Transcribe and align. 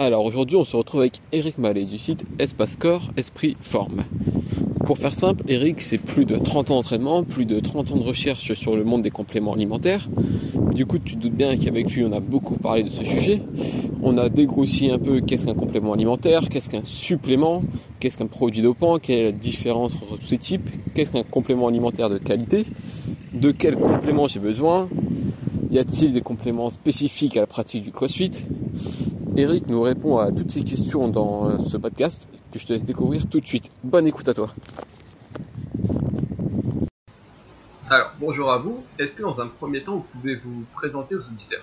Alors 0.00 0.24
aujourd'hui 0.24 0.54
on 0.54 0.64
se 0.64 0.76
retrouve 0.76 1.00
avec 1.00 1.20
Eric 1.32 1.58
Mallet 1.58 1.82
du 1.82 1.98
site 1.98 2.24
Espace 2.38 2.76
Corps 2.76 3.10
Esprit 3.16 3.56
Forme. 3.60 4.04
Pour 4.86 4.96
faire 4.96 5.12
simple, 5.12 5.42
Eric 5.48 5.80
c'est 5.80 5.98
plus 5.98 6.24
de 6.24 6.36
30 6.36 6.70
ans 6.70 6.76
d'entraînement, 6.76 7.24
plus 7.24 7.46
de 7.46 7.58
30 7.58 7.90
ans 7.90 7.96
de 7.96 8.04
recherche 8.04 8.52
sur 8.54 8.76
le 8.76 8.84
monde 8.84 9.02
des 9.02 9.10
compléments 9.10 9.54
alimentaires. 9.54 10.08
Du 10.72 10.86
coup 10.86 11.00
tu 11.00 11.16
te 11.16 11.20
doutes 11.22 11.34
bien 11.34 11.56
qu'avec 11.56 11.90
lui 11.90 12.04
on 12.04 12.12
a 12.12 12.20
beaucoup 12.20 12.54
parlé 12.54 12.84
de 12.84 12.90
ce 12.90 13.02
sujet. 13.02 13.42
On 14.00 14.16
a 14.18 14.28
dégrossi 14.28 14.88
un 14.88 15.00
peu 15.00 15.20
qu'est-ce 15.20 15.44
qu'un 15.44 15.54
complément 15.54 15.94
alimentaire, 15.94 16.48
qu'est-ce 16.48 16.70
qu'un 16.70 16.84
supplément, 16.84 17.64
qu'est-ce 17.98 18.18
qu'un 18.18 18.28
produit 18.28 18.62
dopant, 18.62 18.98
quelle 18.98 19.18
est 19.18 19.24
la 19.24 19.32
différence 19.32 19.94
entre 19.96 20.16
tous 20.16 20.28
ces 20.28 20.38
types, 20.38 20.70
qu'est-ce 20.94 21.10
qu'un 21.10 21.24
complément 21.24 21.66
alimentaire 21.66 22.08
de 22.08 22.18
qualité, 22.18 22.66
de 23.32 23.50
quel 23.50 23.74
complément 23.74 24.28
j'ai 24.28 24.38
besoin, 24.38 24.88
y 25.70 25.78
a-t-il 25.78 26.12
des 26.12 26.22
compléments 26.22 26.70
spécifiques 26.70 27.36
à 27.36 27.40
la 27.40 27.46
pratique 27.46 27.84
du 27.84 27.92
CrossFit? 27.92 28.32
Eric 29.36 29.66
nous 29.68 29.82
répond 29.82 30.18
à 30.18 30.32
toutes 30.32 30.50
ces 30.50 30.64
questions 30.64 31.08
dans 31.08 31.48
euh, 31.48 31.58
ce 31.68 31.76
podcast 31.76 32.28
que 32.52 32.58
je 32.58 32.66
te 32.66 32.72
laisse 32.72 32.84
découvrir 32.84 33.28
tout 33.28 33.40
de 33.40 33.46
suite. 33.46 33.70
Bonne 33.84 34.06
écoute 34.06 34.28
à 34.28 34.34
toi. 34.34 34.48
Alors, 37.90 38.12
bonjour 38.18 38.50
à 38.50 38.58
vous. 38.58 38.82
Est-ce 38.98 39.14
que 39.14 39.22
dans 39.22 39.40
un 39.40 39.46
premier 39.46 39.82
temps, 39.82 39.96
vous 39.96 40.06
pouvez 40.20 40.34
vous 40.36 40.64
présenter 40.74 41.14
aux 41.14 41.20
auditeurs? 41.20 41.62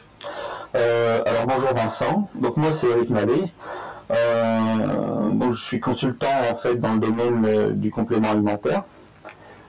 Euh, 0.75 1.21
Alors, 1.25 1.47
bonjour 1.47 1.73
Vincent. 1.75 2.29
Donc, 2.35 2.57
moi, 2.57 2.71
c'est 2.73 2.89
Eric 2.89 3.09
Mallet. 3.09 3.51
Euh, 4.11 5.29
bon, 5.31 5.51
je 5.51 5.65
suis 5.65 5.79
consultant 5.79 6.27
en 6.51 6.55
fait 6.55 6.75
dans 6.75 6.93
le 6.93 6.99
domaine 6.99 7.79
du 7.79 7.91
complément 7.91 8.31
alimentaire. 8.31 8.83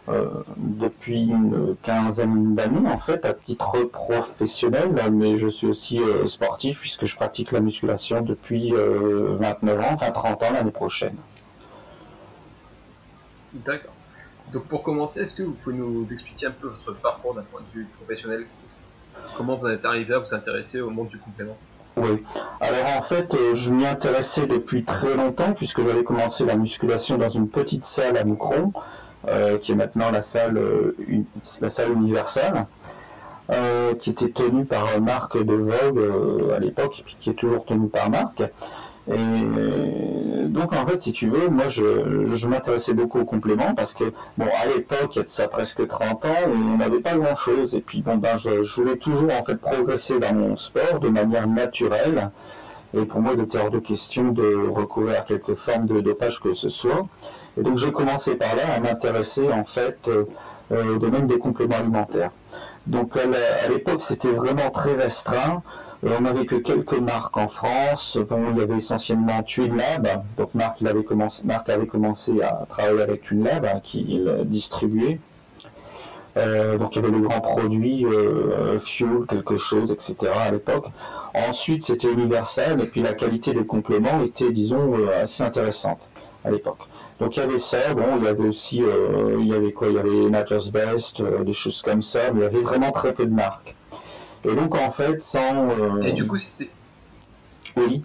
Euh, 0.08 0.28
depuis 0.56 1.24
une 1.24 1.74
quinzaine 1.82 2.54
d'années 2.54 2.88
en 2.88 2.98
fait 2.98 3.24
à 3.24 3.34
titre 3.34 3.72
professionnel, 3.84 4.92
mais 5.10 5.36
je 5.36 5.48
suis 5.48 5.66
aussi 5.66 5.98
euh, 5.98 6.28
sportif 6.28 6.78
puisque 6.78 7.06
je 7.06 7.16
pratique 7.16 7.50
la 7.50 7.58
musculation 7.58 8.20
depuis 8.20 8.70
29 8.70 8.78
euh, 8.78 9.82
ans, 9.82 9.94
enfin 9.94 10.12
30 10.12 10.42
ans 10.44 10.52
l'année 10.52 10.70
prochaine. 10.70 11.16
D'accord. 13.52 13.94
Donc 14.52 14.68
pour 14.68 14.84
commencer, 14.84 15.22
est-ce 15.22 15.34
que 15.34 15.42
vous 15.42 15.54
pouvez 15.54 15.74
nous 15.74 16.04
expliquer 16.12 16.46
un 16.46 16.52
peu 16.52 16.68
votre 16.68 16.94
parcours 17.00 17.34
d'un 17.34 17.42
point 17.42 17.62
de 17.62 17.68
vue 17.76 17.88
professionnel? 17.96 18.46
Comment 19.36 19.56
vous 19.56 19.66
êtes 19.66 19.84
arrivé 19.84 20.14
à 20.14 20.20
vous 20.20 20.34
intéresser 20.34 20.80
au 20.80 20.90
monde 20.90 21.08
du 21.08 21.18
complément? 21.18 21.58
Oui. 21.96 22.22
Alors 22.60 22.98
en 22.98 23.02
fait, 23.02 23.34
je 23.54 23.72
m'y 23.72 23.86
intéressais 23.86 24.46
depuis 24.46 24.84
très 24.84 25.16
longtemps 25.16 25.52
puisque 25.52 25.82
j'avais 25.82 26.04
commencé 26.04 26.44
la 26.44 26.54
musculation 26.54 27.18
dans 27.18 27.30
une 27.30 27.48
petite 27.48 27.86
salle 27.86 28.16
à 28.18 28.24
Moucron 28.24 28.72
qui 29.60 29.72
est 29.72 29.74
maintenant 29.74 30.10
la 30.10 30.22
salle, 30.22 30.56
euh, 30.56 30.96
la 31.60 31.68
salle 31.68 31.92
universelle, 31.92 32.66
euh, 33.52 33.94
qui 33.94 34.10
était 34.10 34.30
tenue 34.30 34.64
par 34.64 35.00
Marc 35.00 35.42
de 35.42 35.54
Vogue 35.54 36.52
à 36.54 36.58
l'époque, 36.58 37.04
et 37.08 37.16
qui 37.20 37.30
est 37.30 37.34
toujours 37.34 37.64
tenue 37.64 37.88
par 37.88 38.10
Marc. 38.10 38.42
Et 39.08 40.48
donc 40.48 40.74
en 40.74 40.84
fait, 40.86 41.00
si 41.00 41.12
tu 41.12 41.28
veux, 41.28 41.48
moi 41.48 41.68
je, 41.68 42.46
m'intéressais 42.46 42.92
beaucoup 42.92 43.20
aux 43.20 43.24
compléments 43.24 43.74
parce 43.74 43.94
que 43.94 44.04
bon 44.36 44.46
à 44.46 44.66
l'époque, 44.66 45.14
il 45.14 45.18
y 45.18 45.20
a 45.20 45.24
de 45.24 45.28
ça 45.28 45.46
presque 45.46 45.86
30 45.86 46.24
ans, 46.24 46.28
on 46.48 46.78
n'avait 46.78 47.00
pas 47.00 47.16
grand 47.16 47.36
chose. 47.36 47.74
Et 47.74 47.80
puis 47.80 48.02
bon 48.02 48.16
ben 48.16 48.36
je, 48.38 48.74
voulais 48.74 48.96
toujours 48.96 49.30
en 49.32 49.44
fait 49.44 49.56
progresser 49.56 50.18
dans 50.18 50.34
mon 50.34 50.56
sport 50.56 50.98
de 50.98 51.08
manière 51.08 51.46
naturelle. 51.46 52.30
Et 52.94 53.04
pour 53.04 53.20
moi, 53.20 53.32
il 53.36 53.42
était 53.42 53.58
hors 53.58 53.70
de 53.70 53.78
question 53.78 54.32
de 54.32 54.68
recouvrir 54.70 55.24
quelque 55.24 55.54
forme 55.54 55.86
de 55.86 56.00
dopage 56.00 56.40
que 56.40 56.54
ce 56.54 56.68
soit. 56.68 57.06
Et 57.58 57.62
donc 57.62 57.78
j'ai 57.78 57.92
commencé 57.92 58.36
par 58.36 58.54
là 58.54 58.74
à 58.76 58.80
m'intéresser 58.80 59.50
en 59.50 59.64
fait 59.64 59.96
euh, 60.08 60.24
euh, 60.72 60.96
au 60.96 60.98
domaine 60.98 61.26
des 61.26 61.38
compléments 61.38 61.76
alimentaires. 61.76 62.30
Donc 62.86 63.16
à 63.16 63.68
l'époque 63.68 64.02
c'était 64.02 64.32
vraiment 64.32 64.70
très 64.70 64.94
restreint. 64.94 65.62
Euh, 66.04 66.10
on 66.18 66.22
n'avait 66.22 66.44
que 66.44 66.56
quelques 66.56 66.98
marques 66.98 67.36
en 67.36 67.48
France. 67.48 68.18
il 68.20 68.58
y 68.58 68.62
avait 68.62 68.76
essentiellement 68.76 69.42
TuneLab. 69.42 70.24
Donc 70.36 70.54
Marc, 70.54 70.82
avait 70.82 71.02
commencé, 71.02 72.42
à 72.42 72.66
travailler 72.68 73.02
avec 73.02 73.22
TuneLab 73.22 73.64
hein, 73.64 73.80
qui 73.82 74.20
distribuait. 74.44 75.18
donc 76.36 76.94
il 76.94 77.02
y 77.02 77.04
avait 77.04 77.16
le 77.16 77.20
grand 77.20 77.40
produit 77.40 78.04
Fuel, 78.84 79.24
quelque 79.26 79.56
chose, 79.56 79.90
etc. 79.90 80.30
à 80.38 80.50
l'époque. 80.50 80.86
Ensuite 81.48 81.84
c'était 81.84 82.12
Universal 82.12 82.82
et 82.82 82.86
puis 82.86 83.02
la 83.02 83.14
qualité 83.14 83.54
des 83.54 83.64
compléments 83.64 84.20
était, 84.22 84.52
disons, 84.52 84.94
assez 85.22 85.42
intéressante 85.42 86.00
à 86.44 86.50
l'époque. 86.50 86.86
Donc 87.20 87.36
il 87.36 87.40
y 87.40 87.42
avait 87.42 87.58
ça, 87.58 87.94
bon, 87.94 88.18
il 88.18 88.24
y 88.24 88.28
avait 88.28 88.46
aussi, 88.46 88.82
euh, 88.82 89.38
il 89.40 89.46
y 89.46 89.54
avait 89.54 89.72
quoi? 89.72 89.88
Il 89.88 89.94
y 89.94 89.98
avait 89.98 90.30
Nature's 90.30 90.70
Best, 90.70 91.20
euh, 91.20 91.44
des 91.44 91.54
choses 91.54 91.80
comme 91.80 92.02
ça, 92.02 92.30
mais 92.32 92.40
il 92.40 92.42
y 92.42 92.46
avait 92.46 92.62
vraiment 92.62 92.90
très 92.90 93.14
peu 93.14 93.24
de 93.24 93.34
marques. 93.34 93.74
Et 94.44 94.54
donc 94.54 94.74
en 94.74 94.90
fait, 94.90 95.22
sans. 95.22 95.70
Euh, 95.70 96.02
Et 96.02 96.12
du 96.12 96.26
coup, 96.26 96.36
c'était. 96.36 96.70
Oui. 97.76 98.02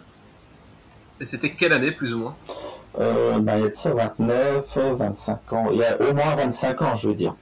Et 1.20 1.26
c'était 1.26 1.52
quelle 1.52 1.74
année 1.74 1.92
plus 1.92 2.14
ou 2.14 2.20
moins? 2.20 2.36
Ben, 2.98 3.58
Il 3.58 3.62
y 3.62 3.66
a 3.66 3.70
de 3.70 3.76
ça 3.76 3.94
29, 3.94 4.78
25 4.98 5.54
ans. 5.54 5.68
Il 5.72 5.78
y 5.78 5.84
a 5.84 6.02
au 6.02 6.14
moins 6.14 6.36
25 6.36 6.82
ans, 6.82 6.96
je 6.96 7.10
veux 7.10 7.16
dire. 7.16 7.36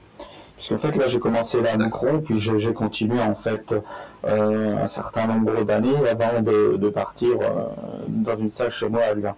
Parce 0.56 0.68
qu'en 0.68 0.78
fait, 0.78 0.96
là, 0.96 1.08
j'ai 1.08 1.18
commencé 1.18 1.62
là 1.62 1.72
à 1.72 1.76
Macron, 1.78 2.20
puis 2.20 2.40
j'ai 2.40 2.74
continué 2.74 3.18
en 3.20 3.34
fait 3.34 3.74
un 4.24 4.86
certain 4.88 5.26
nombre 5.26 5.64
d'années 5.64 5.96
avant 6.08 6.42
de, 6.42 6.90
partir 6.90 7.38
dans 8.06 8.38
une 8.38 8.50
salle 8.50 8.70
chez 8.70 8.88
moi 8.88 9.02
à 9.10 9.14
Lyon. 9.14 9.34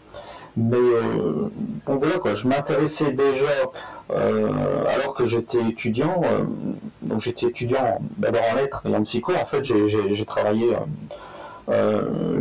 Mais 0.56 0.76
euh, 0.76 1.48
bon 1.86 1.96
voilà 1.96 2.18
quoi, 2.18 2.34
je 2.34 2.46
m'intéressais 2.46 3.12
déjà 3.12 3.70
euh, 4.10 4.84
alors 4.86 5.14
que 5.14 5.26
j'étais 5.26 5.62
étudiant, 5.62 6.20
euh, 6.24 6.44
donc 7.00 7.22
j'étais 7.22 7.46
étudiant 7.46 8.00
d'abord 8.18 8.42
en 8.52 8.56
lettres 8.56 8.82
et 8.84 8.94
en 8.94 9.02
psycho. 9.02 9.32
En 9.32 9.46
fait, 9.46 9.64
j'ai 9.64 10.24
travaillé, 10.26 10.76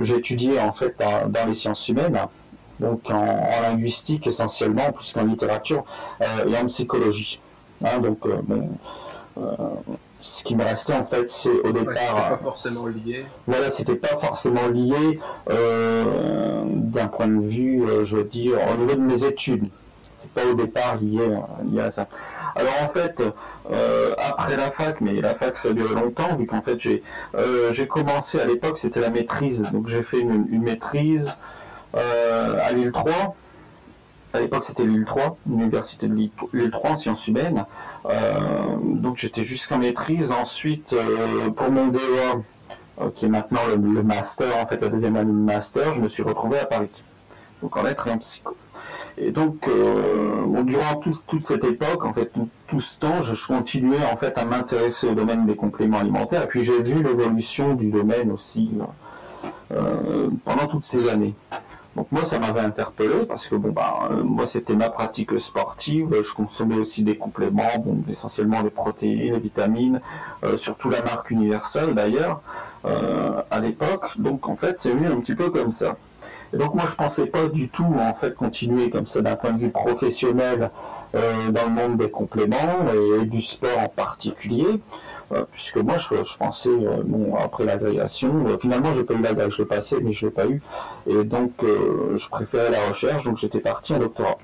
j'ai 0.02 0.16
étudié 0.16 0.60
en 0.60 0.74
fait 0.74 0.96
dans, 1.00 1.48
les 1.48 1.54
sciences 1.54 1.88
humaines, 1.88 2.20
donc 2.82 3.10
en, 3.10 3.62
linguistique 3.62 4.28
essentiellement, 4.28 4.92
plus 4.92 5.14
qu'en 5.14 5.24
littérature 5.24 5.86
et 6.20 6.58
en 6.58 6.66
psychologie. 6.66 7.40
Hein, 7.84 8.00
donc 8.00 8.28
ce 10.22 10.44
qui 10.44 10.56
me 10.56 10.64
restait 10.64 10.94
en 10.94 11.06
fait, 11.06 11.30
c'est 11.30 11.50
au 11.50 11.72
départ. 11.72 11.96
c'était 11.96 12.30
pas 12.30 12.38
forcément 12.38 12.86
lié. 12.88 13.26
Voilà, 13.48 13.72
c'était 13.72 13.96
pas 13.96 14.18
forcément 14.18 14.68
lié 14.68 15.20
euh, 15.50 16.64
d'un 16.66 17.08
point 17.08 17.28
de 17.28 17.42
vue, 17.42 17.84
euh, 17.84 18.06
je 18.06 18.18
veux 18.18 18.24
dire, 18.24 18.58
au 18.72 18.78
niveau 18.78 18.96
de 18.96 19.02
mes 19.02 19.24
études. 19.24 19.66
C'est 20.22 20.32
pas 20.32 20.50
au 20.50 20.54
départ 20.54 20.98
lié, 21.02 21.40
lié, 21.72 21.82
à 21.82 21.92
ça. 21.92 22.08
Alors 22.56 22.74
en 22.84 22.90
fait, 22.90 23.22
euh, 23.72 24.14
après 24.18 24.58
la 24.58 24.72
fac, 24.72 25.02
mais 25.02 25.20
la 25.22 25.36
fac 25.36 25.58
ça 25.58 25.70
a 25.70 25.74
duré 25.74 25.96
longtemps, 25.96 26.36
vu 26.36 26.46
qu'en 26.46 26.62
fait 26.62 26.80
j'ai 26.80 27.02
j'ai 27.72 27.88
commencé 27.88 28.40
à 28.40 28.46
l'époque, 28.46 28.78
c'était 28.78 29.02
la 29.02 29.10
maîtrise, 29.10 29.68
donc 29.72 29.88
j'ai 29.88 30.04
fait 30.04 30.20
une, 30.20 30.48
une 30.52 30.64
maîtrise 30.64 31.36
à 31.94 32.72
l'île 32.72 32.92
3 32.92 33.36
à 34.34 34.40
l'époque 34.40 34.64
c'était 34.64 34.86
l'île 34.86 35.06
3, 35.06 35.38
l'université 35.50 36.08
de 36.08 36.14
l'île 36.54 36.72
3 36.72 36.92
en 36.92 36.96
sciences 36.96 37.28
humaines. 37.28 37.66
Euh, 38.06 38.78
donc 38.82 39.18
j'étais 39.18 39.44
jusqu'en 39.44 39.80
maîtrise. 39.80 40.32
Ensuite, 40.32 40.94
euh, 40.94 41.50
pour 41.50 41.72
mon 41.72 41.88
DEA, 41.88 42.00
euh, 43.00 43.10
qui 43.14 43.26
est 43.26 43.30
maintenant 43.30 43.60
le, 43.70 44.04
master, 44.04 44.58
en 44.58 44.66
fait 44.66 44.82
la 44.82 44.90
deuxième 44.90 45.16
année 45.16 45.32
de 45.32 45.38
master, 45.38 45.94
je 45.94 46.02
me 46.02 46.08
suis 46.08 46.24
retrouvé 46.24 46.60
à 46.60 46.66
Paris. 46.66 47.04
Donc 47.62 47.76
en 47.78 47.84
lettres 47.84 48.08
et 48.08 48.12
en 48.12 48.18
psycho. 48.18 48.56
Et 49.18 49.32
donc, 49.32 49.70
durant 50.64 50.96
toute 50.96 51.44
cette 51.44 51.66
époque, 51.66 52.06
en 52.06 52.14
fait, 52.14 52.32
tout, 52.68 52.80
ce 52.80 52.98
temps, 52.98 53.22
je 53.22 53.46
continuais 53.46 54.04
en 54.12 54.16
fait 54.16 54.36
à 54.38 54.46
m'intéresser 54.46 55.06
au 55.06 55.14
domaine 55.14 55.46
des 55.46 55.56
compléments 55.56 56.00
alimentaires. 56.00 56.44
Et 56.44 56.48
puis 56.48 56.64
j'ai 56.64 56.82
vu 56.82 57.04
l'évolution 57.04 57.76
du 57.76 57.92
domaine 57.92 58.32
aussi 58.32 58.72
pendant 59.70 60.66
toutes 60.68 60.84
ces 60.84 61.10
années. 61.10 61.36
Donc 61.96 62.08
moi 62.12 62.24
ça 62.24 62.40
m'avait 62.40 62.62
interpellé 62.62 63.26
parce 63.28 63.48
que 63.48 63.56
bon 63.56 63.72
bah 63.72 64.10
euh, 64.12 64.24
moi 64.24 64.48
c'était 64.48 64.76
ma 64.76 64.90
pratique 64.90 65.38
sportive, 65.40 66.08
je 66.22 66.34
consommais 66.34 66.78
aussi 66.78 67.04
des 67.04 67.18
compléments, 67.18 67.78
bon 67.80 68.04
essentiellement 68.10 68.64
des 68.64 68.70
protéines, 68.70 69.34
des 69.34 69.40
vitamines, 69.40 70.00
euh, 70.46 70.56
surtout 70.56 70.90
la 70.90 71.02
marque 71.02 71.32
universelle 71.32 71.94
d'ailleurs 71.94 72.42
euh, 72.86 73.42
à 73.52 73.60
l'époque. 73.60 74.18
Donc 74.18 74.48
en 74.48 74.56
fait 74.56 74.80
c'est 74.80 74.92
venu 74.92 75.08
un 75.08 75.20
petit 75.20 75.36
peu 75.36 75.50
comme 75.50 75.72
ça. 75.72 75.98
Et 76.54 76.58
donc 76.58 76.76
moi 76.76 76.86
je 76.88 76.96
pensais 76.96 77.26
pas 77.26 77.48
du 77.48 77.68
tout 77.68 77.94
en 78.00 78.14
fait 78.14 78.36
continuer 78.36 78.90
comme 78.90 79.08
ça 79.08 79.22
d'un 79.22 79.36
point 79.36 79.52
de 79.52 79.60
vue 79.60 79.72
professionnel 79.72 80.72
dans 81.14 81.66
le 81.66 81.72
monde 81.72 81.98
des 81.98 82.10
compléments 82.10 82.86
et 83.22 83.26
du 83.26 83.42
sport 83.42 83.80
en 83.80 83.90
particulier. 83.90 84.80
Puisque 85.52 85.78
moi 85.78 85.98
je, 85.98 86.38
pensais, 86.38 86.70
bon, 87.06 87.36
après 87.36 87.66
l'agrégation, 87.66 88.58
finalement 88.60 88.94
j'ai 88.96 89.04
pas 89.04 89.14
eu 89.14 89.22
l'agrégation, 89.22 89.52
je 89.52 89.62
l'ai 89.62 89.68
passé, 89.68 89.98
mais 90.02 90.14
je 90.14 90.26
l'ai 90.26 90.32
pas 90.32 90.48
eu, 90.48 90.62
et 91.08 91.24
donc 91.24 91.52
je 91.62 92.30
préférais 92.30 92.72
la 92.72 92.90
recherche, 92.90 93.24
donc 93.24 93.38
j'étais 93.38 93.60
parti 93.60 93.94
en 93.94 94.00
doctorat. 94.00 94.38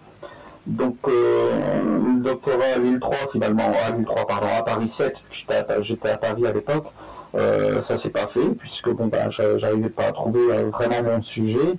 Donc, 0.67 0.97
le 1.07 2.21
doctorat 2.21 2.75
à 2.75 2.79
Lille 2.79 2.99
3, 2.99 3.15
finalement, 3.31 3.71
à 3.85 3.91
Lille 3.91 4.05
3, 4.05 4.27
pardon, 4.27 4.47
à 4.53 4.63
Paris 4.63 4.89
7, 4.89 5.23
j'étais 5.31 6.09
à, 6.09 6.17
Paris 6.17 6.45
à 6.45 6.51
l'époque, 6.51 6.87
euh, 7.35 7.81
ça 7.81 7.97
s'est 7.97 8.09
pas 8.09 8.27
fait, 8.27 8.49
puisque 8.59 8.89
bon, 8.89 9.07
ben, 9.07 9.29
j'arrivais 9.29 9.89
pas 9.89 10.07
à 10.07 10.11
trouver 10.11 10.63
vraiment 10.65 11.03
mon 11.03 11.21
sujet. 11.21 11.77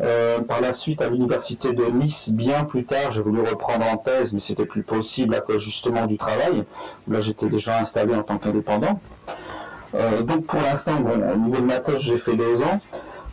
Euh, 0.00 0.40
par 0.40 0.60
la 0.60 0.72
suite, 0.72 1.02
à 1.02 1.08
l'université 1.08 1.72
de 1.72 1.84
Nice, 1.84 2.28
bien 2.28 2.64
plus 2.64 2.84
tard, 2.84 3.10
j'ai 3.12 3.20
voulu 3.20 3.40
reprendre 3.40 3.84
en 3.92 3.96
thèse, 3.96 4.32
mais 4.32 4.40
c'était 4.40 4.66
plus 4.66 4.84
possible 4.84 5.34
à 5.34 5.40
cause 5.40 5.60
justement 5.60 6.06
du 6.06 6.16
travail. 6.16 6.64
Là, 7.08 7.20
j'étais 7.20 7.48
déjà 7.48 7.80
installé 7.80 8.14
en 8.14 8.22
tant 8.22 8.38
qu'indépendant. 8.38 9.00
Euh, 9.94 10.22
donc, 10.22 10.46
pour 10.46 10.60
l'instant, 10.60 11.00
bon, 11.00 11.20
au 11.32 11.36
niveau 11.36 11.60
de 11.60 11.66
ma 11.66 11.80
thèse, 11.80 11.98
j'ai 12.00 12.18
fait 12.18 12.36
deux 12.36 12.62
ans 12.62 12.80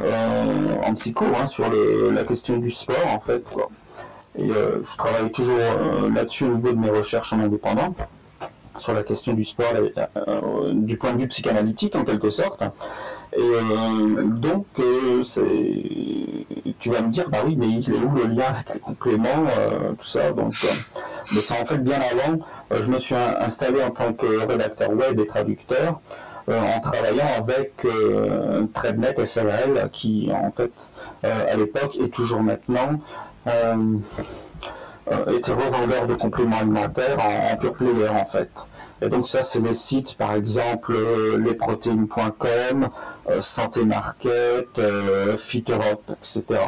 euh, 0.01 0.75
en 0.83 0.93
psycho 0.95 1.25
hein, 1.39 1.45
sur 1.45 1.65
la 2.11 2.23
question 2.23 2.57
du 2.57 2.71
sport, 2.71 3.07
en 3.09 3.19
fait. 3.19 3.43
Et 4.37 4.49
je 4.49 4.97
travaille 4.97 5.31
toujours 5.31 5.57
là-dessus 6.13 6.45
au 6.45 6.55
niveau 6.55 6.73
de 6.73 6.79
mes 6.79 6.89
recherches 6.89 7.31
en 7.31 7.39
indépendant 7.39 7.95
sur 8.79 8.91
la 8.91 9.03
question 9.03 9.31
du 9.33 9.45
sport 9.45 9.71
du 10.73 10.97
point 10.97 11.13
de 11.13 11.19
vue 11.19 11.27
psychanalytique 11.29 11.95
en 11.95 12.03
quelque 12.03 12.31
sorte. 12.31 12.61
Et 13.37 13.41
euh, 13.41 14.23
donc, 14.23 14.65
euh, 14.79 15.21
tu 16.79 16.89
vas 16.89 17.01
me 17.01 17.11
dire, 17.11 17.29
bah 17.29 17.39
oui, 17.45 17.57
mais 17.57 17.67
il 17.67 17.93
est 17.93 17.97
où 17.97 18.15
le 18.15 18.27
lien 18.27 18.45
avec 18.45 18.73
les 18.73 18.79
compléments, 18.79 19.45
euh, 19.57 19.91
tout 19.99 20.07
ça. 20.07 20.31
Donc, 20.31 20.53
mais 21.33 21.41
ça 21.41 21.55
en 21.61 21.65
fait 21.65 21.79
bien 21.79 21.99
avant. 21.99 22.39
je 22.71 22.89
me 22.89 22.97
suis 22.99 23.15
installé 23.15 23.83
en 23.83 23.89
tant 23.89 24.13
que 24.13 24.47
rédacteur 24.47 24.91
web 24.91 25.19
et 25.19 25.27
traducteur 25.27 25.99
en 26.47 26.79
travaillant 26.79 27.25
avec 27.37 27.85
TradeNet 28.73 29.25
SRL, 29.25 29.89
qui 29.91 30.29
en 30.31 30.51
fait 30.51 30.71
à 31.23 31.55
l'époque 31.57 31.97
et 31.99 32.09
toujours 32.09 32.41
maintenant 32.41 32.99
était 33.47 35.51
revendeur 35.51 36.05
de 36.05 36.13
compléments 36.13 36.59
alimentaires 36.59 37.17
en, 37.19 37.53
en 37.53 37.57
pure 37.57 38.13
en 38.13 38.25
fait. 38.25 38.51
Et 39.05 39.09
donc 39.09 39.27
ça, 39.27 39.43
c'est 39.43 39.59
les 39.59 39.75
sites, 39.75 40.15
par 40.15 40.33
exemple, 40.33 40.93
euh, 40.95 41.37
lesprotéines.com, 41.37 42.89
euh, 43.29 43.41
Santé 43.41 43.85
Market, 43.85 44.67
euh, 44.79 45.37
Fit 45.37 45.63
Europe, 45.69 46.11
etc. 46.11 46.61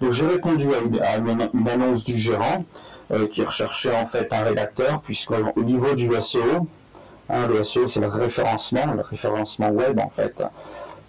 Donc 0.00 0.12
j'ai 0.12 0.24
répondu 0.24 0.68
à, 1.02 1.16
une, 1.16 1.68
annonce 1.68 2.04
du 2.04 2.16
gérant 2.16 2.64
qui 3.30 3.44
recherchait 3.44 3.94
en 3.94 4.06
fait 4.06 4.32
un 4.32 4.44
rédacteur, 4.44 5.02
puisqu'au 5.02 5.62
niveau 5.62 5.94
du 5.94 6.10
SEO, 6.22 6.66
hein, 7.28 7.46
le 7.48 7.62
SEO 7.62 7.86
c'est 7.86 8.00
le 8.00 8.08
référencement, 8.08 8.94
le 8.96 9.02
référencement 9.02 9.68
web 9.68 10.00
en 10.00 10.10
fait, 10.16 10.42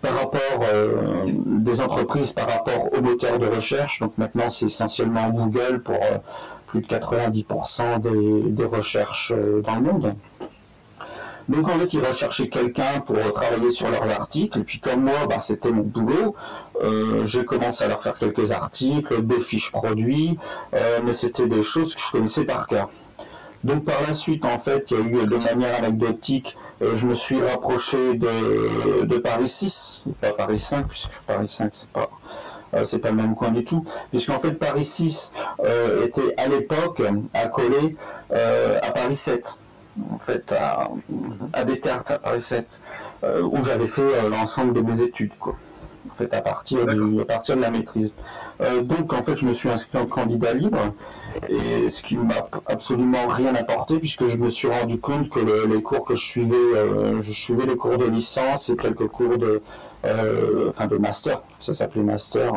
par 0.01 0.19
rapport 0.19 0.65
des 1.25 1.81
entreprises 1.81 2.33
par 2.33 2.49
rapport 2.49 2.89
aux 2.93 3.01
moteurs 3.01 3.39
de 3.39 3.47
recherche. 3.47 4.01
Donc 4.01 4.17
maintenant 4.17 4.49
c'est 4.49 4.65
essentiellement 4.65 5.29
Google 5.29 5.81
pour 5.83 5.99
plus 6.67 6.81
de 6.81 6.87
90% 6.87 8.01
des, 8.01 8.51
des, 8.51 8.65
recherches 8.65 9.31
dans 9.63 9.75
le 9.75 9.81
monde. 9.81 10.15
Donc 11.47 11.69
en 11.69 11.73
fait, 11.79 11.93
ils 11.93 12.03
recherchaient 12.03 12.47
quelqu'un 12.47 13.01
pour 13.05 13.17
travailler 13.33 13.71
sur 13.71 13.89
leurs 13.89 14.09
articles. 14.09 14.59
Et 14.59 14.63
puis 14.63 14.79
comme 14.79 15.03
moi, 15.03 15.27
bah, 15.29 15.39
c'était 15.39 15.71
mon 15.71 15.83
boulot, 15.83 16.35
euh, 16.81 17.25
j'ai 17.27 17.45
commencé 17.45 17.83
à 17.83 17.87
leur 17.87 18.01
faire 18.01 18.17
quelques 18.17 18.51
articles, 18.51 19.21
des 19.23 19.41
fiches 19.41 19.71
produits, 19.71 20.37
euh, 20.73 20.99
mais 21.05 21.13
c'était 21.13 21.47
des 21.47 21.63
choses 21.63 21.95
que 21.95 22.01
je 22.01 22.11
connaissais 22.11 22.45
par 22.45 22.67
cœur. 22.67 22.89
Donc 23.63 23.83
par 23.83 23.95
la 24.07 24.13
suite, 24.13 24.45
en 24.45 24.59
fait, 24.59 24.91
il 24.91 24.97
y 24.97 24.99
a 24.99 25.03
eu 25.03 25.27
de 25.27 25.37
manière 25.37 25.75
anecdotique, 25.77 26.55
euh, 26.81 26.95
je 26.95 27.07
me 27.07 27.15
suis 27.15 27.41
rapproché 27.41 28.15
de, 28.15 29.17
Paris 29.17 29.49
6, 29.49 30.03
pas 30.21 30.33
Paris 30.33 30.59
5, 30.59 30.87
puisque 30.87 31.09
Paris 31.25 31.47
5 31.49 31.69
c'est 31.73 31.89
pas 31.89 32.09
c'est 32.83 32.99
pas 32.99 33.11
le 33.11 33.15
même 33.15 33.35
coin 33.35 33.51
du 33.51 33.63
tout, 33.63 33.85
puisqu'en 34.09 34.37
fait 34.39 34.51
Paris 34.51 34.83
6 34.83 35.31
était 36.03 36.35
à 36.35 36.49
l'époque 36.49 37.01
accolé 37.33 37.95
à 38.31 38.91
Paris 38.91 39.15
7 39.15 39.55
en 40.11 40.19
fait, 40.19 40.51
à, 40.51 40.89
à 41.53 41.63
Descartes, 41.63 42.11
à 42.11 42.19
Paris 42.19 42.41
7, 42.41 42.79
euh, 43.23 43.41
où 43.41 43.63
j'avais 43.63 43.87
fait 43.87 44.01
euh, 44.01 44.29
l'ensemble 44.29 44.73
de 44.73 44.81
mes 44.81 45.01
études, 45.01 45.31
quoi. 45.39 45.55
En 46.11 46.15
fait, 46.15 46.33
à 46.33 46.41
partir, 46.41 46.85
du, 46.85 47.21
à 47.21 47.25
partir 47.25 47.57
de 47.57 47.61
la 47.61 47.71
maîtrise. 47.71 48.13
Euh, 48.61 48.81
donc, 48.81 49.11
en 49.13 49.23
fait, 49.23 49.35
je 49.35 49.45
me 49.45 49.53
suis 49.53 49.69
inscrit 49.69 49.97
en 49.97 50.05
candidat 50.05 50.53
libre, 50.53 50.93
et 51.49 51.89
ce 51.89 52.03
qui 52.03 52.15
m'a 52.15 52.47
absolument 52.67 53.27
rien 53.27 53.55
apporté, 53.55 53.99
puisque 53.99 54.27
je 54.27 54.37
me 54.37 54.49
suis 54.49 54.67
rendu 54.69 54.99
compte 54.99 55.29
que 55.29 55.67
les 55.67 55.81
cours 55.81 56.05
que 56.05 56.15
je 56.15 56.23
suivais, 56.23 56.55
je 57.21 57.31
suivais 57.33 57.65
les 57.65 57.75
cours 57.75 57.97
de 57.97 58.05
licence 58.05 58.69
et 58.69 58.77
quelques 58.77 59.07
cours 59.07 59.37
de, 59.37 59.61
enfin, 60.69 60.87
de 60.87 60.97
master, 60.97 61.41
ça 61.59 61.73
s'appelait 61.73 62.03
master, 62.03 62.53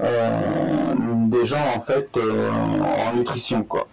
des 0.00 1.46
gens, 1.46 1.64
en 1.76 1.80
fait, 1.82 2.08
en 2.16 3.16
nutrition, 3.16 3.64
quoi. 3.64 3.86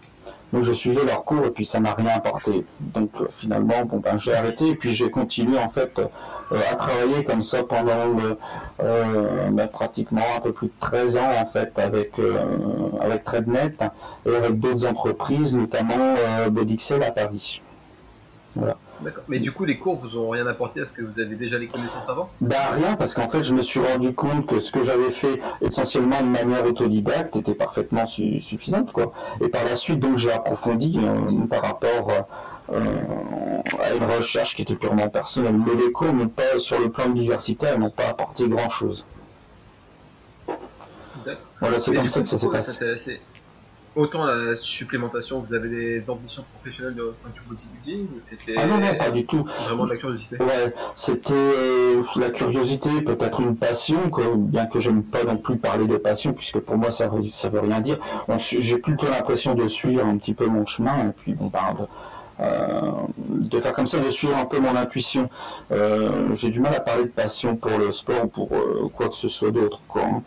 Donc 0.52 0.64
je 0.64 0.72
suivais 0.74 1.06
leurs 1.06 1.24
cours 1.24 1.46
et 1.46 1.52
puis 1.52 1.66
ça 1.66 1.80
m'a 1.80 1.94
rien 1.94 2.16
apporté. 2.16 2.66
Donc 2.80 3.12
euh, 3.22 3.28
finalement, 3.38 3.86
bon 3.86 3.98
ben 3.98 4.18
j'ai 4.18 4.34
arrêté 4.34 4.70
et 4.70 4.76
puis 4.76 4.96
j'ai 4.96 5.12
continué 5.12 5.60
en 5.60 5.70
fait 5.70 6.00
euh, 6.00 6.58
à 6.72 6.76
travailler 6.76 7.24
comme 7.24 7.44
ça 7.44 7.64
pendant 7.64 8.18
euh, 8.82 9.50
ben, 9.52 9.68
pratiquement 9.68 10.24
un 10.36 10.40
peu 10.40 10.52
plus 10.52 10.68
de 10.68 10.74
13 10.80 11.18
ans 11.18 11.32
en 11.40 11.46
fait 11.46 11.78
avec 11.78 12.14
avec 13.02 13.24
TradeNet 13.24 13.78
et 14.26 14.36
avec 14.36 14.60
d'autres 14.60 14.86
entreprises, 14.88 15.54
notamment 15.54 16.16
Bodixel 16.50 17.04
à 17.04 17.12
Paris. 17.12 17.62
Voilà. 18.56 18.78
D'accord. 19.02 19.24
Mais 19.28 19.40
du 19.40 19.52
coup, 19.52 19.66
les 19.66 19.78
cours 19.78 19.96
vous 19.96 20.18
ont 20.18 20.30
rien 20.30 20.46
apporté 20.48 20.82
Est-ce 20.82 20.92
que 20.92 21.02
vous 21.02 21.20
avez 21.20 21.36
déjà 21.36 21.58
les 21.58 21.68
connaissances 21.68 22.10
avant? 22.10 22.30
Bah 22.42 22.56
rien, 22.74 22.96
parce 22.96 23.14
qu'en 23.14 23.30
fait, 23.30 23.44
je 23.44 23.54
me 23.54 23.62
suis 23.62 23.80
rendu 23.80 24.14
compte 24.14 24.46
que 24.46 24.60
ce 24.60 24.72
que 24.72 24.84
j'avais 24.86 25.12
fait 25.12 25.40
essentiellement 25.62 26.22
de 26.22 26.28
manière 26.28 26.66
autodidacte 26.66 27.36
était 27.36 27.56
parfaitement 27.56 28.06
suffisante, 28.08 28.92
quoi. 28.92 29.14
Et 29.42 29.50
par 29.50 29.64
la 29.64 29.76
suite, 29.76 30.00
donc, 30.00 30.18
j'ai 30.18 30.32
approfondi 30.32 31.00
euh, 31.02 31.46
par 31.48 31.64
rapport 31.64 32.10
euh, 32.72 32.80
à 33.80 33.94
une 33.94 34.04
recherche 34.04 34.56
qui 34.56 34.64
était 34.64 34.76
purement 34.76 35.10
personnelle. 35.10 35.58
Mais 35.58 35.76
les 35.76 35.92
cours, 35.92 36.14
mais 36.14 36.28
pas 36.28 36.60
sur 36.60 36.80
le 36.80 36.90
plan 36.90 37.06
universitaire, 37.06 37.80
n'ont 37.80 37.92
pas 37.92 38.10
apporté 38.10 38.48
grand-chose. 38.48 39.06
Voilà, 41.62 41.80
c'est 41.80 41.94
comme 41.94 42.04
ça 42.06 42.22
que 42.22 42.28
ça 42.28 42.38
s'est 42.38 42.48
passé 42.48 43.22
autant 43.96 44.26
la 44.26 44.56
supplémentation, 44.56 45.40
vous 45.40 45.54
avez 45.54 45.70
des 45.70 46.10
ambitions 46.10 46.44
professionnelles 46.54 46.96
de 46.96 47.14
point 47.22 47.32
de 47.32 47.50
bodybuilding 47.50 48.08
ou 48.16 48.20
c'était 48.20 48.56
Ah 48.58 48.66
non, 48.66 48.78
non, 48.78 48.96
pas 48.96 49.12
du 49.12 49.26
tout. 49.26 49.46
Vraiment 49.66 49.86
de 49.86 49.92
la 49.92 49.98
curiosité? 49.98 50.38
Ouais, 50.38 50.74
c'était 50.96 51.34
euh, 51.34 52.04
la 52.16 52.30
curiosité, 52.30 53.02
peut-être 53.02 53.40
une 53.42 53.56
passion, 53.56 54.12
bien 54.38 54.66
que 54.66 54.80
j'aime 54.80 55.04
pas 55.04 55.24
non 55.24 55.38
plus 55.38 55.58
parler 55.58 55.88
de 55.88 55.98
passion, 55.98 56.34
puisque 56.34 56.60
pour 56.60 56.78
moi 56.78 56.92
ça 56.92 57.08
veut, 57.08 57.30
ça 57.32 57.50
veut 57.50 57.60
rien 57.60 57.82
dire. 57.82 57.98
J'ai 58.38 58.78
plutôt 58.78 59.08
l'impression 59.08 59.56
de 59.56 59.68
suivre 59.68 60.06
un 60.06 60.18
petit 60.18 60.34
peu 60.34 60.48
mon 60.48 60.66
chemin, 60.66 61.10
et 61.10 61.12
puis 61.12 61.34
bon, 61.34 61.48
bah, 61.48 61.76
euh, 62.40 62.92
de 63.28 63.60
faire 63.60 63.74
comme 63.74 63.88
ça, 63.88 64.00
de 64.00 64.12
suivre 64.12 64.38
un 64.38 64.46
peu 64.46 64.60
mon 64.60 64.76
intuition. 64.76 65.30
Euh, 65.72 66.36
j'ai 66.36 66.50
du 66.50 66.60
mal 66.60 66.74
à 66.74 66.80
parler 66.80 67.04
de 67.04 67.10
passion 67.10 67.56
pour 67.56 67.78
le 67.78 67.92
sport 67.92 68.26
ou 68.26 68.28
pour 68.28 68.50
quoi 68.94 69.10
que 69.10 69.16
ce 69.16 69.28
soit 69.28 69.52
d'autre. 69.52 69.82
Quoi, 69.88 70.04
hein. 70.04 70.24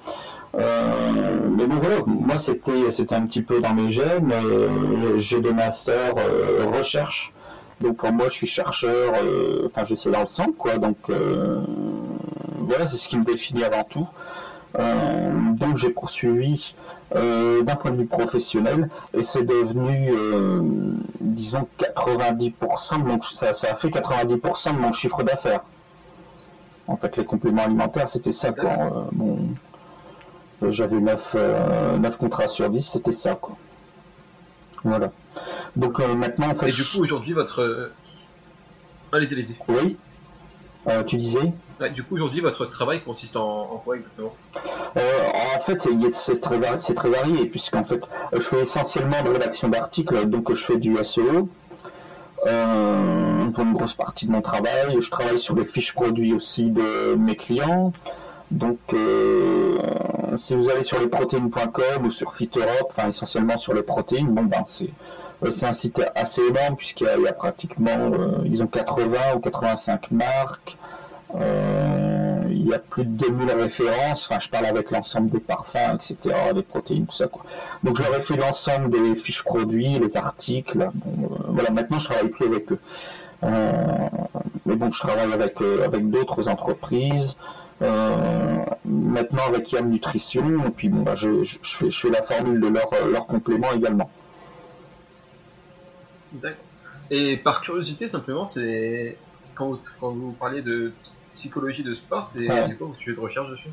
Euh, 0.54 1.48
mais 1.56 1.66
bon 1.66 1.76
voilà, 1.76 2.02
moi 2.06 2.38
c'était 2.38 2.92
c'était 2.92 3.14
un 3.14 3.26
petit 3.26 3.42
peu 3.42 3.60
dans 3.60 3.74
mes 3.74 3.90
gènes. 3.90 4.32
Euh, 4.32 5.18
j'ai 5.20 5.40
des 5.40 5.52
masters 5.52 6.14
euh, 6.18 6.66
recherche, 6.78 7.32
donc 7.80 7.96
pour 7.96 8.12
moi 8.12 8.26
je 8.28 8.34
suis 8.34 8.46
chercheur. 8.46 9.14
enfin 9.66 9.86
j'essaie 9.88 10.10
dans 10.10 10.22
le 10.22 10.28
sang 10.28 10.52
quoi. 10.56 10.78
Donc 10.78 10.98
voilà, 11.08 12.86
c'est 12.86 12.96
ce 12.96 13.08
qui 13.08 13.18
me 13.18 13.24
définit 13.24 13.64
avant 13.64 13.84
tout. 13.84 14.06
donc 14.78 15.76
j'ai 15.76 15.90
poursuivi 15.90 16.74
d'un 17.14 17.76
point 17.76 17.90
de 17.90 17.96
vue 17.96 18.06
professionnel 18.06 18.88
et 19.14 19.22
c'est 19.22 19.44
devenu, 19.44 20.12
disons, 21.20 21.66
90% 21.78 22.98
de 22.98 23.04
mon, 23.04 23.20
ça, 23.22 23.52
ça 23.54 23.72
a 23.72 23.76
fait 23.76 23.88
90% 23.88 24.74
de 24.74 24.78
mon 24.78 24.92
chiffre 24.92 25.22
d'affaires. 25.22 25.60
En 26.88 26.96
fait, 26.96 27.16
les 27.16 27.24
compléments 27.24 27.64
alimentaires, 27.64 28.08
c'était 28.08 28.32
ça 28.32 28.52
quoi. 28.52 29.08
Mon, 29.12 29.38
j'avais 30.70 31.00
9, 31.00 31.32
euh, 31.34 32.10
contrats 32.18 32.48
sur 32.48 32.68
10, 32.70 32.82
c'était 32.92 33.12
ça, 33.12 33.34
quoi. 33.34 33.56
Voilà. 34.84 35.12
Donc 35.76 36.00
euh, 36.00 36.14
maintenant, 36.14 36.50
en 36.50 36.54
fait. 36.54 36.68
Et 36.68 36.72
du 36.72 36.84
coup, 36.84 36.98
aujourd'hui, 36.98 37.32
votre. 37.32 37.60
Euh, 37.60 37.92
allez-y, 39.12 39.34
allez-y. 39.34 39.56
Oui. 39.68 39.96
tu 41.06 41.16
disais? 41.16 41.52
Du 41.94 42.04
coup, 42.04 42.14
aujourd'hui, 42.14 42.40
votre 42.40 42.66
travail 42.66 43.02
consiste 43.02 43.36
en, 43.36 43.82
quoi 43.84 43.96
exactement? 43.96 44.34
En 44.54 45.60
fait, 45.62 45.80
c'est 46.12 46.40
très, 46.40 46.58
très, 46.94 47.10
varié, 47.10 47.46
puisqu'en 47.46 47.84
fait, 47.84 48.00
je 48.32 48.40
fais 48.40 48.62
essentiellement 48.62 49.22
de 49.24 49.30
rédaction 49.30 49.68
d'articles, 49.68 50.26
donc 50.26 50.54
je 50.54 50.64
fais 50.64 50.76
du 50.76 50.96
SEO. 51.04 51.48
pour 52.44 53.64
une 53.64 53.72
grosse 53.72 53.94
partie 53.94 54.26
de 54.26 54.30
mon 54.30 54.42
travail, 54.42 54.96
je 55.00 55.10
travaille 55.10 55.40
sur 55.40 55.56
les 55.56 55.64
fiches 55.64 55.92
produits 55.92 56.34
aussi 56.34 56.70
de 56.70 57.14
mes 57.16 57.34
clients. 57.34 57.92
Donc, 58.52 58.78
si 60.38 60.54
vous 60.54 60.68
allez 60.70 60.84
sur 60.84 60.98
lesprotéines.com 60.98 62.06
ou 62.06 62.10
sur 62.10 62.34
Fit 62.34 62.50
Europe, 62.56 62.92
enfin 62.96 63.08
essentiellement 63.08 63.58
sur 63.58 63.74
les 63.74 63.82
protéines, 63.82 64.28
bon 64.28 64.44
ben 64.44 64.64
c'est 64.66 64.90
c'est 65.52 65.66
un 65.66 65.72
site 65.72 66.00
assez 66.14 66.40
énorme 66.40 66.76
puisqu'il 66.76 67.06
y, 67.06 67.26
a 67.26 67.32
pratiquement, 67.32 68.12
ils 68.44 68.62
ont 68.62 68.68
80 68.68 69.34
ou 69.34 69.40
85 69.40 70.12
marques. 70.12 70.78
il 71.34 72.68
y 72.68 72.72
a 72.72 72.78
plus 72.78 73.04
de 73.04 73.10
2000 73.10 73.50
références, 73.50 74.28
enfin 74.30 74.38
je 74.40 74.48
parle 74.48 74.66
avec 74.66 74.92
l'ensemble 74.92 75.30
des 75.30 75.40
parfums, 75.40 75.96
etc., 75.96 76.36
des 76.54 76.62
protéines, 76.62 77.06
tout 77.06 77.16
ça 77.16 77.26
quoi. 77.26 77.42
Donc 77.82 77.96
j'aurais 77.96 78.22
fait 78.22 78.36
l'ensemble 78.36 78.90
des 78.90 79.16
fiches 79.16 79.42
produits, 79.42 79.98
les 79.98 80.16
articles. 80.16 80.88
voilà, 81.48 81.70
maintenant 81.70 81.98
je 81.98 82.04
travaille 82.04 82.28
plus 82.28 82.46
avec 82.46 82.70
eux. 82.70 82.78
mais 83.42 84.76
bon, 84.76 84.92
je 84.92 85.00
travaille 85.00 85.32
avec, 85.32 85.56
avec 85.60 86.08
d'autres 86.08 86.48
entreprises. 86.48 87.34
Euh, 87.82 88.64
maintenant 88.84 89.42
avec 89.48 89.72
Yam 89.72 89.90
Nutrition, 89.90 90.66
et 90.66 90.70
puis 90.70 90.88
bon, 90.88 91.02
bah, 91.02 91.16
je, 91.16 91.44
fais, 91.62 91.90
je, 91.90 91.98
fais, 91.98 92.10
la 92.10 92.22
formule 92.22 92.60
de 92.60 92.68
leur, 92.68 92.90
leur 93.10 93.26
complément 93.26 93.72
également. 93.72 94.10
D'accord. 96.32 96.64
Et 97.10 97.36
par 97.36 97.60
curiosité, 97.60 98.08
simplement, 98.08 98.44
c'est 98.44 99.18
quand 99.54 99.68
vous, 99.68 99.80
quand 100.00 100.12
vous 100.12 100.32
parliez 100.32 100.62
de 100.62 100.92
psychologie 101.02 101.82
de 101.82 101.94
sport, 101.94 102.24
c'est 102.24 102.46
quoi 102.46 102.86
votre 102.86 102.98
sujet 102.98 103.16
de 103.16 103.20
recherche 103.20 103.50
dessus? 103.50 103.68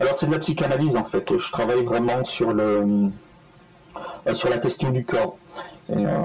Alors 0.00 0.16
c'est 0.18 0.26
de 0.26 0.32
la 0.32 0.38
psychanalyse 0.38 0.96
en 0.96 1.04
fait. 1.04 1.24
Je 1.38 1.52
travaille 1.52 1.84
vraiment 1.84 2.24
sur 2.24 2.52
le 2.52 3.10
euh, 4.26 4.34
sur 4.34 4.48
la 4.48 4.58
question 4.58 4.90
du 4.90 5.04
corps. 5.04 5.36
Et, 5.88 6.04
euh, 6.04 6.18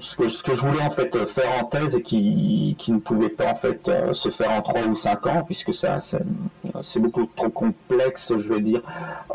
ce 0.00 0.42
que, 0.42 0.54
je 0.54 0.60
voulais 0.60 0.82
en 0.82 0.90
fait 0.90 1.16
faire 1.26 1.62
en 1.62 1.64
thèse 1.64 1.94
et 1.94 2.02
qui, 2.02 2.76
qui 2.78 2.92
ne 2.92 2.98
pouvait 2.98 3.28
pas 3.28 3.52
en 3.52 3.56
fait 3.56 3.80
euh, 3.88 4.12
se 4.12 4.30
faire 4.30 4.50
en 4.50 4.62
3 4.62 4.86
ou 4.86 4.96
5 4.96 5.26
ans 5.26 5.42
puisque 5.44 5.74
ça 5.74 6.00
c'est 6.82 7.00
beaucoup 7.00 7.28
trop 7.36 7.50
complexe 7.50 8.32
je 8.38 8.52
vais 8.52 8.60
dire 8.60 8.82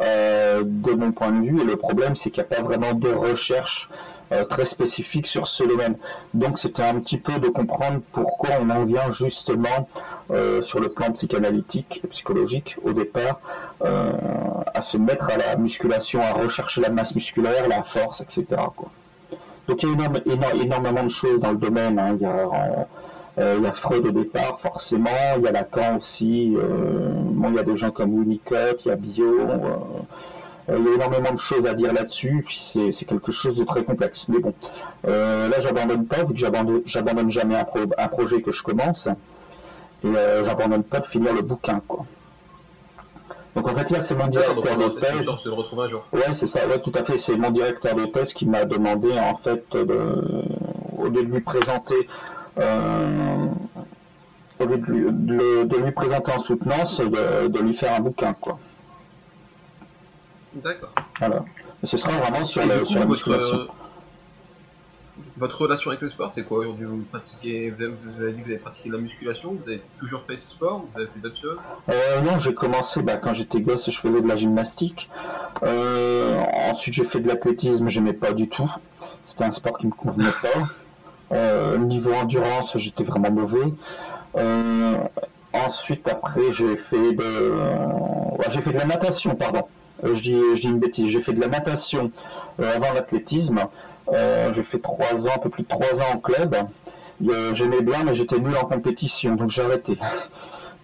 euh, 0.01 0.63
de 0.65 0.93
mon 0.93 1.11
point 1.11 1.31
de 1.31 1.45
vue 1.45 1.61
et 1.61 1.63
le 1.63 1.75
problème 1.75 2.15
c'est 2.15 2.31
qu'il 2.31 2.43
n'y 2.43 2.49
a 2.49 2.55
pas 2.55 2.63
vraiment 2.63 2.93
de 2.93 3.09
recherche 3.09 3.89
euh, 4.31 4.43
très 4.43 4.65
spécifique 4.65 5.27
sur 5.27 5.47
ce 5.47 5.63
domaine 5.63 5.97
donc 6.33 6.57
c'était 6.57 6.83
un 6.83 6.99
petit 6.99 7.17
peu 7.17 7.39
de 7.39 7.47
comprendre 7.49 8.01
pourquoi 8.11 8.51
on 8.59 8.69
en 8.69 8.85
vient 8.85 9.11
justement 9.11 9.87
sur 10.61 10.79
le 10.79 10.89
plan 10.89 11.11
psychanalytique 11.11 12.01
et 12.03 12.07
psychologique 12.07 12.77
au 12.83 12.93
départ 12.93 13.39
à 13.81 14.81
se 14.81 14.97
mettre 14.97 15.25
à 15.25 15.37
la 15.37 15.55
musculation 15.55 16.19
à 16.21 16.33
rechercher 16.33 16.81
la 16.81 16.89
masse 16.89 17.13
musculaire 17.13 17.67
la 17.69 17.83
force 17.83 18.21
etc. 18.21 18.45
Donc 19.67 19.81
il 19.83 19.89
y 19.89 19.93
a 19.93 20.63
énormément 20.63 21.03
de 21.03 21.09
choses 21.09 21.39
dans 21.39 21.51
le 21.51 21.57
domaine. 21.57 21.97
Hein. 21.99 22.17
Euh, 23.37 23.55
il, 23.57 23.63
y 23.63 23.67
a, 23.67 23.71
Freud 23.71 24.05
au 24.07 24.11
départ, 24.11 24.59
forcément. 24.61 25.09
Il 25.37 25.43
y 25.43 25.47
a 25.47 25.51
Lacan 25.51 25.97
aussi. 25.97 26.55
Euh, 26.55 27.11
il 27.47 27.55
y 27.55 27.59
a 27.59 27.63
des 27.63 27.77
gens 27.77 27.91
comme 27.91 28.13
Winnicott, 28.13 28.81
il 28.85 28.89
y 28.89 28.91
a 28.91 28.95
Bio. 28.95 29.39
Euh, 29.39 30.77
il 30.77 30.83
y 30.83 30.87
a 30.87 30.95
énormément 30.95 31.31
de 31.31 31.39
choses 31.39 31.65
à 31.67 31.73
dire 31.73 31.93
là-dessus, 31.93 32.43
puis 32.45 32.59
c'est 32.91 33.05
quelque 33.05 33.31
chose 33.31 33.55
de 33.55 33.63
très 33.63 33.83
complexe. 33.83 34.25
Mais 34.29 34.39
bon, 34.39 34.53
là 35.03 35.61
j'abandonne 35.61 36.05
pas, 36.05 36.23
vu 36.23 36.33
que 36.33 36.39
j'abandonne 36.85 37.29
jamais 37.29 37.55
un, 37.55 37.65
un, 37.97 38.07
projet 38.07 38.41
que 38.41 38.51
je 38.51 38.63
commence, 38.63 39.07
et 40.03 40.07
j'abandonne 40.43 40.83
pas 40.83 41.01
de 41.01 41.05
finir 41.05 41.35
le 41.35 41.41
bouquin, 41.41 41.81
quoi. 41.87 42.05
Donc 43.55 43.69
en 43.69 43.75
fait 43.75 43.89
là 43.89 44.03
c'est 44.03 44.15
mon 44.15 44.27
directeur 44.27 44.77
de 44.77 44.99
thèse. 44.99 45.25
Se 45.37 45.79
un 45.79 45.89
jour. 45.89 46.05
Ouais 46.11 46.33
c'est 46.33 46.47
ça, 46.47 46.67
ouais 46.67 46.79
tout 46.79 46.91
à 46.93 47.03
fait. 47.03 47.17
C'est 47.17 47.37
mon 47.37 47.51
directeur 47.51 47.95
de 47.95 48.05
thèse 48.05 48.33
qui 48.33 48.45
m'a 48.45 48.65
demandé 48.65 49.17
en 49.17 49.37
fait 49.37 49.65
de, 49.71 50.45
au 50.97 51.05
lieu 51.05 51.23
de 51.23 51.31
lui 51.31 51.41
présenter 51.41 52.07
euh, 52.59 53.47
au 54.59 54.65
lieu 54.65 54.77
de 54.77 54.85
lui, 54.85 55.05
de, 55.65 55.77
lui, 55.77 55.91
présenter 55.91 56.31
en 56.31 56.41
soutenance, 56.41 56.99
de, 56.99 57.47
de, 57.47 57.59
lui 57.59 57.75
faire 57.75 57.93
un 57.93 57.99
bouquin 57.99 58.33
quoi. 58.33 58.57
D'accord. 60.53 60.93
Voilà. 61.19 61.43
Et 61.83 61.87
ce 61.87 61.97
sera 61.97 62.11
vraiment 62.13 62.45
sur, 62.45 62.65
le, 62.65 62.85
sur 62.85 62.99
la 62.99 63.05
musculation. 63.05 63.67
Votre 65.37 65.63
relation 65.63 65.91
avec 65.91 66.01
le 66.01 66.07
sport, 66.07 66.29
c'est 66.29 66.43
quoi 66.43 66.59
aujourd'hui? 66.59 66.85
Vous, 66.85 67.03
pratiquez, 67.11 67.69
vous, 67.69 67.83
avez, 67.83 67.91
dit 68.31 68.39
que 68.39 68.45
vous 68.45 68.51
avez 68.51 68.57
pratiqué 68.57 68.87
de 68.87 68.95
la 68.95 69.01
musculation, 69.01 69.57
vous 69.61 69.67
avez 69.67 69.81
toujours 69.99 70.23
fait 70.25 70.37
ce 70.37 70.47
sport, 70.47 70.85
vous 70.87 70.97
avez 70.97 71.07
fait 71.07 71.19
d'autres 71.19 71.37
choses? 71.37 71.57
Euh, 71.89 72.21
Non, 72.21 72.39
j'ai 72.39 72.53
commencé 72.53 73.01
bah, 73.01 73.17
quand 73.17 73.33
j'étais 73.33 73.59
gosse, 73.59 73.89
je 73.89 73.99
faisais 73.99 74.21
de 74.21 74.27
la 74.27 74.37
gymnastique. 74.37 75.09
Euh, 75.63 76.39
ensuite, 76.71 76.93
j'ai 76.93 77.03
fait 77.03 77.19
de 77.19 77.27
l'athlétisme, 77.27 77.89
j'aimais 77.89 78.13
pas 78.13 78.31
du 78.31 78.47
tout. 78.47 78.71
C'était 79.25 79.43
un 79.43 79.51
sport 79.51 79.77
qui 79.77 79.87
me 79.87 79.91
convenait 79.91 80.31
pas. 80.41 81.35
Euh, 81.35 81.77
niveau 81.79 82.13
endurance, 82.13 82.77
j'étais 82.77 83.03
vraiment 83.03 83.31
mauvais. 83.31 83.73
Euh, 84.37 84.97
ensuite, 85.51 86.07
après, 86.07 86.53
j'ai 86.53 86.77
fait 86.77 87.11
de, 87.11 87.55
j'ai 88.51 88.61
fait 88.61 88.71
de 88.71 88.77
la 88.77 88.85
natation, 88.85 89.35
pardon. 89.35 89.63
Je 90.01 90.21
dis, 90.21 90.39
je 90.55 90.61
dis 90.61 90.67
une 90.67 90.79
bêtise. 90.79 91.09
J'ai 91.09 91.21
fait 91.21 91.33
de 91.33 91.41
la 91.41 91.47
natation 91.47 92.11
avant 92.57 92.93
l'athlétisme. 92.93 93.59
Euh, 94.13 94.53
j'ai 94.53 94.63
fait 94.63 94.79
trois 94.79 95.27
ans, 95.27 95.31
un 95.35 95.39
peu 95.39 95.49
plus 95.49 95.63
de 95.63 95.67
trois 95.67 95.99
ans 95.99 96.15
en 96.15 96.17
club. 96.19 96.55
Euh, 97.27 97.53
j'aimais 97.53 97.81
bien, 97.81 98.03
mais 98.03 98.13
j'étais 98.13 98.39
nul 98.39 98.55
en 98.61 98.65
compétition, 98.65 99.35
donc 99.35 99.49
j'ai 99.49 99.63
arrêté. 99.63 99.97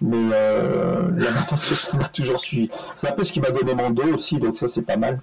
Mais 0.02 0.30
euh, 0.34 1.10
la 1.16 1.32
natation, 1.32 1.98
m'a 2.00 2.10
toujours 2.10 2.40
suivi. 2.40 2.72
C'est 2.96 3.10
un 3.12 3.14
peu 3.14 3.24
ce 3.24 3.32
qui 3.32 3.40
m'a 3.40 3.52
donné 3.52 3.76
mon 3.76 3.92
dos 3.92 4.16
aussi, 4.16 4.38
donc 4.38 4.58
ça 4.58 4.68
c'est 4.68 4.82
pas 4.82 4.98
mal. 4.98 5.20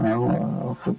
Hein, 0.00 0.16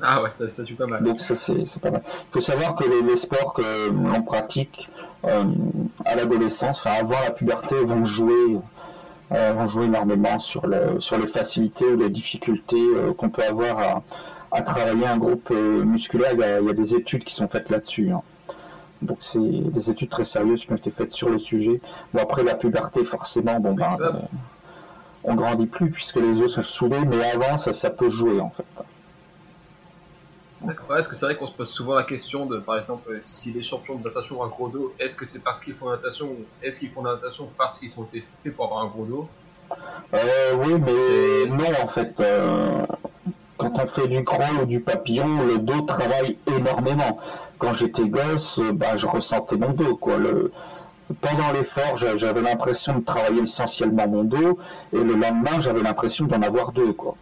ah 0.01 0.21
ouais, 0.21 0.29
ça, 0.37 0.47
ça 0.49 0.63
tue 0.63 0.75
pas 0.75 0.85
mal. 0.85 1.03
Donc 1.03 1.19
ça 1.19 1.35
c'est 1.35 1.65
pas 1.81 1.89
mal. 1.89 2.03
Il 2.05 2.33
faut 2.33 2.41
savoir 2.41 2.75
que 2.75 2.83
les, 2.83 3.17
sports 3.17 3.53
que 3.53 3.89
l'on 3.89 4.21
pratique 4.21 4.89
à 5.23 6.15
l'adolescence, 6.15 6.81
enfin 6.85 6.99
avant 6.99 7.19
la 7.23 7.31
puberté, 7.31 7.75
vont 7.83 8.05
jouer, 8.05 8.59
vont 9.31 9.67
jouer 9.67 9.85
énormément 9.85 10.39
sur, 10.39 10.67
le, 10.67 10.99
sur 10.99 11.17
les 11.17 11.27
facilités 11.27 11.85
ou 11.85 11.97
les 11.97 12.09
difficultés 12.09 12.83
qu'on 13.17 13.29
peut 13.29 13.43
avoir 13.43 13.79
à, 13.79 14.03
à 14.51 14.61
travailler 14.61 15.07
un 15.07 15.17
groupe 15.17 15.49
euh, 15.51 15.83
musculaire. 15.83 16.31
Il 16.33 16.39
y, 16.39 16.69
a, 16.69 16.73
des 16.73 16.93
études 16.93 17.23
qui 17.23 17.33
sont 17.33 17.47
faites 17.47 17.69
là-dessus. 17.69 18.11
Hein. 18.11 18.21
Donc 19.01 19.19
c'est 19.21 19.39
des 19.39 19.89
études 19.89 20.09
très 20.09 20.25
sérieuses 20.25 20.65
qui 20.65 20.71
ont 20.71 20.75
été 20.75 20.91
faites 20.91 21.11
sur 21.11 21.29
le 21.29 21.39
sujet. 21.39 21.79
Bon 22.13 22.21
après 22.21 22.43
la 22.43 22.55
puberté 22.55 23.05
forcément, 23.05 23.59
bon 23.59 23.73
ben, 23.73 23.97
euh, 24.01 24.11
on 25.23 25.35
grandit 25.35 25.67
plus 25.67 25.89
puisque 25.89 26.17
les 26.17 26.41
os 26.41 26.53
sont 26.53 26.63
soudés, 26.63 27.05
mais 27.05 27.31
avant 27.31 27.57
ça, 27.57 27.71
ça 27.71 27.89
peut 27.89 28.09
jouer 28.09 28.41
en 28.41 28.49
fait. 28.49 28.65
D'accord. 30.61 30.97
Est-ce 30.97 31.07
que 31.07 31.15
c'est 31.15 31.25
vrai 31.25 31.37
qu'on 31.37 31.47
se 31.47 31.53
pose 31.53 31.69
souvent 31.69 31.95
la 31.95 32.03
question 32.03 32.45
de, 32.45 32.57
par 32.57 32.77
exemple, 32.77 33.17
si 33.21 33.53
les 33.53 33.63
champions 33.63 33.95
de 33.95 34.03
natation 34.03 34.41
ont 34.41 34.43
un 34.43 34.49
gros 34.49 34.67
dos, 34.67 34.93
est-ce 34.99 35.15
que 35.15 35.23
c'est 35.23 35.39
parce 35.39 35.61
qu'ils 35.61 35.75
font 35.75 35.87
la 35.87 35.95
natation 35.95 36.27
ou 36.27 36.45
est-ce 36.61 36.81
qu'ils 36.81 36.89
font 36.89 37.03
la 37.03 37.13
natation 37.13 37.49
parce 37.57 37.79
qu'ils 37.79 37.89
sont 37.89 38.05
faits 38.05 38.53
pour 38.53 38.65
avoir 38.65 38.83
un 38.83 38.87
gros 38.87 39.05
dos? 39.05 39.29
Euh, 40.13 40.55
Oui, 40.57 40.73
mais 40.77 41.49
non 41.49 41.71
en 41.81 41.87
fait 41.87 42.13
quand 43.59 43.73
on 43.75 43.87
fait 43.87 44.07
du 44.07 44.23
crawl 44.23 44.63
ou 44.63 44.65
du 44.65 44.79
papillon, 44.79 45.43
le 45.43 45.59
dos 45.59 45.81
travaille 45.81 46.37
énormément. 46.47 47.19
Quand 47.57 47.73
j'étais 47.73 48.07
gosse, 48.07 48.57
euh, 48.57 48.71
bah, 48.71 48.95
je 48.95 49.05
ressentais 49.05 49.57
mon 49.57 49.71
dos. 49.71 49.97
Quoi. 49.97 50.17
Le... 50.17 50.51
Pendant 51.21 51.51
l'effort, 51.51 51.97
j'avais 51.97 52.41
l'impression 52.41 52.99
de 52.99 53.03
travailler 53.03 53.43
essentiellement 53.43 54.07
mon 54.07 54.23
dos, 54.23 54.59
et 54.93 55.03
le 55.03 55.13
lendemain, 55.13 55.59
j'avais 55.59 55.81
l'impression 55.81 56.25
d'en 56.25 56.41
avoir 56.41 56.71
deux. 56.71 56.93
Quoi. 56.93 57.15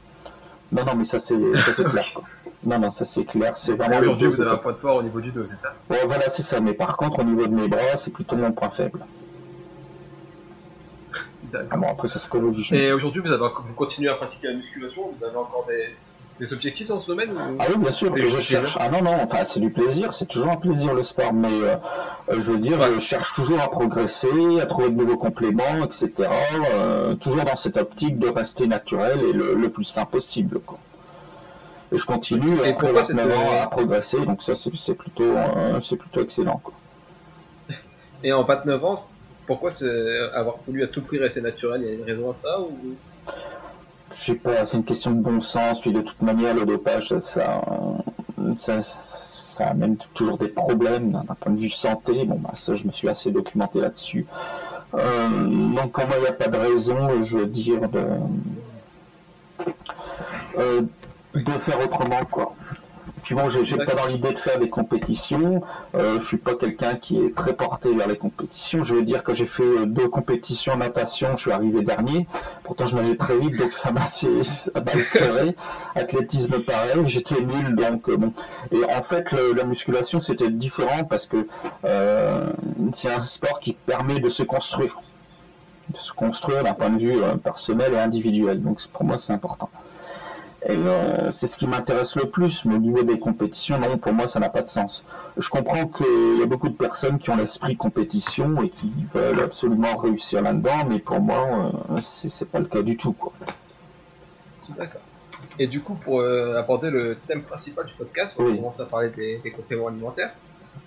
Non, 0.71 0.83
non, 0.85 0.95
mais 0.95 1.05
ça 1.05 1.19
c'est 1.19 1.35
clair. 1.35 2.05
Quoi. 2.13 2.23
Non, 2.63 2.79
non, 2.79 2.91
ça 2.91 3.05
c'est 3.05 3.25
clair. 3.25 3.57
C'est 3.57 3.73
vraiment. 3.73 3.97
Aujourd'hui, 3.99 4.27
vous 4.27 4.41
avez 4.41 4.51
un 4.51 4.57
point 4.57 4.75
fort 4.75 4.97
au 4.97 5.03
niveau 5.03 5.21
du 5.21 5.31
dos, 5.31 5.45
c'est 5.45 5.55
ça? 5.55 5.73
Ouais, 5.89 6.05
voilà, 6.05 6.29
c'est 6.29 6.43
ça. 6.43 6.59
Mais 6.59 6.73
par 6.73 6.97
contre, 6.97 7.19
au 7.19 7.23
niveau 7.23 7.47
de 7.47 7.55
mes 7.55 7.67
bras, 7.67 7.97
c'est 7.97 8.11
plutôt 8.11 8.35
mon 8.35 8.51
point 8.51 8.69
faible. 8.69 9.05
Ah 11.71 11.77
bon, 11.77 11.87
après, 11.87 12.09
ça 12.09 12.19
se 12.19 12.75
Et 12.75 12.91
aujourd'hui, 12.91 13.21
vous, 13.21 13.29
vous 13.65 13.73
continuez 13.73 14.09
à 14.09 14.15
pratiquer 14.15 14.49
la 14.49 14.55
musculation 14.55 15.09
Vous 15.15 15.23
avez 15.23 15.37
encore 15.37 15.65
des, 15.65 15.95
des 16.39 16.53
objectifs 16.53 16.87
dans 16.87 16.99
ce 16.99 17.07
domaine 17.07 17.31
Ah 17.59 17.65
oui, 17.69 17.77
bien 17.77 17.91
sûr. 17.91 18.15
Je 18.15 18.41
cherche. 18.41 18.77
Ah 18.79 18.89
non, 18.89 19.01
non. 19.01 19.17
Enfin, 19.23 19.43
c'est 19.45 19.59
du 19.59 19.71
plaisir. 19.71 20.13
C'est 20.13 20.27
toujours 20.27 20.51
un 20.51 20.57
plaisir 20.57 20.93
le 20.93 21.03
sport, 21.03 21.33
mais 21.33 21.47
euh, 21.51 21.75
euh, 22.29 22.39
je 22.39 22.51
veux 22.51 22.59
dire, 22.59 22.79
je 22.93 22.99
cherche 22.99 23.33
toujours 23.33 23.59
à 23.59 23.69
progresser, 23.69 24.59
à 24.61 24.65
trouver 24.65 24.89
de 24.89 24.95
nouveaux 24.95 25.17
compléments, 25.17 25.83
etc. 25.83 26.11
Euh, 26.73 27.15
toujours 27.15 27.43
dans 27.43 27.55
cette 27.55 27.77
optique 27.77 28.19
de 28.19 28.29
rester 28.29 28.67
naturel 28.67 29.21
et 29.23 29.33
le, 29.33 29.69
plus 29.69 29.83
sain 29.83 30.05
possible. 30.05 30.59
Quoi. 30.59 30.77
Et 31.91 31.97
je 31.97 32.05
continue 32.05 32.57
et 32.59 32.69
après 32.69 32.89
à 32.89 33.67
progresser, 33.67 34.25
donc 34.25 34.43
ça 34.43 34.53
c'est 34.55 34.93
plutôt 34.95 35.35
c'est 35.87 35.95
plutôt 35.95 36.21
excellent. 36.21 36.59
Quoi. 36.63 36.73
Et 38.23 38.33
en 38.33 38.43
29 38.43 38.83
ans, 38.83 39.07
pourquoi 39.45 39.69
avoir 40.33 40.57
voulu 40.65 40.83
à 40.83 40.87
tout 40.87 41.01
prix 41.01 41.19
rester 41.19 41.41
naturel? 41.41 41.81
Il 41.83 41.87
y 41.87 41.91
a 41.91 41.93
une 41.93 42.03
raison 42.03 42.29
à 42.29 42.33
ça 42.33 42.59
ou 42.59 42.95
je 44.19 44.25
sais 44.25 44.35
pas, 44.35 44.65
c'est 44.65 44.77
une 44.77 44.83
question 44.83 45.11
de 45.11 45.21
bon 45.21 45.41
sens, 45.41 45.79
puis 45.79 45.91
de 45.93 46.01
toute 46.01 46.21
manière, 46.21 46.55
le 46.55 46.65
dopage, 46.65 47.17
ça, 47.19 47.61
ça, 48.55 48.81
ça 48.83 49.67
amène 49.67 49.97
toujours 50.13 50.37
des 50.37 50.49
problèmes 50.49 51.11
d'un 51.11 51.35
point 51.39 51.53
de 51.53 51.59
vue 51.59 51.69
santé. 51.69 52.25
Bon, 52.25 52.35
bah, 52.39 52.53
ça, 52.55 52.75
je 52.75 52.85
me 52.85 52.91
suis 52.91 53.09
assez 53.09 53.31
documenté 53.31 53.79
là-dessus. 53.79 54.25
Euh, 54.93 55.29
donc, 55.75 55.91
pour 55.91 56.07
moi, 56.07 56.15
il 56.17 56.21
n'y 56.21 56.27
a 56.27 56.33
pas 56.33 56.47
de 56.47 56.57
raison, 56.57 57.23
je 57.23 57.37
veux 57.37 57.45
dire, 57.45 57.89
de, 57.89 58.05
euh, 60.57 60.81
de 61.33 61.51
faire 61.51 61.83
autrement, 61.83 62.25
quoi. 62.29 62.55
Puis 63.23 63.35
j'ai 63.63 63.77
pas 63.77 63.93
dans 63.93 64.05
l'idée 64.05 64.31
de 64.31 64.39
faire 64.39 64.59
des 64.59 64.69
compétitions. 64.69 65.61
Euh, 65.95 66.19
je 66.19 66.25
suis 66.25 66.37
pas 66.37 66.55
quelqu'un 66.55 66.95
qui 66.95 67.19
est 67.19 67.35
très 67.35 67.53
porté 67.53 67.93
vers 67.93 68.07
les 68.07 68.15
compétitions. 68.15 68.83
Je 68.83 68.95
veux 68.95 69.03
dire 69.03 69.23
que 69.23 69.33
j'ai 69.33 69.47
fait 69.47 69.63
euh, 69.63 69.85
deux 69.85 70.07
compétitions 70.07 70.73
en 70.73 70.77
natation, 70.77 71.35
je 71.35 71.41
suis 71.41 71.51
arrivé 71.51 71.81
dernier. 71.81 72.27
Pourtant, 72.63 72.87
je 72.87 72.95
nageais 72.95 73.15
très 73.15 73.37
vite, 73.37 73.57
donc 73.57 73.73
ça 73.73 73.91
m'a 73.91 74.05
éclairé. 74.93 75.55
Athlétisme 75.95 76.63
pareil, 76.63 77.03
j'étais 77.07 77.41
nul, 77.41 77.75
donc 77.75 78.07
euh, 78.07 78.17
bon. 78.17 78.33
Et 78.71 78.83
en 78.85 79.01
fait, 79.01 79.31
la 79.31 79.63
musculation 79.63 80.19
c'était 80.19 80.49
différent 80.49 81.03
parce 81.03 81.25
que 81.25 81.47
euh, 81.85 82.49
c'est 82.93 83.11
un 83.11 83.21
sport 83.21 83.59
qui 83.59 83.73
permet 83.73 84.19
de 84.19 84.29
se 84.29 84.43
construire, 84.43 84.99
de 85.89 85.97
se 85.97 86.11
construire 86.13 86.63
d'un 86.63 86.73
point 86.73 86.89
de 86.89 86.99
vue 86.99 87.19
personnel 87.43 87.93
et 87.93 87.99
individuel. 87.99 88.61
Donc 88.61 88.85
pour 88.87 89.03
moi, 89.03 89.17
c'est 89.17 89.33
important. 89.33 89.69
C'est 90.65 91.47
ce 91.47 91.57
qui 91.57 91.67
m'intéresse 91.67 92.15
le 92.15 92.25
plus, 92.25 92.65
mais 92.65 92.75
au 92.75 92.79
niveau 92.79 93.03
des 93.03 93.19
compétitions, 93.19 93.79
non, 93.79 93.97
pour 93.97 94.13
moi, 94.13 94.27
ça 94.27 94.39
n'a 94.39 94.49
pas 94.49 94.61
de 94.61 94.69
sens. 94.69 95.03
Je 95.37 95.49
comprends 95.49 95.87
qu'il 95.87 96.39
y 96.39 96.43
a 96.43 96.45
beaucoup 96.45 96.69
de 96.69 96.75
personnes 96.75 97.19
qui 97.19 97.29
ont 97.29 97.37
l'esprit 97.37 97.77
compétition 97.77 98.61
et 98.61 98.69
qui 98.69 98.91
veulent 99.13 99.39
absolument 99.39 99.95
réussir 99.97 100.41
là-dedans, 100.41 100.85
mais 100.89 100.99
pour 100.99 101.19
moi, 101.19 101.71
euh, 101.91 102.01
c'est 102.01 102.49
pas 102.49 102.59
le 102.59 102.65
cas 102.65 102.81
du 102.81 102.97
tout, 102.97 103.13
quoi. 103.13 103.31
D'accord. 104.77 105.01
Et 105.59 105.67
du 105.67 105.81
coup, 105.81 105.95
pour 105.95 106.21
euh, 106.21 106.57
aborder 106.57 106.89
le 106.89 107.17
thème 107.27 107.43
principal 107.43 107.85
du 107.85 107.93
podcast, 107.93 108.35
on 108.37 108.55
commence 108.55 108.79
à 108.79 108.85
parler 108.85 109.09
des 109.09 109.51
compléments 109.51 109.87
alimentaires. 109.87 110.33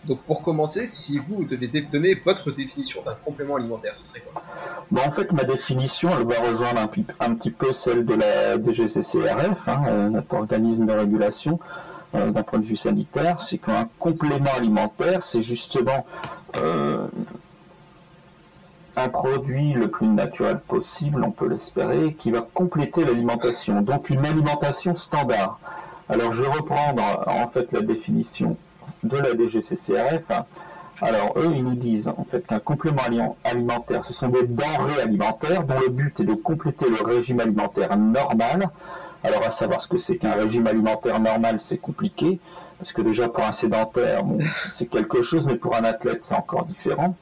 Donc 0.04 0.20
pour 0.22 0.42
commencer, 0.42 0.86
si 0.86 1.18
vous 1.18 1.44
devez 1.44 1.68
donner 1.68 2.14
votre 2.24 2.50
définition 2.50 3.02
d'un 3.02 3.14
complément 3.24 3.56
alimentaire, 3.56 3.94
ce 4.02 4.08
serait 4.08 4.20
quoi? 4.20 4.42
Bon, 4.90 5.02
En 5.06 5.12
fait, 5.12 5.32
ma 5.32 5.44
définition, 5.44 6.10
elle 6.18 6.26
va 6.26 6.50
rejoindre 6.50 6.80
un, 7.20 7.34
petit 7.34 7.50
peu 7.50 7.72
celle 7.72 8.04
de 8.04 8.14
la 8.14 8.58
DGCCRF, 8.62 9.68
hein, 9.68 9.82
euh, 9.86 10.08
notre 10.08 10.34
organisme 10.34 10.86
de 10.86 10.92
régulation 10.92 11.60
euh, 12.14 12.30
d'un 12.30 12.42
point 12.42 12.58
de 12.58 12.64
vue 12.64 12.76
sanitaire. 12.76 13.40
C'est 13.40 13.58
qu'un 13.58 13.88
complément 13.98 14.50
alimentaire, 14.56 15.22
c'est 15.22 15.42
justement 15.42 16.06
euh, 16.56 17.06
un 18.96 19.08
produit 19.08 19.72
le 19.74 19.88
plus 19.88 20.08
naturel 20.08 20.60
possible, 20.60 21.22
on 21.24 21.30
peut 21.30 21.48
l'espérer, 21.48 22.14
qui 22.14 22.30
va 22.30 22.40
compléter 22.40 23.04
l'alimentation. 23.04 23.82
Donc 23.82 24.10
une 24.10 24.26
alimentation 24.26 24.96
standard. 24.96 25.60
Alors 26.08 26.32
je 26.32 26.42
vais 26.42 26.50
reprendre 26.50 27.02
en 27.28 27.46
fait 27.48 27.70
la 27.72 27.82
définition 27.82 28.56
de 29.02 29.16
la 29.16 29.34
DGCCRF. 29.34 30.30
Alors 31.02 31.32
eux, 31.36 31.50
ils 31.54 31.64
nous 31.64 31.74
disent 31.74 32.08
en 32.08 32.26
fait 32.30 32.46
qu'un 32.46 32.58
complément 32.58 33.36
alimentaire, 33.44 34.04
ce 34.04 34.12
sont 34.12 34.28
des 34.28 34.46
denrées 34.46 35.00
alimentaires 35.02 35.64
dont 35.64 35.78
le 35.80 35.88
but 35.88 36.20
est 36.20 36.24
de 36.24 36.34
compléter 36.34 36.86
le 36.90 37.02
régime 37.02 37.40
alimentaire 37.40 37.96
normal. 37.96 38.68
Alors 39.24 39.42
à 39.46 39.50
savoir 39.50 39.80
ce 39.80 39.88
que 39.88 39.98
c'est 39.98 40.16
qu'un 40.16 40.32
régime 40.32 40.66
alimentaire 40.66 41.20
normal, 41.20 41.58
c'est 41.62 41.78
compliqué, 41.78 42.38
parce 42.78 42.92
que 42.92 43.02
déjà 43.02 43.28
pour 43.28 43.44
un 43.44 43.52
sédentaire, 43.52 44.24
c'est 44.72 44.86
quelque 44.86 45.22
chose, 45.22 45.46
mais 45.46 45.56
pour 45.56 45.74
un 45.74 45.84
athlète, 45.84 46.22
c'est 46.26 46.34
encore 46.34 46.66
différent. 46.66 47.16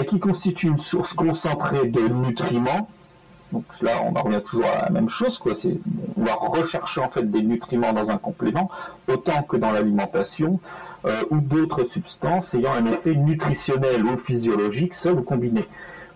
Et 0.00 0.04
qui 0.04 0.18
constitue 0.18 0.66
une 0.66 0.78
source 0.78 1.14
concentrée 1.14 1.86
de 1.86 2.08
nutriments, 2.08 2.88
donc 3.52 3.64
là, 3.80 4.02
on 4.04 4.14
en 4.16 4.22
revient 4.22 4.42
toujours 4.44 4.66
à 4.66 4.84
la 4.84 4.90
même 4.90 5.08
chose, 5.08 5.38
quoi. 5.38 5.52
On 6.16 6.24
va 6.24 6.34
rechercher 6.34 7.00
en 7.00 7.08
fait 7.08 7.30
des 7.30 7.42
nutriments 7.42 7.92
dans 7.92 8.10
un 8.10 8.18
complément, 8.18 8.70
autant 9.08 9.42
que 9.42 9.56
dans 9.56 9.70
l'alimentation, 9.70 10.60
euh, 11.06 11.22
ou 11.30 11.38
d'autres 11.38 11.84
substances 11.84 12.54
ayant 12.54 12.72
un 12.72 12.86
effet 12.86 13.14
nutritionnel 13.14 14.04
ou 14.04 14.16
physiologique, 14.16 14.92
seul 14.92 15.20
ou 15.20 15.22
combiné, 15.22 15.66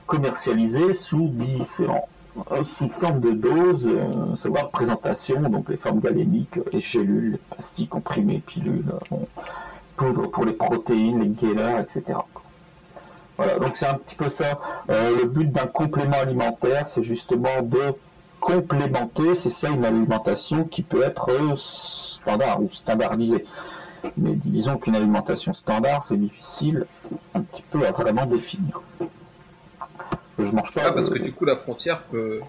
commercialisé 0.06 0.94
sous 0.94 1.28
différents 1.28 2.09
euh, 2.50 2.64
sous 2.64 2.88
forme 2.88 3.20
de 3.20 3.30
doses, 3.30 3.87
euh, 3.87 4.35
savoir 4.35 4.70
présentation, 4.70 5.42
donc 5.42 5.68
les 5.68 5.76
formes 5.76 6.00
galéniques, 6.00 6.59
les 6.73 6.80
gélules, 6.80 7.32
les 7.32 7.56
pastilles 7.56 7.87
comprimées, 7.87 8.42
pilules, 8.44 8.92
poudre 9.97 10.28
pour 10.28 10.44
les 10.44 10.54
protéines, 10.54 11.20
les 11.20 11.28
gainers, 11.28 11.82
etc. 11.82 12.18
Voilà, 13.37 13.59
donc 13.59 13.76
c'est 13.76 13.87
un 13.87 13.94
petit 13.94 14.16
peu 14.16 14.28
ça. 14.28 14.61
Le 14.88 15.25
but 15.25 15.50
d'un 15.50 15.66
complément 15.66 16.18
alimentaire, 16.20 16.87
c'est 16.87 17.02
justement 17.02 17.62
de 17.62 17.94
complémenter, 18.40 19.35
c'est 19.35 19.50
ça 19.50 19.68
une 19.70 19.85
alimentation 19.85 20.64
qui 20.64 20.82
peut 20.82 21.02
être 21.02 21.30
standard 21.56 22.62
ou 22.62 22.70
standardisée. 22.73 23.44
Mais 24.16 24.35
disons 24.35 24.78
qu'une 24.78 24.97
alimentation 24.97 25.52
standard, 25.52 26.04
c'est 26.07 26.16
difficile 26.16 26.87
un 27.35 27.42
petit 27.42 27.62
peu 27.71 27.87
à 27.87 27.92
vraiment 27.92 28.26
définir. 28.26 28.80
Je 30.38 30.50
mange 30.52 30.73
pas. 30.73 30.83
Ah, 30.87 30.92
parce 30.92 31.11
que 31.11 31.19
du 31.19 31.33
coup, 31.33 31.45
la 31.45 31.57
frontière 31.57 32.02
peut, 32.04 32.40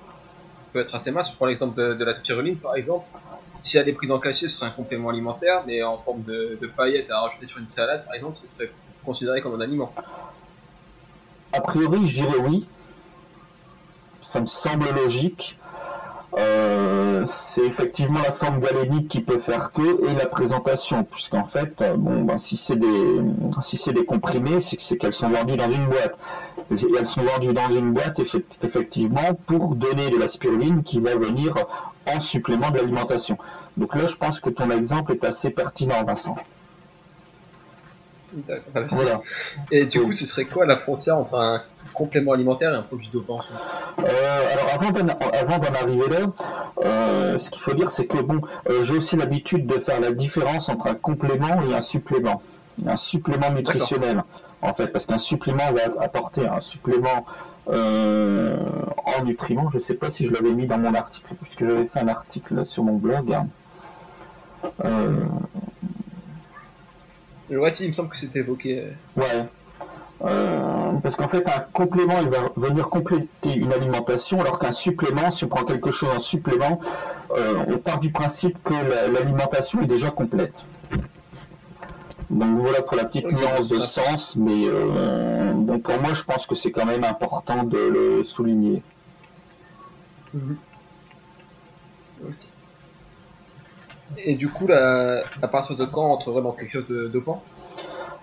peut 0.71 0.79
être 0.79 0.95
assez 0.95 1.11
mince. 1.11 1.31
Je 1.31 1.35
prends 1.35 1.45
l'exemple 1.45 1.75
de, 1.75 2.03
la 2.03 2.13
spiruline, 2.13 2.57
par 2.57 2.75
exemple. 2.75 3.05
Si 3.57 3.77
elle 3.77 3.89
est 3.89 3.93
prise 3.93 4.11
en 4.11 4.19
cachet, 4.19 4.47
ce 4.47 4.57
serait 4.57 4.67
un 4.67 4.71
complément 4.71 5.09
alimentaire, 5.09 5.63
mais 5.67 5.83
en 5.83 5.97
forme 5.97 6.23
de, 6.23 6.57
de 6.59 6.67
paillettes 6.67 7.11
à 7.11 7.21
rajouter 7.21 7.47
sur 7.47 7.59
une 7.59 7.67
salade, 7.67 8.05
par 8.05 8.15
exemple, 8.15 8.37
ce 8.37 8.47
serait 8.47 8.71
considéré 9.05 9.41
comme 9.41 9.55
un 9.55 9.61
aliment. 9.61 9.93
A 11.53 11.61
priori, 11.61 12.07
je 12.07 12.15
dirais 12.15 12.39
oui. 12.39 12.67
Ça 14.21 14.39
me 14.39 14.45
semble 14.45 14.85
logique. 14.95 15.57
Euh, 16.37 17.25
c'est 17.27 17.65
effectivement 17.65 18.19
la 18.23 18.31
forme 18.31 18.61
galénique 18.61 19.09
qui 19.09 19.21
peut 19.21 19.39
faire 19.39 19.71
que 19.73 20.09
et 20.09 20.13
la 20.13 20.25
présentation, 20.25 21.03
puisqu'en 21.03 21.45
fait, 21.45 21.73
euh, 21.81 21.95
bon, 21.97 22.23
ben, 22.23 22.37
si 22.37 22.55
c'est 22.55 22.77
des 22.77 23.21
si 23.61 23.77
c'est 23.77 23.91
des 23.91 24.05
comprimés, 24.05 24.61
c'est 24.61 24.77
que 24.77 24.83
c'est 24.83 24.97
qu'elles 24.97 25.13
sont 25.13 25.29
vendues 25.29 25.57
dans 25.57 25.69
une 25.69 25.87
boîte. 25.87 26.17
Elles 26.69 27.07
sont 27.07 27.21
vendues 27.21 27.53
dans 27.53 27.69
une 27.69 27.91
boîte 27.91 28.21
effectivement 28.63 29.33
pour 29.45 29.75
donner 29.75 30.09
de 30.09 30.17
la 30.17 30.29
spiruline 30.29 30.83
qui 30.83 31.01
va 31.01 31.15
venir 31.15 31.53
en 32.07 32.21
supplément 32.21 32.71
de 32.71 32.77
l'alimentation. 32.77 33.37
Donc 33.75 33.93
là, 33.95 34.07
je 34.07 34.15
pense 34.15 34.39
que 34.39 34.49
ton 34.49 34.69
exemple 34.69 35.11
est 35.11 35.25
assez 35.25 35.49
pertinent, 35.49 36.03
Vincent. 36.05 36.35
D'accord. 38.73 39.23
Et 39.71 39.85
du 39.85 40.01
coup, 40.01 40.13
ce 40.13 40.25
serait 40.25 40.45
quoi 40.45 40.65
la 40.65 40.77
frontière 40.77 41.17
entre 41.17 41.35
un 41.35 41.61
complément 41.93 42.31
alimentaire 42.31 42.73
et 42.73 42.77
un 42.77 42.81
produit 42.81 43.09
dopant 43.11 43.41
euh, 43.99 44.03
Alors, 44.53 44.69
avant 45.33 45.57
d'en 45.57 45.73
arriver 45.73 46.09
là, 46.09 46.27
euh, 46.85 47.37
ce 47.37 47.49
qu'il 47.49 47.61
faut 47.61 47.73
dire, 47.73 47.91
c'est 47.91 48.05
que 48.05 48.17
bon, 48.17 48.41
euh, 48.69 48.83
j'ai 48.83 48.95
aussi 48.95 49.17
l'habitude 49.17 49.67
de 49.67 49.79
faire 49.79 49.99
la 49.99 50.11
différence 50.11 50.69
entre 50.69 50.87
un 50.87 50.95
complément 50.95 51.61
et 51.67 51.73
un 51.73 51.81
supplément, 51.81 52.41
un 52.85 52.97
supplément 52.97 53.51
nutritionnel. 53.51 54.23
En 54.61 54.73
fait, 54.73 54.87
parce 54.87 55.07
qu'un 55.07 55.17
supplément 55.17 55.71
va 55.73 56.03
apporter 56.03 56.47
un 56.47 56.61
supplément 56.61 57.25
en 57.67 59.23
nutriments. 59.23 59.69
Je 59.71 59.77
ne 59.77 59.81
sais 59.81 59.95
pas 59.95 60.09
si 60.09 60.27
je 60.27 60.31
l'avais 60.31 60.53
mis 60.53 60.67
dans 60.67 60.77
mon 60.77 60.93
article, 60.93 61.33
puisque 61.41 61.65
j'avais 61.65 61.87
fait 61.87 61.99
un 61.99 62.07
article 62.07 62.65
sur 62.65 62.83
mon 62.83 62.95
blog. 62.95 63.35
Ouais, 67.51 67.71
si, 67.71 67.83
il 67.85 67.89
me 67.89 67.93
semble 67.93 68.09
que 68.09 68.17
c'était 68.17 68.39
évoqué. 68.39 68.83
Ouais. 69.15 69.45
Euh, 70.23 70.91
parce 71.01 71.15
qu'en 71.15 71.27
fait, 71.27 71.47
un 71.47 71.59
complément, 71.73 72.15
il 72.21 72.29
va 72.29 72.51
venir 72.55 72.89
compléter 72.89 73.53
une 73.55 73.73
alimentation, 73.73 74.39
alors 74.39 74.59
qu'un 74.59 74.71
supplément, 74.71 75.31
si 75.31 75.43
on 75.43 75.47
prend 75.47 75.63
quelque 75.63 75.91
chose 75.91 76.09
en 76.15 76.19
supplément, 76.19 76.79
euh, 77.35 77.63
on 77.67 77.77
part 77.77 77.99
du 77.99 78.11
principe 78.11 78.57
que 78.63 78.73
l'alimentation 79.11 79.81
est 79.81 79.87
déjà 79.87 80.11
complète. 80.11 80.63
Donc 82.29 82.59
voilà 82.59 82.81
pour 82.81 82.95
la 82.95 83.05
petite 83.05 83.29
nuance 83.29 83.67
de 83.67 83.79
sens, 83.79 84.35
mais 84.37 84.63
euh, 84.65 85.51
bon, 85.53 85.79
pour 85.79 85.99
moi, 85.99 86.13
je 86.13 86.23
pense 86.23 86.45
que 86.45 86.55
c'est 86.55 86.71
quand 86.71 86.85
même 86.85 87.03
important 87.03 87.63
de 87.63 87.77
le 87.77 88.23
souligner. 88.23 88.83
Mhm. 90.33 90.55
Et 94.17 94.35
du 94.35 94.49
coup, 94.49 94.67
à 94.71 95.47
partir 95.47 95.77
de 95.77 95.85
quand 95.85 96.05
on 96.05 96.13
entrerait 96.13 96.41
dans 96.41 96.51
quelque 96.51 96.71
chose 96.71 96.87
de 96.87 97.07
dopant 97.07 97.43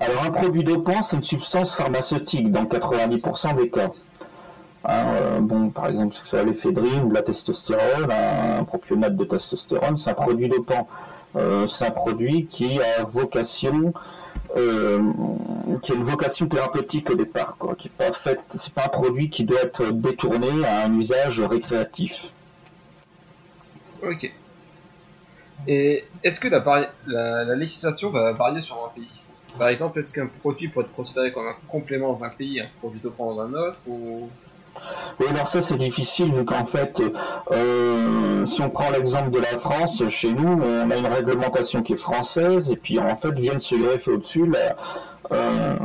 Alors, 0.00 0.24
un 0.24 0.30
produit 0.30 0.64
dopant, 0.64 1.02
c'est 1.02 1.16
une 1.16 1.24
substance 1.24 1.74
pharmaceutique 1.74 2.50
dans 2.50 2.64
90% 2.64 3.56
des 3.56 3.70
cas. 3.70 3.90
Hein, 4.84 5.06
euh, 5.08 5.40
bon, 5.40 5.70
par 5.70 5.88
exemple, 5.88 6.14
ce 6.14 6.26
soit 6.26 6.44
l'éphédrine, 6.44 7.08
de 7.08 7.14
la 7.14 7.22
testostérone, 7.22 8.08
un, 8.10 8.64
propionate 8.64 9.16
de 9.16 9.24
testostérone, 9.24 9.98
c'est 9.98 10.10
un 10.10 10.14
produit 10.14 10.48
dopant. 10.48 10.88
Euh, 11.36 11.68
c'est 11.68 11.86
un 11.86 11.90
produit 11.90 12.46
qui 12.46 12.80
a 12.80 13.04
vocation, 13.04 13.92
euh, 14.56 15.12
qui 15.82 15.92
a 15.92 15.94
une 15.94 16.04
vocation 16.04 16.46
thérapeutique 16.46 17.10
au 17.10 17.14
départ, 17.14 17.56
quoi, 17.58 17.74
qui 17.74 17.88
pas 17.88 18.12
fait, 18.12 18.40
c'est 18.54 18.72
pas 18.72 18.86
un 18.86 18.88
produit 18.88 19.28
qui 19.28 19.44
doit 19.44 19.60
être 19.62 19.90
détourné 19.92 20.48
à 20.64 20.84
un 20.86 20.98
usage 20.98 21.40
récréatif. 21.40 22.28
Ok. 24.02 24.32
Et 25.66 26.04
est-ce 26.22 26.40
que 26.40 26.48
la, 26.48 27.54
législation 27.54 28.10
va 28.10 28.32
varier 28.32 28.60
sur 28.60 28.76
un 28.76 28.88
pays? 28.94 29.22
Par 29.58 29.68
exemple, 29.68 29.98
est-ce 29.98 30.12
qu'un 30.12 30.26
produit 30.26 30.68
peut 30.68 30.80
être 30.80 30.92
considéré 30.94 31.32
comme 31.32 31.46
un 31.46 31.56
complément 31.68 32.12
dans 32.12 32.24
un 32.24 32.28
pays 32.28 32.58
et 32.58 32.62
un 32.62 32.68
produit 32.78 33.00
dopant 33.00 33.34
dans 33.34 33.42
un 33.42 33.52
autre 33.54 33.78
ou... 33.86 34.28
Oui, 35.18 35.26
alors 35.30 35.48
ça 35.48 35.60
c'est 35.60 35.76
difficile 35.76 36.32
vu 36.32 36.44
qu'en 36.44 36.64
fait, 36.66 36.94
euh, 37.50 38.46
si 38.46 38.62
on 38.62 38.70
prend 38.70 38.90
l'exemple 38.90 39.30
de 39.30 39.40
la 39.40 39.58
France, 39.58 40.00
chez 40.08 40.32
nous, 40.32 40.62
on 40.62 40.90
a 40.90 40.96
une 40.96 41.06
réglementation 41.06 41.82
qui 41.82 41.94
est 41.94 41.98
française 41.98 42.70
et 42.70 42.76
puis 42.76 43.00
en 43.00 43.16
fait 43.16 43.32
vient 43.32 43.54
de 43.54 43.58
se 43.58 43.74
greffer 43.74 44.12
au-dessus 44.12 44.46
la, 44.46 44.76
euh, 45.32 45.76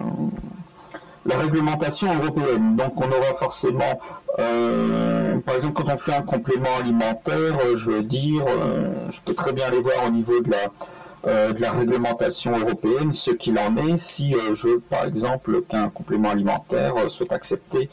la 1.26 1.38
réglementation 1.38 2.14
européenne. 2.14 2.76
Donc 2.76 2.94
on 2.98 3.08
aura 3.08 3.36
forcément 3.40 4.00
euh, 4.40 5.40
par 5.42 5.56
exemple, 5.56 5.84
quand 5.84 5.94
on 5.94 5.98
fait 5.98 6.14
un 6.14 6.24
complément 6.24 6.76
alimentaire, 6.80 7.58
euh, 7.66 7.78
je 7.78 7.92
veux 7.92 8.04
dire, 8.04 8.44
euh, 8.48 9.12
je 9.12 9.20
peux 9.26 9.36
très 9.36 9.54
bien 9.54 9.68
aller 9.68 9.80
voir 9.80 10.08
au 10.08 10.12
niveau 10.12 10.40
de 10.42 10.52
la 10.52 10.70
de 11.26 11.62
la 11.62 11.72
réglementation 11.72 12.52
européenne 12.60 13.14
ce 13.14 13.32
qu'il 13.32 13.58
en 13.58 13.78
est 13.78 13.98
si 13.98 14.34
je 14.34 14.68
veux 14.68 14.80
par 14.82 15.06
exemple 15.06 15.62
qu'un 15.62 15.88
complément 15.88 16.32
alimentaire 16.32 16.96
soit 17.10 17.32
accepté 17.32 17.90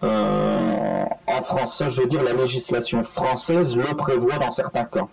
en 0.00 1.42
France. 1.44 1.82
je 1.90 2.00
veux 2.00 2.06
dire, 2.06 2.22
la 2.22 2.32
législation 2.32 3.04
française 3.04 3.76
le 3.76 3.94
prévoit 3.94 4.38
dans 4.38 4.52
certains 4.52 4.84
cas. 4.84 5.06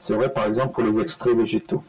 C'est 0.00 0.14
vrai 0.14 0.30
par 0.30 0.46
exemple 0.46 0.74
pour 0.74 0.82
les 0.82 1.00
extraits 1.00 1.36
végétaux. 1.36 1.84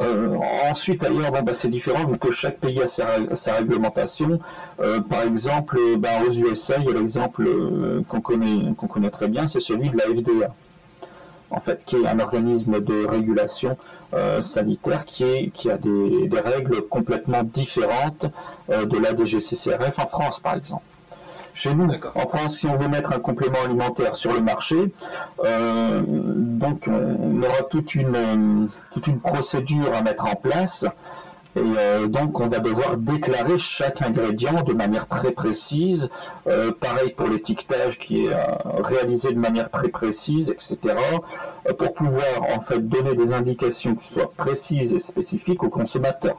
Euh, 0.00 0.36
ensuite, 0.70 1.02
ailleurs, 1.04 1.32
bon, 1.32 1.42
bah, 1.42 1.54
c'est 1.54 1.68
différent 1.68 2.06
vu 2.06 2.18
que 2.18 2.30
chaque 2.30 2.58
pays 2.58 2.80
a 2.82 2.86
sa, 2.86 3.52
réglementation. 3.54 4.40
Euh, 4.80 5.00
par 5.00 5.22
exemple, 5.22 5.78
bah, 5.98 6.08
aux 6.26 6.32
USA, 6.32 6.76
il 6.78 6.86
y 6.86 6.88
a 6.90 6.92
l'exemple 6.92 7.46
euh, 7.46 8.02
qu'on 8.08 8.20
connaît, 8.20 9.10
très 9.10 9.28
bien, 9.28 9.48
c'est 9.48 9.60
celui 9.60 9.90
de 9.90 9.96
la 9.96 10.04
FDA. 10.04 10.54
En 11.50 11.60
fait, 11.60 11.82
qui 11.84 11.96
est 11.96 12.06
un 12.06 12.18
organisme 12.18 12.80
de 12.80 13.06
régulation 13.06 13.76
sanitaire 14.40 15.04
qui, 15.04 15.24
a 15.24 15.76
des, 15.76 16.28
des 16.28 16.40
règles 16.40 16.82
complètement 16.82 17.42
différentes 17.42 18.26
de 18.68 18.98
la 18.98 19.16
DGCCRF 19.16 19.98
en 19.98 20.06
France, 20.06 20.40
par 20.40 20.54
exemple. 20.54 20.84
Chez 21.54 21.72
nous, 21.72 21.88
en 22.16 22.28
France, 22.28 22.58
si 22.58 22.66
on 22.66 22.76
veut 22.76 22.88
mettre 22.88 23.12
un 23.12 23.20
complément 23.20 23.58
alimentaire 23.64 24.16
sur 24.16 24.32
le 24.32 24.40
marché, 24.40 24.92
euh, 25.44 26.02
donc 26.04 26.88
on 26.88 27.42
aura 27.42 27.62
toute 27.70 27.94
une, 27.94 28.68
toute 28.90 29.06
une 29.06 29.20
procédure 29.20 29.94
à 29.94 30.02
mettre 30.02 30.24
en 30.24 30.34
place. 30.34 30.84
Et 31.56 31.60
euh, 31.60 32.06
donc 32.06 32.40
on 32.40 32.48
va 32.48 32.58
devoir 32.58 32.96
déclarer 32.96 33.58
chaque 33.58 34.02
ingrédient 34.02 34.62
de 34.62 34.72
manière 34.72 35.06
très 35.06 35.30
précise. 35.32 36.08
Euh, 36.46 36.72
pareil 36.72 37.10
pour 37.10 37.28
l'étiquetage 37.28 37.98
qui 37.98 38.26
est 38.26 38.34
réalisé 38.82 39.32
de 39.32 39.38
manière 39.38 39.70
très 39.70 39.88
précise, 39.88 40.50
etc. 40.50 40.96
pour 41.78 41.94
pouvoir 41.94 42.42
en 42.56 42.60
fait 42.60 42.80
donner 42.80 43.14
des 43.14 43.32
indications 43.32 43.94
qui 43.94 44.12
soient 44.12 44.32
précises 44.36 44.92
et 44.92 45.00
spécifiques 45.00 45.62
aux 45.62 45.70
consommateurs. 45.70 46.38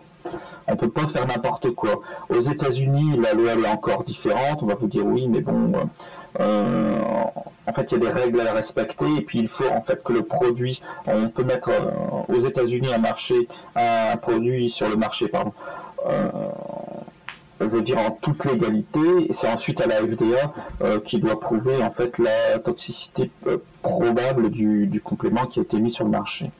On 0.67 0.75
peut 0.75 0.89
pas 0.89 1.07
faire 1.07 1.27
n'importe 1.27 1.71
quoi. 1.71 2.01
Aux 2.29 2.41
États-Unis, 2.41 3.19
la 3.21 3.33
loi 3.33 3.51
est 3.53 3.67
encore 3.67 4.03
différente. 4.03 4.63
On 4.63 4.65
va 4.65 4.75
vous 4.75 4.87
dire 4.87 5.05
oui, 5.05 5.27
mais 5.27 5.41
bon, 5.41 5.71
euh, 6.39 6.43
euh, 6.43 7.25
en 7.67 7.73
fait, 7.73 7.91
il 7.91 8.03
y 8.03 8.07
a 8.07 8.11
des 8.11 8.21
règles 8.21 8.39
à 8.41 8.53
respecter 8.53 9.05
et 9.17 9.21
puis 9.21 9.39
il 9.39 9.47
faut 9.47 9.67
en 9.69 9.81
fait 9.81 10.03
que 10.03 10.13
le 10.13 10.23
produit, 10.23 10.81
on 11.07 11.29
peut 11.29 11.43
mettre 11.43 11.69
euh, 11.69 12.33
aux 12.33 12.45
États-Unis 12.45 12.93
un 12.93 12.99
marché, 12.99 13.47
un 13.75 14.17
produit 14.17 14.69
sur 14.69 14.87
le 14.87 14.95
marché, 14.95 15.27
pardon. 15.27 15.53
je 17.59 17.65
veux 17.65 17.81
dire 17.81 17.97
en 17.97 18.11
toute 18.11 18.45
légalité, 18.45 18.99
et 19.29 19.33
c'est 19.33 19.51
ensuite 19.51 19.81
à 19.81 19.87
la 19.87 19.95
FDA 19.95 20.99
qui 21.03 21.19
doit 21.19 21.39
prouver 21.39 21.81
en 21.83 21.91
fait 21.91 22.17
la 22.19 22.59
toxicité 22.59 23.31
probable 23.81 24.51
du 24.51 25.01
complément 25.03 25.45
qui 25.47 25.59
a 25.59 25.63
été 25.63 25.79
mis 25.79 25.91
sur 25.91 26.05
le 26.05 26.11
marché. 26.11 26.51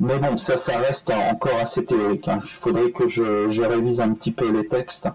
Mais 0.00 0.18
bon, 0.18 0.38
ça, 0.38 0.56
ça 0.56 0.78
reste 0.78 1.10
encore 1.10 1.58
assez 1.60 1.84
théorique. 1.84 2.26
Hein. 2.26 2.40
Il 2.42 2.48
faudrait 2.48 2.90
que 2.90 3.06
je, 3.06 3.60
révise 3.60 4.00
un 4.00 4.14
petit 4.14 4.32
peu 4.32 4.50
les 4.50 4.66
textes, 4.66 5.08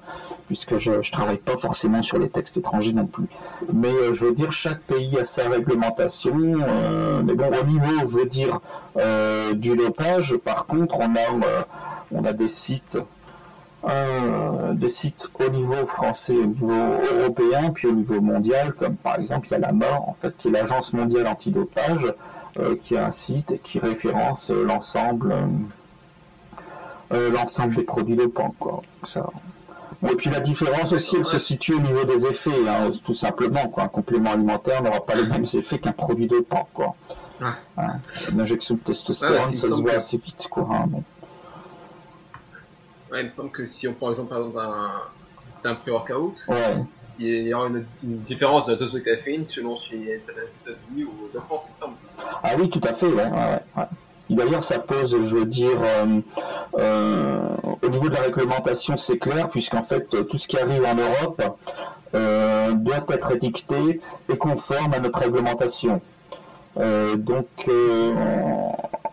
puisque 0.45 0.77
je 0.77 0.91
ne 0.91 1.11
travaille 1.11 1.39
pas 1.39 1.57
forcément 1.57 2.03
sur 2.03 2.19
les 2.19 2.29
textes 2.29 2.57
étrangers 2.57 2.93
non 2.93 3.07
plus. 3.07 3.25
Mais 3.73 3.89
euh, 3.89 4.13
je 4.13 4.25
veux 4.25 4.33
dire, 4.33 4.51
chaque 4.51 4.81
pays 4.81 5.17
a 5.17 5.23
sa 5.23 5.49
réglementation. 5.49 6.37
Euh, 6.37 7.23
mais 7.23 7.33
bon, 7.33 7.49
au 7.59 7.65
niveau, 7.65 8.07
je 8.07 8.15
veux 8.15 8.27
dire, 8.27 8.59
euh, 8.97 9.53
du 9.55 9.75
dopage, 9.75 10.37
par 10.37 10.67
contre, 10.67 10.99
on 10.99 11.15
a, 11.15 11.65
on 12.11 12.23
a 12.23 12.33
des 12.33 12.47
sites 12.47 12.97
des 14.73 14.89
sites 14.89 15.27
au 15.39 15.47
niveau 15.49 15.85
français, 15.85 16.33
au 16.33 16.47
niveau 16.47 16.73
européen, 17.19 17.69
puis 17.69 17.87
au 17.87 17.91
niveau 17.91 18.19
mondial, 18.19 18.73
comme 18.73 18.95
par 18.95 19.19
exemple 19.19 19.47
il 19.47 19.51
y 19.51 19.55
a 19.55 19.59
la 19.59 19.71
mort, 19.73 20.09
en 20.09 20.15
fait, 20.19 20.35
qui 20.37 20.47
est 20.47 20.51
l'Agence 20.51 20.91
mondiale 20.91 21.27
antidopage, 21.27 22.11
qui 22.81 22.97
a 22.97 23.07
un 23.07 23.11
site 23.11 23.61
qui 23.63 23.79
référence 23.79 24.49
euh, 24.49 24.63
l'ensemble 24.63 25.35
euh, 27.13 27.31
l'ensemble 27.31 27.75
des 27.75 27.83
produits 27.83 28.15
de 28.15 28.25
pan 28.25 28.53
quoi. 28.57 28.81
Ça. 29.03 29.29
et 30.09 30.15
puis 30.15 30.29
la 30.29 30.39
différence 30.39 30.91
aussi, 30.91 31.15
elle 31.17 31.25
se 31.25 31.37
situe 31.37 31.73
au 31.73 31.79
niveau 31.79 32.03
des 32.03 32.25
effets, 32.25 32.67
hein, 32.67 32.91
tout 33.03 33.13
simplement. 33.13 33.67
Quoi. 33.67 33.83
Un 33.83 33.87
complément 33.87 34.31
alimentaire 34.31 34.81
n'aura 34.81 35.05
pas 35.05 35.15
les 35.15 35.27
mêmes 35.27 35.45
effets 35.53 35.77
qu'un 35.77 35.91
produit 35.91 36.27
de 36.27 36.39
pan. 36.39 36.67
Quoi. 36.73 36.95
Hein, 37.41 37.99
une 38.31 38.41
injection 38.41 38.75
de 38.75 38.79
testostérone, 38.79 39.41
ça 39.41 39.67
se 39.67 39.73
voit 39.73 39.93
assez 39.93 40.17
vite. 40.17 40.47
Quoi, 40.49 40.67
hein, 40.71 40.89
il 43.13 43.25
me 43.25 43.29
semble 43.29 43.51
que 43.51 43.65
si 43.65 43.87
on 43.87 43.93
prend 43.93 44.09
l'exemple 44.09 44.29
par 44.29 44.39
exemple 44.39 44.59
d'un 45.63 45.75
pré-workout, 45.75 46.35
il 47.19 47.47
y 47.47 47.53
aura 47.53 47.67
une, 47.67 47.85
différence 48.03 48.65
de 48.65 48.73
la 48.73 48.77
dose 48.77 48.93
de 48.93 48.99
caféine 48.99 49.45
selon 49.45 49.77
si 49.77 50.05
c'est 50.21 50.33
aux 50.33 50.35
États-Unis 50.35 51.03
ou 51.03 51.29
de 51.33 51.39
France, 51.41 51.67
il 51.69 51.73
me 51.73 51.77
semble. 51.77 51.95
Ah 52.43 52.51
oui, 52.57 52.69
tout 52.69 52.81
à 52.83 52.93
fait. 52.93 53.07
D'ailleurs, 54.29 54.63
ça 54.63 54.79
pose, 54.79 55.11
je 55.11 55.35
veux 55.35 55.45
dire, 55.45 55.77
euh, 55.81 56.19
euh, 56.79 57.47
au 57.81 57.89
niveau 57.89 58.09
de 58.09 58.15
la 58.15 58.21
réglementation, 58.21 58.97
c'est 58.97 59.19
clair, 59.19 59.49
puisqu'en 59.49 59.83
fait, 59.83 60.07
tout 60.27 60.37
ce 60.39 60.47
qui 60.47 60.57
arrive 60.57 60.83
en 60.83 60.95
Europe 60.95 61.59
euh, 62.15 62.71
doit 62.71 63.05
être 63.09 63.35
étiqueté 63.35 64.01
et 64.31 64.37
conforme 64.37 64.93
à 64.93 64.99
notre 64.99 65.19
réglementation. 65.19 66.01
donc, 67.17 67.47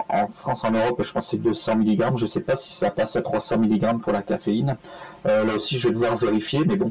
en 0.08 0.26
France, 0.28 0.64
en 0.64 0.70
Europe, 0.70 1.02
je 1.02 1.12
pense 1.12 1.26
que 1.26 1.30
c'est 1.32 1.42
200 1.42 1.76
mg. 1.76 2.16
Je 2.16 2.24
ne 2.24 2.28
sais 2.28 2.40
pas 2.40 2.56
si 2.56 2.72
ça 2.72 2.90
passe 2.90 3.14
à 3.14 3.22
300 3.22 3.58
mg 3.58 4.00
pour 4.00 4.12
la 4.12 4.22
caféine. 4.22 4.76
là 5.24 5.54
aussi, 5.54 5.78
je 5.78 5.88
vais 5.88 5.94
devoir 5.94 6.16
vérifier, 6.16 6.64
mais 6.66 6.76
bon. 6.76 6.90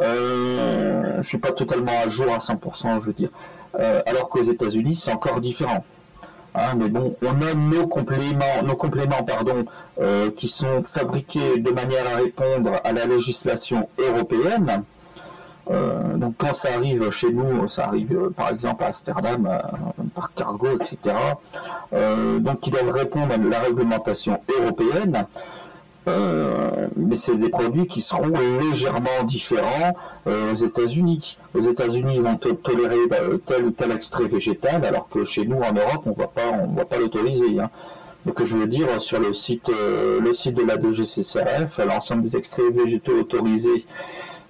Euh, 0.00 1.22
je 1.22 1.28
suis 1.28 1.38
pas 1.38 1.52
totalement 1.52 1.92
à 2.04 2.08
jour 2.08 2.32
à 2.32 2.38
100%, 2.38 3.00
je 3.00 3.06
veux 3.06 3.12
dire. 3.12 3.30
Euh, 3.78 4.00
alors 4.06 4.28
qu'aux 4.28 4.44
États-Unis, 4.44 4.96
c'est 4.96 5.12
encore 5.12 5.40
différent. 5.40 5.84
Hein, 6.54 6.74
mais 6.76 6.88
bon, 6.88 7.16
on 7.22 7.42
a 7.42 7.54
nos 7.54 7.86
compléments, 7.86 8.62
nos 8.64 8.76
compléments 8.76 9.22
pardon, 9.22 9.64
euh, 10.00 10.30
qui 10.30 10.48
sont 10.48 10.82
fabriqués 10.92 11.58
de 11.58 11.70
manière 11.70 12.06
à 12.12 12.16
répondre 12.16 12.72
à 12.84 12.92
la 12.92 13.06
législation 13.06 13.88
européenne. 13.98 14.84
Donc 16.16 16.36
quand 16.38 16.54
ça 16.54 16.70
arrive 16.76 17.10
chez 17.10 17.30
nous, 17.30 17.68
ça 17.68 17.84
arrive 17.84 18.30
par 18.34 18.48
exemple 18.48 18.84
à 18.84 18.86
Amsterdam 18.86 19.60
par 20.14 20.32
cargo, 20.32 20.68
etc. 20.80 21.14
donc 21.92 22.66
ils 22.66 22.70
doivent 22.70 22.90
répondre 22.90 23.34
à 23.34 23.36
la 23.36 23.58
réglementation 23.58 24.40
européenne. 24.48 25.26
Euh, 26.08 26.88
mais 26.96 27.16
c'est 27.16 27.36
des 27.36 27.48
produits 27.48 27.86
qui 27.86 28.00
seront 28.00 28.32
légèrement 28.60 29.24
différents 29.24 29.96
euh, 30.26 30.52
aux 30.52 30.56
États-Unis. 30.56 31.38
Aux 31.54 31.60
États-Unis, 31.60 32.14
ils 32.16 32.22
vont 32.22 32.36
tolérer 32.36 33.06
bah, 33.08 33.16
tel 33.46 33.64
ou 33.64 33.70
tel 33.70 33.92
extrait 33.92 34.26
végétal, 34.26 34.84
alors 34.84 35.08
que 35.08 35.24
chez 35.24 35.44
nous, 35.44 35.56
en 35.56 35.72
Europe, 35.72 36.02
on 36.06 36.10
on 36.10 36.74
va 36.74 36.84
pas 36.84 36.98
l'autoriser. 36.98 37.60
Hein. 37.60 37.70
Donc, 38.26 38.44
je 38.44 38.56
veux 38.56 38.66
dire, 38.66 39.00
sur 39.00 39.20
le 39.20 39.34
site, 39.34 39.68
euh, 39.68 40.20
le 40.20 40.34
site 40.34 40.54
de 40.54 40.64
la 40.64 40.76
DGCCRF, 40.80 41.78
l'ensemble 41.86 42.28
des 42.28 42.36
extraits 42.36 42.72
végétaux 42.72 43.18
autorisés 43.18 43.86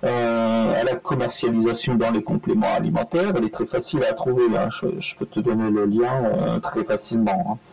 à 0.00 0.84
la 0.84 0.94
commercialisation 0.94 1.96
dans 1.96 2.12
les 2.12 2.22
compléments 2.22 2.72
alimentaires, 2.72 3.32
elle 3.36 3.44
est 3.44 3.52
très 3.52 3.66
facile 3.66 4.04
à 4.08 4.12
trouver. 4.12 4.44
Hein. 4.56 4.68
Je, 4.70 5.16
peux 5.16 5.26
te 5.26 5.40
donner 5.40 5.70
le 5.70 5.86
lien 5.86 6.60
très 6.62 6.84
facilement. 6.84 7.46
Hein 7.50 7.67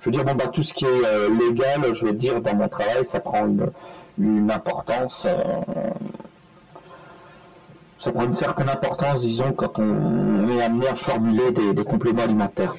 je 0.00 0.06
veux 0.06 0.12
dire, 0.12 0.24
bon, 0.24 0.34
bah, 0.34 0.48
tout 0.48 0.62
ce 0.62 0.72
qui 0.72 0.84
est 0.84 1.04
euh, 1.04 1.28
légal, 1.28 1.94
je 1.94 2.06
veux 2.06 2.12
dire, 2.12 2.40
dans 2.40 2.54
mon 2.54 2.68
travail, 2.68 3.04
ça 3.04 3.20
prend 3.20 3.46
une, 3.46 4.50
importance. 4.50 5.26
Euh, 5.26 5.60
ça 7.98 8.10
prend 8.10 8.24
une 8.24 8.32
certaine 8.32 8.70
importance, 8.70 9.20
disons, 9.20 9.52
quand 9.52 9.78
on 9.78 10.48
est 10.48 10.62
amené 10.62 10.88
à 10.88 10.96
formuler 10.96 11.52
des, 11.52 11.84
compléments 11.84 12.22
alimentaires. 12.22 12.76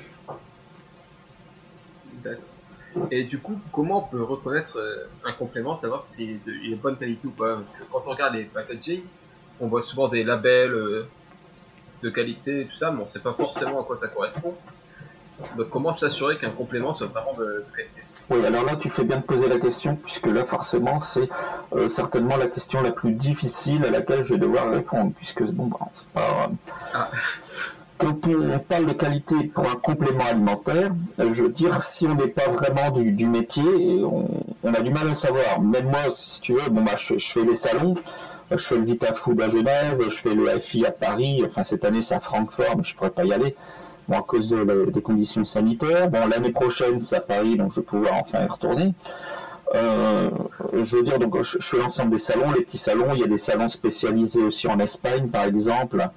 D'accord. 2.24 3.08
Et 3.12 3.24
du 3.24 3.40
coup, 3.40 3.60
comment 3.72 4.00
on 4.00 4.10
peut 4.10 4.24
reconnaître 4.24 4.78
euh, 4.78 5.08
un 5.24 5.34
complément, 5.34 5.76
savoir 5.76 6.00
si 6.00 6.40
c'est 6.44 6.52
de, 6.52 6.76
bonne 6.76 6.98
qualité 6.98 7.28
ou 7.28 7.32
pas? 7.32 7.58
Parce 7.58 7.70
que 7.70 7.84
quand 7.92 8.02
on 8.04 8.10
regarde 8.10 8.34
les 8.34 8.46
packaging, 8.46 9.04
on 9.60 9.68
voit 9.68 9.84
souvent 9.84 10.08
des 10.08 10.24
labels 10.24 11.06
de 12.02 12.10
qualité 12.10 12.62
et 12.62 12.66
tout 12.66 12.76
ça, 12.76 12.90
mais 12.90 13.02
on 13.02 13.06
ne 13.06 13.10
sait 13.10 13.20
pas 13.20 13.34
forcément 13.34 13.80
à 13.80 13.84
quoi 13.84 13.96
ça 13.96 14.08
correspond. 14.08 14.56
Donc 15.58 15.70
comment 15.70 15.94
s'assurer 15.94 16.38
qu'un 16.38 16.52
complément 16.52 16.94
soit 16.94 17.08
vraiment 17.08 17.34
de, 17.38 17.66
qualité? 17.76 18.02
Oui, 18.30 18.46
alors 18.46 18.66
là 18.66 18.76
tu 18.76 18.90
fais 18.90 19.04
bien 19.04 19.18
de 19.18 19.24
poser 19.24 19.48
la 19.48 19.60
question, 19.60 19.96
puisque 19.96 20.28
là 20.28 20.46
forcément 20.46 21.02
c'est 21.02 21.30
euh, 21.76 21.90
certainement 21.90 22.38
la 22.38 22.48
question 22.48 22.82
la 22.82 22.92
plus 22.92 23.12
difficile 23.14 23.86
à 23.86 23.92
laquelle 23.92 24.24
je 24.24 24.34
vais 24.34 24.40
devoir 24.40 24.72
répondre, 24.72 25.12
puisque 25.16 25.44
bon, 25.44 25.66
bah, 25.66 25.80
c'est 25.92 26.08
pas... 26.08 26.50
Ah. 26.94 27.10
Quand 27.98 28.18
on 28.26 28.58
parle 28.58 28.88
de 28.88 28.94
qualité 28.94 29.36
pour 29.54 29.70
un 29.70 29.76
complément 29.76 30.26
alimentaire, 30.26 30.92
euh, 31.20 31.34
je 31.34 31.44
veux 31.44 31.50
dire, 31.50 31.84
si 31.84 32.08
on 32.08 32.16
n'est 32.16 32.30
pas 32.30 32.50
vraiment 32.50 32.90
du, 32.90 33.28
métier, 33.28 33.64
on, 34.04 34.74
a 34.74 34.82
du 34.82 34.90
mal 34.90 35.06
à 35.08 35.12
le 35.12 35.18
savoir. 35.18 35.62
Même 35.62 35.86
moi, 35.86 36.00
si 36.16 36.42
tu 36.42 36.54
veux, 36.54 36.68
bon, 36.72 36.82
bah, 36.82 36.94
je, 36.98 37.20
fais 37.20 37.46
les 37.46 37.56
salons, 37.56 37.94
je 38.50 38.58
fais 38.58 38.78
le 38.78 38.86
VitaFood 38.86 39.40
à 39.40 39.50
Genève, 39.52 40.00
je 40.10 40.16
fais 40.16 40.34
le 40.34 40.48
FI 40.60 40.88
à 40.88 40.92
Paris, 40.92 41.44
enfin 41.46 41.64
cette 41.64 41.86
année 41.86 42.02
c'est 42.02 42.16
à 42.16 42.20
Francfort, 42.20 42.76
mais 42.78 42.84
je 42.84 42.96
pourrais 42.96 43.12
pas 43.12 43.24
y 43.24 43.34
aller 43.34 43.56
à 44.18 44.22
cause 44.22 44.50
des 44.50 45.02
conditions 45.02 45.46
sanitaires. 45.46 46.10
Bon, 46.10 46.28
l'année 46.28 46.52
prochaine, 46.52 47.02
c'est 47.02 47.18
à 47.18 47.22
Paris, 47.22 47.56
donc 47.56 47.72
je 47.72 47.80
vais 47.80 47.86
pouvoir 47.86 48.14
enfin 48.16 48.44
y 48.44 48.48
retourner. 48.48 48.94
Euh, 49.76 50.30
je 50.74 50.98
veux 50.98 51.04
dire, 51.04 51.18
donc 51.18 51.42
je, 51.42 51.58
fais 51.62 51.78
l'ensemble 51.78 52.12
des 52.12 52.20
salons, 52.20 52.52
les 52.52 52.62
petits 52.62 52.78
salons. 52.78 53.14
Il 53.14 53.20
y 53.20 53.24
a 53.24 53.28
des 53.28 53.38
salons 53.38 53.70
spécialisés 53.70 54.44
aussi 54.44 54.68
en 54.68 54.80
Espagne, 54.80 55.30
par 55.30 55.46
exemple. 55.46 56.08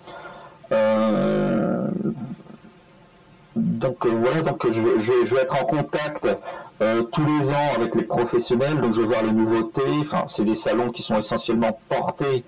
Euh, 0.72 1.86
donc 3.54 4.06
voilà, 4.06 4.42
donc 4.42 4.66
je, 4.66 4.72
je, 5.00 5.34
vais 5.34 5.42
être 5.42 5.62
en 5.62 5.66
contact 5.66 6.26
tous 7.12 7.24
les 7.24 7.48
ans 7.48 7.74
avec 7.76 7.94
les 7.94 8.02
professionnels, 8.02 8.80
donc 8.80 8.94
je 8.94 9.00
vais 9.00 9.06
voir 9.06 9.22
les 9.22 9.32
nouveautés. 9.32 9.82
Enfin, 10.02 10.24
c'est 10.28 10.44
des 10.44 10.56
salons 10.56 10.90
qui 10.90 11.02
sont 11.02 11.18
essentiellement 11.18 11.78
portés 11.88 12.44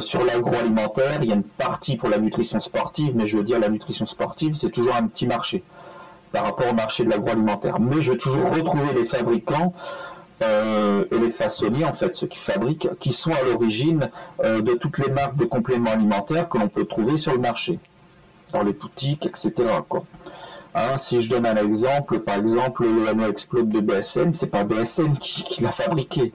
sur 0.00 0.24
l'agroalimentaire. 0.24 1.22
Il 1.22 1.28
y 1.28 1.32
a 1.32 1.34
une 1.34 1.42
partie 1.42 1.96
pour 1.96 2.08
la 2.08 2.18
nutrition 2.18 2.60
sportive, 2.60 3.12
mais 3.16 3.26
je 3.26 3.36
veux 3.36 3.42
dire 3.42 3.58
la 3.58 3.68
nutrition 3.68 4.06
sportive, 4.06 4.54
c'est 4.54 4.70
toujours 4.70 4.94
un 4.94 5.06
petit 5.06 5.26
marché 5.26 5.64
par 6.32 6.44
rapport 6.44 6.70
au 6.70 6.74
marché 6.74 7.04
de 7.04 7.10
l'agroalimentaire. 7.10 7.78
Mais 7.80 8.02
je 8.02 8.12
vais 8.12 8.18
toujours 8.18 8.50
retrouver 8.52 8.92
les 8.94 9.04
fabricants 9.04 9.74
euh, 10.42 11.04
et 11.10 11.18
les 11.18 11.30
façonniers, 11.30 11.84
en 11.84 11.92
fait, 11.92 12.14
ceux 12.14 12.26
qui 12.26 12.38
fabriquent, 12.38 12.88
qui 12.98 13.12
sont 13.12 13.32
à 13.32 13.42
l'origine 13.44 14.10
euh, 14.44 14.60
de 14.60 14.72
toutes 14.72 14.98
les 14.98 15.12
marques 15.12 15.36
de 15.36 15.44
compléments 15.44 15.92
alimentaires 15.92 16.48
que 16.48 16.58
l'on 16.58 16.68
peut 16.68 16.84
trouver 16.84 17.18
sur 17.18 17.32
le 17.32 17.38
marché, 17.38 17.78
dans 18.52 18.62
les 18.62 18.72
boutiques, 18.72 19.26
etc. 19.26 19.52
Hein, 20.74 20.98
si 20.98 21.20
je 21.20 21.28
donne 21.28 21.46
un 21.46 21.56
exemple, 21.56 22.20
par 22.20 22.36
exemple, 22.36 22.84
le 22.84 23.28
Explode 23.28 23.68
de 23.68 23.80
BSN, 23.80 24.32
c'est 24.32 24.46
pas 24.46 24.64
BSN 24.64 25.18
qui, 25.18 25.62
l'a 25.62 25.70
fabriqué, 25.70 26.32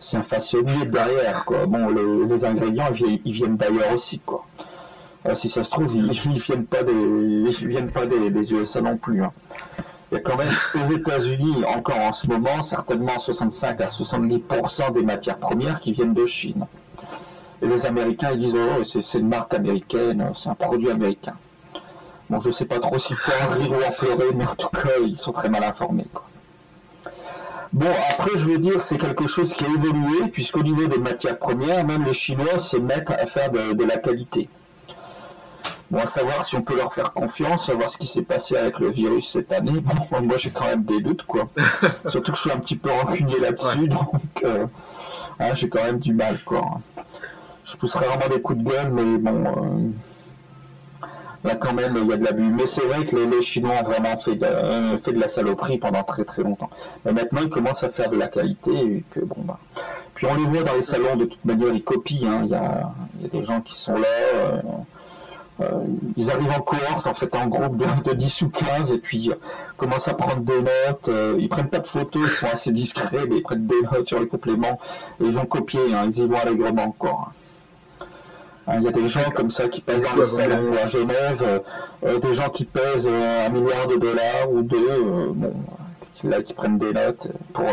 c'est 0.00 0.16
un 0.16 0.22
façonnier 0.22 0.84
derrière. 0.86 1.44
Quoi. 1.44 1.66
Bon, 1.66 1.88
les, 1.88 2.44
ingrédients, 2.44 2.92
ils, 3.24 3.32
viennent 3.32 3.56
d'ailleurs 3.56 3.94
aussi. 3.94 4.18
Quoi. 4.20 4.46
Si 5.36 5.48
ça 5.48 5.62
se 5.62 5.70
trouve, 5.70 5.94
ils, 5.94 6.06
ne 6.06 6.38
viennent 6.38 6.66
pas 6.66 6.82
des, 6.82 6.92
ils 6.92 7.68
viennent 7.68 7.90
pas 7.90 8.06
des, 8.06 8.30
des 8.30 8.52
USA 8.52 8.80
non 8.80 8.96
plus. 8.96 9.22
Hein 9.22 9.32
il 10.10 10.16
y 10.16 10.18
a 10.18 10.22
quand 10.22 10.36
même 10.36 10.52
aux 10.74 10.92
États-Unis, 10.92 11.64
encore 11.64 12.00
en 12.00 12.12
ce 12.12 12.26
moment, 12.26 12.62
certainement 12.62 13.18
65 13.20 13.80
à 13.80 13.86
70% 13.86 14.92
des 14.92 15.02
matières 15.02 15.38
premières 15.38 15.78
qui 15.78 15.92
viennent 15.92 16.14
de 16.14 16.26
Chine. 16.26 16.66
Et 17.62 17.68
les 17.68 17.86
Américains, 17.86 18.32
ils 18.32 18.38
disent, 18.38 18.54
oh, 18.56 18.82
c'est 18.84 19.18
une 19.18 19.28
marque 19.28 19.54
américaine, 19.54 20.32
c'est 20.34 20.48
un 20.48 20.54
produit 20.54 20.90
américain. 20.90 21.34
Bon, 22.28 22.40
je 22.40 22.50
sais 22.50 22.64
pas 22.64 22.78
trop 22.80 22.98
s'il 22.98 23.16
faut 23.16 23.32
en 23.44 23.54
rire 23.54 23.70
ou 23.70 23.74
en 23.74 23.92
pleurer, 23.92 24.32
mais 24.34 24.46
en 24.46 24.54
tout 24.56 24.68
cas, 24.68 24.88
ils 25.04 25.16
sont 25.16 25.32
très 25.32 25.48
mal 25.48 25.62
informés. 25.62 26.06
Bon, 27.72 27.86
après, 28.10 28.36
je 28.36 28.44
veux 28.46 28.58
dire, 28.58 28.82
c'est 28.82 28.98
quelque 28.98 29.28
chose 29.28 29.52
qui 29.52 29.64
a 29.64 29.68
évolué, 29.68 30.28
puisqu'au 30.32 30.62
niveau 30.62 30.86
des 30.88 30.98
matières 30.98 31.38
premières, 31.38 31.86
même 31.86 32.04
les 32.04 32.14
Chinois 32.14 32.58
se 32.58 32.76
mettent 32.76 33.10
à 33.10 33.26
faire 33.26 33.50
de 33.50 33.84
la 33.84 33.96
qualité. 33.96 34.48
Bon, 35.90 35.98
à 35.98 36.06
savoir 36.06 36.44
si 36.44 36.54
on 36.54 36.62
peut 36.62 36.76
leur 36.76 36.94
faire 36.94 37.12
confiance, 37.12 37.66
savoir 37.66 37.90
ce 37.90 37.98
qui 37.98 38.06
s'est 38.06 38.22
passé 38.22 38.56
avec 38.56 38.78
le 38.78 38.90
virus 38.90 39.28
cette 39.32 39.50
année. 39.50 39.80
Bon, 39.80 40.22
moi 40.22 40.38
j'ai 40.38 40.50
quand 40.50 40.66
même 40.66 40.84
des 40.84 41.00
doutes, 41.00 41.24
quoi. 41.24 41.48
Surtout 42.08 42.30
que 42.30 42.36
je 42.36 42.42
suis 42.42 42.52
un 42.52 42.58
petit 42.58 42.76
peu 42.76 42.90
rancunier 42.90 43.40
là-dessus, 43.40 43.88
donc 43.88 44.22
euh, 44.44 44.66
hein, 45.40 45.54
j'ai 45.56 45.68
quand 45.68 45.82
même 45.82 45.98
du 45.98 46.14
mal, 46.14 46.38
quoi. 46.44 46.80
Je 47.64 47.76
pousserai 47.76 48.06
vraiment 48.06 48.28
des 48.32 48.40
coups 48.40 48.60
de 48.60 48.70
gueule, 48.70 48.92
mais 48.92 49.18
bon, 49.18 49.44
euh, 49.44 49.88
là 51.44 51.54
quand 51.56 51.72
même 51.74 51.96
il 52.02 52.08
y 52.08 52.12
a 52.12 52.16
de 52.16 52.24
l'abus. 52.24 52.50
Mais 52.50 52.66
c'est 52.66 52.86
vrai 52.86 53.04
que 53.04 53.16
les, 53.16 53.42
Chinois 53.42 53.74
ont 53.80 53.84
vraiment 53.84 54.18
fait 54.18 54.34
de, 54.34 54.44
euh, 54.44 54.98
fait 54.98 55.12
de 55.12 55.20
la 55.20 55.28
saloperie 55.28 55.78
pendant 55.78 56.02
très 56.02 56.24
très 56.24 56.42
longtemps. 56.42 56.70
Mais 57.04 57.12
maintenant 57.12 57.40
ils 57.42 57.50
commencent 57.50 57.84
à 57.84 57.90
faire 57.90 58.10
de 58.10 58.16
la 58.16 58.28
qualité, 58.28 58.72
et 58.72 59.04
que 59.10 59.20
bon 59.20 59.42
bah. 59.44 59.58
Puis 60.14 60.26
on 60.30 60.34
les 60.34 60.44
voit 60.44 60.62
dans 60.62 60.74
les 60.74 60.82
salons 60.82 61.16
de 61.16 61.24
toute 61.24 61.44
manière, 61.44 61.72
ils 61.72 61.82
copient. 61.82 62.28
Hein. 62.28 62.42
Il 62.44 62.50
y, 62.50 62.54
a, 62.54 62.92
y, 63.22 63.24
a, 63.24 63.28
des 63.28 63.44
gens 63.44 63.60
qui 63.60 63.74
sont 63.74 63.94
là. 63.94 64.62
Euh, 65.60 65.84
ils 66.16 66.30
arrivent 66.30 66.52
en 66.56 66.60
cohorte, 66.60 67.06
en 67.06 67.14
fait, 67.14 67.34
en 67.34 67.46
groupe 67.46 67.76
de, 67.76 68.14
10 68.14 68.42
ou 68.42 68.48
15, 68.48 68.92
et 68.92 68.98
puis 68.98 69.30
euh, 69.30 69.34
commencent 69.76 70.08
à 70.08 70.14
prendre 70.14 70.40
des 70.40 70.62
notes. 70.62 71.08
Euh, 71.08 71.36
ils 71.38 71.48
prennent 71.48 71.68
pas 71.68 71.80
de 71.80 71.86
photos, 71.86 72.22
ils 72.24 72.30
sont 72.30 72.46
assez 72.46 72.72
discrets, 72.72 73.26
mais 73.28 73.36
ils 73.36 73.42
prennent 73.42 73.66
des 73.66 73.82
notes 73.92 74.08
sur 74.08 74.20
les 74.20 74.26
compléments, 74.26 74.80
et 75.20 75.26
ils 75.26 75.34
vont 75.34 75.44
copier, 75.44 75.80
hein, 75.94 76.08
ils 76.10 76.18
y 76.18 76.26
vont 76.26 76.38
allègrement 76.38 76.84
encore. 76.84 77.28
Hein, 77.28 77.32
il 78.68 78.82
y 78.82 78.88
a 78.88 78.92
des 78.92 79.08
gens 79.08 79.30
comme 79.34 79.50
ça 79.50 79.68
qui 79.68 79.80
pèsent 79.80 80.02
dans 80.02 80.20
les 80.20 80.26
salons 80.26 80.72
à 80.72 80.88
Genève, 80.88 81.62
des 82.02 82.34
gens 82.34 82.48
qui 82.50 82.64
pèsent 82.64 83.06
un 83.06 83.48
milliard 83.50 83.86
de 83.88 83.96
dollars 83.96 84.50
ou 84.50 84.62
deux, 84.62 85.32
bon, 85.34 85.54
là 86.24 86.42
qui 86.42 86.52
prennent 86.52 86.78
des 86.78 86.92
notes 86.92 87.28
pour 87.52 87.66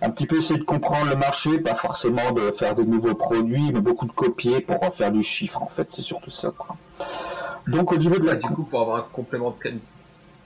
un 0.00 0.10
petit 0.10 0.26
peu 0.26 0.38
essayer 0.38 0.58
de 0.58 0.64
comprendre 0.64 1.10
le 1.10 1.16
marché, 1.16 1.58
pas 1.58 1.74
forcément 1.74 2.30
de 2.32 2.52
faire 2.52 2.74
des 2.74 2.84
nouveaux 2.84 3.14
produits, 3.14 3.72
mais 3.72 3.80
beaucoup 3.80 4.06
de 4.06 4.12
copier 4.12 4.60
pour 4.60 4.78
faire 4.94 5.12
du 5.12 5.22
chiffre 5.22 5.62
en 5.62 5.66
fait, 5.66 5.88
c'est 5.90 6.02
surtout 6.02 6.30
ça. 6.30 6.52
Quoi. 6.56 6.76
Donc 7.66 7.92
au 7.92 7.96
niveau 7.96 8.18
de 8.18 8.26
la... 8.26 8.34
Du 8.34 8.46
coup, 8.48 8.64
pour 8.64 8.82
avoir 8.82 8.98
un 8.98 9.06
complément 9.12 9.50
de 9.50 9.62
qualité. 9.62 9.84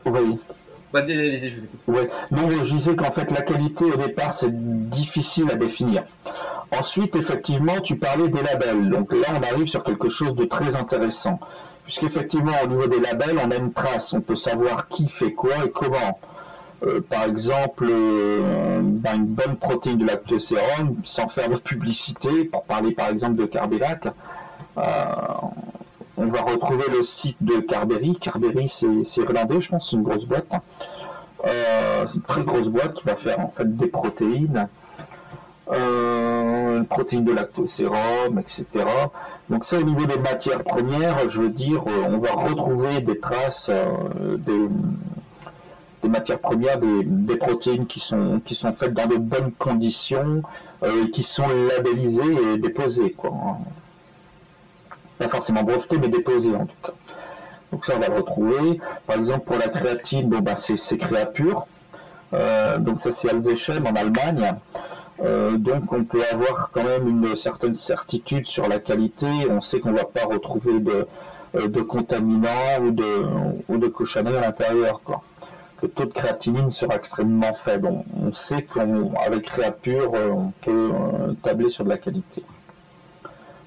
Oui. 0.04 0.38
Vas-y, 0.92 1.12
allez-y, 1.12 1.50
je 1.50 1.56
vous 1.56 1.64
écoute. 1.64 1.80
Oui. 1.88 2.02
Non, 2.30 2.48
je 2.48 2.74
disais 2.74 2.94
qu'en 2.94 3.10
fait, 3.10 3.30
la 3.30 3.42
qualité 3.42 3.84
au 3.84 3.96
départ, 3.96 4.32
c'est 4.32 4.50
difficile 4.88 5.50
à 5.50 5.56
définir. 5.56 6.04
Ensuite, 6.72 7.14
effectivement, 7.16 7.80
tu 7.80 7.96
parlais 7.96 8.28
des 8.28 8.42
labels. 8.42 8.90
Donc 8.90 9.12
là, 9.12 9.28
on 9.38 9.42
arrive 9.42 9.66
sur 9.66 9.84
quelque 9.84 10.10
chose 10.10 10.34
de 10.34 10.44
très 10.44 10.74
intéressant. 10.74 11.38
Puisqu'effectivement, 11.84 12.52
au 12.64 12.66
niveau 12.66 12.86
des 12.88 13.00
labels, 13.00 13.36
on 13.44 13.50
a 13.50 13.56
une 13.56 13.72
trace. 13.72 14.12
On 14.12 14.20
peut 14.20 14.36
savoir 14.36 14.88
qui 14.88 15.08
fait 15.08 15.32
quoi 15.32 15.64
et 15.64 15.70
comment. 15.70 16.18
Euh, 16.84 17.00
par 17.00 17.24
exemple, 17.24 17.86
euh, 17.88 18.80
ben, 18.82 19.14
une 19.16 19.26
bonne 19.26 19.56
protéine 19.56 19.98
de 19.98 20.06
lactosérum, 20.06 20.96
sans 21.04 21.28
faire 21.28 21.48
de 21.48 21.56
publicité, 21.56 22.44
pour 22.44 22.64
parler 22.64 22.92
par 22.92 23.08
exemple 23.08 23.36
de 23.36 23.46
Carbélac, 23.46 24.06
euh, 24.76 24.82
on 26.18 26.26
va 26.26 26.42
retrouver 26.42 26.84
le 26.92 27.02
site 27.02 27.38
de 27.40 27.60
Carberry. 27.60 28.16
Carberry, 28.16 28.68
c'est 28.68 29.20
irlandais, 29.20 29.60
je 29.60 29.70
pense, 29.70 29.90
c'est 29.90 29.96
une 29.96 30.02
grosse 30.02 30.26
boîte. 30.26 30.46
C'est 31.44 32.14
une 32.16 32.22
très 32.22 32.42
grosse 32.42 32.68
boîte 32.68 32.94
qui 32.94 33.04
va 33.04 33.14
faire 33.16 33.38
en 33.40 33.52
fait 33.56 33.76
des 33.76 33.86
protéines, 33.86 34.68
euh, 35.72 36.78
une 36.78 36.86
protéine 36.86 37.24
de 37.24 37.32
lactosérum, 37.32 38.38
etc. 38.38 38.84
Donc 39.50 39.64
ça, 39.64 39.78
au 39.78 39.82
niveau 39.82 40.06
des 40.06 40.18
matières 40.18 40.62
premières, 40.62 41.28
je 41.28 41.42
veux 41.42 41.48
dire, 41.48 41.82
euh, 41.86 42.08
on 42.08 42.18
va 42.18 42.32
retrouver 42.32 43.00
des 43.00 43.18
traces 43.18 43.70
des, 44.38 46.08
matières 46.08 46.38
premières, 46.38 46.78
des, 46.78 47.36
protéines 47.36 47.86
qui 47.86 47.98
sont, 47.98 48.40
qui 48.44 48.54
sont 48.54 48.72
faites 48.72 48.94
dans 48.94 49.06
de 49.06 49.16
bonnes 49.16 49.50
conditions 49.58 50.42
et 50.84 51.10
qui 51.10 51.24
sont 51.24 51.48
labellisées 51.68 52.54
et 52.54 52.58
déposées. 52.58 53.10
Quoi 53.10 53.58
pas 55.18 55.28
forcément 55.28 55.62
breveté, 55.62 55.98
mais 55.98 56.08
déposé 56.08 56.54
en 56.54 56.66
tout 56.66 56.76
cas. 56.82 56.92
Donc 57.72 57.84
ça, 57.84 57.94
on 57.96 58.00
va 58.00 58.08
le 58.08 58.16
retrouver. 58.16 58.80
Par 59.06 59.16
exemple, 59.16 59.44
pour 59.44 59.56
la 59.58 59.68
créatine, 59.68 60.28
bon, 60.28 60.40
bah, 60.40 60.54
c'est 60.56 60.98
Créapure. 60.98 61.66
Euh, 62.34 62.78
donc 62.78 63.00
ça, 63.00 63.12
c'est 63.12 63.30
Alzechem 63.30 63.86
en 63.86 63.94
Allemagne. 63.94 64.54
Euh, 65.24 65.56
donc 65.56 65.92
on 65.92 66.04
peut 66.04 66.22
avoir 66.30 66.70
quand 66.72 66.84
même 66.84 67.08
une 67.08 67.36
certaine 67.36 67.74
certitude 67.74 68.46
sur 68.46 68.68
la 68.68 68.78
qualité. 68.78 69.26
On 69.50 69.60
sait 69.60 69.80
qu'on 69.80 69.92
ne 69.92 69.98
va 69.98 70.04
pas 70.04 70.26
retrouver 70.26 70.80
de, 70.80 71.06
euh, 71.56 71.68
de 71.68 71.80
contaminants 71.80 72.80
ou 72.82 72.90
de, 72.90 73.04
ou 73.68 73.78
cochonneries 73.90 74.36
à 74.36 74.42
l'intérieur. 74.42 75.00
Le 75.82 75.88
taux 75.88 76.04
de 76.04 76.12
créatinine 76.12 76.70
sera 76.70 76.96
extrêmement 76.96 77.54
faible. 77.54 77.88
On, 78.18 78.32
sait 78.32 78.62
qu'avec 78.62 79.42
Créapure, 79.42 80.12
on 80.14 80.52
peut 80.62 80.90
tabler 81.42 81.68
sur 81.68 81.84
de 81.84 81.90
la 81.90 81.98
qualité. 81.98 82.42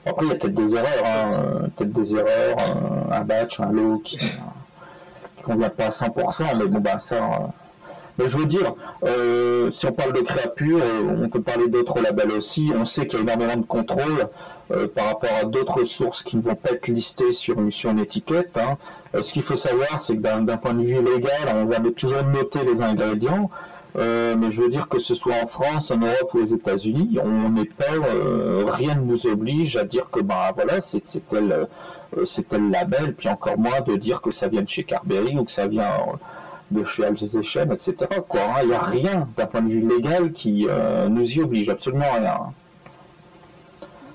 Après, 0.05 0.25
il 0.25 0.29
y 0.29 0.31
a 0.31 0.35
peut-être 0.35 0.55
des 0.55 0.73
erreurs, 0.73 1.05
hein, 1.05 1.33
euh, 1.33 1.67
peut-être 1.75 1.91
des 1.91 2.13
erreurs, 2.13 2.57
euh, 2.59 3.13
un 3.13 3.21
batch, 3.21 3.59
un 3.59 3.71
lot 3.71 3.99
qui 3.99 4.17
ne 4.17 5.43
convient 5.43 5.69
pas 5.69 5.85
à 5.85 5.89
100%, 5.89 6.57
mais 6.57 6.67
bon, 6.67 6.79
bah 6.79 6.99
ça. 6.99 7.51
Euh, 8.19 8.23
mais 8.23 8.29
je 8.29 8.37
veux 8.37 8.45
dire, 8.45 8.73
si 9.71 9.85
on 9.85 9.91
parle 9.91 10.13
de 10.13 10.21
créapure, 10.21 10.79
on 11.07 11.29
peut 11.29 11.41
parler 11.41 11.67
d'autres 11.67 12.01
labels 12.01 12.31
aussi. 12.31 12.71
On 12.75 12.85
sait 12.85 13.07
qu'il 13.07 13.19
y 13.19 13.21
a 13.21 13.23
énormément 13.23 13.57
de 13.57 13.65
contrôle 13.65 14.27
par 14.95 15.05
rapport 15.05 15.31
à 15.41 15.45
d'autres 15.45 15.85
sources 15.85 16.21
qui 16.21 16.37
ne 16.37 16.41
vont 16.41 16.55
pas 16.55 16.71
être 16.71 16.87
listées 16.87 17.33
sur 17.33 17.59
une, 17.59 17.71
sur 17.71 17.91
une 17.91 17.99
étiquette. 17.99 18.57
Hein. 18.57 18.77
ce 19.21 19.33
qu'il 19.33 19.43
faut 19.43 19.57
savoir, 19.57 20.01
c'est 20.01 20.15
que 20.15 20.21
d'un 20.21 20.57
point 20.57 20.73
de 20.73 20.83
vue 20.83 21.01
légal, 21.01 21.55
on 21.55 21.65
va 21.65 21.77
toujours 21.91 22.23
noter 22.23 22.59
les 22.65 22.81
ingrédients. 22.81 23.49
Euh, 23.97 24.35
mais 24.37 24.51
je 24.51 24.61
veux 24.61 24.69
dire 24.69 24.87
que 24.87 24.99
ce 24.99 25.15
soit 25.15 25.33
en 25.43 25.47
France, 25.47 25.89
en 25.89 25.97
Europe 25.97 26.33
ou 26.33 26.39
aux 26.39 26.45
États-Unis, 26.45 27.17
on 27.23 27.49
n'est 27.49 27.65
pas, 27.65 27.85
euh, 27.93 28.63
rien 28.67 28.95
ne 28.95 29.01
nous 29.01 29.25
oblige 29.25 29.77
à 29.77 29.83
dire 29.83 30.09
que 30.11 30.19
bah 30.19 30.51
voilà, 30.55 30.75
euh, 30.75 32.25
c'est 32.25 32.47
tel 32.49 32.69
label, 32.69 33.15
puis 33.15 33.29
encore 33.29 33.57
moins 33.57 33.81
de 33.81 33.95
dire 33.95 34.21
que 34.21 34.31
ça 34.31 34.47
vient 34.47 34.61
de 34.61 34.69
chez 34.69 34.83
Carberry 34.83 35.35
ou 35.37 35.43
que 35.43 35.51
ça 35.51 35.67
vient 35.67 35.89
de 36.71 36.83
chez 36.83 37.05
Alzheimer, 37.05 37.73
etc. 37.73 37.95
Quoi, 38.27 38.41
hein. 38.41 38.59
il 38.63 38.69
n'y 38.69 38.75
a 38.75 38.81
rien 38.81 39.27
d'un 39.37 39.45
point 39.45 39.61
de 39.61 39.69
vue 39.69 39.87
légal 39.87 40.31
qui 40.31 40.67
nous 41.09 41.25
y 41.25 41.41
oblige, 41.41 41.69
absolument 41.69 42.11
rien. 42.13 42.39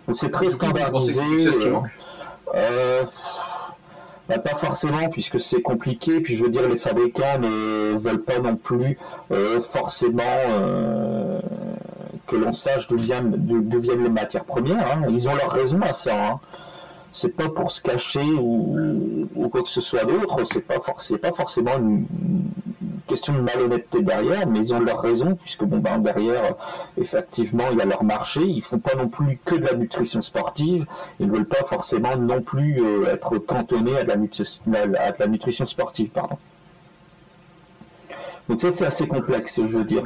Donc 0.06 0.18
c'est 0.18 0.30
très 0.30 0.50
standardisé. 0.50 1.22
Bah, 4.28 4.38
pas 4.38 4.56
forcément, 4.56 5.10
puisque 5.10 5.38
c'est 5.38 5.60
compliqué. 5.60 6.20
Puis 6.20 6.36
je 6.36 6.44
veux 6.44 6.50
dire, 6.50 6.66
les 6.68 6.78
fabricants 6.78 7.38
ne 7.38 7.98
veulent 7.98 8.22
pas 8.22 8.38
non 8.38 8.56
plus 8.56 8.98
euh, 9.30 9.60
forcément 9.60 10.22
euh, 10.48 11.40
que 12.26 12.36
l'on 12.36 12.54
sache 12.54 12.88
d'où 12.88 12.96
viennent, 12.96 13.46
les 13.46 14.10
matières 14.10 14.44
premières. 14.44 14.92
Hein. 14.92 15.02
Ils 15.10 15.28
ont 15.28 15.34
leur 15.34 15.50
raison 15.50 15.80
à 15.82 15.92
ça. 15.92 16.26
Hein 16.26 16.40
c'est 17.14 17.34
pas 17.34 17.48
pour 17.48 17.70
se 17.70 17.80
cacher 17.80 18.24
ou, 18.24 19.48
quoi 19.50 19.62
que 19.62 19.68
ce 19.68 19.80
soit 19.80 20.04
d'autre, 20.04 20.36
c'est 20.52 20.60
pas, 20.60 20.80
pas 20.80 21.32
forcément 21.32 21.76
une, 21.78 22.06
question 23.06 23.34
de 23.34 23.40
malhonnêteté 23.40 24.02
derrière, 24.02 24.48
mais 24.48 24.60
ils 24.60 24.74
ont 24.74 24.80
leur 24.80 25.00
raison, 25.00 25.36
puisque 25.36 25.64
bon 25.64 25.78
ben 25.78 25.98
derrière, 25.98 26.54
effectivement, 26.98 27.64
il 27.70 27.78
y 27.78 27.82
a 27.82 27.84
leur 27.84 28.02
marché, 28.02 28.40
ils 28.40 28.62
font 28.62 28.78
pas 28.78 28.94
non 28.94 29.08
plus 29.08 29.38
que 29.44 29.56
de 29.56 29.66
la 29.66 29.74
nutrition 29.74 30.22
sportive, 30.22 30.86
ils 31.20 31.26
ne 31.26 31.32
veulent 31.32 31.46
pas 31.46 31.64
forcément 31.66 32.16
non 32.16 32.40
plus 32.40 32.82
euh, 32.82 33.12
être 33.12 33.38
cantonnés 33.38 33.96
à 33.98 34.04
de, 34.04 34.08
la 34.08 35.26
nutrition, 35.26 35.66
sportive, 35.66 36.08
pardon. 36.08 36.38
Donc 38.48 38.60
ça, 38.60 38.72
c'est 38.72 38.86
assez 38.86 39.06
complexe, 39.06 39.56
je 39.56 39.78
veux 39.78 39.84
dire. 39.84 40.02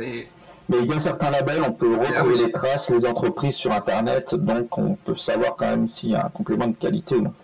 Il 0.70 0.86
y 0.86 0.92
a 0.92 1.00
certains 1.00 1.30
labels, 1.30 1.62
on 1.62 1.72
peut 1.72 1.96
retrouver 1.96 2.36
les 2.36 2.52
traces, 2.52 2.90
les 2.90 3.06
entreprises 3.06 3.54
sur 3.54 3.72
Internet, 3.72 4.34
donc 4.34 4.76
on 4.76 4.94
peut 4.96 5.16
savoir 5.16 5.56
quand 5.56 5.66
même 5.66 5.88
s'il 5.88 6.10
y 6.10 6.14
a 6.14 6.26
un 6.26 6.28
complément 6.28 6.66
de 6.66 6.74
qualité 6.74 7.14
ou 7.16 7.22
non. 7.22 7.34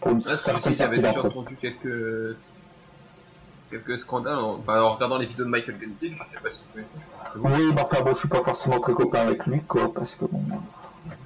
Pour 0.00 0.20
certaine 0.22 0.90
déjà 0.90 1.10
entendu 1.10 1.56
quelques 1.56 2.36
quelques 3.70 3.98
scandales 3.98 4.38
en, 4.38 4.56
regardant 4.94 5.18
les 5.18 5.26
vidéos 5.26 5.44
de 5.44 5.50
Michael 5.50 5.76
Gensig, 5.80 6.16
je 6.20 6.30
sais 6.30 6.40
pas 6.40 6.50
si 6.50 6.62
vous 6.62 6.72
connaissez. 6.72 6.98
Oui, 7.36 7.72
bah, 7.72 7.88
enfin 7.90 8.02
bon, 8.02 8.14
je 8.14 8.18
suis 8.18 8.28
pas 8.28 8.42
forcément 8.42 8.80
très 8.80 8.92
copain 8.92 9.20
avec 9.20 9.46
lui, 9.46 9.60
quoi, 9.62 9.92
parce 9.92 10.16
que 10.16 10.24
bon. 10.24 10.42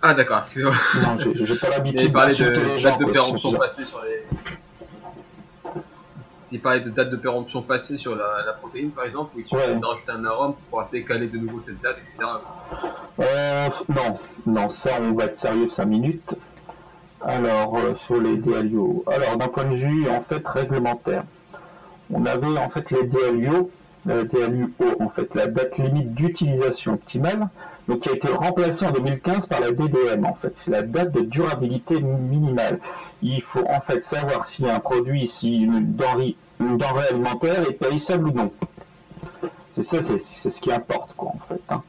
Ah 0.03 0.15
d'accord, 0.15 0.43
c'est 0.47 0.63
Non, 0.63 0.71
j'ai 1.17 1.57
pas 1.57 1.71
l'habitude 1.77 2.09
de 2.09 2.13
parler 2.13 2.35
de 2.35 2.51
de 2.51 3.39
sur 3.39 4.03
les. 4.05 4.23
S'il 6.49 6.61
parlait 6.63 6.81
de 6.81 6.89
date 6.89 7.11
de 7.11 7.17
péremption 7.17 7.61
passée 7.61 7.99
sur 7.99 8.17
la, 8.17 8.55
protéine, 8.59 8.91
par 8.91 9.05
exemple, 9.05 9.37
où 9.37 9.41
il 9.41 9.45
suffit 9.45 9.77
de 9.77 9.85
rajouter 9.85 10.13
un 10.13 10.25
arôme 10.25 10.55
pour 10.55 10.63
pouvoir 10.63 10.89
décaler 10.91 11.27
de 11.27 11.37
nouveau 11.37 11.61
cette 11.61 11.81
date, 11.83 11.99
etc. 11.99 12.17
Euh, 13.21 13.69
non, 13.91 14.19
non, 14.47 14.71
ça, 14.71 14.93
on 15.03 15.13
va 15.13 15.25
être 15.27 15.37
sérieux 15.37 15.69
5 15.69 15.85
minutes. 15.85 16.35
Alors, 17.21 17.77
euh, 17.77 17.95
sur 17.97 18.19
les 18.19 18.39
DLIO. 18.39 19.05
Alors, 19.07 19.37
d'un 19.37 19.49
point 19.49 19.65
de 19.65 19.75
vue, 19.75 20.09
en 20.09 20.23
fait, 20.23 20.47
réglementaire 20.49 21.25
on 22.11 22.25
avait 22.25 22.59
en 22.59 22.71
fait 22.71 22.91
les 22.91 23.05
DLUO, 23.05 23.71
la 24.07 24.25
DLUO, 24.25 24.71
en 25.01 25.09
fait, 25.09 25.35
la 25.35 25.47
date 25.47 25.77
limite 25.79 26.15
d'utilisation 26.15 26.95
optimale, 26.95 27.49
donc 27.89 28.01
qui 28.01 28.09
a 28.11 28.13
été 28.13 28.29
remplacée 28.29 28.87
en 28.87 28.91
2015 28.91 29.47
par 29.47 29.61
la 29.61 29.73
DDM, 29.73 30.25
en 30.25 30.35
fait. 30.35 30.53
C'est 30.57 30.71
la 30.71 30.83
date 30.83 31.13
de 31.13 31.23
durabilité 31.23 32.01
minimale. 32.01 32.81
Il 33.23 33.43
faut 33.43 33.65
en 33.69 33.81
fait 33.81 34.05
savoir 34.05 34.45
si 34.45 34.69
un 34.69 34.79
produit, 34.79 35.27
si 35.27 35.63
une 35.63 35.95
denrée, 35.95 36.37
une 36.61 36.77
denrée 36.77 37.09
alimentaire 37.11 37.63
est 37.63 37.73
périssable 37.73 38.29
ou 38.29 38.33
non. 38.33 38.53
C'est 39.75 39.83
ça, 39.83 39.99
c'est 40.03 40.51
ce 40.51 40.61
qui 40.61 40.73
importe, 40.73 41.15
quoi, 41.17 41.29
en 41.29 41.41
fait. 41.49 41.61
Hein. 41.71 41.83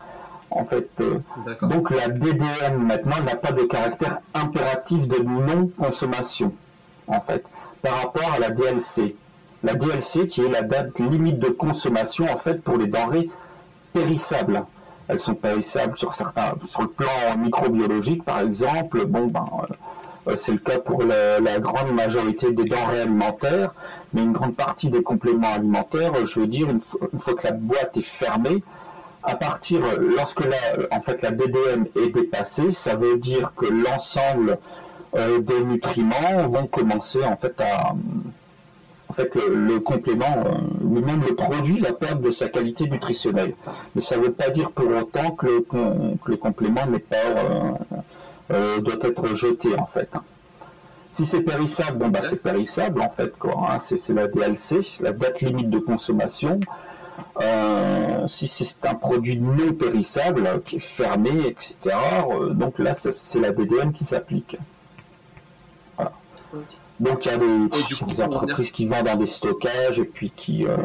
En 0.51 0.65
fait, 0.65 0.89
euh, 1.01 1.19
donc 1.61 1.91
la 1.91 2.07
DDM 2.07 2.77
maintenant 2.77 3.21
n'a 3.23 3.35
pas 3.35 3.51
de 3.51 3.63
caractère 3.63 4.19
impératif 4.33 5.07
de 5.07 5.19
non-consommation, 5.19 6.53
en 7.07 7.21
fait, 7.21 7.45
par 7.83 8.01
rapport 8.01 8.33
à 8.33 8.39
la 8.39 8.49
DLC 8.49 9.15
la 9.63 9.75
DLC 9.75 10.27
qui 10.27 10.41
est 10.41 10.49
la 10.49 10.61
date 10.61 10.97
limite 10.99 11.39
de 11.39 11.49
consommation 11.49 12.25
en 12.25 12.37
fait 12.37 12.61
pour 12.61 12.77
les 12.77 12.87
denrées 12.87 13.29
périssables. 13.93 14.63
Elles 15.09 15.19
sont 15.19 15.33
périssables 15.33 15.97
sur 15.97 16.13
certains, 16.13 16.53
sur 16.65 16.83
le 16.83 16.87
plan 16.87 17.07
microbiologique 17.37 18.23
par 18.23 18.39
exemple. 18.41 19.05
Bon 19.05 19.25
ben, 19.25 19.45
euh, 20.27 20.35
c'est 20.37 20.51
le 20.51 20.59
cas 20.59 20.77
pour 20.77 21.03
la, 21.03 21.59
grande 21.59 21.91
majorité 21.93 22.51
des 22.51 22.63
denrées 22.63 23.01
alimentaires, 23.01 23.73
mais 24.13 24.23
une 24.23 24.33
grande 24.33 24.55
partie 24.55 24.89
des 24.89 25.01
compléments 25.01 25.53
alimentaires, 25.53 26.13
je 26.25 26.39
veux 26.39 26.47
dire, 26.47 26.69
une, 26.69 26.79
fois, 27.19 27.33
que 27.33 27.47
la 27.47 27.53
boîte 27.53 27.97
est 27.97 28.01
fermée, 28.01 28.63
à 29.23 29.35
partir, 29.35 29.81
lorsque 29.99 30.45
la, 30.45 30.95
en 30.95 31.01
fait 31.01 31.21
la 31.21 31.31
DDM 31.31 31.85
est 31.95 32.09
dépassée, 32.13 32.71
ça 32.71 32.95
veut 32.95 33.17
dire 33.17 33.51
que 33.57 33.65
l'ensemble 33.65 34.59
euh, 35.17 35.39
des 35.39 35.63
nutriments 35.63 36.47
vont 36.47 36.67
commencer 36.67 37.23
en 37.25 37.35
fait 37.35 37.59
à, 37.59 37.95
en 39.09 39.13
fait, 39.13 39.33
le, 39.35 39.79
complément, 39.79 40.43
euh, 40.45 40.51
même 40.89 41.21
le 41.27 41.35
produit 41.35 41.79
va 41.79 41.93
perdre 41.93 42.21
de 42.21 42.31
sa 42.31 42.49
qualité 42.49 42.89
nutritionnelle. 42.89 43.53
Mais 43.95 44.01
ça 44.01 44.17
ne 44.17 44.23
veut 44.23 44.31
pas 44.31 44.49
dire 44.49 44.71
pour 44.71 44.89
autant 44.89 45.31
que 45.31 45.63
le, 46.25 46.35
complément 46.37 46.81
pas 47.09 47.15
euh, 47.17 47.71
euh, 48.51 48.79
doit 48.79 48.97
être 49.03 49.35
jeté 49.35 49.77
en 49.77 49.85
fait. 49.85 50.09
Si 51.11 51.25
c'est 51.25 51.41
périssable, 51.41 51.97
bon 51.97 52.07
bah 52.09 52.19
c'est 52.27 52.41
périssable 52.41 53.01
en 53.01 53.09
fait 53.09 53.37
quoi. 53.37 53.71
Hein. 53.71 53.79
c'est 53.81 54.13
la 54.13 54.27
DLC, 54.27 54.81
la 54.99 55.11
date 55.11 55.41
limite 55.41 55.69
de 55.69 55.79
consommation. 55.79 56.59
si 58.27 58.47
c'est 58.47 58.85
un 58.85 58.95
produit 58.95 59.37
non 59.37 59.73
périssable 59.73 60.61
qui 60.65 60.77
est 60.77 60.79
fermé, 60.79 61.31
etc. 61.47 61.95
donc 62.51 62.79
là 62.79 62.95
c'est 62.95 63.39
la 63.39 63.51
DDM 63.51 63.91
qui 63.91 64.05
s'applique. 64.05 64.57
Donc 66.99 67.25
il 67.25 67.31
y 67.31 67.33
a 67.33 67.37
des, 67.37 68.21
entreprises 68.21 68.71
qui 68.71 68.85
vendent 68.85 69.05
dans 69.05 69.15
des 69.15 69.27
stockages 69.27 69.99
et 69.99 70.03
puis 70.03 70.33
qui, 70.35 70.65
euh, 70.65 70.75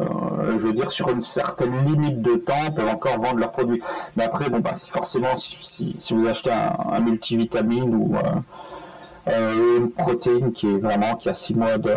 je 0.59 0.67
veux 0.67 0.73
dire, 0.73 0.93
sur 0.93 1.09
une 1.09 1.23
certaine 1.23 1.85
limite 1.85 2.23
de 2.23 2.37
temps, 2.37 2.71
peuvent 2.75 2.89
encore 2.89 3.21
vendre 3.21 3.39
leurs 3.39 3.51
produits. 3.51 3.83
Mais 4.17 4.23
après, 4.23 4.49
bon, 4.49 4.61
bah, 4.61 4.75
forcément, 4.91 5.37
si, 5.37 5.97
vous 6.11 6.27
achetez 6.29 6.53
un, 6.53 7.01
multivitamine 7.01 7.95
ou 7.95 8.17
euh, 8.17 8.21
euh, 9.29 9.79
une 9.79 9.91
protéine 9.91 10.53
qui 10.53 10.69
est 10.69 10.79
vraiment 10.79 11.17
qui 11.17 11.29
a 11.29 11.35
6 11.35 11.55
mois 11.55 11.79
de, 11.79 11.91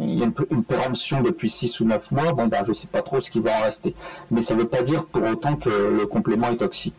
il 0.00 0.18
y 0.18 0.22
a 0.22 0.26
une, 0.26 0.62
péremption 0.62 1.20
depuis 1.20 1.50
6 1.50 1.80
ou 1.80 1.86
9 1.86 2.12
mois, 2.12 2.32
bon, 2.32 2.46
bah, 2.46 2.58
je 2.66 2.72
sais 2.72 2.86
pas 2.86 3.02
trop 3.02 3.20
ce 3.20 3.30
qui 3.32 3.40
va 3.40 3.58
en 3.58 3.62
rester. 3.62 3.96
Mais 4.30 4.42
ça 4.42 4.54
ne 4.54 4.60
veut 4.60 4.68
pas 4.68 4.82
dire 4.82 5.06
pour 5.06 5.24
autant 5.24 5.56
que 5.56 5.68
le 5.68 6.06
complément 6.06 6.48
est 6.50 6.58
toxique. 6.58 6.94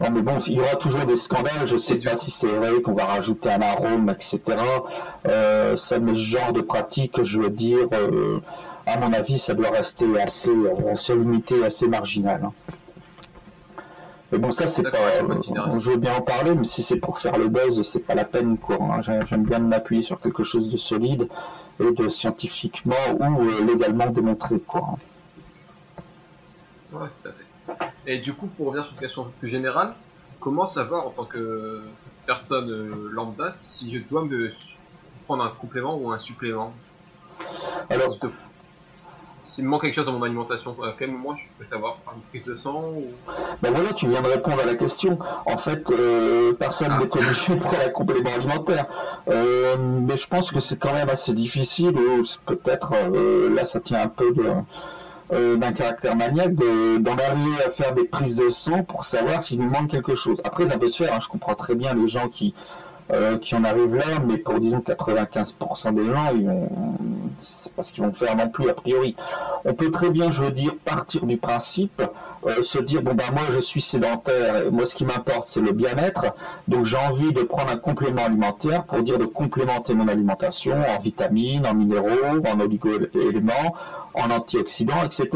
Non, 0.00 0.10
mais 0.10 0.22
bon, 0.22 0.38
il 0.46 0.54
y 0.54 0.60
aura 0.60 0.76
toujours 0.76 1.04
des 1.04 1.18
scandales. 1.18 1.66
Je 1.66 1.76
sais 1.76 1.96
pas 1.96 2.16
si 2.16 2.30
c'est 2.30 2.46
vrai 2.46 2.80
qu'on 2.80 2.94
va 2.94 3.04
rajouter 3.04 3.50
un 3.50 3.60
arôme, 3.60 4.08
etc. 4.08 4.40
Euh, 5.28 5.76
ça, 5.76 6.00
mais 6.00 6.14
ce 6.14 6.20
genre 6.20 6.52
de 6.54 6.62
pratique, 6.62 7.22
je 7.22 7.38
veux 7.38 7.50
dire, 7.50 7.86
euh, 7.92 8.40
à 8.86 8.98
mon 8.98 9.12
avis, 9.12 9.38
ça 9.38 9.52
doit 9.52 9.68
rester 9.70 10.06
assez, 10.18 10.48
euh, 10.48 10.92
assez 10.92 11.14
limité, 11.14 11.62
assez 11.64 11.86
marginal. 11.86 12.40
Hein. 12.44 12.52
Mais 14.32 14.38
bon, 14.38 14.52
ça, 14.52 14.66
c'est 14.66 14.82
pas. 14.82 14.98
je 15.76 15.90
veux 15.90 15.96
bien 15.98 16.14
en 16.14 16.22
parler, 16.22 16.54
mais 16.54 16.64
si 16.64 16.82
c'est 16.82 16.96
pour 16.96 17.20
faire 17.20 17.36
le 17.36 17.48
buzz, 17.48 17.82
c'est 17.82 17.98
pas 17.98 18.14
la 18.14 18.24
peine, 18.24 18.56
quoi. 18.56 18.78
Hein. 18.80 19.00
J'aime 19.26 19.44
bien 19.44 19.58
m'appuyer 19.58 20.02
sur 20.02 20.18
quelque 20.18 20.44
chose 20.44 20.70
de 20.70 20.78
solide 20.78 21.28
et 21.78 21.90
de 21.90 22.08
scientifiquement 22.08 22.94
ou 23.18 23.66
légalement 23.66 24.06
démontré, 24.06 24.60
quoi. 24.60 24.96
Ouais, 26.92 27.08
tout 27.22 27.28
à 27.28 27.32
fait. 27.32 27.39
Et 28.10 28.18
du 28.18 28.34
coup, 28.34 28.48
pour 28.48 28.66
revenir 28.66 28.84
sur 28.84 28.94
une 28.94 28.98
question 28.98 29.32
plus 29.38 29.46
générale, 29.46 29.94
comment 30.40 30.66
savoir 30.66 31.06
en 31.06 31.10
tant 31.10 31.26
que 31.26 31.80
personne 32.26 32.68
euh, 32.68 33.08
lambda 33.12 33.52
si 33.52 33.94
je 33.94 34.00
dois 34.00 34.24
me 34.24 34.50
prendre 35.26 35.44
un 35.44 35.50
complément 35.50 35.96
ou 35.96 36.10
un 36.10 36.18
supplément? 36.18 36.72
Alors, 37.88 38.18
s'il 39.32 39.64
me 39.64 39.70
manque 39.70 39.82
quelque 39.82 39.94
chose 39.94 40.06
dans 40.06 40.12
mon 40.18 40.24
alimentation, 40.24 40.76
à 40.82 40.92
quel 40.98 41.12
moment 41.12 41.36
je 41.36 41.44
peux 41.56 41.64
savoir 41.64 41.98
Par 41.98 42.14
une 42.14 42.22
prise 42.22 42.46
de 42.46 42.56
sang 42.56 42.82
ou... 42.82 43.12
Ben 43.62 43.70
voilà, 43.70 43.92
tu 43.92 44.08
viens 44.08 44.22
de 44.22 44.28
répondre 44.28 44.60
à 44.60 44.66
la 44.66 44.74
question. 44.74 45.16
En 45.46 45.56
fait, 45.56 45.88
euh, 45.92 46.52
personne 46.54 46.88
n'est 46.98 47.04
obligé 47.04 47.54
de 47.54 47.60
prendre 47.60 47.84
un 47.86 47.90
complément 47.90 48.30
alimentaire. 48.34 48.86
Euh, 49.28 49.76
mais 49.78 50.16
je 50.16 50.26
pense 50.26 50.50
que 50.50 50.58
c'est 50.58 50.80
quand 50.80 50.92
même 50.92 51.10
assez 51.10 51.32
difficile, 51.32 51.94
peut-être 52.44 52.90
là 53.54 53.64
ça 53.64 53.78
tient 53.78 54.02
un 54.02 54.08
peu 54.08 54.32
de 54.32 54.42
euh, 55.32 55.56
d'un 55.56 55.72
caractère 55.72 56.16
maniaque 56.16 56.54
d'en 56.54 57.12
arriver 57.12 57.62
à 57.66 57.70
faire 57.70 57.92
des 57.94 58.04
prises 58.04 58.36
de 58.36 58.50
sang 58.50 58.82
pour 58.82 59.04
savoir 59.04 59.42
s'il 59.42 59.60
nous 59.60 59.70
manque 59.70 59.90
quelque 59.90 60.14
chose. 60.14 60.38
Après, 60.44 60.68
ça 60.68 60.78
peut 60.78 60.88
se 60.88 61.04
faire, 61.04 61.14
hein. 61.14 61.20
je 61.20 61.28
comprends 61.28 61.54
très 61.54 61.74
bien 61.74 61.94
les 61.94 62.08
gens 62.08 62.28
qui, 62.28 62.54
euh, 63.12 63.38
qui 63.38 63.54
en 63.54 63.64
arrivent 63.64 63.94
là, 63.94 64.04
mais 64.26 64.38
pour 64.38 64.60
disons 64.60 64.78
95% 64.78 65.94
des 65.94 66.04
gens, 66.04 66.32
ils 66.34 66.46
vont, 66.46 66.68
c'est 67.38 67.72
pas 67.72 67.82
ce 67.82 67.92
qu'ils 67.92 68.04
vont 68.04 68.12
faire 68.12 68.36
non 68.36 68.48
plus 68.48 68.68
a 68.68 68.74
priori. 68.74 69.16
On 69.64 69.74
peut 69.74 69.90
très 69.90 70.10
bien, 70.10 70.30
je 70.30 70.42
veux 70.42 70.50
dire, 70.50 70.72
partir 70.84 71.26
du 71.26 71.36
principe, 71.36 72.02
euh, 72.46 72.62
se 72.62 72.78
dire 72.78 73.02
bon 73.02 73.14
ben 73.14 73.24
moi 73.32 73.42
je 73.52 73.60
suis 73.60 73.82
sédentaire, 73.82 74.70
moi 74.70 74.86
ce 74.86 74.94
qui 74.94 75.04
m'importe 75.04 75.48
c'est 75.48 75.60
le 75.60 75.72
bien-être, 75.72 76.34
donc 76.68 76.86
j'ai 76.86 76.96
envie 76.96 77.32
de 77.32 77.42
prendre 77.42 77.70
un 77.70 77.76
complément 77.76 78.24
alimentaire 78.24 78.84
pour 78.84 79.02
dire 79.02 79.18
de 79.18 79.26
complémenter 79.26 79.94
mon 79.94 80.08
alimentation 80.08 80.76
en 80.96 81.00
vitamines, 81.00 81.66
en 81.66 81.74
minéraux, 81.74 82.40
en 82.46 82.60
oligo-éléments, 82.60 83.74
en 84.14 84.30
antioxydants, 84.30 85.04
etc. 85.04 85.28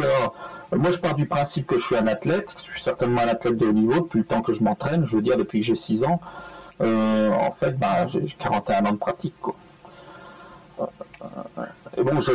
Moi, 0.72 0.90
je 0.90 0.98
pars 0.98 1.14
du 1.14 1.26
principe 1.26 1.66
que 1.66 1.78
je 1.78 1.84
suis 1.84 1.96
un 1.96 2.06
athlète, 2.06 2.54
je 2.66 2.72
suis 2.72 2.82
certainement 2.82 3.20
un 3.22 3.28
athlète 3.28 3.56
de 3.56 3.66
haut 3.66 3.72
niveau 3.72 4.00
depuis 4.00 4.20
le 4.20 4.24
temps 4.24 4.42
que 4.42 4.52
je 4.52 4.62
m'entraîne, 4.62 5.06
je 5.06 5.16
veux 5.16 5.22
dire 5.22 5.36
depuis 5.36 5.60
que 5.60 5.66
j'ai 5.66 5.76
6 5.76 6.04
ans. 6.04 6.20
Euh, 6.80 7.30
en 7.30 7.52
fait, 7.52 7.78
ben, 7.78 8.06
j'ai 8.08 8.26
41 8.38 8.86
ans 8.86 8.92
de 8.92 8.96
pratique. 8.96 9.34
Et 11.96 12.02
bon, 12.02 12.20
je, 12.20 12.32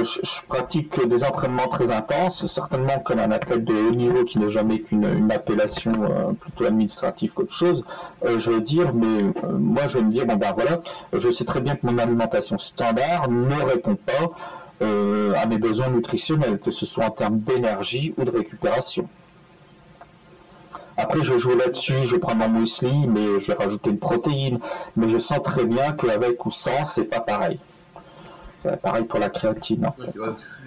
pratique 0.47 1.08
des 1.08 1.23
entraînements 1.23 1.67
très 1.67 1.91
intenses, 1.91 2.47
certainement 2.47 2.99
comme 2.99 3.19
un 3.19 3.32
athlète 3.32 3.65
de 3.65 3.73
haut 3.73 3.93
niveau 3.93 4.23
qui 4.23 4.39
n'a 4.39 4.49
jamais 4.49 4.80
qu'une 4.80 5.30
appellation 5.32 5.91
euh, 5.99 6.32
plutôt 6.32 6.65
administrative 6.65 7.34
qu'autre 7.34 7.54
chose, 7.54 7.84
euh, 8.25 8.39
je 8.39 8.52
veux 8.52 8.62
dire, 8.62 8.93
mais 8.93 9.34
moi 9.52 9.89
je 9.89 9.97
vais 9.97 10.06
me 10.06 10.12
dire, 10.12 10.25
bon 10.25 10.38
ben 10.38 10.54
voilà, 10.56 10.82
je 11.12 11.30
sais 11.32 11.43
très 11.43 11.60
bien 11.60 11.75
que 11.75 11.86
mon 11.86 11.97
alimentation 11.97 12.58
standard 12.58 13.30
ne 13.30 13.62
répond 13.65 13.95
pas 13.95 14.32
euh, 14.82 15.34
à 15.36 15.45
mes 15.45 15.58
besoins 15.58 15.89
nutritionnels, 15.89 16.58
que 16.60 16.71
ce 16.71 16.86
soit 16.86 17.06
en 17.06 17.12
termes 17.12 17.39
d'énergie 17.39 18.13
ou 18.17 18.23
de 18.23 18.32
récupération. 18.32 19.10
Après, 21.00 21.24
je 21.24 21.40
jouer 21.40 21.56
là-dessus, 21.56 22.08
je 22.08 22.18
prends 22.18 22.36
mon 22.36 22.50
muesli, 22.50 23.08
mais 23.08 23.40
je 23.40 23.48
vais 23.48 23.54
rajouter 23.54 23.90
une 23.90 24.00
protéine. 24.00 24.60
Mais 24.98 25.10
je 25.10 25.17
sens 25.19 25.42
très 25.42 25.65
bien 25.65 25.94
qu'avec 25.94 26.46
ou 26.46 26.52
sans, 26.52 26.86
c'est 26.86 27.06
pas 27.06 27.21
pareil. 27.21 27.58
C'est 28.63 28.82
pareil 28.82 29.06
pour 29.06 29.19
la 29.19 29.30
créatine. 29.30 29.90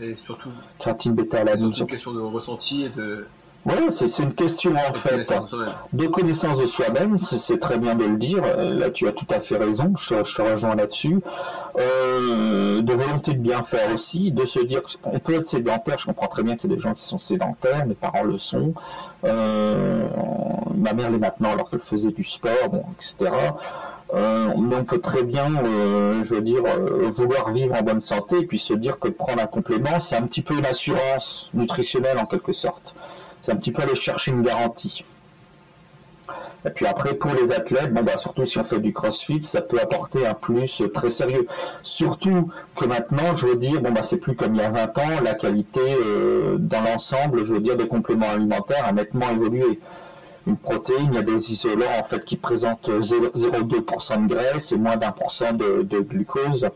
Et 0.01 0.17
surtout, 0.17 0.49
créatine 0.79 1.13
bêta-alanine. 1.13 1.75
C'est 1.75 1.81
une 1.81 1.87
question 1.87 2.13
de 2.13 2.21
ressenti 2.21 2.85
et 2.85 2.89
de, 2.89 3.27
Voilà, 3.65 3.93
c'est 3.93 4.19
une 4.19 4.35
question 4.35 4.73
en 4.73 4.95
fait. 4.95 5.25
de 5.93 6.07
connaissance 6.09 6.59
de 6.59 6.67
soi-même, 6.67 7.19
c'est 7.21 7.61
très 7.61 7.79
bien 7.79 7.95
de 7.95 8.05
le 8.05 8.17
dire, 8.17 8.43
là 8.57 8.91
tu 8.91 9.07
as 9.07 9.13
tout 9.13 9.27
à 9.31 9.41
fait 9.41 9.57
raison, 9.57 9.95
je, 9.97 10.15
te 10.15 10.43
rejoins 10.43 10.75
là-dessus, 10.75 11.21
euh, 11.79 12.83
de 12.83 12.93
volonté 12.93 13.35
de 13.35 13.39
bien 13.39 13.63
faire 13.63 13.95
aussi, 13.95 14.33
de 14.33 14.47
se 14.47 14.59
dire 14.59 14.83
qu'on 15.01 15.21
peut 15.21 15.35
être 15.35 15.49
sédentaire, 15.49 15.97
je 16.01 16.07
comprends 16.07 16.27
très 16.27 16.43
bien 16.43 16.57
qu'il 16.57 16.71
y 16.71 16.73
a 16.73 16.77
des 16.77 16.83
gens 16.83 16.93
qui 16.93 17.05
sont 17.05 17.21
sédentaires, 17.21 17.87
mes 17.87 17.95
parents 17.95 18.25
le 18.25 18.37
sont, 18.39 18.75
euh, 19.25 20.09
ma 20.75 20.93
mère 20.93 21.11
l'est 21.11 21.19
maintenant 21.19 21.53
alors 21.53 21.71
qu'elle 21.71 21.81
faisait 21.81 22.11
du 22.11 22.25
sport, 22.25 22.69
bon, 22.69 22.85
etc. 22.99 23.33
Euh, 24.15 24.49
on 24.57 24.85
peut 24.85 25.01
très 25.01 25.23
bien, 25.23 25.49
je 26.25 26.35
veux 26.35 26.43
dire, 26.43 26.65
vouloir 27.15 27.53
vivre 27.53 27.77
en 27.81 27.83
bonne 27.83 28.01
santé 28.01 28.41
et 28.41 28.47
puis 28.47 28.59
se 28.59 28.75
dire 28.75 28.99
que 28.99 29.09
prendre 29.09 29.41
un 29.41 29.47
complément, 29.47 30.01
c'est 30.01 30.17
un 30.17 30.23
petit 30.23 30.43
peu 30.43 30.55
une 30.55 30.67
assurance 30.67 31.49
nutritionnelle 31.55 32.19
en 32.19 32.27
quelque 32.27 32.53
sorte 32.53 32.95
c'est 33.43 33.53
un 33.53 33.57
petit 33.57 33.73
peu 33.73 33.83
aller 33.83 33.97
chercher 33.97 34.31
une 34.31 34.43
garantie. 34.43 35.05
Et 36.65 36.71
puis 36.71 36.87
après, 36.87 37.15
pour 37.15 37.33
les 37.35 37.51
athlètes, 37.51 37.93
bon 37.93 38.05
bah 38.05 38.19
surtout 38.19 38.47
si 38.47 38.57
on 38.59 38.65
fait 38.65 38.79
du 38.79 38.93
crossfit, 38.93 39.43
ça 39.43 39.63
peut 39.63 39.81
apporter 39.81 40.25
un 40.27 40.35
plus 40.35 40.81
très 40.95 41.11
sérieux. 41.11 41.47
Surtout 41.83 42.53
que 42.77 42.85
maintenant, 42.87 43.37
je 43.37 43.47
veux 43.47 43.57
dire, 43.57 43.81
bon 43.81 43.91
bah 43.91 44.03
c'est 44.05 44.19
plus 44.19 44.37
comme 44.37 44.55
il 44.55 44.61
y 44.61 44.65
a 44.65 44.71
20 44.71 44.99
ans, 44.99 45.21
la 45.25 45.35
qualité 45.35 45.81
euh, 45.81 46.59
dans 46.59 46.81
l'ensemble, 46.83 47.45
je 47.45 47.55
veux 47.55 47.61
dire, 47.61 47.77
des 47.77 47.89
compléments 47.89 48.31
alimentaires 48.31 48.87
a 48.87 48.93
nettement 48.93 49.29
évolué. 49.31 49.81
Une 50.47 50.57
protéine, 50.57 51.09
il 51.11 51.15
y 51.15 51.19
a 51.19 51.23
des 51.23 51.51
isolants 51.51 51.99
en 52.01 52.05
fait 52.05 52.25
qui 52.25 52.37
présentent 52.37 52.89
0,2% 52.89 54.27
de 54.27 54.35
graisse 54.35 54.71
et 54.71 54.77
moins 54.77 54.97
d'un 54.97 55.13
pour 55.13 55.33
cent 55.33 55.53
de 55.53 56.01
glucose. 56.01 56.69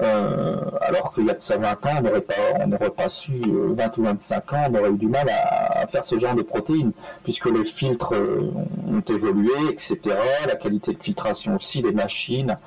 Euh, 0.00 0.70
alors 0.80 1.12
qu'il 1.14 1.26
y 1.26 1.30
a 1.30 1.34
de 1.34 1.40
ça 1.40 1.56
20 1.58 1.86
ans, 1.86 1.90
on 1.98 2.02
n'aurait 2.02 2.22
pas, 2.22 2.34
on 2.60 2.90
pas 2.90 3.08
su, 3.08 3.40
20 3.40 3.48
euh, 3.48 4.00
ou 4.00 4.02
25 4.04 4.52
ans, 4.52 4.66
on 4.70 4.74
aurait 4.74 4.90
eu 4.90 4.96
du 4.96 5.06
mal 5.06 5.28
à, 5.28 5.86
faire 5.86 6.04
ce 6.04 6.18
genre 6.18 6.34
de 6.34 6.42
protéines, 6.42 6.92
puisque 7.24 7.46
les 7.46 7.64
filtres 7.64 8.14
euh, 8.14 8.52
ont 8.86 9.00
évolué, 9.00 9.52
etc. 9.70 9.98
La 10.46 10.54
qualité 10.56 10.92
de 10.92 11.02
filtration 11.02 11.56
aussi, 11.56 11.82
des 11.82 11.92
machines, 11.92 12.58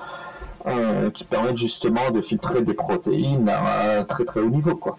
qui 1.13 1.23
permettent 1.25 1.57
justement 1.57 2.09
de 2.09 2.21
filtrer 2.21 2.63
des 2.63 2.73
protéines 2.73 3.47
à 3.49 3.99
un 3.99 4.03
très 4.03 4.25
très 4.25 4.39
haut 4.39 4.49
niveau, 4.49 4.75
quoi. 4.75 4.97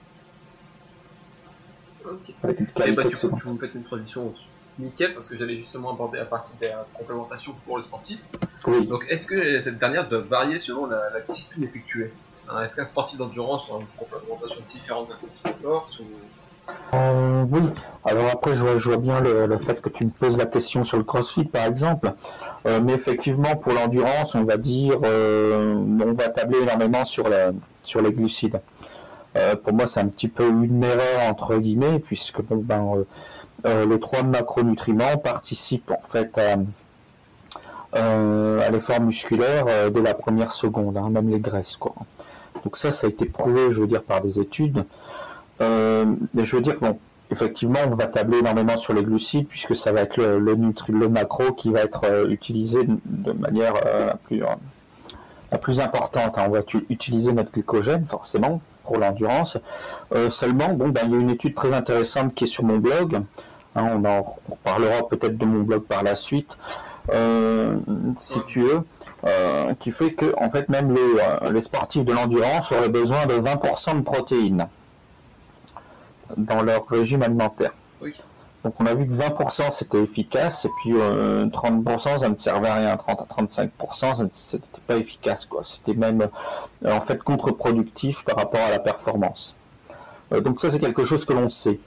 Avec 2.44 2.60
une 2.60 2.66
qualité 2.66 2.92
bah, 2.92 3.08
tu 3.10 3.16
fais 3.16 3.26
une 3.26 3.82
transition 3.82 4.32
nickel 4.78 5.14
parce 5.14 5.28
que 5.28 5.36
j'allais 5.36 5.56
justement 5.56 5.92
aborder 5.92 6.18
la 6.18 6.24
partie 6.24 6.56
des 6.58 6.72
complémentations 6.94 7.54
pour 7.64 7.76
le 7.76 7.82
sportif. 7.82 8.20
Donc 8.66 9.04
est-ce 9.08 9.26
que 9.26 9.60
cette 9.60 9.78
dernière 9.78 10.08
doit 10.08 10.20
varier 10.20 10.58
selon 10.58 10.86
la, 10.86 11.20
discipline 11.20 11.64
effectuée 11.64 12.12
Est-ce 12.62 12.76
qu'un 12.76 12.86
sportif 12.86 13.18
d'endurance 13.18 13.64
a 13.70 13.80
une 13.80 13.86
complémentation 13.96 14.60
différente 14.66 15.08
d'un 15.08 15.16
sportif 15.16 15.42
de 15.44 15.62
force 15.62 15.98
ou... 16.00 16.04
Euh, 16.94 17.44
oui, 17.48 17.60
alors 18.04 18.26
après 18.32 18.56
je 18.56 18.64
vois, 18.64 18.96
bien 18.96 19.20
le, 19.20 19.58
fait 19.58 19.80
que 19.80 19.88
tu 19.88 20.04
me 20.04 20.10
poses 20.10 20.36
la 20.36 20.46
question 20.46 20.82
sur 20.82 20.96
le 20.96 21.04
crossfit 21.04 21.44
par 21.44 21.64
exemple, 21.64 22.12
euh, 22.66 22.80
mais 22.82 22.94
effectivement 22.94 23.54
pour 23.56 23.72
l'endurance 23.72 24.34
on 24.34 24.44
va 24.44 24.56
dire 24.56 24.98
euh, 25.04 25.74
on 25.74 26.12
va 26.12 26.28
tabler 26.28 26.58
énormément 26.58 27.04
sur, 27.04 27.28
la, 27.28 27.52
sur 27.84 28.00
les 28.00 28.12
glucides. 28.12 28.60
pour 29.62 29.74
moi 29.74 29.86
c'est 29.86 30.00
un 30.00 30.08
petit 30.08 30.28
peu 30.28 30.48
une 30.48 30.82
erreur 30.82 31.28
entre 31.28 31.56
guillemets 31.56 32.00
puisque 32.00 32.42
bon, 32.42 32.56
ben, 32.56 32.84
euh, 32.96 33.04
les 33.64 33.98
trois 34.00 34.22
macronutriments 34.22 35.16
participent 35.16 35.90
en 35.90 36.08
fait 36.08 36.38
à, 36.38 36.56
euh, 37.96 38.70
l'effort 38.70 39.00
musculaire 39.00 39.64
euh, 39.68 39.90
dès 39.90 40.02
la 40.02 40.14
première 40.14 40.52
seconde, 40.52 40.96
hein, 40.96 41.08
même 41.10 41.30
les 41.30 41.40
graisses. 41.40 41.76
Quoi. 41.76 41.94
Donc 42.64 42.76
ça, 42.76 42.92
ça 42.92 43.06
a 43.06 43.10
été 43.10 43.26
prouvé, 43.26 43.72
je 43.72 43.80
veux 43.80 43.86
dire, 43.86 44.02
par 44.02 44.20
des 44.20 44.38
études. 44.38 44.84
mais 45.60 46.44
je 46.44 46.56
veux 46.56 46.62
dire, 46.62 46.76
bon, 46.80 46.98
effectivement, 47.30 47.78
on 47.90 47.94
va 47.94 48.06
tabler 48.06 48.38
énormément 48.38 48.76
sur 48.76 48.92
les 48.92 49.02
glucides 49.02 49.46
puisque 49.46 49.76
ça 49.76 49.92
va 49.92 50.02
être 50.02 50.18
le, 50.18 51.08
macro 51.08 51.52
qui 51.52 51.70
va 51.70 51.80
être 51.80 52.28
utilisé 52.28 52.80
de 52.84 53.32
manière 53.32 53.74
la, 53.84 54.16
plus, 54.16 54.42
la 55.52 55.58
plus 55.58 55.80
importante. 55.80 56.36
Hein. 56.38 56.44
On 56.48 56.50
va 56.50 56.60
utiliser 56.90 57.32
notre 57.32 57.52
glycogène, 57.52 58.04
forcément, 58.06 58.60
pour 58.86 58.98
l'endurance. 58.98 59.58
Euh, 60.14 60.30
seulement, 60.30 60.72
bon, 60.72 60.88
ben, 60.88 61.02
il 61.06 61.12
y 61.12 61.16
a 61.16 61.18
une 61.18 61.30
étude 61.30 61.54
très 61.54 61.74
intéressante 61.74 62.34
qui 62.34 62.44
est 62.44 62.48
sur 62.48 62.64
mon 62.64 62.78
blog. 62.78 63.20
Hein, 63.74 63.90
on 63.94 64.04
en 64.04 64.36
parlera 64.64 65.06
peut-être 65.08 65.36
de 65.36 65.44
mon 65.44 65.62
blog 65.62 65.82
par 65.82 66.02
la 66.02 66.14
suite, 66.14 66.56
euh, 67.12 67.76
si 68.18 68.38
tu 68.48 68.60
veux, 68.60 68.82
euh, 69.26 69.74
qui 69.78 69.90
fait 69.90 70.12
que 70.12 70.34
en 70.38 70.50
fait 70.50 70.68
même 70.70 70.94
les, 70.94 71.50
les 71.52 71.60
sportifs 71.60 72.04
de 72.04 72.12
l'endurance 72.12 72.72
auraient 72.72 72.88
besoin 72.88 73.26
de 73.26 73.34
20% 73.34 73.96
de 73.96 74.00
protéines 74.02 74.66
dans 76.36 76.62
leur 76.62 76.88
régime 76.88 77.22
alimentaire. 77.22 77.72
Donc 78.66 78.74
on 78.80 78.86
a 78.86 78.94
vu 78.94 79.06
que 79.06 79.12
20% 79.12 79.70
c'était 79.70 80.02
efficace 80.02 80.64
et 80.64 80.70
puis 80.82 80.90
30% 80.90 80.98
euh, 80.98 82.18
ça 82.18 82.28
ne 82.28 82.34
servait 82.34 82.68
à 82.68 82.74
rien, 82.74 82.96
30 82.96 83.20
à 83.20 83.42
35% 83.42 84.28
c'était 84.32 84.64
pas 84.88 84.96
efficace 84.96 85.44
quoi. 85.44 85.62
C'était 85.62 85.94
même 85.94 86.26
euh, 86.84 86.92
en 86.92 87.00
fait 87.00 87.22
contre-productif 87.22 88.24
par 88.24 88.38
rapport 88.38 88.60
à 88.62 88.70
la 88.70 88.80
performance. 88.80 89.54
Euh, 90.32 90.40
donc 90.40 90.60
ça 90.60 90.72
c'est 90.72 90.80
quelque 90.80 91.04
chose 91.04 91.24
que 91.24 91.32
l'on 91.32 91.48
sait. 91.48 91.78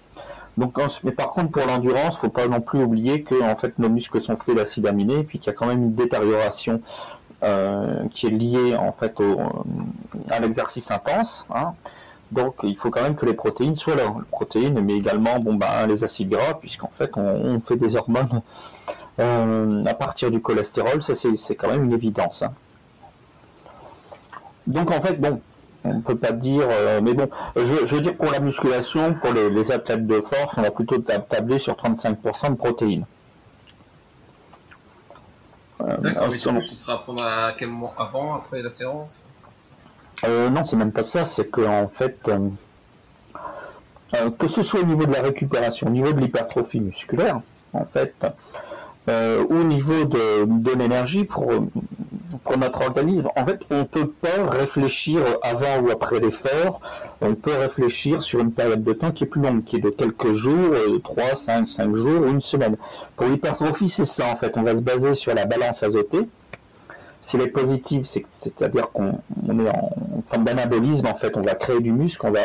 Mais 1.04 1.12
par 1.12 1.32
contre 1.32 1.52
pour 1.52 1.68
l'endurance, 1.68 2.18
faut 2.18 2.30
pas 2.30 2.48
non 2.48 2.62
plus 2.62 2.82
oublier 2.82 3.24
que 3.24 3.36
fait 3.58 3.78
nos 3.78 3.90
muscles 3.90 4.22
sont 4.22 4.38
faits 4.38 4.56
d'acide 4.56 4.88
aminé, 4.88 5.16
et 5.16 5.24
puis 5.24 5.40
qu'il 5.40 5.48
y 5.48 5.54
a 5.54 5.58
quand 5.58 5.68
même 5.68 5.84
une 5.84 5.96
détérioration 5.96 6.82
qui 8.12 8.28
est 8.28 8.32
liée 8.32 8.76
en 8.78 8.94
fait 8.94 9.16
à 10.30 10.40
l'exercice 10.40 10.92
intense. 10.92 11.46
Hein. 11.54 11.74
Donc 12.32 12.56
il 12.64 12.78
faut 12.78 12.90
quand 12.92 13.02
même 13.02 13.16
que 13.16 13.26
les 13.26 13.34
protéines 13.34 13.76
soient 13.76 13.96
là, 13.96 14.14
les 14.16 14.26
protéines, 14.30 14.80
mais 14.82 14.96
également 14.96 15.40
bon, 15.40 15.56
bah, 15.56 15.88
les 15.88 16.04
acides 16.04 16.30
gras, 16.30 16.54
puisqu'en 16.56 16.92
fait 16.96 17.12
on, 17.16 17.60
fait 17.62 17.76
des 17.76 17.96
hormones 17.96 18.42
euh, 19.20 19.82
à 19.86 19.94
partir 19.96 20.30
du 20.30 20.42
cholestérol, 20.42 21.02
ça 21.02 21.14
c'est 21.16 21.56
quand 21.56 21.70
même 21.70 21.86
une 21.86 21.94
évidence. 21.94 22.44
Hein. 22.44 22.54
Donc 24.68 24.92
en 24.92 25.02
fait, 25.02 25.20
bon, 25.20 25.42
on 25.84 25.96
ne 25.96 26.02
peut 26.02 26.18
pas 26.18 26.32
dire, 26.32 26.68
euh, 26.70 27.02
mais 27.02 27.16
bon, 27.16 27.28
je, 27.56 27.96
veux 27.96 28.02
dire 28.02 28.16
pour 28.16 28.32
la 28.32 28.40
musculation, 28.40 29.16
pour 29.16 29.34
les, 29.34 29.72
athlètes 29.72 30.06
de 30.06 30.22
force, 30.22 30.54
on 30.58 30.62
va 30.62 30.72
plutôt 30.72 31.00
tabler 31.00 31.58
sur 31.58 31.74
35% 31.74 32.52
de 32.52 32.56
protéines. 32.56 33.06
Euh, 35.82 35.98
D'accord, 35.98 36.30
mais 36.30 36.38
ce 36.38 36.76
sera 36.76 37.04
à 37.48 37.54
quel 37.58 37.70
moment 37.70 37.94
avant, 37.98 38.36
après 38.36 38.62
la 38.62 38.70
séance? 38.70 39.20
Euh, 40.26 40.50
non, 40.50 40.66
c'est 40.66 40.76
même 40.76 40.92
pas 40.92 41.04
ça, 41.04 41.26
c'est 41.26 41.50
que 41.50 41.62
en 41.62 41.88
fait, 41.88 42.18
euh, 42.28 42.50
euh, 44.16 44.30
que 44.32 44.48
ce 44.48 44.64
soit 44.64 44.82
au 44.82 44.86
niveau 44.86 45.06
de 45.06 45.14
la 45.14 45.22
récupération, 45.22 45.88
au 45.88 45.92
niveau 45.92 46.12
de 46.12 46.20
l'hypertrophie 46.20 46.82
musculaire, 46.82 47.42
en 47.74 47.86
fait, 47.86 48.14
ou 49.08 49.56
au 49.56 49.64
niveau 49.64 50.06
de, 50.06 50.78
l'énergie 50.78 51.24
pour, 51.24 51.52
pour 52.44 52.58
notre 52.60 52.82
organisme, 52.82 53.28
en 53.36 53.46
fait, 53.46 53.60
on 53.72 53.80
ne 53.80 53.84
peut 53.84 54.08
pas 54.08 54.48
réfléchir 54.48 55.22
avant 55.42 55.80
ou 55.82 55.90
après 55.90 56.20
l'effort, 56.20 56.80
on 57.20 57.34
peut 57.34 57.56
réfléchir 57.58 58.22
sur 58.22 58.40
une 58.40 58.52
période 58.52 58.84
de 58.84 58.94
temps 58.94 59.12
qui 59.12 59.24
est 59.24 59.28
plus 59.28 59.42
longue, 59.42 59.64
qui 59.64 59.78
est 59.78 59.82
de 59.82 59.90
quelques 59.90 60.34
jours, 60.34 60.76
3, 61.04 61.36
5, 61.36 61.68
5 61.68 61.96
jours 61.96 62.22
ou 62.22 62.30
une 62.30 62.42
semaine. 62.42 62.78
Pour 63.16 63.26
l'hypertrophie, 63.26 63.90
c'est 63.90 64.06
ça, 64.06 64.28
en 64.32 64.36
fait, 64.36 64.56
on 64.58 64.62
va 64.62 64.74
se 64.74 64.82
baser 64.82 65.16
sur 65.16 65.34
la 65.34 65.46
balance 65.46 65.82
azotée, 65.82 66.30
s'il 67.30 67.42
est 67.42 67.48
positif, 67.48 68.08
c'est-à-dire 68.32 68.90
qu'on 68.92 69.12
est 69.12 69.70
en 69.70 69.92
forme 70.30 70.46
d'anabolisme, 70.46 71.06
en 71.06 71.16
fait, 71.16 71.38
on 71.38 71.42
va 71.42 71.54
créer 71.54 71.80
du 71.80 71.92
muscle, 71.92 72.26
on 72.26 72.32
va 72.32 72.42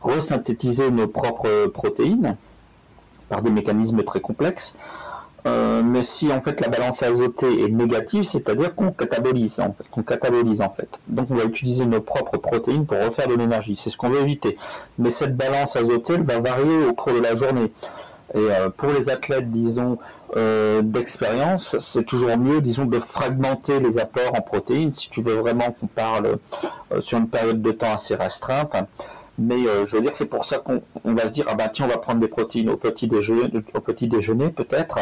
resynthétiser 0.00 0.92
nos 0.92 1.08
propres 1.08 1.66
protéines 1.66 2.36
par 3.28 3.42
des 3.42 3.50
mécanismes 3.50 4.04
très 4.04 4.20
complexes. 4.20 4.74
Euh, 5.46 5.82
mais 5.84 6.02
si 6.02 6.32
en 6.32 6.40
fait 6.40 6.60
la 6.60 6.68
balance 6.68 7.02
azotée 7.04 7.62
est 7.62 7.68
négative, 7.68 8.24
c'est-à-dire 8.24 8.74
qu'on 8.74 8.90
catabolise 8.90 9.60
en 9.60 9.72
fait, 9.74 9.88
qu'on 9.92 10.02
catabolise 10.02 10.60
en 10.60 10.70
fait. 10.70 10.88
Donc 11.06 11.28
on 11.30 11.36
va 11.36 11.44
utiliser 11.44 11.86
nos 11.86 12.00
propres 12.00 12.36
protéines 12.36 12.84
pour 12.84 12.98
refaire 12.98 13.28
de 13.28 13.34
l'énergie. 13.34 13.78
C'est 13.80 13.90
ce 13.90 13.96
qu'on 13.96 14.08
veut 14.08 14.22
éviter. 14.22 14.56
Mais 14.98 15.12
cette 15.12 15.36
balance 15.36 15.76
azotée 15.76 16.14
elle 16.14 16.24
va 16.24 16.40
varier 16.40 16.86
au 16.86 16.94
cours 16.94 17.12
de 17.12 17.20
la 17.20 17.36
journée. 17.36 17.70
Et 18.34 18.38
euh, 18.38 18.70
pour 18.70 18.90
les 18.90 19.08
athlètes, 19.08 19.50
disons, 19.52 19.98
euh, 20.36 20.82
d'expérience, 20.82 21.76
c'est 21.78 22.04
toujours 22.04 22.36
mieux, 22.36 22.60
disons, 22.60 22.84
de 22.84 22.98
fragmenter 22.98 23.80
les 23.80 23.98
apports 23.98 24.32
en 24.36 24.42
protéines, 24.42 24.92
si 24.92 25.08
tu 25.08 25.22
veux 25.22 25.34
vraiment 25.34 25.70
qu'on 25.78 25.86
parle 25.86 26.38
euh, 26.92 27.00
sur 27.00 27.18
une 27.18 27.28
période 27.28 27.62
de 27.62 27.70
temps 27.70 27.94
assez 27.94 28.14
restreinte. 28.14 28.74
Mais 29.38 29.64
je 29.84 29.94
veux 29.94 30.00
dire, 30.00 30.12
c'est 30.14 30.24
pour 30.24 30.46
ça 30.46 30.56
qu'on 30.56 30.80
va 31.04 31.24
se 31.24 31.28
dire, 31.28 31.44
ah 31.50 31.54
ben 31.54 31.68
tiens, 31.68 31.84
on 31.84 31.88
va 31.88 31.98
prendre 31.98 32.20
des 32.20 32.28
protéines 32.28 32.70
au 32.70 32.78
petit 32.78 33.06
déjeuner, 33.06 33.50
au 33.74 33.80
petit 33.80 34.08
déjeuner 34.08 34.48
peut-être. 34.48 34.96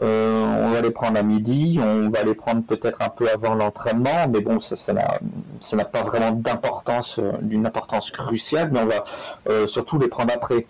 on 0.00 0.70
va 0.72 0.80
les 0.80 0.92
prendre 0.92 1.18
à 1.18 1.24
midi, 1.24 1.80
on 1.82 2.08
va 2.08 2.22
les 2.22 2.36
prendre 2.36 2.62
peut-être 2.62 3.02
un 3.02 3.08
peu 3.08 3.28
avant 3.28 3.56
l'entraînement, 3.56 4.28
mais 4.32 4.42
bon, 4.42 4.60
ça, 4.60 4.76
ça 4.76 4.92
n'a 4.92 5.84
pas 5.86 6.04
vraiment 6.04 6.30
d'importance, 6.30 7.18
d'une 7.42 7.66
importance 7.66 8.12
cruciale, 8.12 8.70
mais 8.72 8.78
on 8.78 8.86
va 8.86 9.66
surtout 9.66 9.98
les 9.98 10.06
prendre 10.06 10.32
après. 10.32 10.68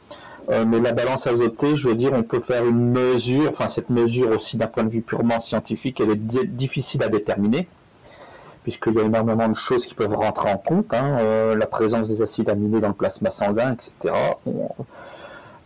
Euh, 0.51 0.65
mais 0.67 0.79
la 0.81 0.93
balance 0.93 1.27
azotée, 1.27 1.77
je 1.77 1.89
veux 1.89 1.95
dire, 1.95 2.13
on 2.13 2.23
peut 2.23 2.41
faire 2.41 2.67
une 2.67 2.91
mesure, 2.91 3.51
enfin 3.51 3.69
cette 3.69 3.89
mesure 3.89 4.31
aussi 4.31 4.57
d'un 4.57 4.67
point 4.67 4.85
de 4.85 4.91
vue 4.91 5.01
purement 5.01 5.41
scientifique, 5.41 6.01
elle 6.01 6.11
est 6.11 6.47
difficile 6.47 7.03
à 7.03 7.09
déterminer, 7.09 7.67
puisqu'il 8.63 8.95
y 8.95 8.99
a 8.99 9.05
énormément 9.05 9.49
de 9.49 9.55
choses 9.55 9.87
qui 9.87 9.95
peuvent 9.95 10.15
rentrer 10.15 10.51
en 10.51 10.59
compte, 10.59 10.93
hein, 10.93 11.17
euh, 11.19 11.57
la 11.57 11.67
présence 11.67 12.09
des 12.09 12.21
acides 12.21 12.51
aminés 12.51 12.81
dans 12.81 12.89
le 12.89 12.95
plasma 12.95 13.31
sanguin, 13.31 13.75
etc. 13.75 14.15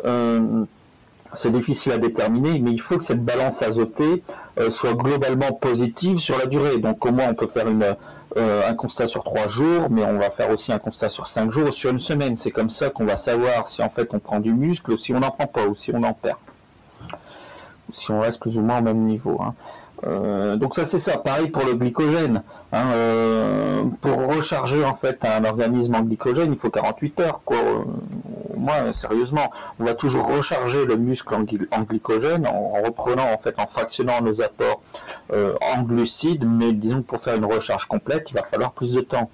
Euh, 0.04 0.64
c'est 1.34 1.50
difficile 1.50 1.92
à 1.92 1.98
déterminer, 1.98 2.58
mais 2.60 2.70
il 2.70 2.80
faut 2.80 2.98
que 2.98 3.04
cette 3.04 3.22
balance 3.22 3.60
azotée 3.62 4.22
soit 4.70 4.94
globalement 4.94 5.52
positive 5.52 6.18
sur 6.18 6.38
la 6.38 6.46
durée. 6.46 6.78
Donc 6.78 7.04
au 7.04 7.12
moins 7.12 7.26
on 7.28 7.34
peut 7.34 7.48
faire 7.52 7.66
euh, 7.66 7.94
un 8.36 8.74
constat 8.74 9.06
sur 9.06 9.24
trois 9.24 9.48
jours, 9.48 9.88
mais 9.90 10.04
on 10.04 10.18
va 10.18 10.30
faire 10.30 10.50
aussi 10.50 10.72
un 10.72 10.78
constat 10.78 11.08
sur 11.08 11.26
cinq 11.26 11.50
jours 11.50 11.68
ou 11.68 11.72
sur 11.72 11.90
une 11.90 12.00
semaine. 12.00 12.36
C'est 12.36 12.50
comme 12.50 12.70
ça 12.70 12.90
qu'on 12.90 13.06
va 13.06 13.16
savoir 13.16 13.68
si 13.68 13.82
en 13.82 13.88
fait 13.88 14.08
on 14.12 14.18
prend 14.18 14.40
du 14.40 14.52
muscle 14.52 14.92
ou 14.92 14.96
si 14.96 15.14
on 15.14 15.20
n'en 15.20 15.30
prend 15.30 15.46
pas 15.46 15.66
ou 15.66 15.74
si 15.74 15.90
on 15.94 16.02
en 16.02 16.12
perd. 16.12 16.38
Ou 17.88 17.92
si 17.92 18.10
on 18.10 18.20
reste 18.20 18.40
plus 18.40 18.58
ou 18.58 18.62
moins 18.62 18.78
au 18.78 18.82
même 18.82 19.04
niveau. 19.04 19.40
Hein. 19.40 19.54
Euh, 20.06 20.56
donc 20.56 20.76
ça 20.76 20.86
c'est 20.86 20.98
ça, 20.98 21.18
pareil 21.18 21.48
pour 21.48 21.64
le 21.64 21.74
glycogène. 21.74 22.42
Hein, 22.72 22.90
euh, 22.92 23.84
pour 24.00 24.16
recharger 24.34 24.84
en 24.84 24.94
fait 24.94 25.24
un 25.24 25.44
organisme 25.44 25.94
en 25.94 26.02
glycogène, 26.02 26.52
il 26.52 26.58
faut 26.58 26.70
48 26.70 27.20
heures. 27.20 27.40
Quoi. 27.44 27.58
Au 27.58 28.58
moins, 28.58 28.92
sérieusement, 28.92 29.50
on 29.78 29.84
va 29.84 29.94
toujours 29.94 30.26
recharger 30.26 30.84
le 30.84 30.96
muscle 30.96 31.34
en, 31.34 31.82
glycogène 31.82 32.46
en, 32.46 32.82
reprenant 32.84 33.32
en 33.32 33.38
fait, 33.38 33.54
en 33.58 33.66
fractionnant 33.66 34.20
nos 34.20 34.40
apports 34.42 34.82
euh, 35.32 35.54
en 35.74 35.82
glucides, 35.82 36.44
mais 36.46 36.72
disons 36.72 37.02
que 37.02 37.06
pour 37.06 37.20
faire 37.20 37.36
une 37.36 37.46
recharge 37.46 37.86
complète, 37.86 38.30
il 38.30 38.34
va 38.34 38.42
falloir 38.42 38.72
plus 38.72 38.92
de 38.92 39.00
temps. 39.00 39.30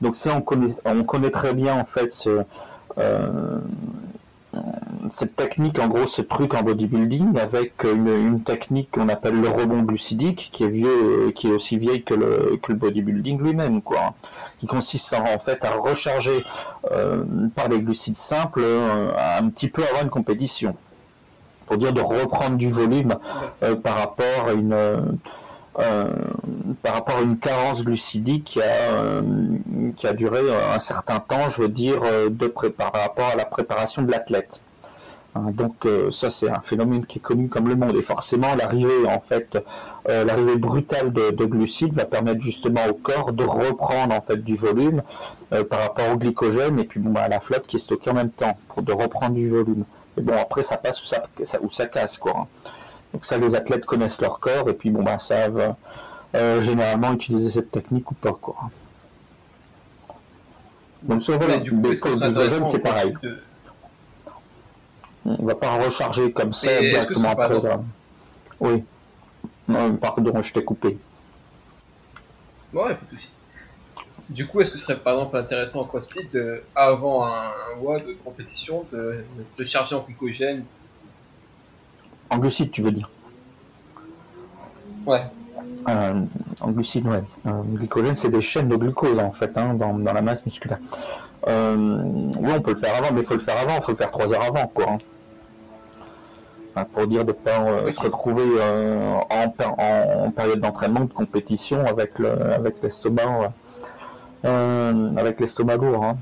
Donc 0.00 0.14
ça, 0.14 0.30
on 0.36 0.40
connaît, 0.40 0.72
on 0.84 1.02
connaît 1.02 1.30
très 1.30 1.54
bien 1.54 1.74
en 1.74 1.84
fait 1.84 2.12
ce, 2.12 2.44
cette 5.10 5.36
technique, 5.36 5.78
en 5.78 5.88
gros, 5.88 6.06
ce 6.06 6.22
truc 6.22 6.54
en 6.54 6.62
bodybuilding 6.62 7.38
avec 7.38 7.84
une, 7.84 8.42
technique 8.42 8.90
qu'on 8.90 9.08
appelle 9.08 9.40
le 9.40 9.48
rebond 9.48 9.82
glucidique, 9.82 10.50
qui 10.52 10.64
est 10.64 10.68
vieux, 10.68 11.30
qui 11.34 11.48
est 11.48 11.52
aussi 11.52 11.78
vieille 11.78 12.02
que 12.02 12.14
le, 12.14 12.58
que 12.62 12.72
le 12.72 12.78
bodybuilding 12.78 13.40
lui-même, 13.40 13.82
quoi, 13.82 14.14
qui 14.58 14.66
consiste 14.66 15.14
en, 15.14 15.38
fait 15.38 15.64
à 15.64 15.70
recharger 15.70 16.44
euh, 16.90 17.24
par 17.54 17.68
des 17.68 17.80
glucides 17.80 18.16
simples 18.16 18.62
euh, 18.62 19.12
un 19.40 19.48
petit 19.48 19.68
peu 19.68 19.82
avant 19.82 20.02
une 20.02 20.10
compétition, 20.10 20.76
pour 21.66 21.78
dire 21.78 21.92
de 21.92 22.00
reprendre 22.00 22.56
du 22.56 22.70
volume 22.70 23.14
euh, 23.62 23.76
par 23.76 23.98
rapport 23.98 24.48
à 24.48 24.52
une 24.52 25.18
par 26.82 26.94
rapport 26.94 27.18
à 27.18 27.22
une 27.22 27.38
carence 27.38 27.84
glucidique 27.84 28.44
qui 28.44 28.60
a, 28.60 30.08
a 30.08 30.12
duré 30.12 30.40
un 30.74 30.78
certain 30.78 31.20
temps, 31.20 31.50
je 31.50 31.62
veux 31.62 31.68
dire, 31.68 32.00
de 32.30 32.46
par 32.46 32.92
rapport 32.92 33.28
à 33.32 33.36
la 33.36 33.44
préparation 33.44 34.02
de 34.02 34.10
l'athlète. 34.10 34.60
Hein, 35.34 35.50
donc 35.52 35.84
euh, 35.84 36.10
ça 36.10 36.30
c'est 36.30 36.48
un 36.48 36.60
phénomène 36.60 37.04
qui 37.04 37.18
est 37.18 37.22
connu 37.22 37.48
comme 37.48 37.68
le 37.68 37.76
monde 37.76 37.96
et 37.96 38.02
forcément 38.02 38.54
l'arrivée 38.54 39.06
en 39.06 39.20
fait 39.20 39.58
euh, 40.08 40.24
l'arrivée 40.24 40.56
brutale 40.56 41.12
de, 41.12 41.44
glucides 41.44 41.92
va 41.92 42.06
permettre 42.06 42.40
justement 42.40 42.80
au 42.88 42.94
corps 42.94 43.32
de 43.32 43.44
reprendre 43.44 44.14
en 44.14 44.22
fait 44.22 44.42
du 44.42 44.56
volume 44.56 45.02
euh, 45.52 45.64
par 45.64 45.80
rapport 45.80 46.12
au 46.14 46.16
glycogène 46.16 46.78
et 46.78 46.84
puis 46.84 46.98
bah, 47.00 47.22
à 47.22 47.28
la 47.28 47.40
flotte 47.40 47.66
qui 47.66 47.76
est 47.76 47.80
stockée 47.80 48.10
en 48.10 48.14
même 48.14 48.30
temps 48.30 48.56
pour 48.68 48.82
de 48.82 48.92
reprendre 48.92 49.34
du 49.34 49.50
volume. 49.50 49.84
Et 50.16 50.22
bon 50.22 50.34
après 50.34 50.62
ça 50.62 50.78
passe 50.78 51.02
ou 51.02 51.06
ça, 51.06 51.22
ou 51.60 51.70
ça 51.70 51.86
casse 51.86 52.16
quoi. 52.16 52.32
Hein. 52.38 52.46
Donc 53.12 53.24
ça 53.24 53.38
les 53.38 53.54
athlètes 53.54 53.86
connaissent 53.86 54.20
leur 54.20 54.38
corps 54.40 54.68
et 54.68 54.74
puis 54.74 54.90
bon 54.90 55.02
bah 55.02 55.18
savent 55.18 55.74
généralement 56.34 57.12
utiliser 57.12 57.50
cette 57.50 57.70
technique 57.70 58.10
ou 58.10 58.14
pas 58.14 58.32
quoi. 58.32 58.70
Donc 61.02 61.22
ça 61.22 61.36
voilà, 61.36 61.58
du 61.58 61.70
coup, 61.70 61.94
c'est 61.94 62.78
pareil. 62.80 63.14
On 65.24 65.44
va 65.44 65.54
pas 65.54 65.70
recharger 65.76 66.32
comme 66.32 66.52
ça 66.52 66.80
directement 66.80 67.30
après. 67.30 67.60
Oui. 68.60 68.84
Non, 69.68 69.94
pardon, 69.96 70.42
je 70.42 70.52
t'ai 70.52 70.64
coupé. 70.64 70.98
Ouais, 72.72 72.94
pas 72.94 73.00
de 73.10 73.16
soucis. 73.16 73.30
Du 74.30 74.46
coup, 74.46 74.60
est-ce 74.60 74.70
que 74.70 74.78
ce 74.78 74.84
serait 74.84 74.98
par 74.98 75.14
exemple 75.14 75.36
intéressant 75.36 75.80
en 75.80 75.84
CrossFit 75.84 76.26
de, 76.32 76.62
avant 76.74 77.26
un, 77.26 77.50
mois 77.80 77.98
de 77.98 78.12
compétition 78.24 78.84
de, 78.92 79.24
se 79.56 79.64
charger 79.64 79.94
en 79.94 80.02
glycogène 80.02 80.64
En 82.30 82.38
glucides, 82.38 82.70
tu 82.70 82.82
veux 82.82 82.90
dire? 82.90 83.10
Ouais. 85.06 85.22
Euh, 85.88 86.22
en 86.60 86.70
glucides, 86.70 87.06
ouais. 87.06 87.22
Euh, 87.46 87.62
glycogène, 87.74 88.16
c'est 88.16 88.30
des 88.30 88.40
chaînes 88.40 88.68
de 88.68 88.76
glucose 88.76 89.18
en 89.18 89.32
fait 89.32 89.56
hein, 89.56 89.74
dans, 89.74 89.96
la 89.96 90.22
masse 90.22 90.44
musculaire. 90.44 90.78
Euh, 91.46 91.76
oui, 92.38 92.50
on 92.54 92.60
peut 92.60 92.74
le 92.74 92.80
faire 92.80 92.96
avant, 92.96 93.14
mais 93.14 93.20
il 93.20 93.26
faut 93.26 93.34
le 93.34 93.40
faire 93.40 93.58
avant, 93.58 93.76
il 93.76 93.82
faut 93.82 93.92
le 93.92 93.96
faire 93.96 94.10
trois 94.10 94.30
heures 94.32 94.44
avant, 94.44 94.66
quoi. 94.68 94.86
Hein 94.92 94.98
pour 96.92 97.08
dire 97.08 97.24
de 97.24 97.32
ne 97.32 97.36
pas 97.36 97.60
euh, 97.60 97.90
se 97.90 98.00
retrouver 98.00 98.44
en, 99.30 100.30
période 100.30 100.60
d'entraînement, 100.60 101.00
de 101.00 101.12
compétition 101.12 101.84
avec 101.84 102.16
le 102.20 102.30
avec 102.52 102.76
l'estomac 102.82 103.52
avec 104.44 105.40
l'estomac 105.40 105.76
lourd. 105.76 106.04
Hein. 106.04 106.18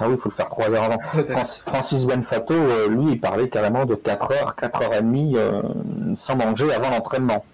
Ah 0.00 0.08
oui, 0.08 0.14
il 0.16 0.20
faut 0.20 0.30
le 0.30 0.34
faire 0.34 0.48
trois 0.48 0.70
heures 0.70 0.84
avant. 0.84 0.98
Francis, 1.66 2.06
Benfato, 2.06 2.54
lui, 2.88 3.12
il 3.12 3.20
parlait 3.20 3.48
carrément 3.48 3.84
de 3.84 3.94
4 3.94 4.32
heures, 4.32 4.56
4 4.56 4.82
heures 4.82 4.94
et 4.94 5.02
demie 5.02 5.36
sans 6.14 6.36
manger 6.36 6.72
avant 6.72 6.90
l'entraînement 6.90 7.44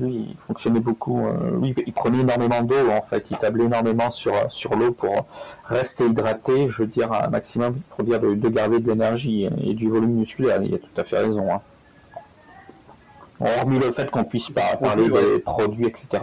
lui, 0.00 0.26
il 0.30 0.36
fonctionnait 0.46 0.80
beaucoup. 0.80 1.26
Euh, 1.26 1.58
lui, 1.60 1.74
il 1.86 1.92
prenait 1.92 2.20
énormément 2.20 2.62
d'eau, 2.62 2.90
en 2.90 3.02
fait. 3.02 3.30
Il 3.30 3.36
tablait 3.36 3.64
énormément 3.64 4.10
sur, 4.10 4.32
sur 4.50 4.74
l'eau 4.74 4.92
pour 4.92 5.26
rester 5.66 6.04
hydraté, 6.06 6.68
je 6.68 6.82
veux 6.82 6.88
dire, 6.88 7.12
un 7.12 7.28
maximum, 7.28 7.80
pour 7.90 8.04
dire 8.04 8.20
de, 8.20 8.34
garder 8.48 8.80
de 8.80 8.88
l'énergie 8.88 9.48
et 9.62 9.74
du 9.74 9.88
volume 9.88 10.14
musculaire. 10.14 10.62
Il 10.62 10.74
a 10.74 10.78
tout 10.78 11.00
à 11.00 11.04
fait 11.04 11.18
raison. 11.18 11.52
Hein. 11.52 11.60
Hormis 13.40 13.78
le 13.78 13.92
fait 13.92 14.10
qu'on 14.10 14.24
puisse 14.24 14.50
pas 14.50 14.76
parler 14.76 15.08
des 15.08 15.38
produits, 15.38 15.86
etc. 15.86 16.22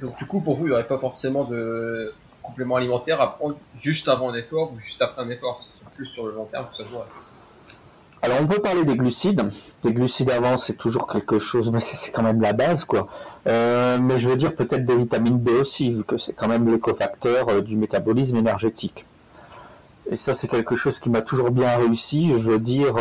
Donc, 0.00 0.16
du 0.18 0.26
coup, 0.26 0.40
pour 0.40 0.56
vous, 0.56 0.66
il 0.66 0.68
n'y 0.68 0.74
aurait 0.74 0.86
pas 0.86 0.98
forcément 0.98 1.44
de 1.44 2.12
complément 2.42 2.76
alimentaire 2.76 3.20
à 3.20 3.36
prendre 3.36 3.56
juste 3.76 4.08
avant 4.08 4.30
un 4.30 4.34
effort 4.34 4.72
ou 4.72 4.78
juste 4.78 5.02
après 5.02 5.22
un 5.22 5.30
effort. 5.30 5.58
Ce 5.58 5.84
plus 5.96 6.06
sur 6.06 6.26
le 6.26 6.34
long 6.34 6.44
terme 6.44 6.66
que 6.70 6.76
ça 6.76 6.84
se. 6.84 6.90
Alors 8.22 8.38
on 8.40 8.46
peut 8.46 8.60
parler 8.60 8.84
des 8.84 8.96
glucides. 8.96 9.50
Des 9.82 9.92
glucides 9.92 10.30
avant 10.30 10.58
c'est 10.58 10.74
toujours 10.74 11.06
quelque 11.06 11.38
chose, 11.38 11.70
mais 11.70 11.80
c'est 11.80 12.10
quand 12.10 12.22
même 12.22 12.40
la 12.40 12.52
base 12.52 12.84
quoi. 12.84 13.08
Euh, 13.46 13.98
mais 14.00 14.18
je 14.18 14.28
veux 14.28 14.36
dire 14.36 14.54
peut-être 14.54 14.84
des 14.84 14.96
vitamines 14.96 15.38
B 15.38 15.50
aussi, 15.50 15.90
vu 15.90 16.04
que 16.04 16.18
c'est 16.18 16.32
quand 16.32 16.48
même 16.48 16.70
l'écofacteur 16.70 17.48
euh, 17.48 17.60
du 17.60 17.76
métabolisme 17.76 18.36
énergétique. 18.36 19.06
Et 20.10 20.16
ça 20.16 20.34
c'est 20.34 20.48
quelque 20.48 20.76
chose 20.76 20.98
qui 20.98 21.10
m'a 21.10 21.20
toujours 21.20 21.50
bien 21.50 21.76
réussi, 21.76 22.38
je 22.38 22.50
veux 22.50 22.58
dire, 22.58 22.94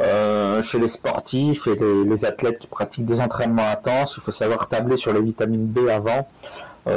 euh, 0.00 0.62
chez 0.62 0.78
les 0.78 0.88
sportifs 0.88 1.66
et 1.66 1.76
les, 2.04 2.24
athlètes 2.24 2.58
qui 2.58 2.66
pratiquent 2.66 3.04
des 3.04 3.20
entraînements 3.20 3.68
intenses, 3.70 4.14
il 4.16 4.22
faut 4.22 4.32
savoir 4.32 4.68
tabler 4.68 4.96
sur 4.96 5.12
les 5.12 5.22
vitamines 5.22 5.66
B 5.66 5.88
avant. 5.88 6.28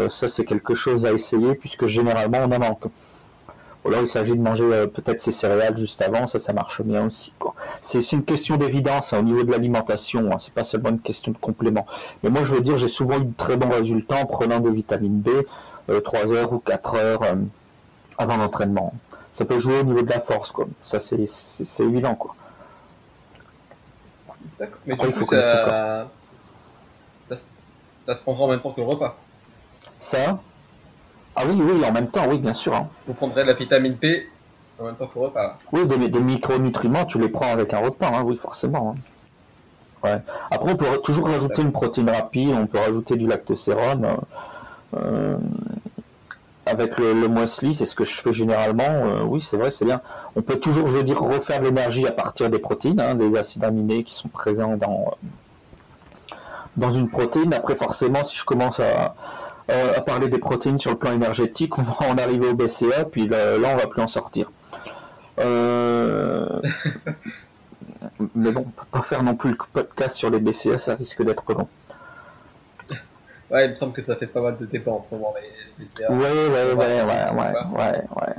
ça 0.09 0.29
c'est 0.29 0.45
quelque 0.45 0.75
chose 0.75 1.05
à 1.05 1.11
essayer 1.11 1.55
puisque 1.55 1.87
généralement 1.87 2.39
on 2.45 2.51
en 2.51 2.59
manque. 2.59 2.85
Alors 3.85 4.01
il 4.01 4.07
s'agit 4.07 4.31
de 4.31 4.41
manger 4.41 4.63
euh, 4.63 4.87
peut-être 4.87 5.21
ses 5.21 5.31
céréales 5.31 5.77
juste 5.77 6.01
avant, 6.01 6.25
ça 6.25 6.39
ça 6.39 6.53
marche 6.53 6.81
bien 6.81 7.05
aussi. 7.05 7.31
C'est 7.81 8.11
une 8.13 8.23
question 8.23 8.57
d'évidence 8.57 9.13
hein, 9.13 9.19
au 9.19 9.21
niveau 9.21 9.43
de 9.43 9.51
l'alimentation, 9.51 10.31
hein, 10.31 10.37
c'est 10.39 10.53
pas 10.53 10.63
seulement 10.63 10.89
une 10.89 10.99
question 10.99 11.31
de 11.31 11.37
complément. 11.37 11.85
Mais 12.23 12.31
moi 12.31 12.43
je 12.45 12.55
veux 12.55 12.61
dire, 12.61 12.79
j'ai 12.79 12.87
souvent 12.87 13.19
eu 13.19 13.25
de 13.25 13.33
très 13.37 13.57
bons 13.57 13.69
résultats 13.69 14.23
en 14.23 14.25
prenant 14.25 14.59
des 14.59 14.71
vitamines 14.71 15.19
B 15.19 15.29
3 15.87 16.19
euh, 16.19 16.33
heures 16.33 16.53
ou 16.53 16.59
4 16.59 16.95
heures 16.95 17.23
euh, 17.23 17.35
avant 18.17 18.37
l'entraînement. 18.37 18.91
Ça 19.33 19.45
peut 19.45 19.59
jouer 19.59 19.81
au 19.81 19.83
niveau 19.83 20.01
de 20.01 20.09
la 20.09 20.19
force, 20.19 20.51
quoi. 20.51 20.65
ça 20.81 20.99
c'est 20.99 21.83
évident. 21.83 22.15
Quoi. 22.15 22.35
D'accord, 24.59 24.79
mais 24.85 24.95
du 24.95 25.11
coup 25.11 25.25
ça... 25.25 26.07
ça... 27.21 27.35
ça 27.97 28.15
se 28.15 28.21
prendra 28.21 28.45
en 28.45 28.47
même 28.49 28.61
temps 28.61 28.71
que 28.71 28.81
le 28.81 28.87
repas. 28.87 29.17
Ça 29.99 30.39
ah 31.37 31.43
oui, 31.45 31.61
oui, 31.61 31.85
en 31.85 31.91
même 31.91 32.07
temps, 32.07 32.27
oui, 32.29 32.37
bien 32.37 32.53
sûr. 32.53 32.73
Hein. 32.73 32.87
Vous 33.05 33.13
prendrez 33.13 33.43
de 33.43 33.47
la 33.47 33.55
vitamine 33.55 33.97
P 33.97 34.29
en 34.79 34.85
même 34.85 34.95
temps 34.95 35.07
que 35.07 35.19
repas. 35.19 35.55
Oui, 35.73 35.85
des, 35.85 36.07
des 36.07 36.21
micronutriments, 36.21 37.05
tu 37.05 37.19
les 37.19 37.27
prends 37.27 37.51
avec 37.51 37.73
un 37.73 37.79
repas, 37.79 38.07
hein, 38.07 38.23
oui, 38.23 38.37
forcément. 38.37 38.95
Hein. 38.95 39.01
Ouais. 40.03 40.21
Après, 40.49 40.71
on 40.71 40.75
peut 40.77 40.85
toujours 41.03 41.27
rajouter 41.27 41.61
une 41.61 41.71
protéine 41.71 42.09
rapide, 42.09 42.55
on 42.57 42.67
peut 42.67 42.79
rajouter 42.79 43.15
du 43.17 43.27
lactocérone. 43.27 44.05
Euh, 44.05 44.97
euh, 44.97 45.37
avec 46.65 46.97
le, 46.97 47.13
le 47.13 47.27
muesli, 47.27 47.75
c'est 47.75 47.85
ce 47.85 47.95
que 47.95 48.05
je 48.05 48.15
fais 48.15 48.33
généralement. 48.33 48.83
Euh, 48.83 49.23
oui, 49.23 49.41
c'est 49.41 49.57
vrai, 49.57 49.71
c'est 49.71 49.85
bien. 49.85 50.01
On 50.35 50.41
peut 50.41 50.55
toujours, 50.55 50.87
je 50.87 50.93
veux 50.93 51.03
dire, 51.03 51.21
refaire 51.21 51.59
de 51.59 51.65
l'énergie 51.65 52.07
à 52.07 52.11
partir 52.11 52.49
des 52.49 52.59
protéines, 52.59 53.01
des 53.17 53.37
acides 53.37 53.63
aminés 53.63 54.03
qui 54.03 54.13
sont 54.13 54.29
présents 54.29 54.75
dans, 54.75 55.13
dans 56.77 56.91
une 56.91 57.09
protéine. 57.09 57.53
Après, 57.53 57.75
forcément, 57.75 58.23
si 58.23 58.35
je 58.35 58.45
commence 58.45 58.79
à, 58.79 59.15
euh, 59.71 59.93
à 59.95 60.01
parler 60.01 60.29
des 60.29 60.39
protéines 60.39 60.79
sur 60.79 60.91
le 60.91 60.97
plan 60.97 61.11
énergétique, 61.11 61.77
on 61.77 61.83
va 61.83 61.95
en 62.09 62.17
arriver 62.17 62.47
au 62.47 62.55
BCA, 62.55 63.05
puis 63.05 63.27
là, 63.27 63.57
on 63.61 63.77
va 63.77 63.87
plus 63.87 64.01
en 64.01 64.07
sortir. 64.07 64.51
Euh, 65.39 66.61
mais 68.35 68.51
bon, 68.51 68.65
on 68.67 68.71
peut 68.71 68.87
pas 68.91 69.01
faire 69.01 69.21
non 69.21 69.35
plus 69.35 69.51
le 69.51 69.57
podcast 69.73 70.15
sur 70.15 70.29
les 70.29 70.39
BCA, 70.39 70.79
ça 70.79 70.95
risque 70.95 71.23
d'être 71.23 71.43
long. 71.53 71.67
Ouais, 73.51 73.65
il 73.65 73.71
me 73.71 73.75
semble 73.75 73.93
que 73.93 74.01
ça 74.01 74.15
fait 74.15 74.27
pas 74.27 74.41
mal 74.41 74.57
de 74.57 74.65
débats 74.65 74.91
en 74.91 75.01
ce 75.01 75.15
moment, 75.15 75.33
les 75.77 75.85
BCA. 75.85 76.11
Ouais, 76.11 76.17
ouais, 76.17 76.49
ouais, 76.49 76.73
ouais, 76.73 77.01
ouais, 77.01 77.53
ouais, 77.73 78.03
ouais. 78.17 78.33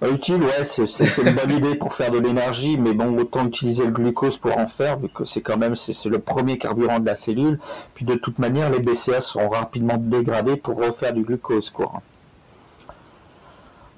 Bah, 0.00 0.08
utile, 0.10 0.42
ouais, 0.42 0.64
c'est 0.64 1.16
une 1.18 1.34
bonne 1.34 1.52
idée 1.52 1.76
pour 1.76 1.94
faire 1.94 2.10
de 2.10 2.18
l'énergie, 2.18 2.76
mais 2.76 2.92
bon, 2.92 3.16
autant 3.18 3.46
utiliser 3.46 3.84
le 3.84 3.92
glucose 3.92 4.38
pour 4.38 4.58
en 4.58 4.66
faire, 4.66 4.98
vu 4.98 5.08
que 5.08 5.24
c'est 5.24 5.40
quand 5.40 5.56
même 5.56 5.76
c'est 5.76 6.04
le 6.06 6.18
premier 6.18 6.58
carburant 6.58 6.98
de 6.98 7.06
la 7.06 7.16
cellule. 7.16 7.60
Puis 7.94 8.04
de 8.04 8.14
toute 8.14 8.38
manière, 8.38 8.70
les 8.70 8.80
BCA 8.80 9.20
seront 9.20 9.48
rapidement 9.48 9.96
dégradés 9.96 10.56
pour 10.56 10.76
refaire 10.76 11.12
du 11.12 11.22
glucose, 11.22 11.70
quoi. 11.70 12.02